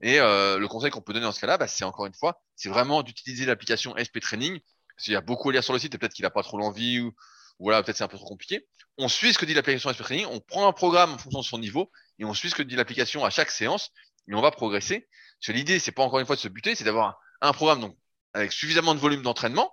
Et 0.00 0.20
euh, 0.20 0.58
le 0.58 0.68
conseil 0.68 0.90
qu'on 0.90 1.00
peut 1.00 1.12
donner 1.12 1.24
dans 1.24 1.32
ce 1.32 1.40
cas-là, 1.40 1.58
bah, 1.58 1.66
c'est 1.66 1.84
encore 1.84 2.06
une 2.06 2.14
fois, 2.14 2.40
c'est 2.56 2.68
vraiment 2.68 3.02
d'utiliser 3.02 3.46
l'application 3.46 3.94
SP 3.96 4.20
Training 4.20 4.60
s'il 4.98 5.12
y 5.12 5.16
a 5.16 5.20
beaucoup 5.20 5.50
à 5.50 5.52
lire 5.52 5.64
sur 5.64 5.72
le 5.72 5.78
site 5.78 5.96
peut-être 5.98 6.12
qu'il 6.12 6.24
n'a 6.24 6.30
pas 6.30 6.42
trop 6.42 6.58
l'envie 6.58 7.00
ou, 7.00 7.14
voilà, 7.58 7.82
peut-être 7.82 7.96
c'est 7.96 8.04
un 8.04 8.08
peu 8.08 8.16
trop 8.16 8.26
compliqué. 8.26 8.66
On 8.98 9.08
suit 9.08 9.32
ce 9.32 9.38
que 9.38 9.44
dit 9.44 9.54
l'application 9.54 9.90
Expert 9.90 10.06
Training, 10.06 10.26
on 10.26 10.40
prend 10.40 10.68
un 10.68 10.72
programme 10.72 11.12
en 11.12 11.18
fonction 11.18 11.40
de 11.40 11.44
son 11.44 11.58
niveau 11.58 11.90
et 12.18 12.24
on 12.24 12.34
suit 12.34 12.50
ce 12.50 12.54
que 12.54 12.62
dit 12.62 12.76
l'application 12.76 13.24
à 13.24 13.30
chaque 13.30 13.50
séance 13.50 13.90
et 14.28 14.34
on 14.34 14.40
va 14.40 14.50
progresser. 14.50 15.08
Parce 15.38 15.46
que 15.46 15.52
l'idée, 15.52 15.78
c'est 15.78 15.92
pas 15.92 16.02
encore 16.02 16.20
une 16.20 16.26
fois 16.26 16.36
de 16.36 16.40
se 16.40 16.48
buter, 16.48 16.74
c'est 16.74 16.84
d'avoir 16.84 17.18
un 17.40 17.52
programme 17.52 17.80
donc 17.80 17.96
avec 18.34 18.52
suffisamment 18.52 18.94
de 18.94 19.00
volume 19.00 19.22
d'entraînement. 19.22 19.72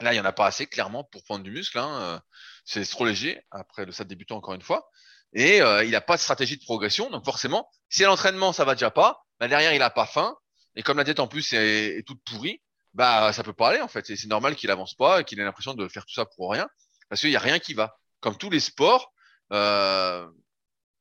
Là, 0.00 0.12
il 0.12 0.16
y 0.16 0.20
en 0.20 0.24
a 0.24 0.32
pas 0.32 0.46
assez 0.46 0.66
clairement 0.66 1.04
pour 1.04 1.22
prendre 1.24 1.42
du 1.42 1.50
muscle. 1.50 1.78
Hein. 1.78 2.00
Euh, 2.02 2.18
c'est 2.64 2.84
trop 2.84 3.06
léger 3.06 3.40
après 3.50 3.86
le 3.86 3.92
stade 3.92 4.08
débutant 4.08 4.36
encore 4.36 4.54
une 4.54 4.62
fois. 4.62 4.90
Et 5.32 5.62
euh, 5.62 5.84
il 5.84 5.92
n'a 5.92 6.00
pas 6.00 6.16
de 6.16 6.20
stratégie 6.20 6.58
de 6.58 6.64
progression. 6.64 7.08
Donc 7.10 7.24
forcément, 7.24 7.70
si 7.88 8.02
l'entraînement 8.02 8.52
ça 8.52 8.64
va 8.64 8.74
déjà 8.74 8.90
pas, 8.90 9.24
bah 9.38 9.48
derrière 9.48 9.72
il 9.72 9.82
a 9.82 9.90
pas 9.90 10.06
faim. 10.06 10.36
Et 10.76 10.82
comme 10.82 10.98
la 10.98 11.04
tête 11.04 11.20
en 11.20 11.28
plus 11.28 11.52
est 11.52 12.06
toute 12.06 12.22
pourrie, 12.24 12.60
bah 12.94 13.32
ça 13.32 13.42
peut 13.42 13.52
pas 13.52 13.70
aller 13.70 13.80
en 13.80 13.88
fait. 13.88 14.06
C'est 14.06 14.26
normal 14.26 14.56
qu'il 14.56 14.70
avance 14.70 14.94
pas 14.94 15.22
qu'il 15.22 15.40
ait 15.40 15.44
l'impression 15.44 15.74
de 15.74 15.88
faire 15.88 16.04
tout 16.04 16.14
ça 16.14 16.24
pour 16.24 16.50
rien, 16.50 16.68
parce 17.08 17.20
qu'il 17.20 17.30
y 17.30 17.36
a 17.36 17.40
rien 17.40 17.58
qui 17.58 17.74
va. 17.74 17.96
Comme 18.20 18.36
tous 18.36 18.50
les 18.50 18.60
sports, 18.60 19.12
euh, 19.52 20.26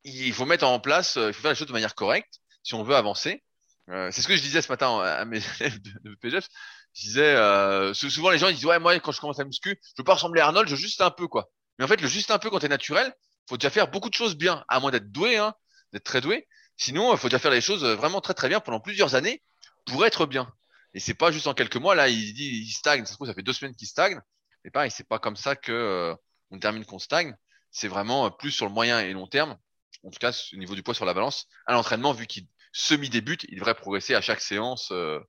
il 0.03 0.33
faut 0.33 0.45
mettre 0.45 0.65
en 0.65 0.79
place, 0.79 1.15
il 1.15 1.33
faut 1.33 1.41
faire 1.41 1.51
les 1.51 1.55
choses 1.55 1.67
de 1.67 1.73
manière 1.73 1.95
correcte 1.95 2.39
si 2.63 2.73
on 2.75 2.83
veut 2.83 2.95
avancer. 2.95 3.43
Euh, 3.89 4.09
c'est 4.11 4.21
ce 4.21 4.27
que 4.27 4.35
je 4.35 4.41
disais 4.41 4.61
ce 4.61 4.71
matin 4.71 4.99
à 4.99 5.25
mes 5.25 5.39
élèves 5.59 5.81
de, 5.81 6.15
PGF. 6.15 6.47
Je 6.93 7.01
disais, 7.01 7.35
euh, 7.35 7.93
souvent 7.93 8.29
les 8.29 8.37
gens 8.37 8.47
ils 8.47 8.55
disent 8.55 8.65
ouais 8.65 8.79
moi 8.79 8.97
quand 8.99 9.11
je 9.11 9.19
commence 9.19 9.39
à 9.39 9.45
muscu, 9.45 9.79
je 9.83 9.93
veux 10.01 10.03
pas 10.03 10.15
ressembler 10.15 10.41
à 10.41 10.47
Arnold, 10.47 10.67
je 10.67 10.75
veux 10.75 10.81
juste 10.81 11.01
un 11.01 11.11
peu 11.11 11.27
quoi. 11.27 11.49
Mais 11.77 11.85
en 11.85 11.87
fait 11.87 12.01
le 12.01 12.07
juste 12.07 12.31
un 12.31 12.39
peu 12.39 12.49
quand 12.49 12.59
t'es 12.59 12.67
naturel, 12.67 13.13
faut 13.47 13.57
déjà 13.57 13.69
faire 13.69 13.89
beaucoup 13.89 14.09
de 14.09 14.13
choses 14.13 14.35
bien, 14.35 14.63
à 14.67 14.79
moins 14.79 14.91
d'être 14.91 15.11
doué, 15.11 15.37
hein, 15.37 15.53
d'être 15.91 16.03
très 16.03 16.21
doué. 16.21 16.47
Sinon, 16.77 17.11
il 17.11 17.17
faut 17.17 17.27
déjà 17.27 17.39
faire 17.39 17.51
les 17.51 17.61
choses 17.61 17.83
vraiment 17.83 18.21
très 18.21 18.33
très 18.33 18.47
bien 18.47 18.59
pendant 18.59 18.79
plusieurs 18.79 19.15
années 19.15 19.43
pour 19.85 20.05
être 20.05 20.25
bien. 20.25 20.51
Et 20.93 20.99
c'est 20.99 21.13
pas 21.13 21.31
juste 21.31 21.47
en 21.47 21.53
quelques 21.53 21.75
mois. 21.75 21.95
Là, 21.95 22.09
il 22.09 22.33
dit 22.33 22.63
il 22.63 22.71
stagne. 22.71 23.05
Ça 23.05 23.11
se 23.11 23.15
trouve, 23.15 23.27
ça 23.27 23.33
fait 23.33 23.43
deux 23.43 23.53
semaines 23.53 23.75
qu'il 23.75 23.87
stagne. 23.87 24.19
Mais 24.63 24.71
pareil, 24.71 24.91
c'est 24.91 25.07
pas 25.07 25.19
comme 25.19 25.35
ça 25.35 25.55
que 25.55 25.71
euh, 25.71 26.15
on 26.51 26.59
termine 26.59 26.85
qu'on 26.85 26.99
stagne. 26.99 27.35
C'est 27.71 27.87
vraiment 27.87 28.31
plus 28.31 28.51
sur 28.51 28.65
le 28.65 28.71
moyen 28.71 28.99
et 28.99 29.13
long 29.13 29.27
terme. 29.27 29.57
En 30.03 30.09
tout 30.09 30.19
cas, 30.19 30.31
au 30.53 30.57
niveau 30.57 30.75
du 30.75 30.83
poids 30.83 30.93
sur 30.93 31.05
la 31.05 31.13
balance, 31.13 31.47
à 31.65 31.73
l'entraînement, 31.73 32.13
vu 32.13 32.25
qu'il 32.25 32.47
semi-débute, 32.71 33.45
il 33.49 33.55
devrait 33.55 33.75
progresser 33.75 34.15
à 34.15 34.21
chaque 34.21 34.41
séance. 34.41 34.91
Euh, 34.91 35.19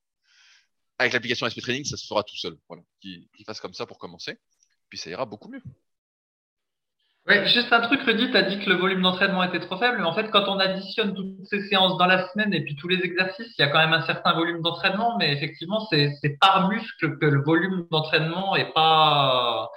avec 0.98 1.12
l'application 1.12 1.48
SP 1.48 1.60
Training, 1.60 1.84
ça 1.84 1.96
se 1.96 2.06
fera 2.06 2.22
tout 2.22 2.36
seul. 2.36 2.56
Voilà, 2.68 2.82
qu'il 3.00 3.26
fasse 3.46 3.60
comme 3.60 3.74
ça 3.74 3.86
pour 3.86 3.98
commencer. 3.98 4.38
Puis 4.88 4.98
ça 4.98 5.10
ira 5.10 5.24
beaucoup 5.26 5.48
mieux. 5.48 5.62
Ouais, 7.28 7.46
juste 7.46 7.72
un 7.72 7.80
truc, 7.80 8.00
Rudy, 8.02 8.30
tu 8.30 8.36
as 8.36 8.42
dit 8.42 8.58
que 8.58 8.68
le 8.70 8.76
volume 8.76 9.02
d'entraînement 9.02 9.42
était 9.44 9.60
trop 9.60 9.76
faible, 9.76 9.98
mais 9.98 10.04
en 10.04 10.14
fait, 10.14 10.30
quand 10.30 10.48
on 10.48 10.58
additionne 10.58 11.14
toutes 11.14 11.44
ces 11.44 11.60
séances 11.68 11.96
dans 11.98 12.06
la 12.06 12.26
semaine 12.28 12.52
et 12.54 12.64
puis 12.64 12.76
tous 12.76 12.88
les 12.88 13.04
exercices, 13.04 13.54
il 13.58 13.62
y 13.62 13.64
a 13.64 13.68
quand 13.68 13.78
même 13.78 13.92
un 13.92 14.02
certain 14.06 14.32
volume 14.32 14.62
d'entraînement, 14.62 15.16
mais 15.18 15.32
effectivement, 15.32 15.86
c'est 15.90 16.38
par 16.40 16.68
muscle 16.68 17.18
que 17.18 17.26
le 17.26 17.42
volume 17.42 17.86
d'entraînement 17.90 18.56
est 18.56 18.72
pas 18.72 19.68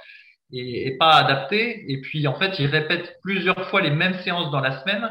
est, 0.53 0.97
pas 0.97 1.15
adapté. 1.15 1.91
Et 1.91 2.01
puis, 2.01 2.27
en 2.27 2.35
fait, 2.35 2.59
il 2.59 2.67
répète 2.67 3.17
plusieurs 3.21 3.69
fois 3.69 3.81
les 3.81 3.91
mêmes 3.91 4.19
séances 4.23 4.51
dans 4.51 4.61
la 4.61 4.79
semaine 4.81 5.09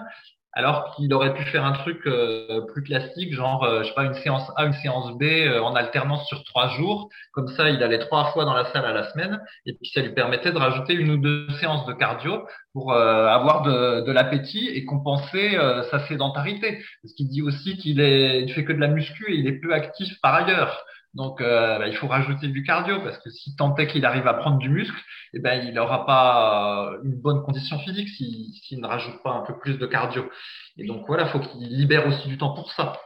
alors 0.54 0.94
qu'il 0.94 1.12
aurait 1.14 1.34
pu 1.34 1.44
faire 1.44 1.64
un 1.64 1.72
truc 1.72 2.06
euh, 2.06 2.60
plus 2.72 2.82
classique, 2.82 3.34
genre, 3.34 3.64
euh, 3.64 3.82
je 3.82 3.88
sais 3.88 3.94
pas, 3.94 4.04
une 4.04 4.14
séance 4.14 4.50
A, 4.56 4.66
une 4.66 4.74
séance 4.74 5.16
B 5.16 5.22
euh, 5.22 5.60
en 5.60 5.74
alternance 5.74 6.26
sur 6.28 6.44
trois 6.44 6.68
jours. 6.68 7.08
Comme 7.32 7.48
ça, 7.48 7.70
il 7.70 7.82
allait 7.82 7.98
trois 7.98 8.26
fois 8.32 8.44
dans 8.44 8.52
la 8.52 8.66
salle 8.66 8.84
à 8.84 8.92
la 8.92 9.10
semaine, 9.10 9.40
et 9.64 9.72
puis 9.72 9.90
ça 9.94 10.02
lui 10.02 10.12
permettait 10.12 10.52
de 10.52 10.58
rajouter 10.58 10.92
une 10.92 11.10
ou 11.10 11.16
deux 11.16 11.48
séances 11.58 11.86
de 11.86 11.94
cardio 11.94 12.46
pour 12.74 12.92
avoir 12.94 13.62
de, 13.62 14.10
l'appétit 14.12 14.68
et 14.68 14.84
compenser 14.86 15.58
sa 15.90 16.06
sédentarité. 16.06 16.82
Parce 17.02 17.14
qu'il 17.14 17.28
dit 17.28 17.42
aussi 17.42 17.76
qu'il 17.76 18.00
est, 18.00 18.48
fait 18.48 18.64
que 18.64 18.72
de 18.72 18.78
la 18.78 18.88
muscu 18.88 19.30
et 19.30 19.36
il 19.36 19.46
est 19.46 19.60
peu 19.60 19.74
actif 19.74 20.18
par 20.22 20.34
ailleurs. 20.34 20.84
Donc, 21.14 21.42
euh, 21.42 21.78
bah, 21.78 21.88
il 21.88 21.96
faut 21.96 22.08
rajouter 22.08 22.48
du 22.48 22.62
cardio 22.62 23.00
parce 23.02 23.18
que 23.18 23.30
si 23.30 23.54
tant 23.56 23.76
est 23.76 23.86
qu'il 23.86 24.04
arrive 24.06 24.26
à 24.26 24.34
prendre 24.34 24.58
du 24.58 24.70
muscle, 24.70 24.96
eh 25.34 25.40
ben, 25.40 25.62
il 25.62 25.74
n'aura 25.74 26.06
pas 26.06 26.92
une 27.04 27.20
bonne 27.20 27.42
condition 27.42 27.78
physique 27.80 28.08
s'il 28.08 28.80
ne 28.80 28.86
rajoute 28.86 29.22
pas 29.22 29.32
un 29.32 29.42
peu 29.42 29.58
plus 29.58 29.76
de 29.76 29.86
cardio. 29.86 30.30
Et 30.78 30.86
donc, 30.86 31.06
voilà, 31.06 31.24
il 31.24 31.30
faut 31.30 31.40
qu'il 31.40 31.68
libère 31.68 32.06
aussi 32.06 32.28
du 32.28 32.38
temps 32.38 32.54
pour 32.54 32.72
ça. 32.72 32.98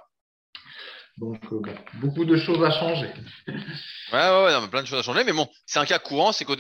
Donc, 1.19 1.41
euh, 1.51 1.61
beaucoup 1.95 2.25
de 2.25 2.37
choses 2.37 2.63
à 2.65 2.71
changer. 2.71 3.11
Ouais, 4.13 4.21
ouais, 4.21 4.57
ouais 4.57 4.69
plein 4.69 4.83
de 4.83 4.87
choses 4.87 5.01
à 5.01 5.03
changer. 5.03 5.25
Mais 5.25 5.33
bon, 5.33 5.49
c'est 5.67 5.81
un 5.81 5.85
cas 5.85 5.99
courant. 5.99 6.31
C'est 6.31 6.45
que 6.45 6.53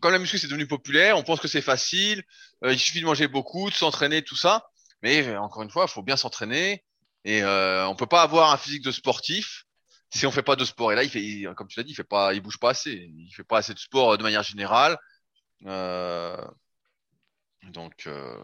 comme 0.00 0.12
la 0.12 0.18
muscu 0.18 0.38
c'est 0.38 0.46
devenu 0.46 0.66
populaire, 0.66 1.18
on 1.18 1.22
pense 1.22 1.38
que 1.38 1.48
c'est 1.48 1.60
facile. 1.60 2.22
Euh, 2.64 2.72
il 2.72 2.78
suffit 2.78 3.00
de 3.00 3.04
manger 3.04 3.28
beaucoup, 3.28 3.68
de 3.68 3.74
s'entraîner, 3.74 4.22
tout 4.22 4.36
ça. 4.36 4.64
Mais 5.02 5.36
encore 5.36 5.62
une 5.62 5.70
fois, 5.70 5.84
il 5.86 5.92
faut 5.92 6.02
bien 6.02 6.16
s'entraîner. 6.16 6.82
Et 7.26 7.42
euh, 7.42 7.86
on 7.88 7.94
peut 7.94 8.06
pas 8.06 8.22
avoir 8.22 8.52
un 8.54 8.56
physique 8.56 8.82
de 8.84 8.90
sportif 8.90 9.66
si 10.10 10.26
on 10.26 10.30
fait 10.30 10.42
pas 10.42 10.56
de 10.56 10.64
sport. 10.64 10.92
Et 10.92 10.94
là, 10.94 11.04
il 11.04 11.10
fait, 11.10 11.54
comme 11.54 11.68
tu 11.68 11.78
l'as 11.78 11.84
dit, 11.84 11.92
il 11.92 11.94
fait 11.94 12.40
bouge 12.40 12.58
pas 12.58 12.70
assez. 12.70 13.10
Il 13.14 13.32
fait 13.34 13.44
pas 13.44 13.58
assez 13.58 13.74
de 13.74 13.78
sport 13.78 14.12
euh, 14.12 14.16
de 14.16 14.22
manière 14.22 14.42
générale. 14.42 14.98
Euh, 15.66 16.36
donc, 17.64 18.06
euh, 18.06 18.42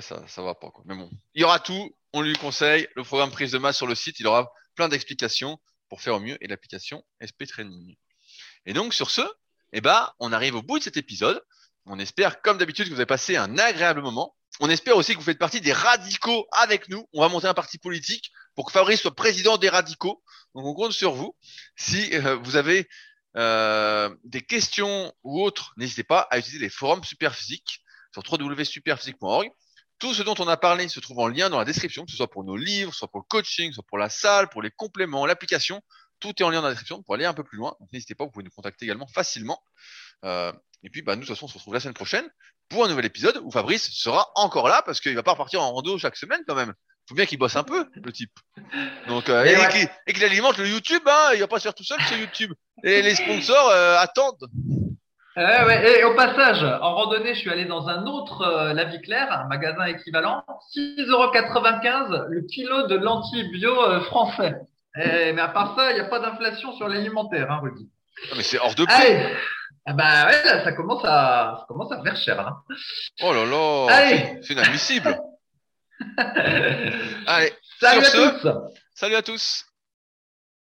ça, 0.00 0.26
ça 0.28 0.42
va 0.42 0.54
pas. 0.54 0.70
Mais 0.84 0.94
bon, 0.94 1.10
il 1.34 1.42
y 1.42 1.44
aura 1.44 1.58
tout. 1.58 1.94
On 2.12 2.22
lui 2.22 2.34
conseille 2.34 2.88
le 2.94 3.02
programme 3.02 3.30
prise 3.30 3.52
de 3.52 3.58
masse 3.58 3.76
sur 3.76 3.86
le 3.86 3.94
site. 3.94 4.20
Il 4.20 4.26
aura 4.26 4.50
plein 4.74 4.88
d'explications 4.88 5.58
pour 5.88 6.00
faire 6.00 6.14
au 6.14 6.20
mieux 6.20 6.42
et 6.42 6.46
l'application 6.46 7.04
SP 7.20 7.46
Training. 7.48 7.96
Et 8.64 8.72
donc 8.72 8.94
sur 8.94 9.10
ce, 9.10 9.22
eh 9.72 9.80
ben, 9.80 10.12
on 10.18 10.32
arrive 10.32 10.54
au 10.54 10.62
bout 10.62 10.78
de 10.78 10.84
cet 10.84 10.96
épisode. 10.96 11.42
On 11.84 11.98
espère, 11.98 12.42
comme 12.42 12.58
d'habitude, 12.58 12.86
que 12.86 12.90
vous 12.90 13.00
avez 13.00 13.06
passé 13.06 13.36
un 13.36 13.58
agréable 13.58 14.02
moment. 14.02 14.35
On 14.60 14.70
espère 14.70 14.96
aussi 14.96 15.12
que 15.12 15.18
vous 15.18 15.24
faites 15.24 15.38
partie 15.38 15.60
des 15.60 15.72
radicaux 15.72 16.46
avec 16.52 16.88
nous. 16.88 17.08
On 17.12 17.20
va 17.20 17.28
monter 17.28 17.46
un 17.46 17.54
parti 17.54 17.78
politique 17.78 18.30
pour 18.54 18.66
que 18.66 18.72
Fabrice 18.72 19.02
soit 19.02 19.14
président 19.14 19.58
des 19.58 19.68
radicaux. 19.68 20.22
Donc 20.54 20.64
on 20.64 20.74
compte 20.74 20.92
sur 20.92 21.12
vous. 21.12 21.36
Si 21.76 22.14
euh, 22.14 22.36
vous 22.36 22.56
avez 22.56 22.88
euh, 23.36 24.14
des 24.24 24.40
questions 24.40 25.12
ou 25.22 25.42
autres, 25.42 25.74
n'hésitez 25.76 26.04
pas 26.04 26.20
à 26.30 26.38
utiliser 26.38 26.58
les 26.58 26.70
forums 26.70 27.04
Superphysique 27.04 27.82
sur 28.12 28.22
www.superphysique.org. 28.30 29.50
Tout 29.98 30.14
ce 30.14 30.22
dont 30.22 30.34
on 30.38 30.48
a 30.48 30.56
parlé 30.56 30.88
se 30.88 31.00
trouve 31.00 31.18
en 31.18 31.28
lien 31.28 31.50
dans 31.50 31.58
la 31.58 31.64
description, 31.64 32.04
que 32.04 32.10
ce 32.10 32.16
soit 32.16 32.30
pour 32.30 32.44
nos 32.44 32.56
livres, 32.56 32.94
soit 32.94 33.08
pour 33.08 33.20
le 33.20 33.26
coaching, 33.28 33.72
soit 33.72 33.84
pour 33.86 33.98
la 33.98 34.08
salle, 34.08 34.48
pour 34.48 34.62
les 34.62 34.70
compléments, 34.70 35.26
l'application. 35.26 35.82
Tout 36.18 36.32
est 36.38 36.42
en 36.42 36.50
lien 36.50 36.60
dans 36.60 36.68
la 36.68 36.72
description 36.72 37.02
pour 37.02 37.14
aller 37.14 37.26
un 37.26 37.34
peu 37.34 37.44
plus 37.44 37.58
loin. 37.58 37.74
Donc 37.80 37.92
n'hésitez 37.92 38.14
pas, 38.14 38.24
vous 38.24 38.30
pouvez 38.30 38.44
nous 38.44 38.50
contacter 38.50 38.86
également 38.86 39.06
facilement. 39.06 39.62
Euh, 40.24 40.52
et 40.82 40.90
puis, 40.90 41.02
bah, 41.02 41.16
nous, 41.16 41.22
de 41.22 41.26
toute 41.26 41.34
façon, 41.34 41.46
on 41.46 41.48
se 41.48 41.54
retrouve 41.54 41.74
la 41.74 41.80
semaine 41.80 41.94
prochaine 41.94 42.28
pour 42.68 42.84
un 42.84 42.88
nouvel 42.88 43.06
épisode 43.06 43.40
où 43.42 43.50
Fabrice 43.50 43.90
sera 43.92 44.28
encore 44.34 44.68
là 44.68 44.82
parce 44.84 45.00
qu'il 45.00 45.14
va 45.14 45.22
pas 45.22 45.32
repartir 45.32 45.62
en 45.62 45.72
rando 45.72 45.98
chaque 45.98 46.16
semaine 46.16 46.40
quand 46.46 46.54
même 46.54 46.74
faut 47.08 47.14
bien 47.14 47.26
qu'il 47.26 47.38
bosse 47.38 47.56
un 47.56 47.62
peu, 47.62 47.86
le 47.94 48.12
type. 48.12 48.32
Donc, 49.08 49.28
euh, 49.28 49.44
et, 49.44 50.12
qu'il 50.12 50.24
alimente 50.24 50.58
le 50.58 50.66
YouTube, 50.66 51.02
hein, 51.06 51.30
il 51.34 51.40
va 51.40 51.46
pas 51.46 51.58
se 51.58 51.64
faire 51.64 51.74
tout 51.74 51.84
seul 51.84 52.00
sur 52.02 52.16
YouTube. 52.16 52.52
Et 52.82 53.02
les 53.02 53.14
sponsors 53.14 53.68
euh, 53.70 53.96
attendent. 53.98 54.48
ouais. 55.36 56.00
Et 56.00 56.04
au 56.04 56.14
passage, 56.14 56.64
en 56.64 56.94
randonnée, 56.94 57.34
je 57.34 57.40
suis 57.40 57.50
allé 57.50 57.64
dans 57.64 57.88
un 57.88 58.06
autre 58.06 58.42
euh, 58.42 58.72
La 58.72 58.84
Vie 58.84 59.00
Claire, 59.00 59.30
un 59.30 59.46
magasin 59.46 59.84
équivalent, 59.84 60.44
6,95€ 60.76 62.26
le 62.28 62.42
kilo 62.42 62.86
de 62.88 62.96
lentilles 62.96 63.48
bio 63.50 63.82
euh, 63.84 64.00
français. 64.00 64.56
mais 64.96 65.40
à 65.40 65.48
part 65.48 65.76
ça, 65.76 65.92
il 65.92 65.94
n'y 65.94 66.00
a 66.00 66.06
pas 66.06 66.18
d'inflation 66.18 66.72
sur 66.72 66.88
l'alimentaire, 66.88 67.50
hein, 67.50 67.60
Rudy. 67.62 67.88
Ah, 68.32 68.34
mais 68.36 68.42
c'est 68.42 68.58
hors 68.58 68.74
de 68.74 68.84
prix. 68.84 69.36
Ah 69.88 69.92
bah 69.92 70.26
ouais, 70.26 70.44
là, 70.44 70.64
ça 70.64 70.72
commence 70.72 71.04
à, 71.04 71.58
ça 71.60 71.64
commence 71.68 71.92
à 71.92 72.02
faire 72.02 72.16
cher. 72.16 72.40
Hein. 72.40 72.62
Oh 73.22 73.32
là 73.32 73.44
là, 73.46 74.40
c'est 74.42 74.52
inadmissible. 74.52 75.16
Allez, 77.26 77.52
salut 77.80 78.04
à 78.04 78.10
tous. 78.10 78.48
Salut 78.94 79.14
à 79.14 79.22
tous. 79.22 79.64